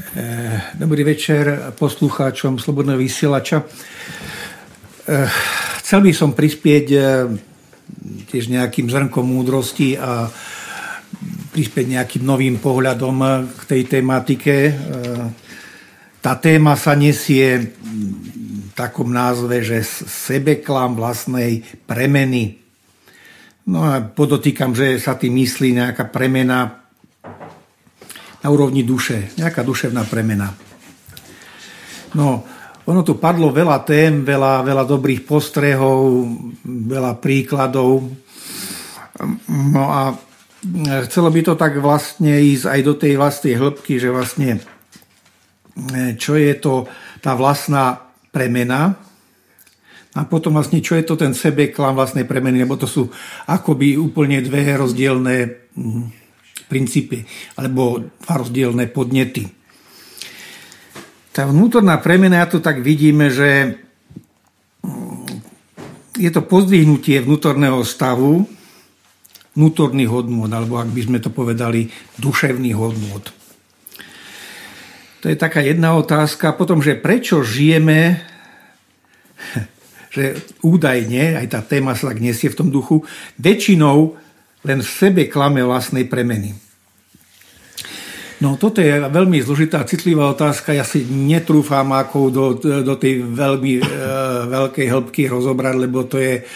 Dobrý 0.78 1.02
večer 1.02 1.74
poslucháčom 1.74 2.62
Slobodného 2.62 3.02
vysielača. 3.02 3.66
Eh, 5.02 5.26
Chcel 5.82 5.98
by 6.06 6.12
som 6.14 6.30
prispieť 6.30 6.86
eh, 6.94 7.02
tiež 8.30 8.54
nejakým 8.54 8.86
zrnkom 8.86 9.26
múdrosti 9.26 9.98
a 9.98 10.30
prispieť 11.50 11.86
nejakým 11.98 12.22
novým 12.24 12.60
pohľadom 12.60 13.16
k 13.48 13.62
tej 13.64 13.82
tematike. 13.98 14.56
Eh, 14.68 15.48
Tá 16.18 16.34
téma 16.34 16.74
sa 16.74 16.98
nesie 16.98 17.72
v 17.78 18.70
takom 18.74 19.14
názve, 19.14 19.62
že 19.62 19.86
sebeklam 19.86 20.98
vlastnej 20.98 21.62
premeny. 21.86 22.58
No 23.70 23.86
a 23.86 24.02
podotýkam, 24.02 24.74
že 24.74 24.98
sa 24.98 25.14
tým 25.14 25.38
myslí 25.38 25.78
nejaká 25.78 26.10
premena 26.10 26.84
na 28.38 28.48
úrovni 28.50 28.82
duše, 28.82 29.30
nejaká 29.38 29.62
duševná 29.62 30.04
premena. 30.10 30.50
No, 32.18 32.42
ono 32.88 33.00
tu 33.06 33.16
padlo 33.16 33.54
veľa 33.54 33.80
tém, 33.86 34.20
veľa, 34.20 34.66
veľa 34.68 34.84
dobrých 34.84 35.22
postrehov, 35.22 36.28
veľa 36.66 37.16
príkladov. 37.22 38.10
No 39.48 39.84
a 39.86 40.12
chcelo 41.06 41.30
by 41.30 41.40
to 41.46 41.54
tak 41.54 41.78
vlastne 41.78 42.34
ísť 42.34 42.66
aj 42.66 42.80
do 42.82 42.94
tej 42.98 43.12
vlastnej 43.14 43.54
hĺbky, 43.54 44.02
že 44.02 44.10
vlastne 44.10 44.58
čo 46.18 46.34
je 46.34 46.50
to 46.58 46.90
tá 47.22 47.38
vlastná 47.38 48.10
premena 48.34 48.98
a 50.18 50.26
potom 50.26 50.58
vlastne 50.58 50.82
čo 50.82 50.98
je 50.98 51.06
to 51.06 51.14
ten 51.14 51.30
sebeklam 51.30 51.94
vlastnej 51.94 52.26
premeny, 52.26 52.66
lebo 52.66 52.74
to 52.74 52.90
sú 52.90 53.06
akoby 53.46 53.94
úplne 53.94 54.42
dve 54.42 54.74
rozdielne 54.74 55.36
mm, 55.78 56.04
princípy 56.66 57.22
alebo 57.54 58.02
dva 58.02 58.34
rozdielne 58.42 58.90
podnety. 58.90 59.46
Tá 61.30 61.46
vnútorná 61.46 62.02
premena, 62.02 62.42
ja 62.42 62.50
to 62.50 62.58
tak 62.58 62.82
vidíme, 62.82 63.30
že 63.30 63.78
je 66.18 66.30
to 66.34 66.42
pozdvihnutie 66.42 67.22
vnútorného 67.22 67.86
stavu, 67.86 68.57
vnútorných 69.58 70.06
hodnôt, 70.06 70.46
alebo 70.46 70.78
ak 70.78 70.94
by 70.94 71.02
sme 71.02 71.18
to 71.18 71.34
povedali, 71.34 71.90
duševných 72.22 72.78
hodnôt. 72.78 73.26
To 75.18 75.26
je 75.26 75.34
taká 75.34 75.66
jedna 75.66 75.98
otázka. 75.98 76.54
Potom, 76.54 76.78
že 76.78 76.94
prečo 76.94 77.42
žijeme, 77.42 78.22
že 80.14 80.38
údajne, 80.62 81.42
aj 81.42 81.46
tá 81.50 81.60
téma 81.66 81.98
sa 81.98 82.14
tak 82.14 82.22
nesie 82.22 82.46
v 82.46 82.58
tom 82.62 82.70
duchu, 82.70 83.02
väčšinou 83.42 84.14
len 84.62 84.78
v 84.78 84.88
sebe 84.88 85.26
klame 85.26 85.66
vlastnej 85.66 86.06
premeny. 86.06 86.54
No 88.38 88.54
toto 88.54 88.78
je 88.78 89.02
veľmi 89.10 89.42
zložitá, 89.42 89.82
citlivá 89.82 90.30
otázka. 90.30 90.70
Ja 90.70 90.86
si 90.86 91.02
netrúfam 91.02 91.90
ako 91.90 92.18
do, 92.30 92.44
do 92.62 92.94
tej 92.94 93.26
veľmi 93.26 93.82
e, 93.82 93.84
veľkej 94.46 94.86
hĺbky 94.86 95.26
rozobrať, 95.26 95.74
lebo 95.74 96.06
to 96.06 96.22
je, 96.22 96.46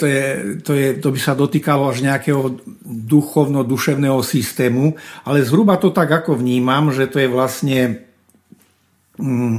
to, 0.00 0.04
je, 0.08 0.24
to, 0.64 0.72
je, 0.72 0.88
to 0.96 1.08
by 1.12 1.20
sa 1.20 1.36
dotýkalo 1.36 1.92
až 1.92 2.00
nejakého 2.00 2.56
duchovno-duševného 2.88 4.24
systému. 4.24 4.96
Ale 5.28 5.44
zhruba 5.44 5.76
to 5.76 5.92
tak 5.92 6.08
ako 6.08 6.40
vnímam, 6.40 6.88
že 6.88 7.04
to 7.04 7.20
je 7.20 7.28
vlastne 7.28 8.00
mm, 9.20 9.56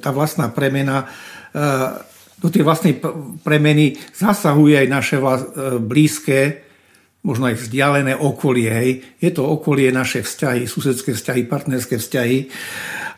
tá 0.00 0.10
vlastná 0.16 0.48
premena 0.48 1.04
e, 1.04 2.16
do 2.36 2.48
tej 2.52 2.64
vlastnej 2.64 3.00
premeny 3.44 3.96
zasahuje 4.16 4.84
aj 4.84 4.88
naše 4.88 5.16
e, 5.20 5.24
blízke 5.80 6.66
možno 7.26 7.50
aj 7.50 7.58
vzdialené 7.58 8.14
okolie. 8.14 8.70
Hej. 8.70 8.90
Je 9.18 9.34
to 9.34 9.42
okolie 9.42 9.90
naše 9.90 10.22
vzťahy, 10.22 10.70
susedské 10.70 11.10
vzťahy, 11.10 11.42
partnerské 11.50 11.98
vzťahy. 11.98 12.38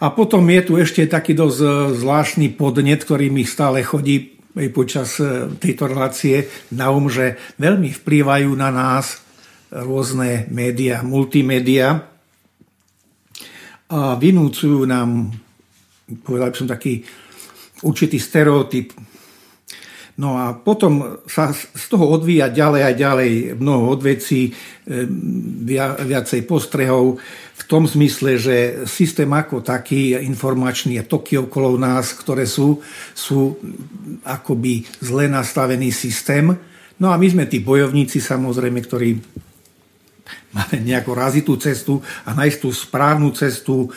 A 0.00 0.08
potom 0.16 0.48
je 0.48 0.62
tu 0.64 0.80
ešte 0.80 1.04
taký 1.04 1.36
dosť 1.36 1.58
e, 1.60 1.68
zvláštny 1.92 2.56
podnet, 2.56 3.04
ktorý 3.04 3.28
mi 3.28 3.44
stále 3.44 3.84
chodí 3.84 4.37
počas 4.74 5.22
e, 5.22 5.46
tejto 5.62 5.86
relácie 5.86 6.50
na 6.74 6.90
um, 6.90 7.06
že 7.06 7.38
veľmi 7.62 7.94
vplývajú 7.94 8.50
na 8.58 8.74
nás 8.74 9.22
rôzne 9.70 10.50
médiá, 10.50 11.06
multimédia 11.06 12.02
a 13.88 14.18
vynúcujú 14.18 14.84
nám, 14.84 15.30
povedal 16.26 16.50
by 16.50 16.56
som 16.58 16.68
taký 16.68 17.06
určitý 17.86 18.18
stereotyp. 18.18 18.92
No 20.18 20.34
a 20.34 20.50
potom 20.50 21.22
sa 21.30 21.54
z 21.54 21.84
toho 21.86 22.10
odvíja 22.10 22.50
ďalej 22.50 22.82
a 22.82 22.90
ďalej 22.90 23.32
mnoho 23.54 23.94
odvecí, 23.94 24.50
e, 24.50 24.52
viacej 26.02 26.42
postrehov 26.42 27.22
v 27.58 27.62
tom 27.66 27.90
zmysle, 27.90 28.38
že 28.38 28.56
systém 28.86 29.26
ako 29.26 29.66
taký 29.66 30.14
informačný 30.14 31.02
a 31.02 31.08
toky 31.08 31.42
okolo 31.42 31.74
nás, 31.74 32.14
ktoré 32.14 32.46
sú, 32.46 32.78
sú 33.12 33.58
akoby 34.22 34.86
zle 35.02 35.26
nastavený 35.26 35.90
systém. 35.90 36.54
No 37.02 37.10
a 37.10 37.18
my 37.18 37.26
sme 37.26 37.44
tí 37.50 37.58
bojovníci 37.58 38.22
samozrejme, 38.22 38.78
ktorí 38.78 39.10
máme 40.54 40.76
nejakú 40.86 41.12
razitú 41.12 41.58
cestu 41.58 41.98
a 42.24 42.30
nájsť 42.32 42.58
tú 42.62 42.70
správnu 42.70 43.34
cestu 43.34 43.90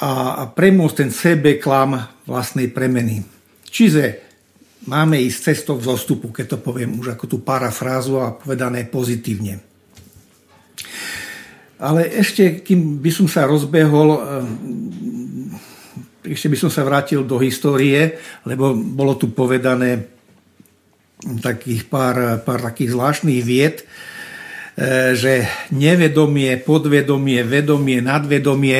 a 0.00 0.48
premôcť 0.50 0.96
ten 1.06 1.10
sebeklam 1.14 2.00
vlastnej 2.26 2.72
premeny. 2.72 3.22
Čiže 3.70 4.24
máme 4.90 5.20
ísť 5.22 5.54
cestou 5.54 5.78
vzostupu, 5.78 6.34
keď 6.34 6.56
to 6.56 6.58
poviem 6.60 6.98
už 6.98 7.14
ako 7.14 7.24
tú 7.30 7.38
parafrázu 7.40 8.18
a 8.20 8.34
povedané 8.34 8.84
pozitívne. 8.88 9.62
Ale 11.78 12.06
ešte, 12.06 12.62
kým 12.62 13.02
by 13.02 13.10
som 13.10 13.26
sa 13.26 13.46
rozbehol, 13.50 14.08
eh, 14.14 14.22
ešte 16.34 16.48
by 16.48 16.56
som 16.56 16.70
sa 16.70 16.86
vrátil 16.86 17.26
do 17.26 17.36
histórie, 17.42 18.16
lebo 18.46 18.74
bolo 18.74 19.18
tu 19.18 19.34
povedané 19.34 20.08
takých 21.40 21.88
pár, 21.88 22.44
pár 22.44 22.60
takých 22.72 22.94
zvláštnych 22.94 23.40
vied, 23.42 23.82
eh, 23.82 25.12
že 25.18 25.46
nevedomie, 25.74 26.56
podvedomie, 26.62 27.42
vedomie, 27.42 27.98
nadvedomie 28.00 28.78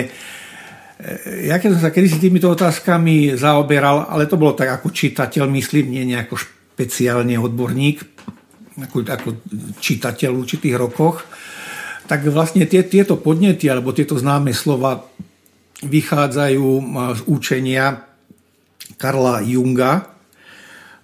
ja 1.45 1.59
keď 1.59 1.77
som 1.77 1.83
sa 1.85 1.93
kedysi 1.93 2.23
týmito 2.23 2.49
otázkami 2.49 3.35
zaoberal, 3.35 4.09
ale 4.09 4.31
to 4.31 4.39
bolo 4.39 4.55
tak 4.55 4.79
ako 4.81 4.95
čitateľ, 4.95 5.51
myslím, 5.53 5.91
nie 5.91 6.05
nejako 6.07 6.39
špeciálne 6.39 7.37
odborník, 7.37 8.01
ako, 8.79 8.97
ako 9.03 9.29
čitateľ 9.79 10.31
v 10.33 10.41
určitých 10.41 10.75
rokoch, 10.79 11.27
tak 12.05 12.29
vlastne 12.29 12.69
tie, 12.69 12.85
tieto 12.85 13.17
podnety 13.17 13.69
alebo 13.69 13.97
tieto 13.97 14.17
známe 14.17 14.53
slova 14.53 15.09
vychádzajú 15.85 16.67
z 17.17 17.21
učenia 17.29 18.05
Karla 19.01 19.45
Junga. 19.45 20.13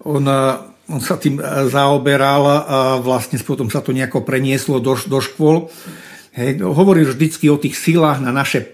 On 0.04 0.24
on 0.90 0.98
sa 0.98 1.14
tým 1.22 1.38
zaoberal 1.70 2.42
a 2.50 2.78
vlastne 2.98 3.38
potom 3.38 3.70
sa 3.70 3.78
to 3.78 3.94
nejako 3.94 4.26
prenieslo 4.26 4.82
do, 4.82 4.98
do 4.98 5.22
škôl. 5.22 5.70
Hej, 6.34 6.66
hovoril 6.66 7.06
vždycky 7.06 7.46
o 7.46 7.62
tých 7.62 7.78
silách 7.78 8.18
na 8.18 8.34
naše 8.34 8.66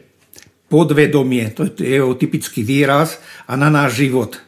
podvedomie, 0.73 1.53
to 1.53 1.69
je 1.77 2.01
jeho 2.01 2.17
typický 2.17 2.65
výraz, 2.65 3.21
a 3.45 3.55
na 3.61 3.69
náš 3.69 4.01
život. 4.01 4.41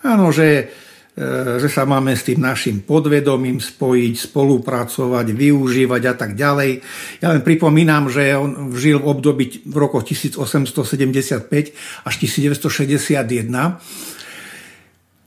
Áno, 0.00 0.32
že 0.32 0.72
E, 0.74 0.83
že 1.14 1.70
sa 1.70 1.86
máme 1.86 2.10
s 2.10 2.26
tým 2.26 2.42
našim 2.42 2.82
podvedomím 2.82 3.62
spojiť, 3.62 4.14
spolupracovať, 4.18 5.26
využívať 5.30 6.02
a 6.10 6.14
tak 6.18 6.34
ďalej. 6.34 6.82
Ja 7.22 7.30
len 7.30 7.46
pripomínam, 7.46 8.10
že 8.10 8.34
on 8.34 8.74
žil 8.74 8.98
v 8.98 9.06
období 9.06 9.62
v 9.62 9.76
rokoch 9.78 10.02
1875 10.02 11.46
až 12.02 12.14
1961. 12.18 13.78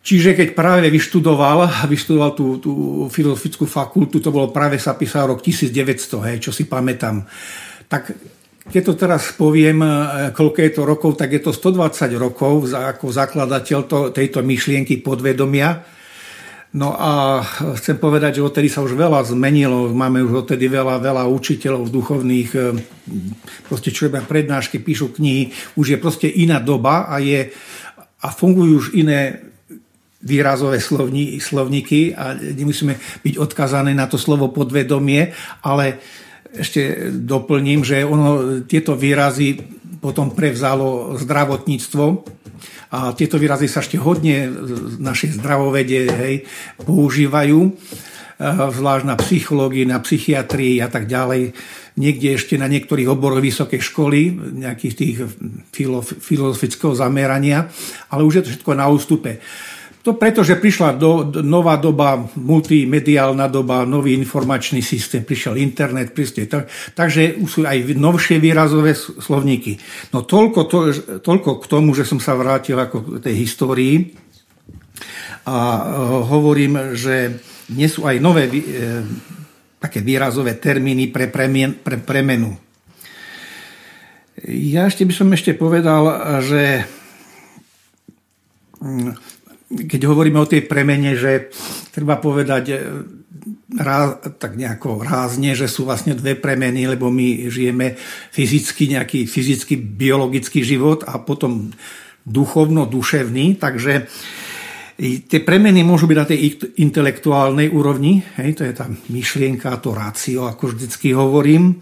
Čiže 0.07 0.39
keď 0.39 0.55
práve 0.55 0.87
vyštudoval, 0.91 1.87
vyštudoval 1.87 2.31
tú, 2.31 2.59
tú 2.63 2.73
filozofickú 3.11 3.63
fakultu, 3.67 4.19
to 4.23 4.31
bolo 4.31 4.51
práve 4.51 4.79
sa 4.79 4.95
písal 4.95 5.31
rok 5.31 5.43
1900, 5.43 6.27
hej, 6.31 6.37
čo 6.43 6.51
si 6.51 6.67
pamätám. 6.67 7.27
Tak 7.87 8.11
keď 8.67 8.81
to 8.83 8.93
teraz 8.99 9.31
poviem, 9.33 9.79
e, 9.79 9.89
koľko 10.35 10.59
je 10.59 10.71
to 10.71 10.83
rokov, 10.83 11.11
tak 11.15 11.31
je 11.31 11.41
to 11.41 11.55
120 11.55 12.11
rokov 12.19 12.67
ako 12.75 13.05
zakladateľ 13.09 13.79
to, 13.87 13.99
tejto 14.11 14.43
myšlienky 14.43 14.99
podvedomia. 14.99 15.83
No 16.75 16.91
a 16.93 17.39
chcem 17.79 17.95
povedať, 17.95 18.37
že 18.37 18.45
odtedy 18.45 18.67
sa 18.67 18.83
už 18.83 18.91
veľa 18.91 19.23
zmenilo. 19.23 19.87
Máme 19.95 20.19
už 20.19 20.43
odtedy 20.43 20.67
veľa, 20.67 20.99
veľa 20.99 21.23
učiteľov 21.31 21.87
duchovných, 21.87 22.49
e, 22.53 22.59
proste 23.71 23.89
čo 23.89 24.11
iba 24.11 24.19
prednášky, 24.19 24.83
píšu 24.83 25.15
knihy. 25.15 25.49
Už 25.79 25.95
je 25.95 25.97
proste 25.97 26.27
iná 26.27 26.59
doba 26.59 27.07
a, 27.07 27.23
je, 27.23 27.49
a 28.19 28.27
fungujú 28.35 28.83
už 28.83 28.87
iné 28.99 29.47
výrazové 30.27 30.83
slovní, 30.83 31.39
slovníky 31.39 32.11
a 32.11 32.35
nemusíme 32.35 32.99
byť 33.23 33.35
odkazané 33.39 33.95
na 33.95 34.09
to 34.11 34.19
slovo 34.19 34.51
podvedomie, 34.51 35.31
ale 35.63 36.03
ešte 36.59 37.11
doplním, 37.13 37.85
že 37.85 38.03
ono, 38.03 38.61
tieto 38.65 38.97
výrazy 38.97 39.57
potom 39.97 40.33
prevzalo 40.33 41.17
zdravotníctvo 41.17 42.05
a 42.87 43.11
tieto 43.11 43.35
výrazy 43.35 43.67
sa 43.67 43.83
ešte 43.83 43.99
hodne 43.99 44.47
v 44.47 44.97
našej 45.03 45.43
zdravovede 45.43 45.99
hej, 46.07 46.35
používajú, 46.87 47.59
e, 47.67 47.71
zvlášť 48.71 49.05
na 49.05 49.15
psychológii, 49.19 49.85
na 49.89 49.99
psychiatrii 49.99 50.79
a 50.79 50.87
tak 50.87 51.11
ďalej. 51.11 51.51
Niekde 51.97 52.37
ešte 52.37 52.55
na 52.55 52.69
niektorých 52.69 53.09
oboroch 53.09 53.43
vysokej 53.43 53.81
školy, 53.81 54.19
nejakých 54.63 54.93
tých 54.93 55.15
filozofického 56.21 56.93
zamerania, 56.93 57.67
ale 58.13 58.21
už 58.23 58.33
je 58.39 58.43
to 58.45 58.51
všetko 58.55 58.71
na 58.77 58.85
ústupe. 58.87 59.41
To 60.07 60.15
preto, 60.15 60.39
že 60.39 60.55
prišla 60.55 60.95
do, 60.95 61.35
nová 61.43 61.75
doba, 61.75 62.15
multimediálna 62.39 63.51
doba, 63.51 63.83
nový 63.83 64.15
informačný 64.15 64.79
systém, 64.79 65.27
prišiel 65.27 65.59
internet, 65.59 66.15
prišli, 66.15 66.47
tak, 66.47 66.71
takže 66.95 67.35
sú 67.43 67.67
aj 67.67 67.91
novšie 67.91 68.39
výrazové 68.39 68.95
slovníky. 68.95 69.75
No 70.15 70.23
toľko, 70.23 70.59
to, 70.71 70.79
toľko 71.19 71.59
k 71.59 71.65
tomu, 71.67 71.91
že 71.91 72.07
som 72.07 72.23
sa 72.23 72.39
vrátil 72.39 72.79
ako 72.79 73.19
k 73.19 73.27
tej 73.27 73.35
histórii 73.35 74.15
a 75.43 75.59
uh, 75.59 76.23
hovorím, 76.23 76.95
že 76.95 77.43
nie 77.75 77.91
sú 77.91 78.07
aj 78.07 78.23
nové 78.23 78.47
uh, 78.47 79.03
také 79.75 79.99
výrazové 79.99 80.55
termíny 80.55 81.11
pre, 81.11 81.27
premien, 81.27 81.75
pre 81.83 81.99
premenu. 81.99 82.55
Ja 84.47 84.87
ešte 84.87 85.03
by 85.03 85.11
som 85.11 85.35
ešte 85.35 85.51
povedal, 85.51 86.07
že 86.47 86.87
mm, 88.79 89.36
keď 89.67 90.01
hovoríme 90.07 90.39
o 90.39 90.47
tej 90.47 90.63
premene, 90.63 91.19
že 91.19 91.51
treba 91.91 92.15
povedať 92.15 92.63
e, 92.71 92.75
ráz, 93.75 94.23
tak 94.39 94.55
nejako 94.55 95.03
rázne, 95.03 95.53
že 95.59 95.67
sú 95.67 95.83
vlastne 95.83 96.15
dve 96.15 96.39
premeny, 96.39 96.87
lebo 96.87 97.11
my 97.11 97.51
žijeme 97.51 97.99
fyzicky, 98.31 98.95
nejaký 98.95 99.27
fyzicky 99.27 99.75
biologický 99.75 100.63
život 100.63 101.03
a 101.03 101.19
potom 101.19 101.75
duchovno-duševný, 102.27 103.59
takže 103.59 104.07
tie 104.99 105.39
premeny 105.45 105.85
môžu 105.85 106.09
byť 106.09 106.17
na 106.17 106.27
tej 106.27 106.39
intelektuálnej 106.81 107.69
úrovni, 107.69 108.25
hej, 108.41 108.57
to 108.57 108.63
je 108.65 108.73
tá 108.73 108.89
myšlienka, 109.13 109.79
to 109.79 109.93
rácio, 109.93 110.49
ako 110.49 110.73
vždycky 110.73 111.13
hovorím, 111.13 111.79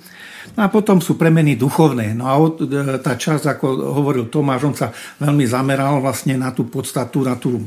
No 0.53 0.61
a 0.61 0.67
potom 0.69 1.01
sú 1.01 1.17
premeny 1.17 1.57
duchovné. 1.57 2.13
No 2.13 2.30
a 2.30 2.38
e, 2.38 3.01
tá 3.01 3.17
časť, 3.17 3.57
ako 3.57 3.65
hovoril 3.97 4.30
Tomáš, 4.30 4.61
on 4.69 4.76
sa 4.77 4.93
veľmi 4.93 5.49
zameral 5.49 5.97
vlastne 5.99 6.38
na 6.38 6.53
tú 6.53 6.69
podstatu, 6.69 7.26
na 7.26 7.34
tú 7.35 7.65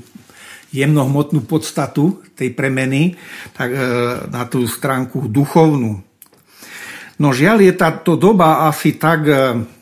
jemnohmotnú 0.70 1.48
podstatu 1.48 2.22
tej 2.38 2.54
premeny, 2.54 3.18
tak 3.58 3.74
e, 3.74 3.80
na 4.30 4.46
tú 4.46 4.62
stránku 4.64 5.26
duchovnú. 5.26 6.06
No 7.18 7.34
žiaľ 7.34 7.66
je 7.66 7.74
táto 7.74 8.14
doba 8.14 8.70
asi 8.70 8.94
tak 8.94 9.26
e, 9.26 9.34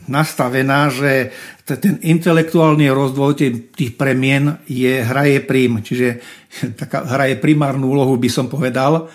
nastavená, 0.08 0.88
že 0.88 1.34
ten 1.66 1.98
intelektuálny 1.98 2.86
rozvoj 2.88 3.32
tých 3.74 3.92
premien 3.98 4.62
je, 4.70 5.02
hraje 5.02 5.42
prím, 5.42 5.82
čiže 5.82 6.22
taká, 6.80 7.04
hraje 7.04 7.36
primárnu 7.36 7.92
úlohu, 7.92 8.16
by 8.16 8.30
som 8.30 8.46
povedal. 8.46 9.10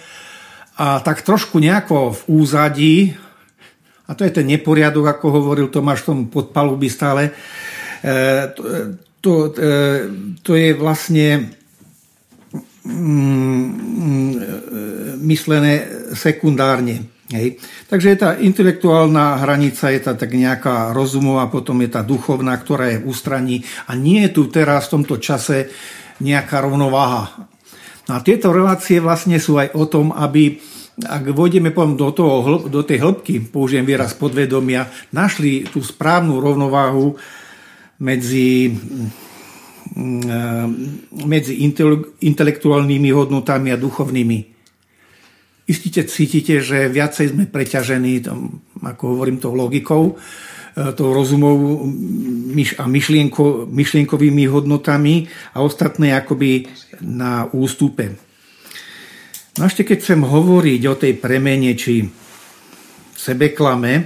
A 0.76 0.99
tak 1.03 1.24
trošku 1.24 1.60
nejako 1.60 2.16
v 2.16 2.22
úzadí 2.30 2.95
a 4.12 4.16
to 4.16 4.28
je 4.28 4.36
ten 4.36 4.44
neporiadok, 4.44 5.08
ako 5.08 5.40
hovoril 5.40 5.72
Tomáš 5.72 6.04
v 6.04 6.08
tom 6.12 6.20
podpalubi 6.28 6.92
stále. 6.92 7.32
E, 8.04 8.12
to, 8.52 8.62
to, 9.24 9.32
e, 9.56 9.72
to 10.44 10.52
je 10.52 10.76
vlastne 10.76 11.56
mm, 12.84 13.64
myslené 15.24 15.74
sekundárne. 16.12 17.08
Hej. 17.32 17.64
Takže 17.88 18.08
je 18.12 18.18
tá 18.20 18.36
intelektuálna 18.36 19.40
hranica, 19.40 19.88
je 19.88 20.04
tá 20.04 20.20
tak 20.20 20.36
nejaká 20.36 20.92
rozumová, 20.92 21.48
potom 21.48 21.80
je 21.80 21.96
tá 21.96 22.04
duchovná, 22.04 22.52
ktorá 22.60 22.92
je 22.92 23.00
v 23.00 23.08
ústraní 23.08 23.64
a 23.88 23.96
nie 23.96 24.28
je 24.28 24.36
tu 24.36 24.52
teraz 24.52 24.92
v 24.92 25.00
tomto 25.00 25.16
čase 25.24 25.72
nejaká 26.20 26.60
rovnováha. 26.60 27.48
No 28.12 28.20
a 28.20 28.20
tieto 28.20 28.52
relácie 28.52 29.00
vlastne 29.00 29.40
sú 29.40 29.56
aj 29.56 29.72
o 29.80 29.88
tom, 29.88 30.12
aby 30.12 30.60
ak 31.00 31.24
vôjdeme 31.32 31.72
do, 31.72 32.10
toho, 32.12 32.68
do 32.68 32.82
tej 32.84 33.00
hĺbky, 33.00 33.48
použijem 33.48 33.88
výraz 33.88 34.12
podvedomia, 34.12 34.92
našli 35.16 35.64
tú 35.64 35.80
správnu 35.80 36.44
rovnováhu 36.44 37.16
medzi, 38.04 38.76
mm, 39.96 41.24
medzi 41.26 41.64
intelektuálnymi 42.20 43.10
hodnotami 43.16 43.72
a 43.72 43.80
duchovnými. 43.80 44.40
Istite 45.72 46.04
cítite, 46.12 46.60
že 46.60 46.92
viacej 46.92 47.32
sme 47.32 47.48
preťažení, 47.48 48.28
ako 48.84 49.16
hovorím, 49.16 49.40
tou 49.40 49.56
logikou, 49.56 50.20
e, 50.76 50.92
tou 50.92 51.16
rozumou 51.16 51.88
a 52.76 52.84
myšlienko, 52.84 53.72
myšlienkovými 53.72 54.44
hodnotami 54.52 55.32
a 55.56 55.64
ostatné 55.64 56.12
akoby 56.12 56.68
na 57.00 57.48
ústupe. 57.56 58.31
No 59.60 59.68
ešte 59.68 59.84
keď 59.84 59.98
chcem 59.99 60.22
hovoriť 60.23 60.82
o 60.88 60.95
tej 60.95 61.14
premene 61.19 61.76
či 61.76 62.07
sebeklame, 63.11 63.94
e, 63.99 64.03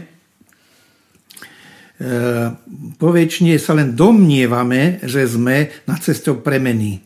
poväčšine 2.98 3.54
sa 3.62 3.78
len 3.78 3.94
domnievame, 3.94 5.06
že 5.06 5.30
sme 5.30 5.70
na 5.86 6.02
cestou 6.02 6.42
premeny. 6.42 6.98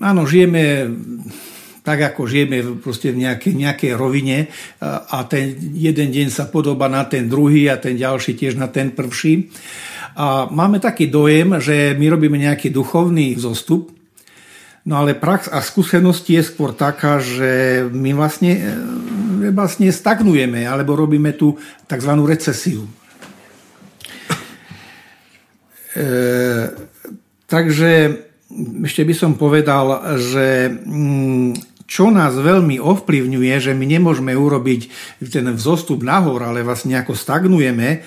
Áno, 0.00 0.24
žijeme 0.24 0.88
tak, 1.88 2.04
ako 2.14 2.28
žijeme 2.28 2.84
proste 2.84 3.16
v 3.16 3.24
nejakej, 3.24 3.52
nejakej 3.56 3.92
rovine 3.96 4.52
a 4.84 5.24
ten 5.24 5.56
jeden 5.72 6.12
deň 6.12 6.28
sa 6.28 6.44
podoba 6.44 6.84
na 6.84 7.08
ten 7.08 7.32
druhý 7.32 7.72
a 7.72 7.80
ten 7.80 7.96
ďalší 7.96 8.36
tiež 8.36 8.60
na 8.60 8.68
ten 8.68 8.92
prvší. 8.92 9.48
A 10.20 10.52
máme 10.52 10.84
taký 10.84 11.08
dojem, 11.08 11.56
že 11.56 11.96
my 11.96 12.06
robíme 12.12 12.36
nejaký 12.36 12.68
duchovný 12.68 13.40
zostup, 13.40 13.97
No 14.88 15.04
ale 15.04 15.12
prax 15.12 15.52
a 15.52 15.60
skúsenosť 15.60 16.24
je 16.32 16.40
skôr 16.40 16.72
taká, 16.72 17.20
že 17.20 17.84
my 17.92 18.16
vlastne, 18.16 18.56
e, 18.56 19.52
vlastne 19.52 19.92
stagnujeme 19.92 20.64
alebo 20.64 20.96
robíme 20.96 21.36
tú 21.36 21.60
tzv. 21.84 22.12
recesiu. 22.24 22.88
E, 25.92 26.08
takže 27.44 27.92
ešte 28.80 29.04
by 29.04 29.12
som 29.12 29.36
povedal, 29.36 30.16
že 30.16 30.72
mm, 30.72 31.84
čo 31.84 32.08
nás 32.08 32.32
veľmi 32.32 32.80
ovplyvňuje, 32.80 33.54
že 33.60 33.76
my 33.76 33.84
nemôžeme 33.84 34.32
urobiť 34.32 34.80
ten 35.28 35.52
vzostup 35.52 36.00
nahor, 36.00 36.48
ale 36.48 36.64
vlastne 36.64 36.96
ako 36.96 37.12
stagnujeme, 37.12 38.04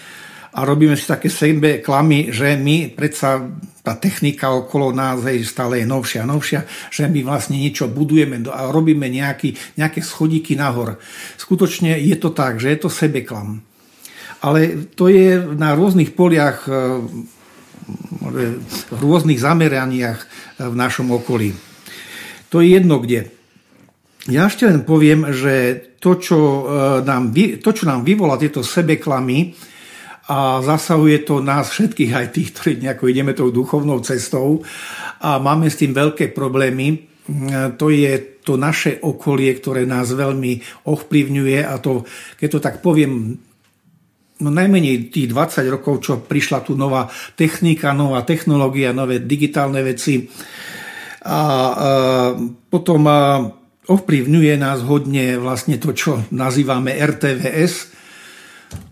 a 0.52 0.68
robíme 0.68 1.00
si 1.00 1.08
také 1.08 1.32
sebe 1.32 1.80
klamy, 1.80 2.28
že 2.28 2.60
my 2.60 2.92
predsa 2.92 3.40
tá 3.82 3.96
technika 3.98 4.52
okolo 4.52 4.92
nás 4.94 5.24
hej, 5.26 5.48
stále 5.48 5.82
je 5.82 5.88
novšia 5.88 6.22
a 6.22 6.30
novšia, 6.30 6.62
že 6.92 7.08
my 7.08 7.24
vlastne 7.24 7.58
niečo 7.58 7.90
budujeme 7.90 8.44
a 8.52 8.70
robíme 8.70 9.08
nejaký, 9.10 9.56
nejaké 9.80 10.04
schodíky 10.04 10.60
nahor. 10.60 11.00
Skutočne 11.40 11.98
je 11.98 12.16
to 12.20 12.36
tak, 12.36 12.60
že 12.60 12.70
je 12.76 12.80
to 12.84 12.90
sebeklam. 12.92 13.64
Ale 14.42 14.90
to 14.94 15.10
je 15.10 15.40
na 15.56 15.74
rôznych 15.74 16.14
poliach, 16.14 16.68
e, 16.68 17.00
v 18.92 19.00
rôznych 19.02 19.42
zameraniach 19.42 20.20
v 20.62 20.76
našom 20.76 21.10
okolí. 21.16 21.56
To 22.54 22.62
je 22.62 22.78
jedno 22.78 23.02
kde. 23.02 23.32
Ja 24.30 24.46
ešte 24.46 24.70
len 24.70 24.86
poviem, 24.86 25.34
že 25.34 25.82
to, 25.98 26.20
čo 26.22 26.38
e, 26.38 26.62
nám, 27.02 27.34
to, 27.34 27.70
čo 27.74 27.84
nám 27.90 28.06
vyvolá 28.06 28.38
tieto 28.38 28.62
sebeklamy, 28.62 29.58
a 30.32 30.64
zasahuje 30.64 31.28
to 31.28 31.44
nás 31.44 31.76
všetkých, 31.76 32.12
aj 32.16 32.28
tých, 32.32 32.50
ktorí 32.56 32.72
nejako 32.80 33.06
ideme 33.12 33.36
tou 33.36 33.52
duchovnou 33.52 34.00
cestou 34.00 34.64
a 35.20 35.44
máme 35.44 35.68
s 35.68 35.76
tým 35.76 35.92
veľké 35.92 36.32
problémy. 36.32 37.12
To 37.76 37.92
je 37.92 38.40
to 38.40 38.56
naše 38.56 39.04
okolie, 39.04 39.52
ktoré 39.60 39.84
nás 39.84 40.08
veľmi 40.16 40.88
ovplyvňuje 40.88 41.60
a 41.68 41.76
to, 41.84 42.08
keď 42.40 42.48
to 42.48 42.60
tak 42.64 42.76
poviem, 42.80 43.36
no 44.40 44.50
najmenej 44.50 45.12
tých 45.12 45.28
20 45.36 45.68
rokov, 45.68 46.00
čo 46.00 46.24
prišla 46.24 46.64
tu 46.64 46.80
nová 46.80 47.12
technika, 47.36 47.92
nová 47.92 48.24
technológia, 48.24 48.96
nové 48.96 49.20
digitálne 49.20 49.84
veci. 49.84 50.32
A, 51.22 51.28
a 51.28 51.40
potom 52.72 53.02
a, 53.06 53.46
ovplyvňuje 53.86 54.54
nás 54.58 54.80
hodne 54.82 55.38
vlastne 55.38 55.76
to, 55.78 55.92
čo 55.94 56.24
nazývame 56.34 56.96
RTVS, 56.98 58.01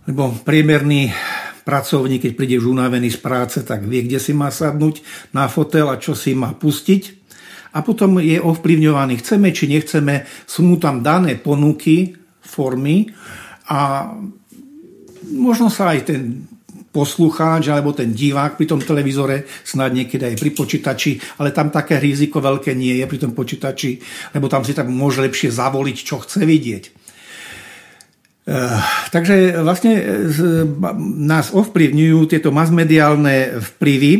lebo 0.09 0.33
priemerný 0.41 1.13
pracovník, 1.61 2.25
keď 2.25 2.33
príde 2.33 2.57
už 2.57 2.73
unavený 2.73 3.13
z 3.13 3.21
práce, 3.21 3.61
tak 3.61 3.85
vie, 3.85 4.09
kde 4.09 4.17
si 4.17 4.33
má 4.33 4.49
sadnúť 4.49 5.05
na 5.37 5.45
fotel 5.45 5.85
a 5.85 6.01
čo 6.01 6.17
si 6.17 6.33
má 6.33 6.57
pustiť. 6.57 7.21
A 7.77 7.85
potom 7.85 8.17
je 8.17 8.41
ovplyvňovaný, 8.41 9.21
chceme 9.21 9.53
či 9.53 9.69
nechceme, 9.69 10.25
sú 10.49 10.65
mu 10.65 10.81
tam 10.81 11.05
dané 11.05 11.37
ponuky, 11.37 12.17
formy 12.41 13.13
a 13.69 14.09
možno 15.29 15.69
sa 15.69 15.93
aj 15.93 16.09
ten 16.09 16.49
poslucháč 16.89 17.69
alebo 17.69 17.93
ten 17.93 18.09
divák 18.09 18.57
pri 18.57 18.65
tom 18.65 18.81
televízore, 18.81 19.45
snad 19.61 19.93
niekedy 19.93 20.33
aj 20.33 20.35
pri 20.41 20.49
počítači, 20.57 21.11
ale 21.37 21.53
tam 21.53 21.69
také 21.69 22.01
riziko 22.01 22.41
veľké 22.41 22.73
nie 22.73 22.97
je 22.97 23.05
pri 23.05 23.21
tom 23.21 23.37
počítači, 23.37 24.01
lebo 24.33 24.49
tam 24.49 24.65
si 24.65 24.73
tak 24.73 24.89
môže 24.89 25.21
lepšie 25.21 25.53
zavoliť, 25.53 25.97
čo 26.01 26.17
chce 26.25 26.41
vidieť. 26.49 26.98
Eh, 28.49 28.81
takže 29.13 29.61
vlastne 29.61 29.93
eh, 29.93 30.65
nás 31.21 31.53
ovplyvňujú 31.53 32.19
tieto 32.25 32.49
masmediálne 32.49 33.61
vplyvy 33.61 34.13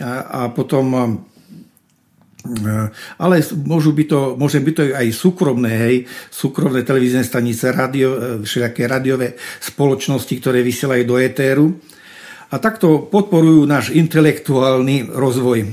a, 0.00 0.12
a 0.24 0.40
potom 0.48 0.86
eh, 0.96 2.88
ale 3.20 3.36
môžu 3.68 3.92
byť 3.92 4.06
to, 4.08 4.20
môže 4.40 4.64
byť 4.64 4.74
to 4.80 4.82
aj 4.96 5.06
súkromné, 5.12 5.72
hej, 5.76 5.96
súkromné 6.32 6.88
televízne 6.88 7.20
stanice, 7.20 7.68
radio, 7.68 8.40
všelijaké 8.40 8.88
radiové 8.88 9.36
spoločnosti, 9.60 10.32
ktoré 10.40 10.64
vysielajú 10.64 11.04
do 11.04 11.16
etéru. 11.20 11.76
A 12.54 12.62
takto 12.62 13.10
podporujú 13.10 13.66
náš 13.66 13.90
intelektuálny 13.92 15.10
rozvoj. 15.10 15.66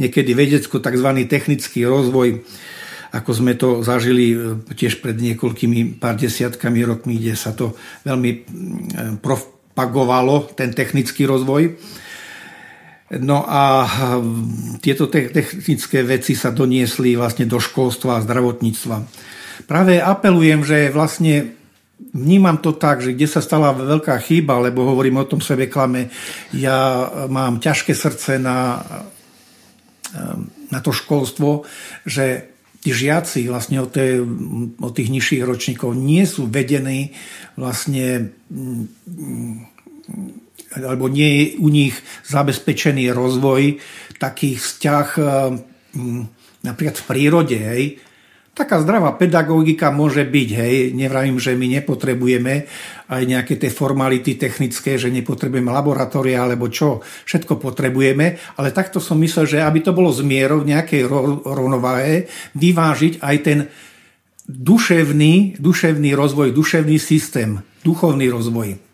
Niekedy 0.00 0.32
vedecko 0.32 0.80
tzv. 0.80 1.08
technický 1.28 1.84
rozvoj 1.84 2.40
ako 3.12 3.30
sme 3.32 3.52
to 3.56 3.80
zažili 3.80 4.32
e, 4.32 4.36
tiež 4.76 5.00
pred 5.00 5.16
niekoľkými 5.16 5.96
pár 5.96 6.20
desiatkami 6.20 6.84
rokmi, 6.84 7.16
kde 7.16 7.34
sa 7.34 7.56
to 7.56 7.72
veľmi 8.04 8.30
e, 8.30 8.38
propagovalo, 9.20 10.52
ten 10.52 10.76
technický 10.76 11.24
rozvoj. 11.24 11.76
No 13.08 13.48
a 13.48 13.88
tieto 14.84 15.08
technické 15.08 16.04
veci 16.04 16.36
sa 16.36 16.52
doniesli 16.52 17.16
vlastne 17.16 17.48
do 17.48 17.56
školstva 17.56 18.20
a 18.20 18.24
zdravotníctva. 18.28 18.96
Práve 19.64 19.96
apelujem, 19.96 20.60
že 20.60 20.92
vlastne 20.92 21.56
vnímam 22.12 22.60
to 22.60 22.76
tak, 22.76 23.00
že 23.00 23.16
kde 23.16 23.24
sa 23.24 23.40
stala 23.40 23.72
veľká 23.72 24.12
chyba, 24.20 24.60
lebo 24.60 24.84
hovorím 24.84 25.24
o 25.24 25.28
tom 25.28 25.40
sebe 25.40 25.72
klame, 25.72 26.12
ja 26.52 27.08
mám 27.32 27.58
ťažké 27.64 27.96
srdce 27.96 28.36
na, 28.36 28.84
na 30.68 30.78
to 30.84 30.92
školstvo, 30.92 31.64
že 32.04 32.57
tí 32.78 32.90
žiaci 32.94 33.50
vlastne 33.50 33.82
od, 33.82 33.90
tej, 33.90 34.22
od 34.78 34.92
tých 34.94 35.10
nižších 35.10 35.42
ročníkov 35.42 35.98
nie 35.98 36.22
sú 36.24 36.46
vedení 36.46 37.12
vlastne 37.58 38.30
mm, 38.48 38.82
alebo 40.78 41.08
nie 41.08 41.28
je 41.28 41.44
u 41.58 41.68
nich 41.68 41.96
zabezpečený 42.28 43.10
rozvoj 43.10 43.82
takých 44.22 44.58
vzťah 44.62 45.08
mm, 45.94 46.22
napríklad 46.66 46.96
v 46.98 47.06
prírode, 47.06 47.58
hej, 47.58 47.84
Taká 48.58 48.82
zdravá 48.82 49.14
pedagogika 49.14 49.94
môže 49.94 50.26
byť, 50.26 50.48
hej, 50.50 50.90
nevravím, 50.90 51.38
že 51.38 51.54
my 51.54 51.78
nepotrebujeme 51.78 52.66
aj 53.06 53.22
nejaké 53.22 53.54
tie 53.54 53.70
formality 53.70 54.34
technické, 54.34 54.98
že 54.98 55.14
nepotrebujeme 55.14 55.70
laboratória 55.70 56.42
alebo 56.42 56.66
čo, 56.66 56.98
všetko 57.22 57.54
potrebujeme, 57.62 58.34
ale 58.58 58.74
takto 58.74 58.98
som 58.98 59.14
myslel, 59.22 59.46
že 59.46 59.58
aby 59.62 59.78
to 59.78 59.94
bolo 59.94 60.10
zmierov 60.10 60.66
nejakej 60.66 61.06
rovnováhe, 61.46 62.26
vyvážiť 62.58 63.22
aj 63.22 63.36
ten 63.46 63.70
duševný, 64.50 65.62
duševný 65.62 66.18
rozvoj, 66.18 66.50
duševný 66.50 66.98
systém, 66.98 67.62
duchovný 67.86 68.26
rozvoj. 68.26 68.88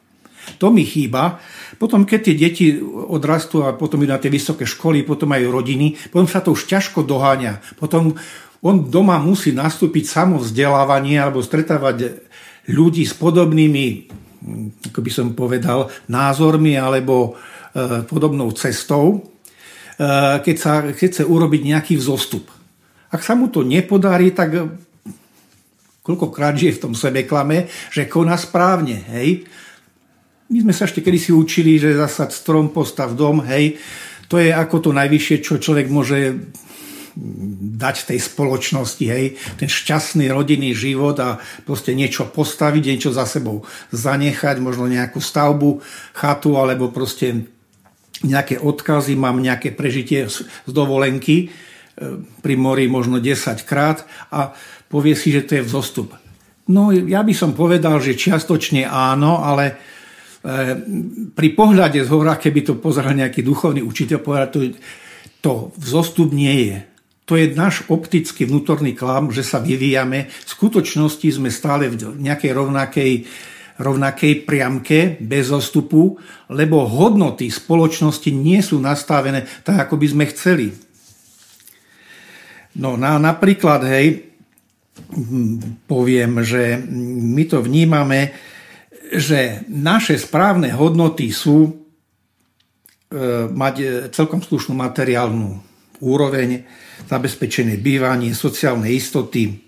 To 0.61 0.69
mi 0.69 0.85
chýba. 0.85 1.41
Potom, 1.81 2.05
keď 2.05 2.21
tie 2.21 2.35
deti 2.37 2.67
odrastú 2.85 3.65
a 3.65 3.75
potom 3.75 4.05
idú 4.05 4.13
na 4.13 4.21
tie 4.21 4.29
vysoké 4.29 4.69
školy, 4.69 5.03
potom 5.03 5.33
majú 5.33 5.51
rodiny, 5.51 5.97
potom 6.13 6.29
sa 6.29 6.45
to 6.45 6.53
už 6.53 6.69
ťažko 6.69 7.03
doháňa. 7.03 7.81
Potom 7.81 8.15
on 8.65 8.89
doma 8.89 9.21
musí 9.21 9.53
nastúpiť 9.53 10.09
samovzdelávanie 10.09 11.21
alebo 11.21 11.45
stretávať 11.45 12.25
ľudí 12.73 13.05
s 13.05 13.13
podobnými, 13.13 14.09
ako 14.89 15.01
by 15.05 15.11
som 15.13 15.37
povedal, 15.37 15.93
názormi 16.09 16.73
alebo 16.81 17.37
e, 17.77 18.03
podobnou 18.09 18.49
cestou, 18.57 19.21
e, 19.21 20.41
keď, 20.41 20.57
sa, 20.57 20.81
keď 20.89 21.09
chce 21.13 21.25
urobiť 21.29 21.61
nejaký 21.61 21.95
vzostup. 22.01 22.49
Ak 23.13 23.21
sa 23.21 23.37
mu 23.37 23.53
to 23.53 23.61
nepodarí, 23.61 24.33
tak 24.33 24.81
koľkokrát 26.01 26.57
žije 26.57 26.81
v 26.81 26.83
tom 26.89 26.95
sebeklame, 26.97 27.69
že 27.93 28.09
koná 28.09 28.41
správne, 28.41 28.97
hej. 29.13 29.45
My 30.49 30.61
sme 30.61 30.73
sa 30.77 30.85
ešte 30.85 31.01
kedysi 31.01 31.33
učili, 31.33 31.81
že 31.81 31.97
zasať 31.97 32.33
strom, 32.33 32.73
postav 32.73 33.13
dom, 33.13 33.45
hej. 33.45 33.77
To 34.33 34.41
je 34.41 34.53
ako 34.53 34.89
to 34.89 34.91
najvyššie, 34.93 35.37
čo 35.45 35.61
človek 35.61 35.89
môže 35.93 36.49
dať 37.79 38.11
tej 38.11 38.19
spoločnosti, 38.19 39.05
hej, 39.07 39.39
ten 39.55 39.71
šťastný 39.71 40.27
rodinný 40.35 40.75
život 40.75 41.15
a 41.23 41.39
proste 41.63 41.95
niečo 41.95 42.27
postaviť, 42.27 42.83
niečo 42.83 43.11
za 43.15 43.23
sebou 43.23 43.63
zanechať, 43.95 44.59
možno 44.59 44.91
nejakú 44.91 45.23
stavbu, 45.23 45.79
chatu 46.11 46.59
alebo 46.59 46.91
proste 46.91 47.47
nejaké 48.27 48.59
odkazy, 48.59 49.15
mám 49.15 49.39
nejaké 49.39 49.71
prežitie 49.71 50.27
z 50.27 50.71
dovolenky 50.71 51.37
e, 51.39 51.47
pri 52.43 52.55
mori 52.59 52.91
možno 52.91 53.23
10 53.23 53.63
krát 53.63 54.03
a 54.35 54.51
povie 54.91 55.15
si, 55.15 55.31
že 55.31 55.47
to 55.47 55.53
je 55.59 55.67
vzostup. 55.67 56.19
No 56.67 56.91
ja 56.91 57.21
by 57.21 57.35
som 57.37 57.53
povedal, 57.53 58.01
že 58.01 58.17
čiastočne 58.19 58.89
áno, 58.89 59.39
ale 59.39 59.65
e, 59.71 59.75
pri 61.31 61.49
pohľade 61.55 62.03
z 62.03 62.09
hora, 62.11 62.41
keby 62.41 62.61
to 62.65 62.75
pozeral 62.81 63.15
nejaký 63.15 63.45
duchovný 63.45 63.85
učiteľ, 63.85 64.19
povedal, 64.19 64.49
to, 64.51 64.61
to 65.45 65.53
vzostup 65.79 66.35
nie 66.35 66.75
je. 66.75 66.94
To 67.25 67.41
je 67.41 67.57
náš 67.57 67.89
optický 67.89 68.45
vnútorný 68.45 68.93
klam, 68.93 69.33
že 69.33 69.41
sa 69.41 69.57
vyvíjame. 69.57 70.29
V 70.29 70.49
skutočnosti 70.49 71.25
sme 71.41 71.49
stále 71.49 71.89
v 71.89 72.21
nejakej 72.21 72.53
rovnakej, 72.53 73.13
rovnakej 73.81 74.45
priamke, 74.45 75.17
bez 75.25 75.49
zostupu, 75.49 76.21
lebo 76.53 76.85
hodnoty 76.85 77.49
spoločnosti 77.49 78.29
nie 78.29 78.61
sú 78.61 78.77
nastavené 78.77 79.49
tak, 79.65 79.89
ako 79.89 79.97
by 79.97 80.07
sme 80.13 80.25
chceli. 80.37 80.69
No 82.77 83.01
na, 83.01 83.17
napríklad, 83.17 83.89
hej, 83.89 84.29
poviem, 85.89 86.45
že 86.45 86.77
my 87.25 87.45
to 87.49 87.65
vnímame, 87.65 88.37
že 89.17 89.65
naše 89.73 90.21
správne 90.21 90.77
hodnoty 90.77 91.33
sú 91.33 91.67
e, 91.67 91.73
mať 93.49 93.75
celkom 94.13 94.45
slušnú 94.45 94.77
materiálnu 94.77 95.74
úroveň, 96.03 96.65
zabezpečené 97.07 97.79
bývanie, 97.79 98.35
sociálne 98.35 98.91
istoty, 98.91 99.65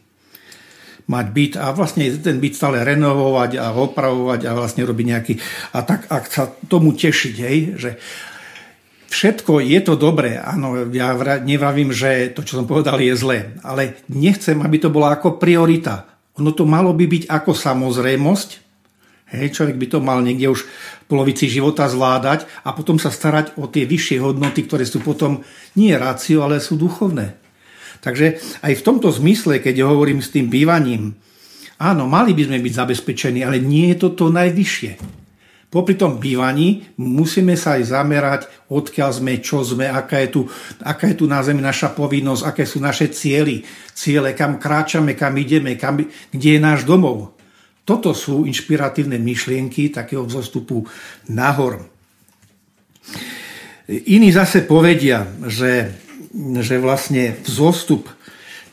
mať 1.07 1.27
byt 1.31 1.53
a 1.55 1.71
vlastne 1.71 2.11
ten 2.19 2.43
byt 2.43 2.59
stále 2.59 2.83
renovovať 2.83 3.63
a 3.63 3.71
opravovať 3.71 4.41
a 4.51 4.59
vlastne 4.59 4.83
robiť 4.83 5.07
nejaký... 5.07 5.35
A 5.79 5.87
tak 5.87 6.11
ak 6.11 6.25
sa 6.27 6.51
tomu 6.67 6.99
tešiť, 6.99 7.35
hej, 7.47 7.59
že 7.79 7.91
všetko 9.07 9.63
je 9.63 9.81
to 9.87 9.95
dobré, 9.95 10.35
áno, 10.35 10.91
ja 10.91 11.15
nevravím, 11.47 11.95
že 11.95 12.35
to, 12.35 12.43
čo 12.43 12.59
som 12.59 12.67
povedal, 12.67 12.99
je 12.99 13.15
zlé, 13.15 13.55
ale 13.63 14.03
nechcem, 14.11 14.59
aby 14.59 14.83
to 14.83 14.91
bola 14.91 15.15
ako 15.15 15.39
priorita. 15.39 16.11
Ono 16.43 16.51
to 16.51 16.67
malo 16.67 16.91
by 16.91 17.07
byť 17.07 17.31
ako 17.31 17.55
samozrejmosť, 17.55 18.66
Hej, 19.27 19.59
človek 19.59 19.75
by 19.75 19.87
to 19.91 19.99
mal 19.99 20.23
niekde 20.23 20.47
už 20.47 20.63
v 20.63 21.05
polovici 21.11 21.51
života 21.51 21.91
zvládať 21.91 22.47
a 22.63 22.71
potom 22.71 22.95
sa 22.95 23.11
starať 23.11 23.59
o 23.59 23.67
tie 23.67 23.83
vyššie 23.83 24.23
hodnoty, 24.23 24.63
ktoré 24.63 24.87
sú 24.87 25.03
potom 25.03 25.43
nie 25.75 25.91
rácio, 25.99 26.47
ale 26.47 26.63
sú 26.63 26.79
duchovné. 26.79 27.35
Takže 28.07 28.39
aj 28.63 28.73
v 28.79 28.85
tomto 28.87 29.11
zmysle, 29.11 29.59
keď 29.59 29.83
hovorím 29.83 30.23
s 30.23 30.31
tým 30.31 30.47
bývaním, 30.47 31.19
áno, 31.75 32.07
mali 32.07 32.39
by 32.39 32.47
sme 32.47 32.63
byť 32.63 32.75
zabezpečení, 32.79 33.43
ale 33.43 33.59
nie 33.59 33.91
je 33.91 34.07
to 34.07 34.15
to 34.15 34.27
najvyššie. 34.31 35.27
Popri 35.67 35.99
tom 35.99 36.23
bývaní 36.23 36.87
musíme 36.97 37.59
sa 37.59 37.75
aj 37.77 37.91
zamerať, 37.91 38.43
odkiaľ 38.71 39.11
sme, 39.11 39.43
čo 39.43 39.67
sme, 39.67 39.91
aká 39.91 40.23
je 40.23 40.29
tu, 40.33 40.41
aká 40.87 41.11
je 41.11 41.19
tu 41.19 41.27
na 41.27 41.43
Zemi 41.43 41.59
naša 41.59 41.91
povinnosť, 41.91 42.43
aké 42.47 42.63
sú 42.63 42.79
naše 42.79 43.11
cieľy, 43.11 43.67
ciele, 43.91 44.33
kam 44.39 44.63
kráčame, 44.63 45.19
kam 45.19 45.35
ideme, 45.35 45.75
kam, 45.75 45.99
kde 46.31 46.49
je 46.57 46.61
náš 46.63 46.87
domov. 46.87 47.36
Toto 47.87 48.11
sú 48.11 48.43
inšpiratívne 48.45 49.17
myšlienky 49.23 49.95
takého 49.95 50.27
vzostupu 50.27 50.83
nahor. 51.31 51.87
Iní 53.87 54.35
zase 54.35 54.67
povedia, 54.67 55.31
že, 55.47 55.95
že 56.59 56.83
vlastne 56.83 57.39
vzostup 57.47 58.11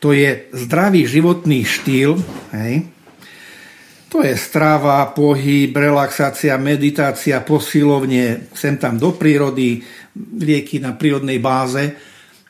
to 0.02 0.12
je 0.12 0.52
zdravý 0.52 1.08
životný 1.08 1.64
štýl, 1.64 2.20
hej, 2.52 2.92
to 4.12 4.22
je 4.22 4.38
strava, 4.38 5.10
pohyb, 5.10 5.74
relaxácia, 5.74 6.54
meditácia, 6.60 7.42
posilovne, 7.42 8.52
sem 8.54 8.78
tam 8.78 9.00
do 9.00 9.16
prírody, 9.16 9.82
lieky 10.38 10.78
na 10.78 10.94
prírodnej 10.94 11.42
báze. 11.42 11.98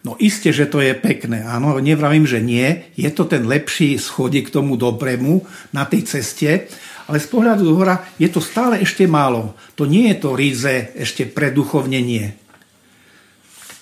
No 0.04 0.20
iste, 0.20 0.52
že 0.52 0.68
to 0.68 0.84
je 0.84 0.92
pekné. 1.00 1.48
Áno, 1.48 1.80
nevravím, 1.80 2.28
že 2.28 2.44
nie. 2.44 2.92
Je 3.00 3.08
to 3.08 3.24
ten 3.24 3.48
lepší 3.48 3.96
schodík 3.96 4.52
k 4.52 4.56
tomu 4.60 4.76
dobrému 4.76 5.48
na 5.72 5.88
tej 5.88 6.04
ceste, 6.04 6.68
ale 7.08 7.24
z 7.24 7.28
pohľadu 7.32 7.64
hora 7.72 8.04
je 8.20 8.28
to 8.28 8.44
stále 8.44 8.76
ešte 8.84 9.08
málo. 9.08 9.56
To 9.80 9.88
nie 9.88 10.12
je 10.12 10.18
to 10.20 10.36
ríze 10.36 10.76
ešte 11.00 11.24
preduchovnenie. 11.24 12.36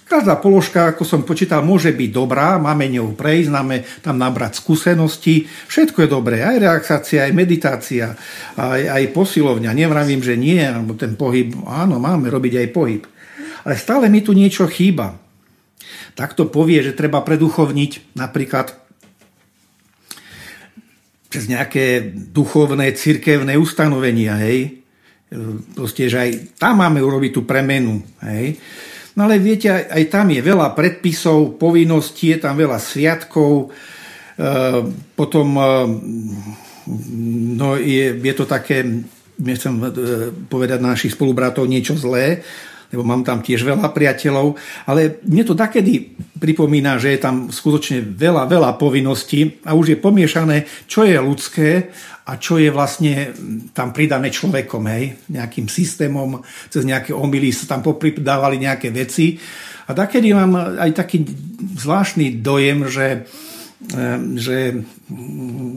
Každá 0.06 0.44
položka, 0.44 0.92
ako 0.92 1.08
som 1.08 1.24
počítal, 1.24 1.64
môže 1.64 1.90
byť 1.96 2.10
dobrá, 2.12 2.60
máme 2.60 2.92
ňou 2.92 3.16
prejsť, 3.16 3.50
máme 3.50 3.82
tam 4.04 4.20
nabrať 4.20 4.60
skúsenosti, 4.60 5.48
všetko 5.72 6.04
je 6.04 6.10
dobré, 6.12 6.44
aj 6.44 6.60
relaxácia, 6.60 7.24
aj 7.24 7.32
meditácia, 7.32 8.12
aj, 8.60 8.82
aj 8.92 9.04
posilovňa. 9.16 9.72
Nevravím, 9.72 10.20
že 10.20 10.36
nie, 10.36 10.60
alebo 10.60 11.00
ten 11.00 11.16
pohyb, 11.16 11.56
áno, 11.64 11.96
máme 11.96 12.28
robiť 12.28 12.60
aj 12.60 12.68
pohyb. 12.76 13.08
Ale 13.64 13.80
stále 13.80 14.12
mi 14.12 14.20
tu 14.20 14.36
niečo 14.36 14.68
chýba. 14.68 15.31
Takto 16.14 16.52
povie, 16.52 16.84
že 16.84 16.98
treba 16.98 17.24
preduchovniť 17.24 18.18
napríklad 18.20 18.76
cez 21.32 21.48
nejaké 21.48 22.12
duchovné, 22.12 22.92
cirkevné 22.92 23.56
ustanovenia, 23.56 24.36
hej. 24.44 24.84
Proste, 25.72 26.12
že 26.12 26.18
aj 26.20 26.30
tam 26.60 26.84
máme 26.84 27.00
urobiť 27.00 27.32
tú 27.32 27.42
premenu, 27.48 28.04
hej. 28.20 28.60
No 29.16 29.28
ale 29.28 29.40
viete, 29.40 29.72
aj, 29.72 30.12
tam 30.12 30.32
je 30.32 30.44
veľa 30.44 30.72
predpisov, 30.76 31.60
povinností, 31.60 32.36
je 32.36 32.40
tam 32.40 32.56
veľa 32.56 32.80
sviatkov, 32.80 33.68
e, 33.68 34.48
potom 35.16 35.48
e, 35.60 35.68
no 37.60 37.76
je, 37.76 38.16
je 38.16 38.34
to 38.36 38.48
také, 38.48 38.88
nechcem 39.36 39.76
e, 39.84 39.88
povedať 40.48 40.80
na 40.80 40.96
našich 40.96 41.12
spolubratov 41.16 41.68
niečo 41.68 42.00
zlé, 42.00 42.40
lebo 42.92 43.08
mám 43.08 43.24
tam 43.24 43.40
tiež 43.40 43.64
veľa 43.64 43.90
priateľov, 43.96 44.60
ale 44.86 45.24
mne 45.24 45.44
to 45.48 45.56
takedy 45.56 46.12
pripomína, 46.38 47.00
že 47.00 47.16
je 47.16 47.20
tam 47.24 47.48
skutočne 47.48 48.04
veľa, 48.04 48.52
veľa 48.52 48.76
povinností 48.76 49.64
a 49.64 49.78
už 49.78 49.96
je 49.96 49.98
pomiešané, 49.98 50.68
čo 50.86 51.08
je 51.08 51.16
ľudské 51.16 51.94
a 52.28 52.38
čo 52.38 52.62
je 52.62 52.70
vlastne 52.70 53.34
tam 53.74 53.90
pridané 53.90 54.30
človekom, 54.30 54.84
hej, 54.90 55.18
nejakým 55.30 55.66
systémom, 55.66 56.42
cez 56.70 56.86
nejaké 56.86 57.14
omily 57.14 57.50
sa 57.50 57.78
tam 57.78 57.82
popridávali 57.82 58.62
nejaké 58.62 58.94
veci. 58.94 59.38
A 59.90 59.92
takedy 59.92 60.32
mám 60.32 60.78
aj 60.78 60.92
taký 60.94 61.26
zvláštny 61.82 62.40
dojem, 62.40 62.86
že, 62.88 63.26
eh, 63.92 64.20
že 64.38 64.58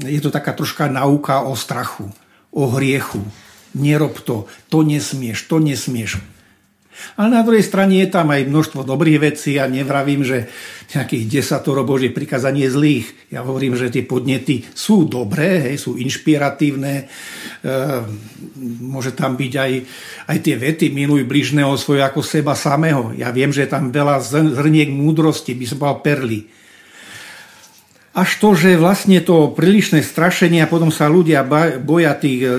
je 0.05 0.21
to 0.21 0.31
taká 0.31 0.53
troška 0.53 0.89
nauka 0.89 1.45
o 1.45 1.57
strachu, 1.57 2.13
o 2.53 2.65
hriechu. 2.77 3.25
Nerob 3.75 4.23
to, 4.23 4.47
to 4.71 4.87
nesmieš, 4.87 5.51
to 5.51 5.59
nesmieš. 5.59 6.23
Ale 7.15 7.29
na 7.31 7.43
druhej 7.43 7.63
strane 7.63 8.03
je 8.03 8.09
tam 8.11 8.31
aj 8.31 8.47
množstvo 8.47 8.87
dobrých 8.87 9.19
vecí 9.23 9.59
a 9.59 9.71
nevravím, 9.71 10.23
že 10.23 10.51
nejakých 10.95 11.25
desatoro 11.27 11.83
Božích 11.83 12.15
prikázaní 12.15 12.67
je 12.67 12.75
zlých. 12.75 13.07
Ja 13.35 13.43
hovorím, 13.43 13.75
že 13.75 13.91
tie 13.91 14.07
podnety 14.07 14.63
sú 14.75 15.07
dobré, 15.11 15.71
hej, 15.71 15.77
sú 15.83 15.99
inšpiratívne. 15.99 16.95
E, 17.03 17.05
môže 18.83 19.11
tam 19.15 19.35
byť 19.35 19.53
aj, 19.59 19.73
aj 20.31 20.39
tie 20.39 20.55
vety 20.55 20.95
miluj 20.95 21.27
bližného 21.27 21.75
svoje 21.75 22.03
ako 22.07 22.23
seba 22.23 22.55
samého. 22.55 23.11
Ja 23.19 23.35
viem, 23.35 23.51
že 23.51 23.67
je 23.67 23.73
tam 23.75 23.91
veľa 23.91 24.23
zrniek 24.23 24.91
múdrosti, 24.91 25.59
by 25.59 25.65
som 25.67 25.79
povedal 25.83 26.03
perly. 26.03 26.41
Až 28.15 28.31
to, 28.39 28.55
že 28.55 28.79
vlastne 28.79 29.19
to 29.27 29.51
prílišné 29.51 29.99
strašenie 30.07 30.63
a 30.63 30.71
potom 30.71 30.95
sa 30.95 31.11
ľudia 31.11 31.43
boja 31.83 32.15
tých 32.15 32.41
e, 32.47 32.51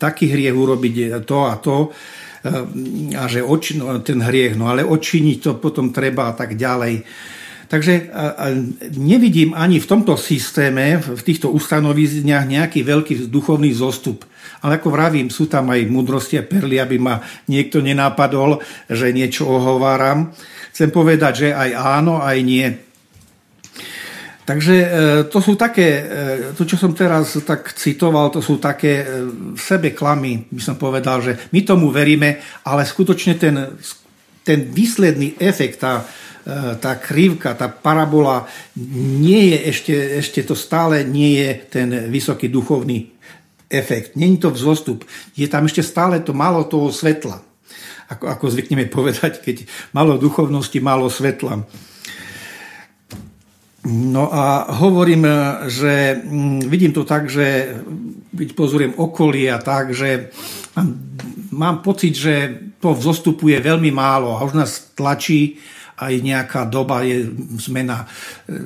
takých 0.00 0.32
hriech 0.32 0.56
urobiť 0.56 0.94
to 1.28 1.38
a 1.44 1.60
to, 1.60 1.92
a 3.16 3.24
že 3.30 3.40
oči, 3.40 3.80
no, 3.80 4.00
ten 4.04 4.20
hriech, 4.20 4.58
no 4.58 4.68
ale 4.68 4.84
odčiniť 4.84 5.38
to 5.40 5.50
potom 5.56 5.94
treba 5.94 6.28
a 6.30 6.34
tak 6.36 6.58
ďalej. 6.58 7.06
Takže 7.66 8.14
nevidím 8.94 9.50
ani 9.50 9.82
v 9.82 9.90
tomto 9.90 10.14
systéme, 10.14 11.02
v 11.02 11.18
týchto 11.18 11.50
ustanovizniach 11.50 12.46
nejaký 12.46 12.86
veľký 12.86 13.26
duchovný 13.26 13.74
zostup. 13.74 14.22
Ale 14.62 14.78
ako 14.78 14.94
vravím, 14.94 15.28
sú 15.34 15.50
tam 15.50 15.74
aj 15.74 15.90
múdrosti 15.90 16.38
a 16.38 16.46
perly, 16.46 16.78
aby 16.78 17.02
ma 17.02 17.18
niekto 17.50 17.82
nenápadol, 17.82 18.62
že 18.86 19.10
niečo 19.10 19.50
ohováram. 19.50 20.30
Chcem 20.70 20.94
povedať, 20.94 21.32
že 21.34 21.48
aj 21.58 21.70
áno, 21.74 22.22
aj 22.22 22.38
nie. 22.46 22.85
Takže 24.46 24.74
e, 24.78 24.88
to 25.26 25.42
sú 25.42 25.58
také, 25.58 25.88
e, 26.06 26.54
to 26.54 26.62
čo 26.62 26.78
som 26.78 26.94
teraz 26.94 27.34
tak 27.42 27.74
citoval, 27.74 28.30
to 28.30 28.38
sú 28.38 28.62
také 28.62 29.02
e, 29.02 29.04
v 29.58 29.58
sebe 29.58 29.90
klamy, 29.90 30.46
by 30.46 30.62
som 30.62 30.78
povedal, 30.78 31.18
že 31.18 31.50
my 31.50 31.66
tomu 31.66 31.90
veríme, 31.90 32.38
ale 32.62 32.86
skutočne 32.86 33.34
ten, 33.34 33.74
ten 34.46 34.70
výsledný 34.70 35.34
efekt, 35.42 35.82
tá, 35.82 36.06
tá 36.78 36.94
krivka, 36.94 37.58
tá 37.58 37.66
parabola, 37.66 38.46
nie 39.18 39.50
je 39.50 39.58
ešte, 39.66 39.94
ešte 40.22 40.40
to 40.46 40.54
stále 40.54 41.02
nie 41.02 41.42
je 41.42 41.50
ten 41.66 41.88
vysoký 42.06 42.46
duchovný 42.46 43.10
efekt. 43.66 44.14
Není 44.14 44.38
to 44.38 44.54
vzostup. 44.54 45.02
Je 45.34 45.50
tam 45.50 45.66
ešte 45.66 45.82
stále 45.82 46.22
to 46.22 46.30
málo 46.30 46.62
toho 46.70 46.94
svetla. 46.94 47.42
Ako, 48.06 48.30
ako 48.30 48.44
zvykneme 48.46 48.86
povedať, 48.86 49.42
keď 49.42 49.66
malo 49.90 50.22
duchovnosti, 50.22 50.78
málo 50.78 51.10
svetla. 51.10 51.66
No 53.86 54.34
a 54.34 54.66
hovorím, 54.82 55.30
že 55.70 56.18
mm, 56.18 56.66
vidím 56.66 56.90
to 56.90 57.06
tak, 57.06 57.30
že 57.30 57.78
pozorujem 58.58 58.98
okolie 58.98 59.46
a 59.46 59.62
tak, 59.62 59.94
že 59.94 60.34
mám, 61.54 61.86
pocit, 61.86 62.18
že 62.18 62.34
to 62.82 62.98
vzostupuje 62.98 63.54
veľmi 63.62 63.94
málo 63.94 64.34
a 64.34 64.42
už 64.42 64.58
nás 64.58 64.90
tlačí 64.98 65.62
aj 65.96 66.12
nejaká 66.20 66.68
doba, 66.68 67.00
je 67.06 67.24
zmena, 67.56 68.04
e, 68.44 68.58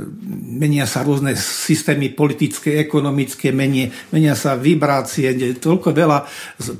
menia 0.58 0.82
sa 0.82 1.06
rôzne 1.06 1.38
systémy 1.38 2.10
politické, 2.10 2.82
ekonomické, 2.82 3.54
menia, 3.54 3.86
menia 4.10 4.34
sa 4.34 4.58
vibrácie, 4.58 5.30
toľko 5.62 5.94
veľa 5.94 6.26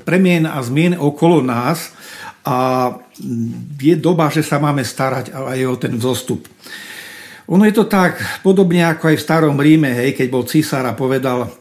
premien 0.03 0.43
a 0.43 0.59
zmien 0.59 0.99
okolo 0.99 1.39
nás 1.39 1.95
a 2.43 2.89
je 3.79 3.95
doba, 3.95 4.27
že 4.27 4.43
sa 4.43 4.59
máme 4.59 4.83
starať 4.83 5.31
aj 5.31 5.59
o 5.63 5.75
ten 5.79 5.93
vzostup. 5.95 6.43
Ono 7.51 7.67
je 7.67 7.75
to 7.75 7.85
tak, 7.91 8.15
podobne 8.39 8.79
ako 8.87 9.11
aj 9.11 9.17
v 9.19 9.25
starom 9.27 9.59
Ríme, 9.59 9.91
hej, 9.91 10.15
keď 10.15 10.27
bol 10.31 10.47
císar 10.47 10.87
a 10.87 10.95
povedal, 10.95 11.51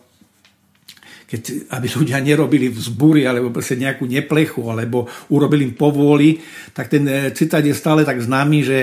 keď, 1.27 1.71
aby 1.75 1.87
ľudia 1.91 2.19
nerobili 2.23 2.71
vzbúry 2.71 3.27
alebo 3.27 3.55
nejakú 3.59 4.07
neplechu, 4.07 4.63
alebo 4.71 5.11
urobili 5.31 5.67
im 5.67 5.75
povôli, 5.75 6.39
tak 6.75 6.91
ten 6.91 7.07
e, 7.07 7.31
citát 7.35 7.63
je 7.63 7.75
stále 7.75 8.03
tak 8.03 8.19
známy, 8.19 8.59
že 8.67 8.79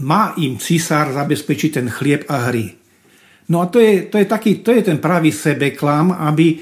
má 0.00 0.32
im 0.40 0.56
císar 0.56 1.12
zabezpečiť 1.12 1.70
ten 1.80 1.88
chlieb 1.92 2.24
a 2.28 2.48
hry. 2.48 2.72
No 3.52 3.60
a 3.60 3.68
to 3.68 3.80
je, 3.80 4.08
to 4.08 4.16
je, 4.16 4.26
taký, 4.28 4.64
to 4.64 4.72
je 4.72 4.80
ten 4.80 4.96
pravý 4.96 5.28
sebeklam, 5.28 6.12
aby, 6.12 6.60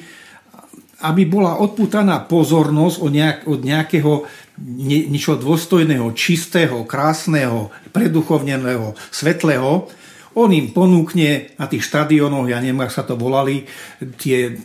aby 1.06 1.22
bola 1.30 1.62
odputaná 1.62 2.26
pozornosť 2.26 2.96
od, 2.98 3.10
nejak, 3.14 3.38
od 3.46 3.60
nejakého 3.62 4.12
niečo 4.60 5.40
dôstojného, 5.40 6.12
čistého, 6.12 6.84
krásneho, 6.84 7.72
preduchovneného, 7.90 8.92
svetlého, 9.08 9.88
on 10.32 10.48
im 10.48 10.72
ponúkne 10.72 11.52
na 11.60 11.68
tých 11.68 11.84
štadionoch, 11.84 12.48
ja 12.48 12.56
neviem, 12.56 12.80
ak 12.80 12.92
sa 12.92 13.04
to 13.04 13.20
volali, 13.20 13.68
tie, 14.16 14.56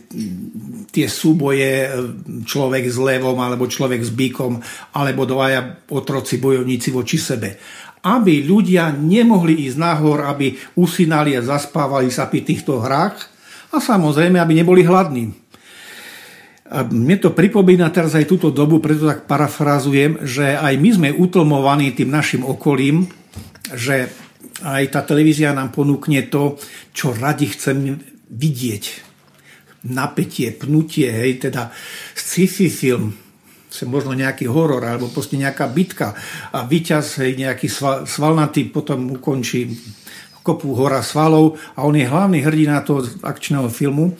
tie 0.88 1.06
súboje 1.08 1.92
človek 2.48 2.88
s 2.88 2.96
levom 2.96 3.36
alebo 3.36 3.68
človek 3.68 4.00
s 4.00 4.08
bíkom 4.08 4.64
alebo 4.96 5.28
dvaja 5.28 5.84
otroci 5.92 6.40
bojovníci 6.40 6.88
voči 6.88 7.20
sebe. 7.20 7.60
Aby 8.00 8.48
ľudia 8.48 8.96
nemohli 8.96 9.68
ísť 9.68 9.76
nahor, 9.76 10.24
aby 10.24 10.56
usínali 10.80 11.36
a 11.36 11.44
zaspávali 11.44 12.08
sa 12.08 12.32
pri 12.32 12.48
týchto 12.48 12.80
hrách 12.80 13.28
a 13.68 13.76
samozrejme, 13.76 14.40
aby 14.40 14.64
neboli 14.64 14.80
hladní. 14.88 15.47
A 16.68 16.84
mne 16.84 17.16
to 17.16 17.32
pripomína 17.32 17.88
teraz 17.88 18.12
aj 18.12 18.28
túto 18.28 18.52
dobu, 18.52 18.76
preto 18.76 19.08
tak 19.08 19.24
parafrazujem, 19.24 20.20
že 20.28 20.52
aj 20.52 20.74
my 20.76 20.90
sme 20.92 21.08
utlmovaní 21.16 21.96
tým 21.96 22.12
našim 22.12 22.44
okolím, 22.44 23.08
že 23.72 24.12
aj 24.60 24.84
tá 24.92 25.00
televízia 25.00 25.56
nám 25.56 25.72
ponúkne 25.72 26.28
to, 26.28 26.60
čo 26.92 27.16
radi 27.16 27.48
chcem 27.48 27.96
vidieť. 28.28 28.84
Napätie, 29.88 30.52
pnutie, 30.52 31.08
hej, 31.08 31.48
teda 31.48 31.72
sci-fi 32.12 32.68
film, 32.68 33.16
možno 33.86 34.12
nejaký 34.12 34.50
horor 34.50 34.82
alebo 34.82 35.06
proste 35.08 35.38
nejaká 35.38 35.70
bitka 35.70 36.16
a 36.50 36.66
víťaz 36.66 37.22
hej, 37.22 37.38
nejaký 37.38 37.70
sval, 37.70 38.08
svalnatý 38.08 38.68
potom 38.68 39.14
ukončí 39.14 39.70
kopu 40.42 40.72
hora 40.72 41.04
svalov 41.04 41.60
a 41.76 41.84
on 41.84 41.94
je 41.94 42.08
hlavný 42.08 42.40
hrdina 42.40 42.80
toho 42.80 43.04
akčného 43.20 43.68
filmu. 43.68 44.16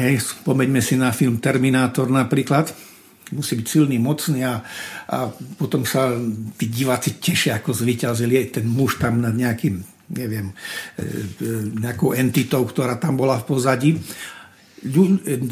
Hej, 0.00 0.32
spomeňme 0.40 0.80
si 0.80 0.96
na 0.96 1.12
film 1.12 1.44
Terminátor 1.44 2.08
napríklad. 2.08 2.72
Musí 3.36 3.52
byť 3.52 3.66
silný, 3.68 4.00
mocný 4.00 4.40
a, 4.48 4.64
a 5.12 5.28
potom 5.60 5.84
sa 5.84 6.16
tí 6.56 6.72
diváci 6.72 7.20
tešia, 7.20 7.60
ako 7.60 7.76
zvyťazili 7.76 8.48
ten 8.48 8.64
muž 8.64 8.96
tam 8.96 9.20
nad 9.20 9.36
nejakým, 9.36 9.76
neviem, 10.16 10.56
e, 10.96 11.04
e, 11.04 11.06
nejakou 11.84 12.16
entitou, 12.16 12.64
ktorá 12.64 12.96
tam 12.96 13.20
bola 13.20 13.44
v 13.44 13.44
pozadí. 13.44 13.90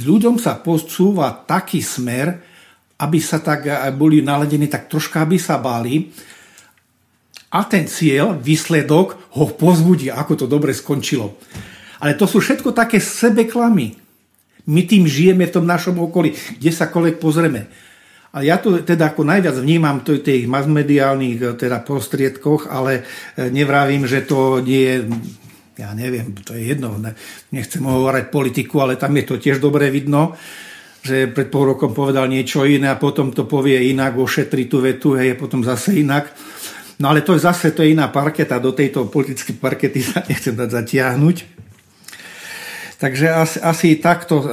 Ľuďom 0.09 0.41
sa 0.41 0.57
posúva 0.65 1.29
taký 1.45 1.85
smer, 1.85 2.41
aby 3.05 3.21
sa 3.21 3.45
tak 3.45 3.69
boli 4.01 4.25
naladení, 4.25 4.65
tak 4.65 4.89
troška 4.89 5.29
aby 5.29 5.37
sa 5.37 5.61
báli, 5.61 6.09
a 7.53 7.69
ten 7.69 7.85
cieľ, 7.85 8.33
výsledok 8.33 9.37
ho 9.37 9.45
pozbudí, 9.53 10.09
ako 10.09 10.33
to 10.41 10.47
dobre 10.49 10.73
skončilo. 10.73 11.37
Ale 12.01 12.17
to 12.17 12.25
sú 12.25 12.41
všetko 12.41 12.73
také 12.73 12.97
sebeklamy. 12.97 14.08
My 14.69 14.85
tým 14.85 15.09
žijeme 15.09 15.49
v 15.49 15.55
tom 15.57 15.65
našom 15.65 15.97
okolí, 15.97 16.37
kde 16.61 16.71
sa 16.71 16.93
kolek 16.93 17.17
pozrieme. 17.17 17.69
A 18.29 18.45
ja 18.45 18.61
to 18.61 18.85
teda 18.85 19.17
ako 19.17 19.25
najviac 19.25 19.57
vnímam 19.57 20.05
v 20.05 20.21
tých 20.21 20.45
masmediálnych 20.45 21.39
eh, 21.41 21.57
teda 21.57 21.81
prostriedkoch, 21.81 22.69
ale 22.69 23.03
eh, 23.03 23.49
nevravím, 23.49 24.05
že 24.05 24.29
to 24.29 24.61
nie 24.61 24.85
je 24.85 24.97
ja 25.79 25.95
neviem, 25.95 26.35
to 26.43 26.59
je 26.59 26.75
jedno, 26.75 26.99
nechcem 27.55 27.87
hovoriť 27.87 28.35
politiku, 28.35 28.83
ale 28.83 28.99
tam 28.99 29.15
je 29.15 29.25
to 29.31 29.39
tiež 29.39 29.63
dobre 29.63 29.95
vidno, 29.95 30.35
že 31.07 31.31
pred 31.31 31.55
pol 31.55 31.71
rokom 31.71 31.95
povedal 31.95 32.27
niečo 32.27 32.67
iné 32.67 32.91
a 32.91 32.99
potom 32.99 33.31
to 33.31 33.47
povie 33.47 33.95
inak, 33.95 34.19
ošetri 34.19 34.67
tú 34.67 34.83
vetu, 34.83 35.15
hej, 35.15 35.39
potom 35.39 35.63
zase 35.63 36.03
inak. 36.03 36.35
No 36.99 37.15
ale 37.15 37.23
to 37.23 37.39
je 37.39 37.47
zase 37.47 37.71
to 37.71 37.87
je 37.87 37.95
iná 37.95 38.11
parketa, 38.11 38.59
do 38.59 38.75
tejto 38.75 39.07
politické 39.07 39.55
parkety 39.55 40.03
sa 40.03 40.27
nechcem 40.27 40.59
dať 40.59 40.83
zatiahnuť. 40.83 41.37
Takže 42.99 43.31
asi, 43.31 43.59
asi 43.63 43.89
takto 44.03 44.43
e, 44.43 44.47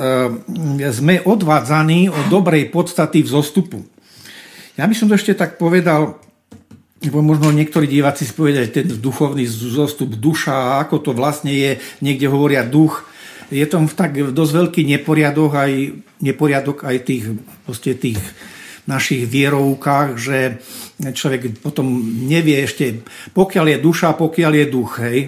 sme 0.94 1.18
odvádzaní 1.26 2.14
od 2.14 2.30
dobrej 2.30 2.70
podstaty 2.70 3.26
vzostupu. 3.26 3.82
Ja 4.78 4.86
by 4.86 4.94
som 4.94 5.10
to 5.10 5.18
ešte 5.18 5.34
tak 5.34 5.58
povedal, 5.58 6.22
lebo 7.02 7.26
možno 7.26 7.50
niektorí 7.50 7.90
diváci 7.90 8.30
si 8.30 8.38
povedali, 8.38 8.70
ten 8.70 8.86
duchovný 8.86 9.50
zostup 9.50 10.14
duša, 10.14 10.78
ako 10.86 10.96
to 11.02 11.12
vlastne 11.18 11.50
je, 11.50 11.82
niekde 12.06 12.30
hovoria 12.30 12.62
duch, 12.62 13.06
je 13.50 13.66
to 13.66 13.82
tak 13.94 14.14
dosť 14.14 14.52
veľký 14.54 14.82
neporiadok 14.94 15.52
aj, 15.54 15.74
neporiadok 16.22 16.86
aj 16.86 16.98
tých, 17.06 17.26
tých 17.98 18.22
našich 18.86 19.26
vierovkách, 19.26 20.10
že 20.18 20.62
človek 21.02 21.62
potom 21.62 22.02
nevie 22.30 22.62
ešte, 22.62 23.02
pokiaľ 23.34 23.66
je 23.74 23.78
duša, 23.82 24.18
pokiaľ 24.18 24.52
je 24.54 24.66
duch, 24.70 24.92
hej. 25.02 25.20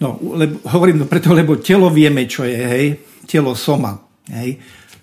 No, 0.00 0.16
lebo, 0.16 0.64
hovorím 0.72 1.04
to 1.04 1.06
preto, 1.06 1.36
lebo 1.36 1.60
telo 1.60 1.92
vieme, 1.92 2.24
čo 2.24 2.48
je, 2.48 2.56
hej. 2.56 2.86
Telo 3.28 3.52
soma, 3.52 4.00
hej. 4.32 4.56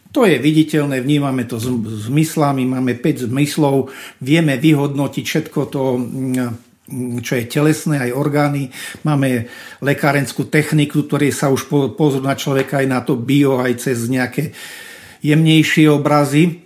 To 0.09 0.25
je 0.25 0.41
viditeľné, 0.41 1.05
vnímame 1.05 1.45
to 1.45 1.61
zmyslami, 1.61 2.65
máme 2.65 2.97
5 2.97 3.29
zmyslov, 3.29 3.93
vieme 4.17 4.57
vyhodnotiť 4.57 5.25
všetko 5.29 5.59
to, 5.69 5.83
mm, 6.01 7.21
čo 7.21 7.33
je 7.37 7.45
telesné, 7.45 8.09
aj 8.09 8.17
orgány. 8.17 8.73
Máme 9.05 9.45
lekárenskú 9.83 10.49
techniku, 10.49 11.05
ktorej 11.05 11.35
sa 11.35 11.53
už 11.53 11.69
pozrú 11.93 12.23
na 12.23 12.33
človeka 12.33 12.81
aj 12.81 12.87
na 12.87 12.99
to 13.05 13.19
bio, 13.19 13.61
aj 13.61 13.77
cez 13.77 14.09
nejaké 14.09 14.55
jemnejšie 15.21 15.85
obrazy. 15.91 16.65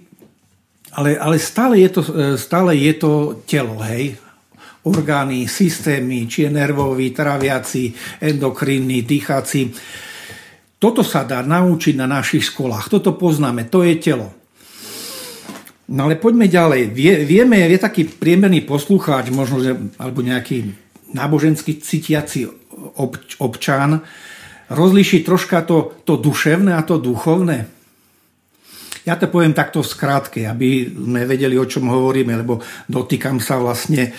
Ale, 0.95 1.19
ale 1.19 1.35
stále, 1.35 1.83
je 1.83 1.89
to, 1.91 2.01
e, 2.07 2.11
stále 2.39 2.71
je 2.77 2.93
to 2.95 3.11
telo, 3.43 3.79
hej? 3.83 4.15
Orgány, 4.81 5.45
systémy, 5.45 6.25
či 6.25 6.47
je 6.47 6.49
nervový, 6.49 7.13
traviaci, 7.13 7.93
endokrinný, 8.17 9.05
dýchací. 9.05 9.69
Toto 10.81 11.05
sa 11.05 11.21
dá 11.21 11.45
naučiť 11.45 11.93
na 11.93 12.09
našich 12.09 12.49
školách. 12.49 12.89
Toto 12.89 13.13
poznáme, 13.13 13.69
to 13.69 13.85
je 13.85 14.01
telo. 14.01 14.33
No 15.91 16.07
ale 16.07 16.17
poďme 16.17 16.47
ďalej. 16.47 16.81
Vie, 16.95 17.13
vieme, 17.27 17.61
je 17.67 17.77
taký 17.77 18.07
priemerný 18.07 18.65
poslucháč, 18.65 19.29
možno, 19.29 19.61
že, 19.61 19.77
alebo 19.99 20.23
nejaký 20.23 20.73
náboženský 21.13 21.83
cítiaci 21.83 22.47
ob, 22.95 23.19
občan, 23.37 24.01
rozlíšiť 24.71 25.21
troška 25.27 25.67
to, 25.67 25.91
to 26.07 26.15
duševné 26.15 26.71
a 26.73 26.81
to 26.81 26.95
duchovné. 26.97 27.80
Ja 29.01 29.17
to 29.17 29.33
poviem 29.33 29.57
takto 29.57 29.81
v 29.81 29.91
skrátke, 29.91 30.45
aby 30.45 30.85
sme 30.93 31.25
vedeli, 31.25 31.57
o 31.57 31.65
čom 31.65 31.89
hovoríme, 31.89 32.37
lebo 32.37 32.61
dotýkam 32.85 33.41
sa 33.41 33.57
vlastne 33.57 34.13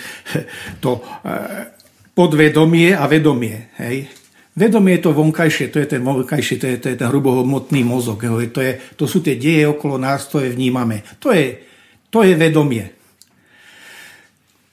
to 0.83 0.99
eh, 0.99 1.71
podvedomie 2.11 2.91
a 2.91 3.07
vedomie. 3.07 3.71
Hej. 3.79 4.11
Vedomie 4.53 5.01
je 5.01 5.09
to 5.09 5.17
vonkajšie, 5.17 5.73
to 5.73 5.81
je 5.81 5.89
ten 5.97 6.03
vonkajšie, 6.05 6.57
to 6.61 6.67
je, 6.67 6.77
to 6.83 6.87
je 6.93 6.97
ten 6.99 7.09
hrubohmotný 7.09 7.87
mozog. 7.87 8.21
Hej. 8.27 8.51
To, 8.53 8.61
je, 8.61 8.73
to 8.99 9.05
sú 9.07 9.23
tie 9.23 9.39
deje 9.39 9.71
okolo 9.71 9.97
nás, 9.97 10.27
to 10.27 10.43
je 10.43 10.51
vnímame. 10.51 11.07
To 11.23 11.31
je, 11.31 11.63
to 12.11 12.27
je 12.27 12.35
vedomie. 12.35 12.91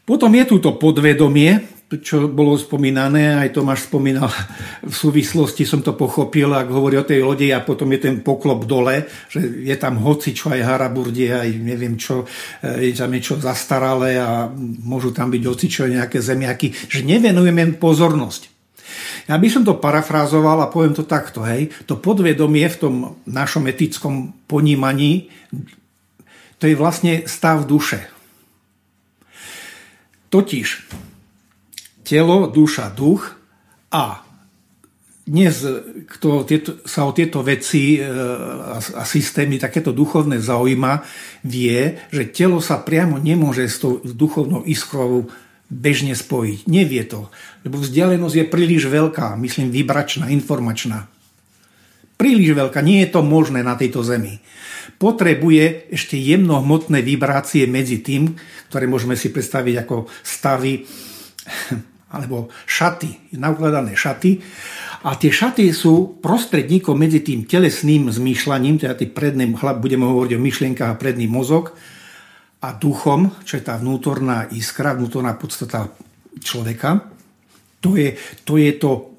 Potom 0.09 0.33
je 0.33 0.43
tu 0.49 0.57
to 0.57 0.73
podvedomie, 0.73 1.78
čo 1.97 2.29
bolo 2.29 2.53
spomínané, 2.53 3.33
aj 3.41 3.57
Tomáš 3.57 3.89
spomínal 3.89 4.29
v 4.85 4.93
súvislosti, 4.93 5.65
som 5.65 5.81
to 5.81 5.97
pochopil, 5.97 6.53
ak 6.53 6.69
hovorí 6.69 7.01
o 7.01 7.07
tej 7.07 7.25
lode 7.25 7.49
a 7.49 7.65
potom 7.65 7.89
je 7.97 8.05
ten 8.05 8.15
poklop 8.21 8.69
dole, 8.69 9.09
že 9.25 9.65
je 9.65 9.73
tam 9.73 9.97
hoci 9.97 10.37
čo 10.37 10.53
aj 10.53 10.61
haraburdie, 10.61 11.33
aj 11.33 11.49
neviem 11.57 11.97
čo, 11.97 12.29
e, 12.61 12.85
je 12.85 12.93
tam 12.93 13.09
niečo 13.09 13.41
zastaralé 13.41 14.21
a 14.21 14.45
môžu 14.85 15.09
tam 15.09 15.33
byť 15.33 15.43
hoci 15.49 15.65
čo 15.65 15.89
nejaké 15.89 16.21
zemiaky, 16.21 16.69
že 16.85 17.01
nevenujeme 17.01 17.81
pozornosť. 17.81 18.61
Ja 19.25 19.41
by 19.41 19.49
som 19.49 19.65
to 19.65 19.81
parafrázoval 19.81 20.61
a 20.61 20.69
poviem 20.69 20.93
to 20.93 21.09
takto, 21.09 21.41
hej, 21.41 21.73
to 21.89 21.97
podvedomie 21.97 22.69
v 22.69 22.77
tom 22.77 22.93
našom 23.25 23.65
etickom 23.65 24.33
ponímaní, 24.45 25.33
to 26.61 26.69
je 26.69 26.77
vlastne 26.77 27.25
stav 27.25 27.65
duše. 27.65 28.05
Totiž 30.29 30.67
telo, 32.09 32.49
duša, 32.49 32.89
duch 32.89 33.37
a 33.93 34.25
dnes, 35.29 35.61
kto 36.09 36.41
tieto, 36.41 36.81
sa 36.89 37.05
o 37.05 37.13
tieto 37.13 37.45
veci 37.45 38.01
e, 38.01 38.01
a, 38.01 38.81
a 38.81 39.03
systémy, 39.05 39.61
takéto 39.61 39.93
duchovné 39.93 40.41
zaujíma, 40.41 41.05
vie, 41.45 42.01
že 42.09 42.33
telo 42.33 42.57
sa 42.57 42.81
priamo 42.81 43.21
nemôže 43.21 43.69
s 43.69 43.77
tou 43.77 44.01
duchovnou 44.01 44.65
iskrou 44.65 45.29
bežne 45.69 46.17
spojiť. 46.17 46.65
Nevie 46.65 47.05
to, 47.05 47.29
lebo 47.61 47.77
vzdialenosť 47.77 48.35
je 48.41 48.45
príliš 48.49 48.89
veľká, 48.89 49.37
myslím 49.37 49.69
vibračná, 49.69 50.33
informačná. 50.33 51.05
Príliš 52.17 52.57
veľká, 52.57 52.81
nie 52.81 53.05
je 53.05 53.13
to 53.13 53.21
možné 53.21 53.61
na 53.61 53.77
tejto 53.77 54.01
zemi. 54.01 54.41
Potrebuje 54.97 55.93
ešte 55.93 56.17
jemnohmotné 56.17 57.05
vibrácie 57.05 57.69
medzi 57.69 58.01
tým, 58.01 58.33
ktoré 58.73 58.89
môžeme 58.89 59.13
si 59.13 59.29
predstaviť 59.29 59.85
ako 59.85 60.09
stavy 60.25 60.89
alebo 62.09 62.49
šaty, 62.65 63.37
naukladané 63.37 63.93
šaty. 63.93 64.41
A 65.05 65.15
tie 65.15 65.31
šaty 65.31 65.69
sú 65.71 66.19
prostredníkom 66.19 66.97
medzi 66.97 67.21
tým 67.21 67.45
telesným 67.45 68.09
zmýšľaním, 68.09 68.81
teda 68.81 68.97
tým 68.97 69.13
predným, 69.13 69.55
budeme 69.79 70.09
hovoriť 70.09 70.31
o 70.35 70.43
myšlienkách 70.43 70.91
a 70.91 70.99
predný 70.99 71.29
mozog, 71.29 71.77
a 72.59 72.75
duchom, 72.75 73.39
čo 73.47 73.55
je 73.55 73.63
tá 73.63 73.79
vnútorná 73.79 74.51
iskra, 74.51 74.91
vnútorná 74.91 75.39
podstata 75.39 75.87
človeka. 76.43 77.07
To 77.79 77.95
je 77.95 78.19
to, 78.43 78.59
je 78.59 78.75
to 78.75 79.15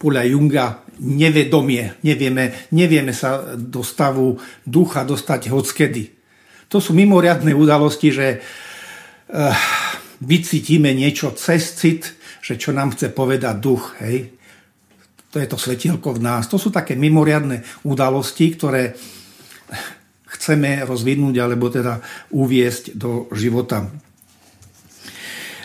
podľa 0.00 0.22
Junga 0.32 0.66
nevedomie. 1.04 2.00
Nevieme, 2.00 2.72
nevieme 2.72 3.12
sa 3.12 3.56
do 3.60 3.84
stavu 3.84 4.40
ducha 4.64 5.04
dostať 5.04 5.52
hockedy. 5.52 6.08
To 6.72 6.80
sú 6.80 6.96
mimoriadne 6.96 7.52
udalosti, 7.52 8.08
že 8.08 8.26
uh, 8.40 9.52
vycítime 10.20 10.94
niečo 10.94 11.34
cez 11.34 11.74
cit, 11.74 12.14
že 12.44 12.60
čo 12.60 12.70
nám 12.70 12.92
chce 12.94 13.10
povedať 13.10 13.54
duch. 13.58 13.96
Hej? 14.04 14.34
To 15.34 15.42
je 15.42 15.48
to 15.50 15.58
svetielko 15.58 16.14
v 16.14 16.22
nás. 16.22 16.46
To 16.46 16.60
sú 16.60 16.70
také 16.70 16.94
mimoriadne 16.94 17.66
udalosti, 17.82 18.54
ktoré 18.54 18.94
chceme 20.34 20.82
rozvinúť 20.86 21.34
alebo 21.42 21.70
teda 21.70 21.98
uviesť 22.34 22.94
do 22.94 23.26
života. 23.34 23.90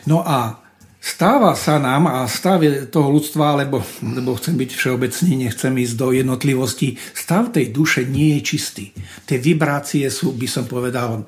No 0.10 0.26
a 0.26 0.58
stáva 0.98 1.54
sa 1.54 1.78
nám 1.78 2.10
a 2.10 2.26
stav 2.26 2.62
toho 2.90 3.10
ľudstva, 3.14 3.62
lebo, 3.62 3.82
lebo 4.02 4.38
chcem 4.38 4.58
byť 4.58 4.70
všeobecný, 4.74 5.32
nechcem 5.46 5.74
ísť 5.76 5.96
do 5.98 6.08
jednotlivosti, 6.16 6.98
stav 7.14 7.54
tej 7.54 7.70
duše 7.70 8.10
nie 8.10 8.40
je 8.40 8.42
čistý. 8.42 8.86
Tie 9.30 9.38
vibrácie 9.38 10.10
sú, 10.10 10.34
by 10.34 10.48
som 10.50 10.66
povedal, 10.66 11.26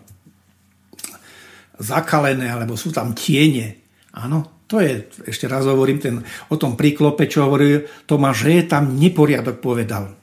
zakalené, 1.81 2.47
alebo 2.47 2.77
sú 2.77 2.93
tam 2.93 3.17
tiene. 3.17 3.81
Áno, 4.13 4.63
to 4.69 4.79
je, 4.79 5.11
ešte 5.27 5.51
raz 5.51 5.67
hovorím 5.67 5.99
ten, 5.99 6.15
o 6.47 6.55
tom 6.55 6.79
príklope, 6.79 7.27
čo 7.27 7.43
hovoril 7.49 7.83
Tomáš, 8.07 8.47
že 8.47 8.51
je 8.61 8.63
tam 8.69 8.95
neporiadok 8.95 9.59
povedal. 9.59 10.15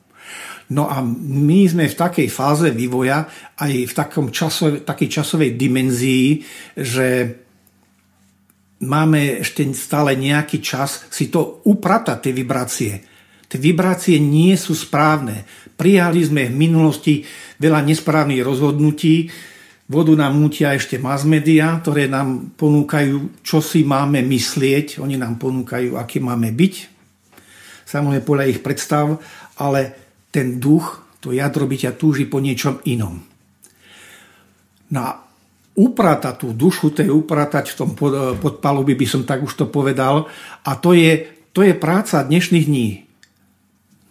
No 0.68 0.89
a 0.89 1.01
my 1.05 1.64
sme 1.64 1.89
v 1.89 1.97
takej 1.97 2.28
fáze 2.28 2.68
vývoja, 2.72 3.24
aj 3.56 3.72
v 3.89 3.93
takom 3.93 4.28
časov, 4.28 4.85
takej 4.85 5.09
časovej 5.20 5.56
dimenzii, 5.56 6.44
že 6.76 7.06
máme 8.85 9.40
ešte 9.40 9.64
stále 9.72 10.14
nejaký 10.14 10.60
čas 10.60 11.09
si 11.09 11.32
to 11.32 11.64
upratať, 11.64 12.16
tie 12.20 12.32
vibrácie. 12.36 12.93
Tie 13.48 13.56
vibrácie 13.56 14.20
nie 14.20 14.52
sú 14.60 14.76
správne. 14.76 15.48
Prijali 15.72 16.20
sme 16.20 16.52
v 16.52 16.68
minulosti 16.68 17.24
veľa 17.56 17.80
nesprávnych 17.89 18.44
rozhodnutí, 18.44 19.32
vodu 19.89 20.12
nám 20.12 20.36
mútia 20.36 20.77
ešte 20.77 21.01
mass 21.01 21.24
media, 21.24 21.81
ktoré 21.81 22.06
nám 22.12 22.52
ponúkajú, 22.60 23.40
čo 23.40 23.65
si 23.65 23.82
máme 23.89 24.20
myslieť, 24.20 25.01
oni 25.01 25.16
nám 25.16 25.40
ponúkajú, 25.40 25.97
aký 25.97 26.20
máme 26.20 26.52
byť, 26.52 26.74
samozrejme 27.89 28.23
podľa 28.28 28.44
ich 28.52 28.60
predstav, 28.60 29.16
ale 29.56 29.97
ten 30.28 30.60
duch, 30.60 31.01
to 31.24 31.32
jadro 31.32 31.65
bytia 31.65 31.97
túži 31.97 32.28
po 32.28 32.39
niečom 32.39 32.85
inom. 32.85 33.16
Na 34.93 35.24
upratať 35.78 36.35
tú 36.36 36.48
dušu, 36.52 36.93
je 36.93 37.09
upratať 37.09 37.73
v 37.73 37.77
tom 37.78 37.90
podpalubi, 38.39 38.93
by 38.93 39.06
som 39.09 39.23
tak 39.24 39.40
už 39.40 39.55
to 39.56 39.66
povedal. 39.70 40.27
A 40.66 40.74
to 40.77 40.90
je, 40.93 41.27
to 41.55 41.62
je 41.62 41.73
práca 41.73 42.27
dnešných 42.27 42.66
dní, 42.66 43.07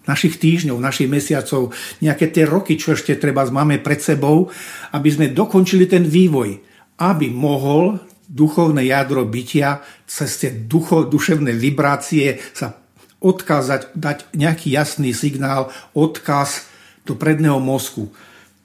našich 0.07 0.39
týždňov, 0.39 0.79
našich 0.79 1.11
mesiacov, 1.11 1.75
nejaké 1.99 2.31
tie 2.31 2.47
roky, 2.47 2.79
čo 2.79 2.95
ešte 2.95 3.19
treba 3.19 3.43
máme 3.47 3.83
pred 3.83 3.99
sebou, 3.99 4.49
aby 4.95 5.09
sme 5.11 5.35
dokončili 5.35 5.85
ten 5.85 6.07
vývoj, 6.07 6.57
aby 7.03 7.27
mohol 7.29 7.99
duchovné 8.27 8.87
jadro 8.87 9.23
bytia 9.23 9.83
cez 10.03 10.39
tie 10.39 10.51
ducho, 10.51 11.07
duševné 11.07 11.55
vibrácie 11.55 12.39
sa 12.51 12.75
odkázať, 13.23 13.95
dať 13.97 14.17
nejaký 14.35 14.71
jasný 14.71 15.15
signál, 15.15 15.73
odkaz 15.95 16.69
do 17.07 17.15
predného 17.15 17.57
mozku. 17.57 18.11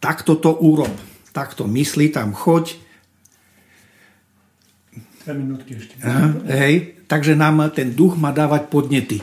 Takto 0.02 0.34
to 0.34 0.50
urob. 0.58 0.92
Takto 1.32 1.64
myslí, 1.64 2.12
tam 2.12 2.34
choď. 2.36 2.76
minútky 5.30 5.78
ešte. 5.78 5.94
Aha, 6.02 6.34
hej, 6.50 6.98
takže 7.06 7.38
nám 7.38 7.70
ten 7.72 7.94
duch 7.94 8.18
má 8.18 8.34
dávať 8.34 8.68
podnety. 8.68 9.22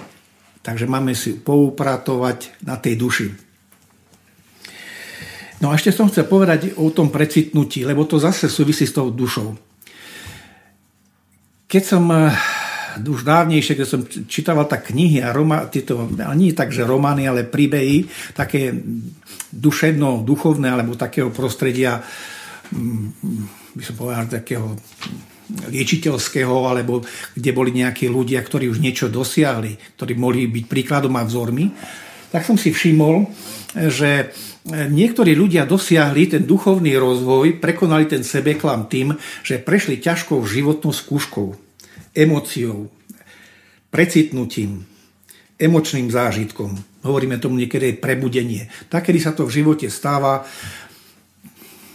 Takže 0.60 0.86
máme 0.86 1.16
si 1.16 1.40
poupratovať 1.40 2.64
na 2.68 2.76
tej 2.76 3.00
duši. 3.00 3.28
No 5.60 5.72
a 5.72 5.76
ešte 5.76 5.92
som 5.92 6.08
chcel 6.08 6.28
povedať 6.28 6.80
o 6.80 6.88
tom 6.92 7.12
precitnutí, 7.12 7.84
lebo 7.84 8.08
to 8.08 8.16
zase 8.16 8.48
súvisí 8.48 8.88
s 8.88 8.96
tou 8.96 9.12
dušou. 9.12 9.56
Keď 11.68 11.84
som 11.84 12.04
už 12.98 13.22
dávnejšie, 13.24 13.78
keď 13.78 13.88
som 13.88 14.02
čítaval 14.08 14.66
tak 14.66 14.92
knihy 14.92 15.22
a 15.22 15.36
roma, 15.36 15.68
tieto, 15.68 16.10
nie 16.36 16.52
takže 16.56 16.88
romány, 16.88 17.30
ale 17.30 17.48
príbehy, 17.48 18.08
také 18.36 18.74
duševno, 19.54 20.26
duchovné, 20.26 20.74
alebo 20.74 21.00
takého 21.00 21.30
prostredia, 21.30 22.02
mm, 22.74 23.06
by 23.76 23.84
som 23.84 23.96
povedal, 23.96 24.26
takého 24.28 24.76
liečiteľského, 25.50 26.70
alebo 26.70 27.02
kde 27.34 27.52
boli 27.52 27.74
nejakí 27.74 28.06
ľudia, 28.06 28.40
ktorí 28.46 28.70
už 28.70 28.80
niečo 28.80 29.10
dosiahli, 29.10 29.98
ktorí 29.98 30.14
mohli 30.14 30.46
byť 30.46 30.66
príkladom 30.70 31.18
a 31.18 31.26
vzormi, 31.26 31.74
tak 32.30 32.46
som 32.46 32.56
si 32.56 32.70
všimol, 32.70 33.26
že 33.90 34.30
niektorí 34.70 35.34
ľudia 35.34 35.66
dosiahli 35.66 36.30
ten 36.30 36.44
duchovný 36.46 36.94
rozvoj, 36.98 37.58
prekonali 37.58 38.06
ten 38.06 38.22
sebeklam 38.22 38.86
tým, 38.86 39.18
že 39.42 39.58
prešli 39.58 39.98
ťažkou 39.98 40.38
životnou 40.46 40.94
skúškou 40.94 41.58
emóciou, 42.14 42.94
precitnutím, 43.90 44.86
emočným 45.58 46.14
zážitkom. 46.14 46.78
Hovoríme 47.02 47.42
tomu 47.42 47.58
niekedy 47.58 47.98
prebudenie. 47.98 48.70
Tak, 48.94 49.10
kedy 49.10 49.20
sa 49.20 49.34
to 49.34 49.50
v 49.50 49.56
živote 49.62 49.90
stáva, 49.90 50.46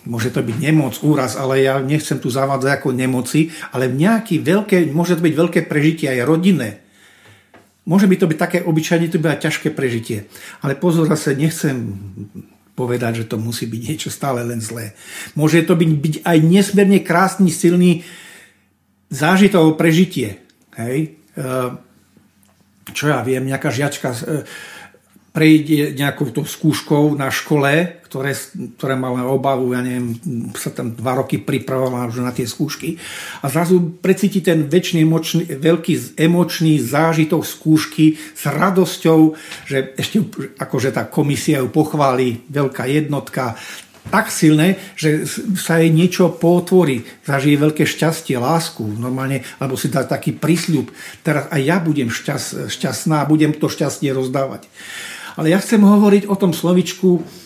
môže 0.05 0.33
to 0.33 0.45
byť 0.45 0.57
nemoc, 0.61 1.01
úraz, 1.01 1.37
ale 1.37 1.65
ja 1.65 1.81
nechcem 1.81 2.21
tu 2.21 2.29
zavádzať 2.29 2.71
ako 2.81 2.89
nemoci, 2.93 3.53
ale 3.73 3.89
nejaký 3.89 4.41
veľké, 4.41 4.93
môže 4.93 5.17
to 5.17 5.25
byť 5.25 5.35
veľké 5.35 5.61
prežitie 5.65 6.13
aj 6.13 6.29
rodinné. 6.29 6.71
Môže 7.85 8.09
by 8.09 8.17
to 8.17 8.29
byť 8.29 8.39
také 8.41 8.59
obyčajne, 8.65 9.13
to 9.13 9.21
byť 9.21 9.45
ťažké 9.45 9.69
prežitie. 9.77 10.25
Ale 10.65 10.77
pozor, 10.77 11.05
zase 11.05 11.37
nechcem 11.37 11.77
povedať, 12.75 13.25
že 13.25 13.29
to 13.29 13.37
musí 13.37 13.69
byť 13.69 13.81
niečo 13.81 14.11
stále 14.11 14.41
len 14.41 14.59
zlé. 14.59 14.97
Môže 15.37 15.63
to 15.63 15.77
byť, 15.77 15.91
byť 15.93 16.15
aj 16.25 16.39
nesmierne 16.43 16.99
krásny, 17.05 17.53
silný 17.53 18.03
zážitok 19.13 19.77
prežitie. 19.79 20.43
Hej? 20.75 21.21
E, 21.39 21.47
čo 22.91 23.05
ja 23.13 23.23
viem, 23.23 23.47
nejaká 23.47 23.71
žiačka 23.71 24.11
e, 24.11 24.43
prejde 25.31 25.95
nejakou 25.95 26.31
to 26.35 26.43
skúškou 26.43 27.15
na 27.15 27.31
škole, 27.31 28.03
ktoré, 28.15 28.31
ktoré 28.79 28.95
mala 28.95 29.27
obavu, 29.27 29.75
ja 29.75 29.83
neviem, 29.83 30.15
sa 30.55 30.71
tam 30.71 30.95
dva 30.95 31.19
roky 31.19 31.43
pripravovala 31.43 32.07
už 32.07 32.23
na 32.23 32.31
tie 32.31 32.47
skúšky. 32.47 32.95
A 33.43 33.51
zrazu 33.51 33.99
precíti 33.99 34.39
ten 34.39 34.71
väčší 34.71 35.03
emočný, 35.03 35.43
veľký 35.59 36.15
emočný 36.15 36.79
zážitok 36.79 37.43
skúšky 37.43 38.15
s 38.15 38.47
radosťou, 38.47 39.35
že 39.67 39.99
ešte 39.99 40.23
akože 40.63 40.95
tá 40.95 41.11
komisia 41.11 41.59
ju 41.59 41.75
pochváli, 41.75 42.47
veľká 42.47 42.87
jednotka, 42.87 43.59
tak 44.15 44.31
silné, 44.31 44.79
že 44.95 45.27
sa 45.59 45.83
jej 45.83 45.91
niečo 45.91 46.31
potvorí, 46.39 47.03
zažije 47.27 47.57
veľké 47.59 47.83
šťastie, 47.83 48.39
lásku, 48.39 48.87
normálne, 48.87 49.43
alebo 49.59 49.75
si 49.75 49.91
dá 49.91 50.07
taký 50.07 50.39
prísľub, 50.39 50.87
teraz 51.27 51.51
aj 51.51 51.61
ja 51.67 51.83
budem 51.83 52.15
šťast, 52.15 52.71
šťastná 52.71 53.25
a 53.25 53.29
budem 53.29 53.51
to 53.59 53.67
šťastie 53.67 54.15
rozdávať. 54.15 54.71
Ale 55.35 55.51
ja 55.51 55.59
chcem 55.59 55.83
hovoriť 55.83 56.31
o 56.31 56.37
tom 56.39 56.55
slovičku 56.55 57.43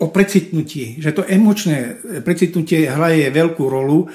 o 0.00 0.06
precitnutí, 0.08 0.96
že 0.98 1.12
to 1.12 1.22
emočné 1.28 2.00
precitnutie 2.24 2.88
hraje 2.88 3.28
veľkú 3.28 3.64
rolu. 3.68 4.08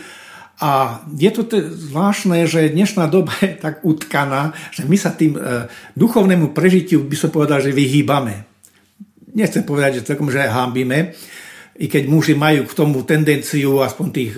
A 0.58 1.04
je 1.14 1.30
to 1.30 1.46
zvláštne, 1.62 2.48
že 2.50 2.74
dnešná 2.74 3.06
doba 3.12 3.36
je 3.44 3.54
tak 3.60 3.86
utkaná, 3.86 4.56
že 4.72 4.88
my 4.88 4.98
sa 4.98 5.12
tým 5.14 5.36
e, 5.36 5.68
duchovnému 5.94 6.56
prežitiu 6.56 7.04
by 7.06 7.16
som 7.20 7.30
povedal, 7.30 7.60
že 7.60 7.76
vyhýbame. 7.76 8.48
Nechcem 9.36 9.68
povedať, 9.68 10.00
že 10.00 10.08
celkom, 10.08 10.32
že 10.32 10.48
hambíme, 10.48 11.12
i 11.76 11.92
keď 11.92 12.08
muži 12.08 12.40
majú 12.40 12.64
k 12.64 12.78
tomu 12.78 13.04
tendenciu 13.04 13.84
aspoň 13.84 14.08
tých 14.16 14.32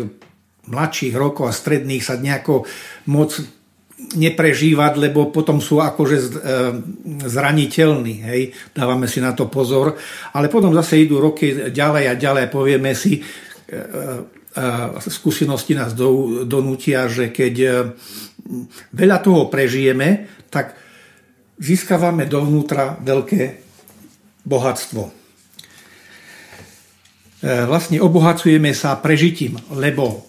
mladších 0.68 1.14
rokov 1.14 1.48
a 1.48 1.56
stredných 1.56 2.02
sa 2.02 2.18
nejako 2.18 2.66
moc 3.14 3.38
neprežívať, 3.98 4.94
lebo 5.02 5.34
potom 5.34 5.58
sú 5.58 5.82
akože 5.82 6.18
e, 6.22 6.30
zraniteľní. 7.26 8.16
Hej? 8.30 8.42
Dávame 8.70 9.10
si 9.10 9.18
na 9.18 9.34
to 9.34 9.50
pozor. 9.50 9.98
Ale 10.38 10.54
potom 10.54 10.70
zase 10.78 11.02
idú 11.02 11.18
roky 11.18 11.74
ďalej 11.74 12.04
a 12.06 12.14
ďalej 12.14 12.46
povieme 12.54 12.94
si, 12.94 13.18
e, 13.18 13.22
e, 13.74 15.10
skúsenosti 15.10 15.74
nás 15.74 15.98
donútia, 16.46 17.10
že 17.10 17.34
keď 17.34 17.56
veľa 18.94 19.18
toho 19.26 19.50
prežijeme, 19.50 20.30
tak 20.54 20.78
získavame 21.58 22.30
dovnútra 22.30 23.02
veľké 23.02 23.42
bohatstvo. 24.46 25.04
Vlastne 27.44 28.02
obohacujeme 28.02 28.74
sa 28.74 28.98
prežitím, 28.98 29.62
lebo 29.70 30.26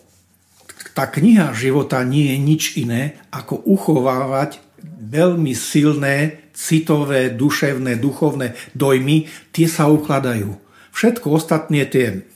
tá 0.98 1.06
kniha 1.06 1.54
života 1.54 2.02
nie 2.02 2.34
je 2.34 2.36
nič 2.42 2.62
iné, 2.74 3.22
ako 3.30 3.62
uchovávať 3.62 4.58
veľmi 4.82 5.54
silné, 5.54 6.50
citové, 6.50 7.30
duševné, 7.30 8.02
duchovné 8.02 8.58
dojmy, 8.74 9.30
tie 9.54 9.70
sa 9.70 9.86
ukladajú. 9.86 10.58
Všetko 10.90 11.38
ostatné, 11.38 11.86
tie 11.86 12.26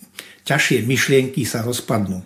ťažšie 0.46 0.86
myšlienky 0.86 1.42
sa 1.42 1.66
rozpadnú. 1.66 2.22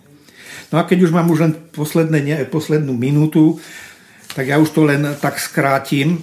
No 0.69 0.75
a 0.77 0.85
keď 0.85 1.09
už 1.09 1.11
mám 1.17 1.25
už 1.33 1.41
len 1.41 1.53
posledné, 1.73 2.45
poslednú 2.53 2.93
minútu, 2.93 3.57
tak 4.37 4.53
ja 4.53 4.61
už 4.61 4.69
to 4.69 4.85
len 4.85 5.17
tak 5.17 5.41
skrátim, 5.41 6.21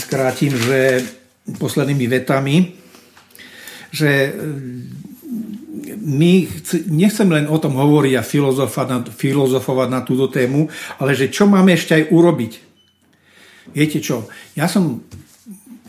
skrátim, 0.00 0.56
že 0.56 1.04
poslednými 1.60 2.08
vetami, 2.08 2.72
že 3.92 4.32
my 6.06 6.46
nechcem 6.86 7.26
len 7.26 7.50
o 7.50 7.58
tom 7.58 7.74
hovoriť 7.74 8.14
a 8.14 8.22
filozofovať 8.22 8.88
na, 8.88 8.98
filozofovať 9.02 9.88
na 9.90 10.00
túto 10.06 10.30
tému, 10.30 10.70
ale 11.02 11.18
že 11.18 11.26
čo 11.26 11.50
máme 11.50 11.74
ešte 11.74 11.98
aj 11.98 12.14
urobiť. 12.14 12.52
Viete 13.74 13.98
čo, 13.98 14.30
ja 14.54 14.70
som 14.70 15.02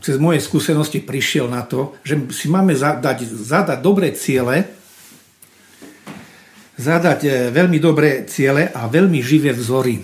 cez 0.01 0.17
moje 0.17 0.41
skúsenosti 0.41 1.05
prišiel 1.05 1.45
na 1.45 1.61
to, 1.61 1.93
že 2.01 2.33
si 2.33 2.49
máme 2.49 2.73
zadať, 2.73 3.29
zadať 3.29 3.77
dobré 3.77 4.09
ciele, 4.17 4.65
zadať 6.81 7.19
e, 7.21 7.29
veľmi 7.53 7.77
dobré 7.77 8.25
ciele 8.25 8.73
a 8.73 8.89
veľmi 8.89 9.21
živé 9.21 9.53
vzory. 9.53 10.01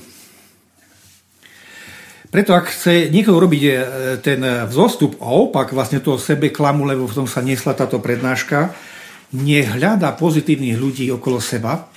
Preto 2.30 2.57
ak 2.57 2.69
chce 2.69 3.14
niekto 3.14 3.34
urobiť 3.34 3.64
e, 3.65 3.73
ten 4.22 4.41
vzostup 4.69 5.18
a 5.22 5.30
opak 5.34 5.73
vlastne 5.73 6.02
toho 6.02 6.22
sebe 6.22 6.53
klamu, 6.53 6.85
lebo 6.85 7.10
v 7.10 7.18
tom 7.18 7.27
sa 7.30 7.41
nesla 7.41 7.73
táto 7.73 7.98
prednáška, 7.98 8.73
nehľadá 9.34 10.14
pozitívnych 10.14 10.77
ľudí 10.77 11.10
okolo 11.10 11.41
seba, 11.41 11.89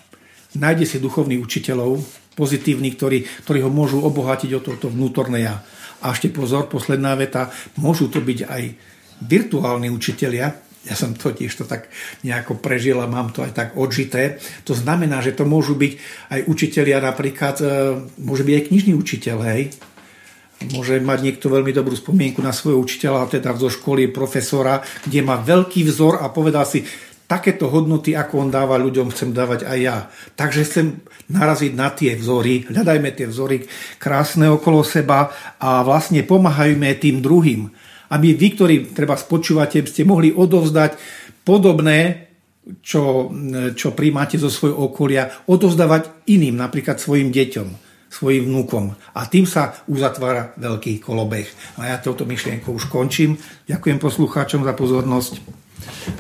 nájde 0.56 0.84
si 0.88 0.96
duchovných 0.98 1.40
učiteľov, 1.40 2.00
pozitívnych, 2.36 2.94
ktorí, 2.96 3.18
ktorí 3.44 3.58
ho 3.64 3.72
môžu 3.72 4.04
obohatiť 4.04 4.50
o 4.56 4.60
toto 4.60 4.92
vnútorné 4.92 5.44
ja. 5.44 5.60
A 6.04 6.12
ešte 6.12 6.28
pozor, 6.28 6.68
posledná 6.68 7.16
veta, 7.16 7.48
môžu 7.80 8.12
to 8.12 8.20
byť 8.20 8.38
aj 8.44 8.62
virtuálni 9.24 9.88
učitelia, 9.88 10.52
ja 10.86 10.94
som 10.94 11.18
totiž 11.18 11.50
to 11.50 11.66
tak 11.66 11.90
nejako 12.22 12.62
prežil 12.62 13.02
a 13.02 13.10
mám 13.10 13.34
to 13.34 13.42
aj 13.42 13.52
tak 13.58 13.68
odžité. 13.74 14.38
To 14.62 14.70
znamená, 14.70 15.18
že 15.18 15.34
to 15.34 15.42
môžu 15.42 15.74
byť 15.74 15.92
aj 16.30 16.40
učitelia 16.46 17.02
napríklad, 17.02 17.56
e, 17.58 17.66
môže 18.22 18.46
byť 18.46 18.54
aj 18.54 18.66
knižný 18.70 18.92
učiteľ, 18.94 19.38
hej. 19.50 19.74
Môže 20.72 21.02
mať 21.02 21.20
niekto 21.26 21.50
veľmi 21.50 21.74
dobrú 21.74 21.92
spomienku 21.98 22.38
na 22.40 22.54
svojho 22.54 22.80
učiteľa, 22.80 23.28
teda 23.28 23.58
zo 23.58 23.68
školy 23.68 24.08
profesora, 24.14 24.80
kde 25.04 25.26
má 25.26 25.42
veľký 25.42 25.84
vzor 25.90 26.22
a 26.22 26.30
povedal 26.30 26.64
si, 26.64 26.86
takéto 27.27 27.66
hodnoty, 27.70 28.15
ako 28.15 28.47
on 28.47 28.51
dáva 28.51 28.78
ľuďom, 28.78 29.11
chcem 29.11 29.35
dávať 29.35 29.66
aj 29.66 29.78
ja. 29.78 29.97
Takže 30.35 30.62
chcem 30.62 30.86
naraziť 31.31 31.73
na 31.74 31.90
tie 31.90 32.15
vzory, 32.15 32.70
hľadajme 32.70 33.11
tie 33.15 33.27
vzory 33.27 33.66
krásne 33.98 34.47
okolo 34.51 34.86
seba 34.86 35.35
a 35.59 35.82
vlastne 35.82 36.23
pomáhajme 36.23 36.94
tým 36.98 37.19
druhým 37.20 37.70
aby 38.11 38.39
vy, 38.39 38.48
ktorí 38.55 38.74
treba 38.94 39.19
spočúvate, 39.19 39.82
ste 39.86 40.07
mohli 40.07 40.31
odovzdať 40.31 40.98
podobné, 41.43 42.31
čo, 42.82 43.31
čo 43.78 43.94
príjmate 43.94 44.39
zo 44.43 44.51
svojho 44.51 44.90
okolia, 44.90 45.31
odovzdávať 45.47 46.27
iným, 46.27 46.59
napríklad 46.59 46.98
svojim 46.98 47.31
deťom, 47.31 47.69
svojim 48.11 48.51
vnúkom. 48.51 48.90
A 49.15 49.27
tým 49.31 49.47
sa 49.47 49.74
uzatvára 49.86 50.55
veľký 50.59 50.98
kolobeh. 50.98 51.47
A 51.78 51.94
ja 51.94 51.97
touto 52.03 52.27
myšlienkou 52.27 52.74
už 52.74 52.90
končím. 52.90 53.39
Ďakujem 53.70 53.98
poslucháčom 54.03 54.66
za 54.66 54.74
pozornosť. 54.74 55.65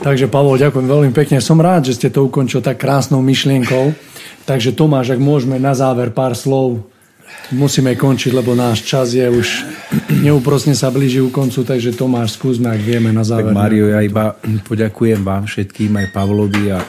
Takže 0.02 0.28
Pavol, 0.28 0.60
ďakujem 0.60 0.86
veľmi 0.86 1.12
pekne. 1.16 1.40
Som 1.40 1.62
rád, 1.62 1.88
že 1.88 1.96
ste 1.96 2.08
to 2.12 2.26
ukončil 2.28 2.60
tak 2.60 2.78
krásnou 2.78 3.22
myšlienkou. 3.24 3.94
Takže 4.46 4.76
Tomáš, 4.76 5.16
ak 5.16 5.20
môžeme 5.20 5.58
na 5.58 5.74
záver 5.74 6.14
pár 6.14 6.38
slov 6.38 6.86
Musíme 7.54 7.94
končiť, 7.94 8.34
lebo 8.34 8.58
náš 8.58 8.82
čas 8.82 9.14
je 9.14 9.22
už 9.22 9.62
neúprosne 10.18 10.74
sa 10.74 10.90
blíži 10.90 11.22
u 11.22 11.30
koncu, 11.30 11.62
takže 11.62 11.94
Tomáš, 11.94 12.34
skúsme, 12.34 12.74
ak 12.74 12.82
vieme 12.82 13.14
na 13.14 13.22
záver. 13.22 13.54
Tak 13.54 13.62
Mario, 13.62 13.86
ja 13.86 14.02
iba 14.02 14.34
poďakujem 14.66 15.22
vám 15.22 15.46
všetkým, 15.46 15.94
aj 15.94 16.06
Pavlovi 16.10 16.74
a 16.74 16.82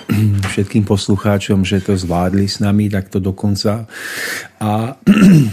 všetkým 0.50 0.82
poslucháčom, 0.82 1.62
že 1.62 1.86
to 1.86 1.94
zvládli 1.94 2.50
s 2.50 2.58
nami 2.58 2.90
takto 2.90 3.22
do 3.22 3.38
konca. 3.38 3.86
A 4.58 4.98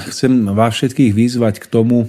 chcem 0.08 0.48
vás 0.56 0.72
všetkých 0.72 1.12
vyzvať 1.12 1.60
k 1.60 1.66
tomu, 1.68 2.08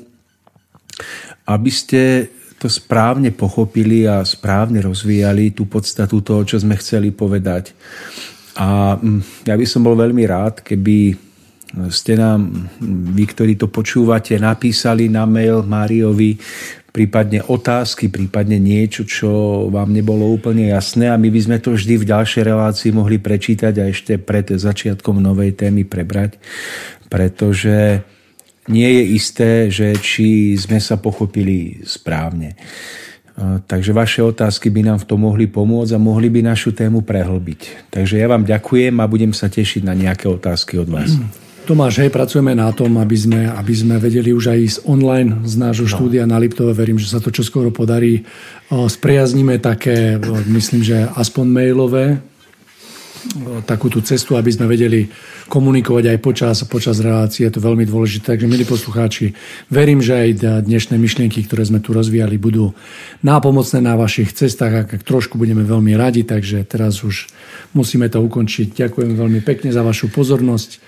aby 1.43 1.71
ste 1.75 2.31
to 2.59 2.71
správne 2.71 3.35
pochopili 3.35 4.07
a 4.07 4.23
správne 4.23 4.79
rozvíjali 4.79 5.51
tú 5.51 5.67
podstatu 5.67 6.23
toho, 6.23 6.47
čo 6.47 6.57
sme 6.59 6.79
chceli 6.79 7.11
povedať. 7.11 7.75
A 8.55 8.95
mm, 8.95 9.47
ja 9.47 9.55
by 9.59 9.65
som 9.67 9.83
bol 9.83 9.99
veľmi 9.99 10.23
rád, 10.23 10.63
keby 10.63 11.25
ste 11.91 12.15
nám, 12.15 12.71
vy, 13.11 13.23
ktorí 13.27 13.59
to 13.59 13.67
počúvate, 13.67 14.39
napísali 14.39 15.11
na 15.11 15.27
mail 15.27 15.59
Máriovi 15.67 16.39
prípadne 16.95 17.43
otázky, 17.43 18.07
prípadne 18.07 18.55
niečo, 18.55 19.03
čo 19.03 19.31
vám 19.67 19.91
nebolo 19.91 20.31
úplne 20.31 20.71
jasné 20.71 21.11
a 21.11 21.19
my 21.19 21.27
by 21.27 21.39
sme 21.43 21.57
to 21.59 21.75
vždy 21.75 21.99
v 21.99 22.07
ďalšej 22.07 22.43
relácii 22.47 22.95
mohli 22.95 23.19
prečítať 23.19 23.73
a 23.83 23.91
ešte 23.91 24.15
pred 24.15 24.47
začiatkom 24.47 25.19
novej 25.19 25.59
témy 25.59 25.83
prebrať, 25.83 26.39
pretože 27.11 27.99
nie 28.65 28.89
je 28.89 29.03
isté, 29.13 29.51
že 29.69 29.93
či 30.01 30.57
sme 30.57 30.81
sa 30.81 30.97
pochopili 30.97 31.85
správne. 31.85 32.57
Takže 33.67 33.91
vaše 33.91 34.23
otázky 34.23 34.71
by 34.71 34.81
nám 34.95 35.03
v 35.03 35.07
tom 35.11 35.27
mohli 35.27 35.45
pomôcť 35.45 35.91
a 35.91 35.99
mohli 35.99 36.31
by 36.31 36.39
našu 36.39 36.71
tému 36.71 37.03
prehlbiť. 37.03 37.91
Takže 37.91 38.15
ja 38.15 38.31
vám 38.31 38.47
ďakujem 38.47 38.95
a 38.95 39.11
budem 39.11 39.35
sa 39.35 39.51
tešiť 39.51 39.83
na 39.83 39.91
nejaké 39.91 40.31
otázky 40.31 40.79
od 40.79 40.87
vás. 40.87 41.19
Tomáš, 41.65 42.05
hej, 42.05 42.13
pracujeme 42.13 42.53
na 42.53 42.69
tom, 42.71 42.95
aby 43.01 43.17
sme, 43.17 43.49
aby 43.49 43.73
sme 43.73 43.97
vedeli 43.97 44.29
už 44.31 44.53
aj 44.53 44.59
ísť 44.61 44.79
online 44.85 45.43
z 45.49 45.53
nášho 45.57 45.89
no. 45.89 45.91
štúdia 45.91 46.23
na 46.23 46.37
Liptove. 46.37 46.77
Verím, 46.77 47.01
že 47.01 47.09
sa 47.09 47.19
to 47.19 47.33
čoskoro 47.33 47.73
podarí. 47.73 48.21
Spriazníme 48.69 49.57
také, 49.57 50.15
myslím, 50.45 50.85
že 50.85 51.09
aspoň 51.17 51.45
mailové 51.49 52.21
takú 53.65 53.89
tú 53.89 54.05
cestu, 54.05 54.37
aby 54.37 54.53
sme 54.53 54.69
vedeli 54.69 55.09
komunikovať 55.45 56.15
aj 56.15 56.17
počas, 56.25 56.57
počas 56.65 56.97
relácie. 56.97 57.45
Je 57.45 57.53
to 57.53 57.61
veľmi 57.61 57.85
dôležité. 57.85 58.33
Takže, 58.33 58.49
milí 58.49 58.65
poslucháči, 58.65 59.37
verím, 59.69 60.01
že 60.01 60.17
aj 60.17 60.65
dnešné 60.65 60.97
myšlienky, 60.97 61.45
ktoré 61.45 61.65
sme 61.65 61.79
tu 61.79 61.93
rozvíjali, 61.93 62.41
budú 62.41 62.73
nápomocné 63.21 63.79
na 63.81 63.93
vašich 63.93 64.33
cestách. 64.33 64.89
Ak 64.89 65.05
trošku 65.05 65.37
budeme 65.37 65.61
veľmi 65.61 65.93
radi, 65.93 66.25
takže 66.25 66.65
teraz 66.65 67.05
už 67.05 67.29
musíme 67.77 68.09
to 68.09 68.21
ukončiť. 68.25 68.73
Ďakujem 68.73 69.13
veľmi 69.13 69.39
pekne 69.45 69.69
za 69.69 69.85
vašu 69.85 70.09
pozornosť. 70.09 70.81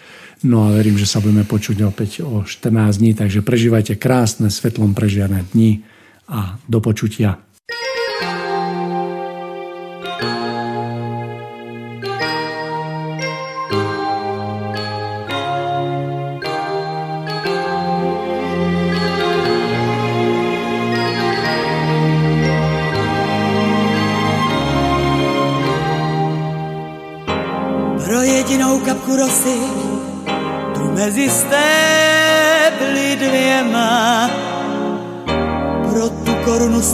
No 0.45 0.69
a 0.69 0.77
verím, 0.77 1.01
že 1.01 1.09
sa 1.09 1.17
budeme 1.17 1.45
počuť 1.45 1.81
opäť 1.81 2.21
o 2.21 2.45
14 2.45 3.01
dní, 3.01 3.17
takže 3.17 3.41
prežívajte 3.41 3.97
krásne, 3.97 4.53
svetlom 4.53 4.93
prežiané 4.93 5.49
dni 5.49 5.81
a 6.29 6.61
do 6.69 6.77
počutia. 6.77 7.41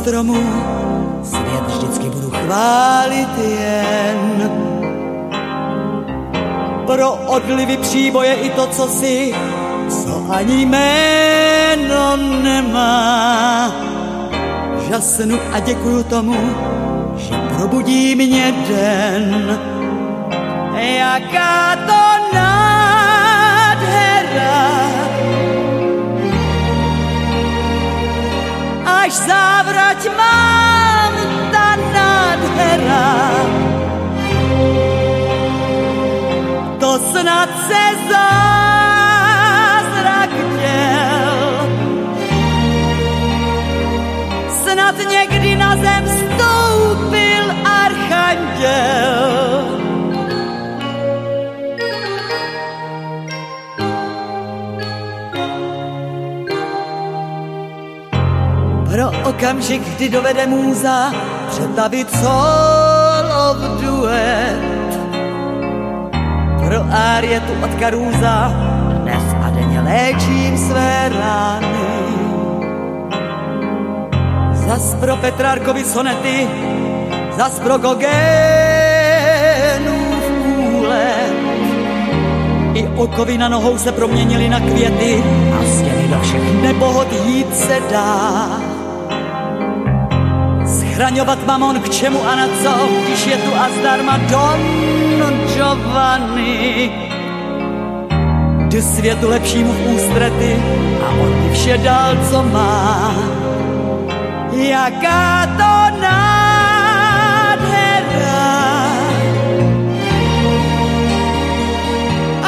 Stromu 0.04 0.36
svět 1.24 1.64
vždycky 1.68 2.10
budu 2.10 2.30
chválit 2.30 3.38
jen. 3.38 4.52
Pro 6.86 7.14
odlivy 7.14 7.78
příboje 7.78 8.34
i 8.34 8.50
to, 8.50 8.68
co 8.68 8.88
si, 8.88 9.36
co 9.90 10.26
ani 10.30 10.66
jméno 10.66 12.18
nemá. 12.44 13.72
Žasnu 14.90 15.40
a 15.54 15.60
děkuju 15.60 16.04
tomu, 16.04 16.36
že 17.18 17.36
probudí 17.58 18.16
mě 18.16 18.54
den. 18.68 19.60
Jaká 20.76 21.76
až 29.14 29.30
závrať 29.30 30.10
mám 30.18 31.14
ta 31.54 31.78
nádhera. 31.94 33.14
To 36.82 37.00
snad 37.14 37.50
se 37.70 37.84
zázrak 38.10 39.10
děl. 40.58 41.38
Snad 44.50 44.96
někdy 45.10 45.56
na 45.56 45.76
zem 45.76 46.08
stoupil 46.08 46.73
okamžik, 59.54 59.82
kdy 59.96 60.10
dovede 60.10 60.48
můza 60.48 61.14
přetavit 61.50 62.12
solo 62.12 63.54
v 63.54 63.82
duet. 63.82 64.60
Pro 66.68 66.86
Arietu 66.92 67.54
od 67.64 67.74
Karúza 67.80 68.54
dnes 69.02 69.24
a 69.44 69.50
denně 69.50 69.82
léčím 69.82 70.58
své 70.58 71.10
rány. 71.10 71.68
Zas 74.54 74.96
pro 74.96 75.18
Petrárkovi 75.18 75.84
sonety, 75.84 76.48
zas 77.38 77.60
pro 77.60 77.78
Gogénův 77.78 78.14
úlet. 80.58 81.34
I 82.74 82.88
okovy 82.88 83.38
na 83.38 83.50
nohou 83.50 83.78
se 83.78 83.92
proměnili 83.92 84.50
na 84.50 84.60
květy 84.60 85.24
a 85.60 85.64
stěny 85.64 86.08
do 86.08 86.20
všech 86.22 86.62
nebohod 86.62 87.08
jít 87.26 87.56
se 87.56 87.80
dá. 87.92 88.63
Schraňovat 90.94 91.42
mamon 91.46 91.82
k 91.82 91.90
čemu 91.90 92.22
a 92.22 92.36
na 92.36 92.48
co, 92.48 92.90
když 93.06 93.26
je 93.26 93.38
tu 93.38 93.56
a 93.56 93.70
zdarma 93.70 94.18
Don 94.18 94.60
Giovanni. 95.54 96.92
Jdu 98.70 98.82
světu 98.82 99.30
lepšímu 99.30 99.74
v 99.74 99.88
ústrety 99.88 100.62
a 101.06 101.10
on 101.10 101.30
mi 101.42 101.54
vše 101.54 101.78
dal, 101.78 102.18
co 102.30 102.44
má. 102.44 103.16
Jaká 104.52 105.46
to 105.58 105.98
nádhera, 106.02 107.34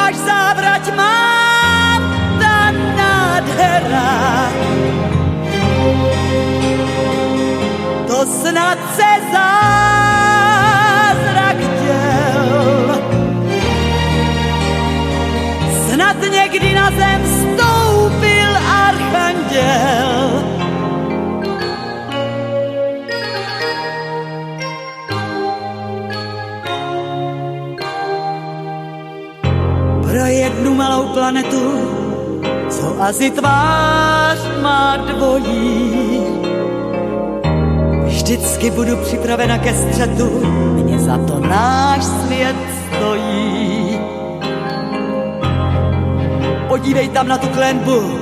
až 0.06 0.14
závrať 0.14 0.94
mám 0.96 2.02
ta 2.40 2.70
nádhera, 2.70 4.45
snad 8.26 8.78
se 8.96 9.10
zázrak 9.32 9.56
děl. 11.82 13.02
Snad 15.90 16.16
někdy 16.32 16.74
na 16.74 16.90
zem 16.90 17.26
stoupil 17.26 18.56
archanděl. 18.86 20.44
Pro 30.02 30.24
jednu 30.26 30.74
malou 30.74 31.08
planetu, 31.08 31.88
co 32.70 33.02
asi 33.02 33.30
tvář 33.30 34.38
má 34.62 34.96
dvojí, 34.96 36.45
Vždycky 38.26 38.70
budu 38.70 38.96
připravena 38.96 39.58
ke 39.58 39.74
střetu, 39.74 40.46
mě 40.72 40.98
za 40.98 41.18
to 41.18 41.38
náš 41.38 42.04
svět 42.04 42.56
stojí. 42.86 44.00
Podívej 46.68 47.08
tam 47.08 47.28
na 47.28 47.38
tu 47.38 47.46
klenbu, 47.48 48.18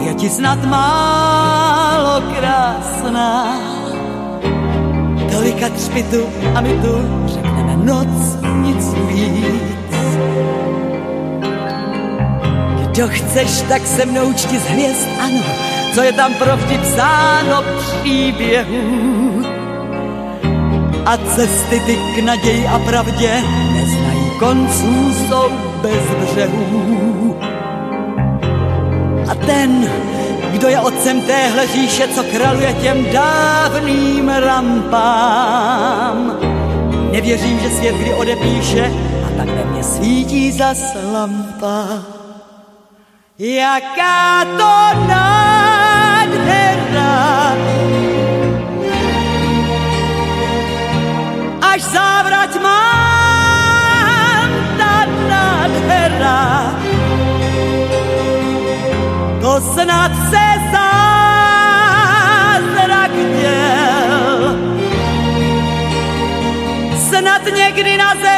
je 0.00 0.14
ti 0.14 0.30
snad 0.30 0.64
málo 0.64 2.22
krásná. 2.34 3.60
Tolika 5.32 5.68
třpitu 5.68 6.26
a 6.54 6.60
my 6.60 6.72
tu 6.72 7.26
řekneme 7.26 7.76
noc, 7.76 8.38
nic 8.62 8.94
víc. 8.94 10.18
Kdo 12.86 13.08
chceš, 13.08 13.62
tak 13.68 13.86
se 13.86 14.06
mnou 14.06 14.32
čti 14.32 14.58
z 14.58 14.64
hvězd, 14.64 15.08
ano, 15.20 15.67
co 15.94 16.02
je 16.02 16.12
tam 16.12 16.34
pro 16.34 16.56
vždy 16.56 16.78
psáno 16.78 17.64
příběhů. 17.78 19.42
A 21.06 21.16
cesty 21.16 21.80
ty 21.86 21.96
k 21.96 22.24
naději 22.24 22.66
a 22.66 22.78
pravdě 22.78 23.42
neznají 23.72 24.30
konců, 24.38 25.14
jsou 25.14 25.48
bez 25.82 26.04
břehů. 26.20 27.38
A 29.30 29.34
ten, 29.34 29.90
kdo 30.52 30.68
je 30.68 30.80
otcem 30.80 31.20
téhle 31.20 31.66
říše, 31.66 32.08
co 32.08 32.22
kraluje 32.22 32.72
těm 32.72 33.06
dávným 33.12 34.28
rampám, 34.28 36.38
nevěřím, 37.12 37.60
že 37.60 37.70
svět 37.70 37.94
kdy 37.94 38.14
odepíše 38.14 38.92
a 39.26 39.28
tak 39.36 39.48
ve 39.48 39.64
mně 39.64 39.82
svítí 39.82 40.52
za 40.52 40.74
lampa. 41.12 41.88
Jaká 43.38 44.44
to 44.44 44.98
nádhera, 45.08 45.47
snad 59.82 60.12
se 60.30 60.46
zázrak 60.72 61.62
děl. 63.40 64.56
Snad 67.08 67.42
někdy 67.56 67.96
na 67.96 68.14
zem 68.14 68.37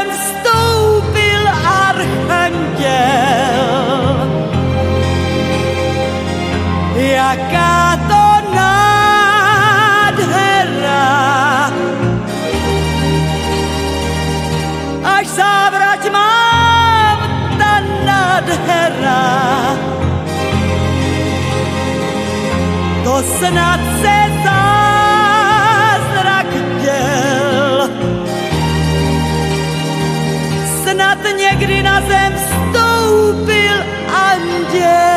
snad 23.41 23.81
se 24.03 24.17
zázrak 24.45 25.31
děl. 26.83 27.91
Snad 30.83 31.19
někdy 31.37 31.83
na 31.83 32.01
zem 32.01 32.35
vstoupil 32.35 33.85
anděl. 34.09 35.10